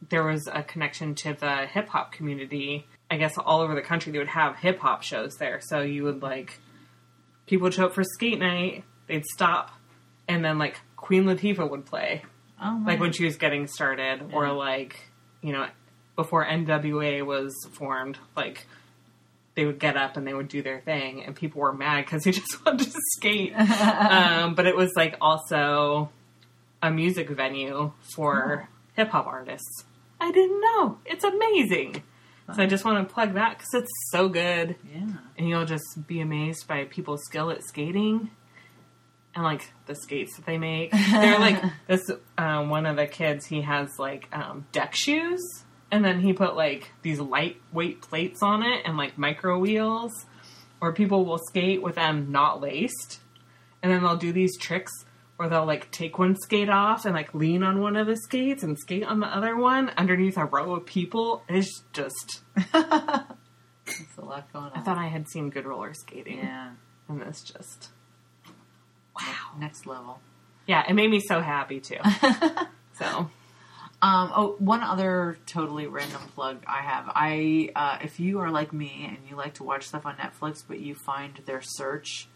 there 0.09 0.23
was 0.23 0.47
a 0.51 0.63
connection 0.63 1.15
to 1.15 1.33
the 1.33 1.67
hip 1.67 1.89
hop 1.89 2.11
community. 2.11 2.87
I 3.09 3.17
guess 3.17 3.37
all 3.37 3.61
over 3.61 3.75
the 3.75 3.81
country 3.81 4.11
they 4.11 4.19
would 4.19 4.27
have 4.29 4.55
hip 4.57 4.79
hop 4.79 5.03
shows 5.03 5.35
there. 5.35 5.59
So 5.61 5.81
you 5.81 6.03
would 6.03 6.21
like 6.21 6.59
people 7.45 7.65
would 7.65 7.73
show 7.73 7.87
up 7.87 7.93
for 7.93 8.03
skate 8.03 8.39
night, 8.39 8.83
they'd 9.07 9.25
stop, 9.25 9.71
and 10.27 10.43
then 10.43 10.57
like 10.57 10.79
Queen 11.01 11.25
Latifah 11.25 11.69
would 11.69 11.85
play 11.85 12.21
Oh, 12.61 12.71
my. 12.77 12.91
like 12.91 12.99
when 12.99 13.11
she 13.11 13.25
was 13.25 13.35
getting 13.37 13.67
started, 13.67 14.29
or 14.33 14.51
like 14.53 14.95
you 15.41 15.51
know 15.51 15.67
before 16.15 16.45
NWA 16.45 17.25
was 17.25 17.53
formed, 17.73 18.19
like 18.37 18.65
they 19.55 19.65
would 19.65 19.79
get 19.79 19.97
up 19.97 20.15
and 20.15 20.25
they 20.27 20.33
would 20.33 20.47
do 20.47 20.61
their 20.61 20.79
thing, 20.79 21.23
and 21.23 21.35
people 21.35 21.61
were 21.61 21.73
mad 21.73 22.05
because 22.05 22.23
they 22.23 22.31
just 22.41 22.63
wanted 22.65 22.85
to 22.91 22.99
skate. 23.17 23.53
um, 23.59 24.53
but 24.55 24.67
it 24.67 24.75
was 24.77 24.91
like 24.95 25.17
also 25.19 26.09
a 26.83 26.91
music 26.91 27.29
venue 27.29 27.91
for 28.15 28.69
hip 28.93 29.09
hop 29.09 29.25
artists. 29.27 29.83
I 30.19 30.31
didn't 30.31 30.61
know. 30.61 30.99
It's 31.05 31.23
amazing. 31.23 32.03
So 32.55 32.61
I 32.61 32.65
just 32.65 32.83
want 32.83 33.07
to 33.07 33.13
plug 33.13 33.35
that 33.35 33.57
because 33.57 33.73
it's 33.73 33.91
so 34.11 34.27
good, 34.27 34.75
yeah. 34.93 35.07
and 35.37 35.47
you'll 35.47 35.65
just 35.65 36.05
be 36.05 36.19
amazed 36.19 36.67
by 36.67 36.83
people's 36.85 37.23
skill 37.23 37.49
at 37.49 37.63
skating 37.63 38.29
and 39.35 39.43
like 39.43 39.71
the 39.85 39.95
skates 39.95 40.35
that 40.35 40.45
they 40.45 40.57
make. 40.57 40.91
They're 41.11 41.39
like 41.39 41.61
this. 41.87 42.09
Um, 42.37 42.69
one 42.69 42.85
of 42.85 42.95
the 42.95 43.07
kids, 43.07 43.45
he 43.45 43.61
has 43.61 43.97
like 43.97 44.27
um, 44.33 44.65
deck 44.71 44.93
shoes, 44.95 45.41
and 45.91 46.03
then 46.03 46.21
he 46.21 46.33
put 46.33 46.55
like 46.55 46.91
these 47.01 47.19
lightweight 47.19 48.01
plates 48.01 48.41
on 48.41 48.63
it 48.63 48.81
and 48.85 48.97
like 48.97 49.17
micro 49.17 49.57
wheels. 49.57 50.11
Or 50.79 50.93
people 50.93 51.25
will 51.25 51.37
skate 51.37 51.83
with 51.83 51.93
them 51.93 52.31
not 52.31 52.59
laced, 52.59 53.19
and 53.83 53.91
then 53.91 54.01
they'll 54.01 54.17
do 54.17 54.31
these 54.31 54.57
tricks 54.57 54.91
where 55.37 55.47
they'll 55.47 55.65
like 55.65 55.91
take 55.91 56.17
one 56.17 56.35
skate 56.35 56.69
off 56.69 57.05
and 57.05 57.13
like 57.13 57.35
lean 57.35 57.61
on 57.61 57.81
one 57.81 57.95
of 57.95 58.07
the 58.07 58.17
skates 58.17 58.63
and 58.63 58.77
skate 58.79 59.03
on 59.03 59.19
the 59.19 59.27
other 59.27 59.55
one 59.55 59.91
underneath 59.95 60.37
a 60.37 60.45
row 60.45 60.73
of 60.75 60.85
people. 60.87 61.43
It's 61.47 61.83
just 61.93 62.41
It's 63.99 64.17
a 64.17 64.25
lot 64.25 64.51
going 64.53 64.65
on. 64.65 64.71
I 64.75 64.81
thought 64.81 64.97
I 64.97 65.07
had 65.07 65.27
seen 65.29 65.49
good 65.49 65.65
roller 65.65 65.93
skating, 65.93 66.37
yeah. 66.37 66.71
and 67.07 67.21
this 67.21 67.41
just 67.41 67.89
Wow. 69.15 69.51
Next 69.59 69.85
level. 69.85 70.19
yeah, 70.67 70.83
it 70.87 70.93
made 70.93 71.09
me 71.09 71.19
so 71.19 71.41
happy 71.41 71.79
too. 71.79 71.97
so 72.97 73.29
Um, 74.03 74.31
oh, 74.35 74.55
one 74.57 74.81
other 74.81 75.37
totally 75.45 75.85
random 75.85 76.21
plug 76.33 76.63
I 76.65 76.81
have. 76.81 77.05
I, 77.13 77.69
uh, 77.75 77.99
if 78.03 78.19
you 78.19 78.39
are 78.39 78.49
like 78.49 78.73
me 78.73 79.05
and 79.07 79.17
you 79.29 79.35
like 79.35 79.55
to 79.55 79.63
watch 79.63 79.87
stuff 79.87 80.07
on 80.07 80.15
Netflix, 80.15 80.63
but 80.67 80.79
you 80.79 80.95
find 80.95 81.39
their 81.45 81.61
search 81.61 82.27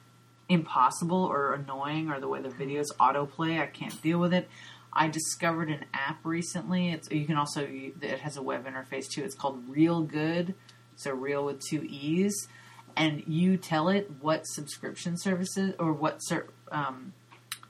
impossible 0.48 1.24
or 1.26 1.56
annoying, 1.56 2.12
or 2.12 2.20
the 2.20 2.28
way 2.28 2.40
the 2.40 2.50
videos 2.50 2.86
autoplay, 3.00 3.60
I 3.60 3.66
can't 3.66 4.00
deal 4.04 4.20
with 4.20 4.32
it. 4.32 4.48
I 4.94 5.08
discovered 5.08 5.70
an 5.70 5.86
app 5.92 6.24
recently. 6.24 6.92
It's 6.92 7.10
you 7.10 7.26
can 7.26 7.36
also 7.36 7.68
it 7.68 8.20
has 8.20 8.38
a 8.38 8.44
web 8.44 8.66
interface 8.68 9.10
too. 9.10 9.24
It's 9.24 9.34
called 9.36 9.68
Reelgood. 9.68 10.54
So 10.98 11.12
reel 11.14 11.44
with 11.46 11.62
two 11.68 11.84
e's, 11.84 12.48
and 12.96 13.24
you 13.26 13.58
tell 13.58 13.90
it 13.90 14.10
what 14.22 14.46
subscription 14.46 15.18
services 15.18 15.74
or 15.80 15.92
what 15.94 16.20
ser- 16.20 16.48
um, 16.72 17.14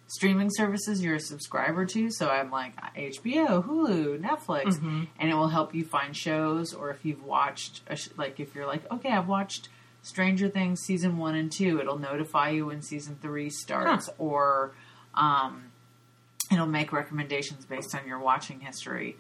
streaming 0.07 0.49
services 0.51 1.03
you're 1.03 1.15
a 1.15 1.19
subscriber 1.19 1.85
to. 1.85 2.09
So 2.11 2.29
I'm 2.29 2.51
like 2.51 2.75
HBO, 2.95 3.65
Hulu, 3.65 4.19
Netflix, 4.21 4.77
and 5.19 5.29
it 5.29 5.33
will 5.33 5.49
help 5.49 5.73
you 5.75 5.83
find 5.85 6.15
shows. 6.15 6.73
Or 6.73 6.89
if 6.89 7.03
you've 7.05 7.23
watched, 7.23 7.81
a 7.87 7.95
sh- 7.95 8.09
like 8.17 8.39
if 8.39 8.55
you're 8.55 8.67
like, 8.67 8.89
okay, 8.91 9.09
I've 9.09 9.27
watched 9.27 9.69
Stranger 10.01 10.49
Things 10.49 10.81
season 10.81 11.17
one 11.17 11.35
and 11.35 11.51
two, 11.51 11.79
it'll 11.79 11.99
notify 11.99 12.49
you 12.49 12.67
when 12.67 12.81
season 12.81 13.17
three 13.21 13.49
starts. 13.49 14.09
Or 14.17 14.73
um, 15.15 15.71
it'll 16.51 16.67
make 16.67 16.91
recommendations 16.93 17.65
based 17.65 17.95
on 17.95 18.07
your 18.07 18.19
watching 18.19 18.59
history. 18.59 19.17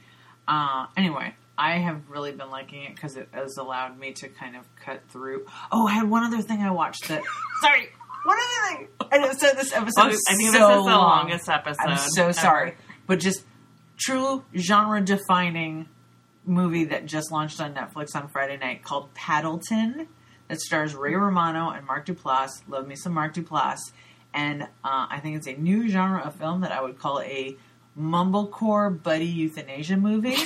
Uh, 0.47 0.85
anyway, 0.95 1.33
I 1.57 1.77
have 1.79 2.09
really 2.09 2.31
been 2.31 2.49
liking 2.51 2.83
it 2.83 2.95
because 2.95 3.15
it 3.15 3.29
has 3.31 3.57
allowed 3.57 3.97
me 3.97 4.11
to 4.13 4.27
kind 4.27 4.55
of 4.55 4.63
cut 4.75 5.01
through. 5.09 5.47
Oh, 5.71 5.87
I 5.87 5.93
had 5.93 6.09
one 6.09 6.23
other 6.23 6.41
thing 6.41 6.61
I 6.61 6.71
watched 6.71 7.07
that. 7.07 7.23
sorry, 7.61 7.89
one 8.25 8.37
other 8.37 8.77
thing. 8.77 8.87
I 9.11 9.33
so 9.33 9.53
this 9.53 9.73
episode 9.73 10.11
is 10.11 10.23
I 10.27 10.35
think 10.35 10.51
so 10.51 10.51
this 10.51 10.53
is 10.53 10.53
the 10.53 10.59
long. 10.59 10.85
longest 10.85 11.49
episode. 11.49 11.87
I'm 11.87 11.97
so 11.97 12.23
ever. 12.23 12.33
sorry, 12.33 12.75
but 13.07 13.19
just 13.19 13.43
true 13.97 14.43
genre 14.55 15.01
defining 15.01 15.87
movie 16.45 16.85
that 16.85 17.05
just 17.05 17.31
launched 17.31 17.61
on 17.61 17.73
Netflix 17.73 18.15
on 18.15 18.27
Friday 18.27 18.57
night 18.57 18.83
called 18.83 19.13
Paddleton 19.13 20.07
that 20.47 20.59
stars 20.61 20.93
Ray 20.93 21.15
Romano 21.15 21.69
and 21.69 21.85
Mark 21.85 22.05
Duplass. 22.05 22.49
Love 22.67 22.87
me 22.87 22.95
some 22.95 23.13
Mark 23.13 23.33
Duplass, 23.33 23.79
and 24.33 24.63
uh, 24.63 24.67
I 24.83 25.19
think 25.21 25.37
it's 25.37 25.47
a 25.47 25.53
new 25.53 25.87
genre 25.87 26.21
of 26.21 26.35
film 26.35 26.61
that 26.61 26.71
I 26.71 26.81
would 26.81 26.99
call 26.99 27.21
a 27.21 27.55
mumblecore 27.97 29.01
buddy 29.01 29.25
euthanasia 29.25 29.97
movie. 29.97 30.37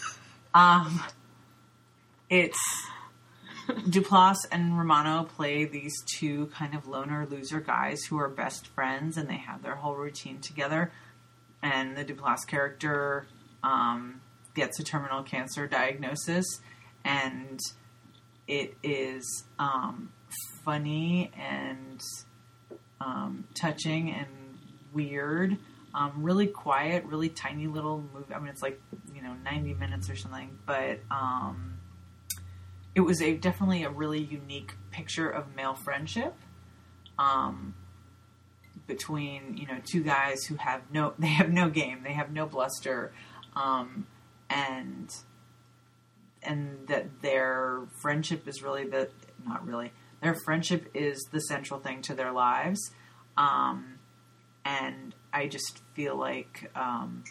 um, 0.54 1.02
it's 2.28 2.58
Duplass 3.68 4.36
and 4.52 4.78
Romano 4.78 5.24
play 5.24 5.64
these 5.64 5.94
two 6.04 6.46
kind 6.46 6.74
of 6.74 6.86
loner 6.86 7.26
loser 7.28 7.60
guys 7.60 8.02
who 8.04 8.18
are 8.18 8.28
best 8.28 8.68
friends 8.68 9.16
and 9.16 9.28
they 9.28 9.38
have 9.38 9.62
their 9.62 9.74
whole 9.74 9.94
routine 9.94 10.40
together. 10.40 10.92
And 11.62 11.96
the 11.96 12.04
Duplass 12.04 12.46
character 12.46 13.26
um, 13.64 14.20
gets 14.54 14.78
a 14.78 14.84
terminal 14.84 15.22
cancer 15.22 15.66
diagnosis, 15.66 16.44
and 17.04 17.58
it 18.46 18.76
is 18.82 19.44
um, 19.58 20.12
funny 20.64 21.30
and 21.36 22.00
um, 23.00 23.44
touching 23.54 24.10
and 24.12 24.28
weird. 24.92 25.56
Um, 25.94 26.12
really 26.16 26.46
quiet, 26.46 27.04
really 27.04 27.30
tiny 27.30 27.66
little 27.66 28.04
movie. 28.12 28.34
I 28.34 28.38
mean, 28.38 28.48
it's 28.48 28.62
like 28.62 28.80
you 29.14 29.22
know 29.22 29.34
ninety 29.44 29.72
minutes 29.72 30.10
or 30.10 30.16
something, 30.16 30.58
but 30.66 31.00
um, 31.10 31.75
it 32.96 33.00
was 33.00 33.20
a 33.20 33.34
definitely 33.34 33.84
a 33.84 33.90
really 33.90 34.22
unique 34.22 34.72
picture 34.90 35.28
of 35.28 35.54
male 35.54 35.74
friendship 35.74 36.34
um, 37.18 37.74
between 38.86 39.58
you 39.58 39.66
know 39.66 39.78
two 39.84 40.02
guys 40.02 40.44
who 40.44 40.56
have 40.56 40.80
no 40.90 41.12
they 41.18 41.28
have 41.28 41.50
no 41.50 41.68
game, 41.68 42.02
they 42.02 42.14
have 42.14 42.32
no 42.32 42.46
bluster, 42.46 43.12
um, 43.54 44.06
and 44.50 45.10
and 46.42 46.88
that 46.88 47.20
their 47.20 47.82
friendship 48.00 48.48
is 48.48 48.62
really 48.62 48.86
the 48.86 49.10
not 49.46 49.64
really 49.64 49.92
their 50.22 50.34
friendship 50.46 50.88
is 50.94 51.20
the 51.32 51.40
central 51.40 51.78
thing 51.78 52.00
to 52.00 52.14
their 52.14 52.32
lives 52.32 52.80
um, 53.36 53.98
and 54.64 55.14
i 55.32 55.46
just 55.46 55.82
feel 55.94 56.16
like 56.16 56.70
um, 56.76 57.24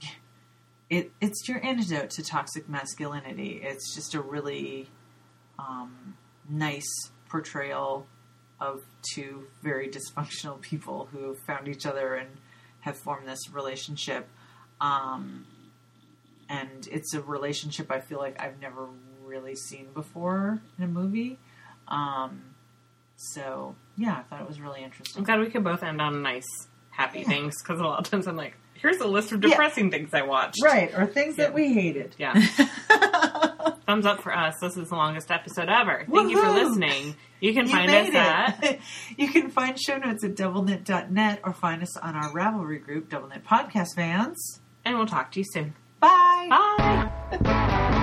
it, 0.90 1.12
it's 1.20 1.48
your 1.48 1.64
antidote 1.64 2.10
to 2.10 2.22
toxic 2.22 2.68
masculinity. 2.68 3.60
It's 3.62 3.94
just 3.94 4.14
a 4.14 4.20
really 4.20 4.88
um, 5.58 6.14
nice 6.48 6.86
portrayal 7.28 8.06
of 8.60 8.82
two 9.12 9.46
very 9.62 9.88
dysfunctional 9.88 10.60
people 10.60 11.08
who 11.12 11.34
found 11.46 11.68
each 11.68 11.84
other 11.86 12.14
and 12.14 12.28
have 12.80 12.96
formed 12.96 13.28
this 13.28 13.50
relationship. 13.52 14.28
Um, 14.80 15.46
and 16.48 16.88
it's 16.90 17.12
a 17.14 17.20
relationship 17.20 17.90
I 17.90 18.00
feel 18.00 18.18
like 18.18 18.40
I've 18.40 18.60
never 18.60 18.86
really 19.24 19.56
seen 19.56 19.88
before 19.92 20.60
in 20.78 20.84
a 20.84 20.88
movie. 20.88 21.38
Um, 21.88 22.42
so 23.16 23.74
yeah, 23.96 24.18
I 24.18 24.22
thought 24.22 24.40
it 24.42 24.48
was 24.48 24.60
really 24.60 24.82
interesting. 24.84 25.20
I'm 25.20 25.24
glad 25.24 25.40
we 25.40 25.48
could 25.50 25.64
both 25.64 25.82
end 25.82 26.00
on 26.00 26.22
nice, 26.22 26.46
happy 26.90 27.24
things 27.24 27.54
because 27.62 27.80
a 27.80 27.84
lot 27.84 27.98
of 27.98 28.10
times 28.10 28.26
I'm 28.26 28.36
like, 28.36 28.56
here's 28.74 28.98
a 28.98 29.06
list 29.06 29.32
of 29.32 29.40
depressing 29.40 29.90
things 29.90 30.10
I 30.12 30.22
watched. 30.22 30.62
Right, 30.62 30.92
or 30.96 31.06
things 31.06 31.36
Yeah. 31.38 31.46
that 31.46 31.54
we 31.54 31.72
hated. 31.72 32.14
Yeah. 32.18 32.34
Thumbs 33.86 34.06
up 34.06 34.20
for 34.22 34.36
us. 34.36 34.54
This 34.60 34.76
is 34.76 34.88
the 34.90 34.94
longest 34.96 35.30
episode 35.30 35.68
ever. 35.68 36.06
Thank 36.10 36.30
you 36.30 36.40
for 36.42 36.50
listening. 36.50 37.16
You 37.40 37.52
can 37.52 37.66
You 37.66 37.72
find 37.72 37.90
us 37.90 38.06
made 38.08 38.14
at 38.16 38.78
you 39.18 39.28
can 39.28 39.50
find 39.50 39.78
show 39.78 39.98
notes 39.98 40.24
at 40.24 40.34
doubleknit.net 40.34 41.40
or 41.44 41.52
find 41.52 41.82
us 41.82 41.96
on 41.98 42.14
our 42.16 42.30
Ravelry 42.30 42.82
group, 42.82 43.10
Double 43.10 43.28
Knit 43.28 43.44
Podcast 43.44 43.94
Fans. 43.94 44.60
and 44.84 44.96
we'll 44.96 45.06
talk 45.06 45.32
to 45.32 45.40
you 45.40 45.44
soon. 45.52 45.74
Bye. 46.00 46.46
Bye. 46.48 48.02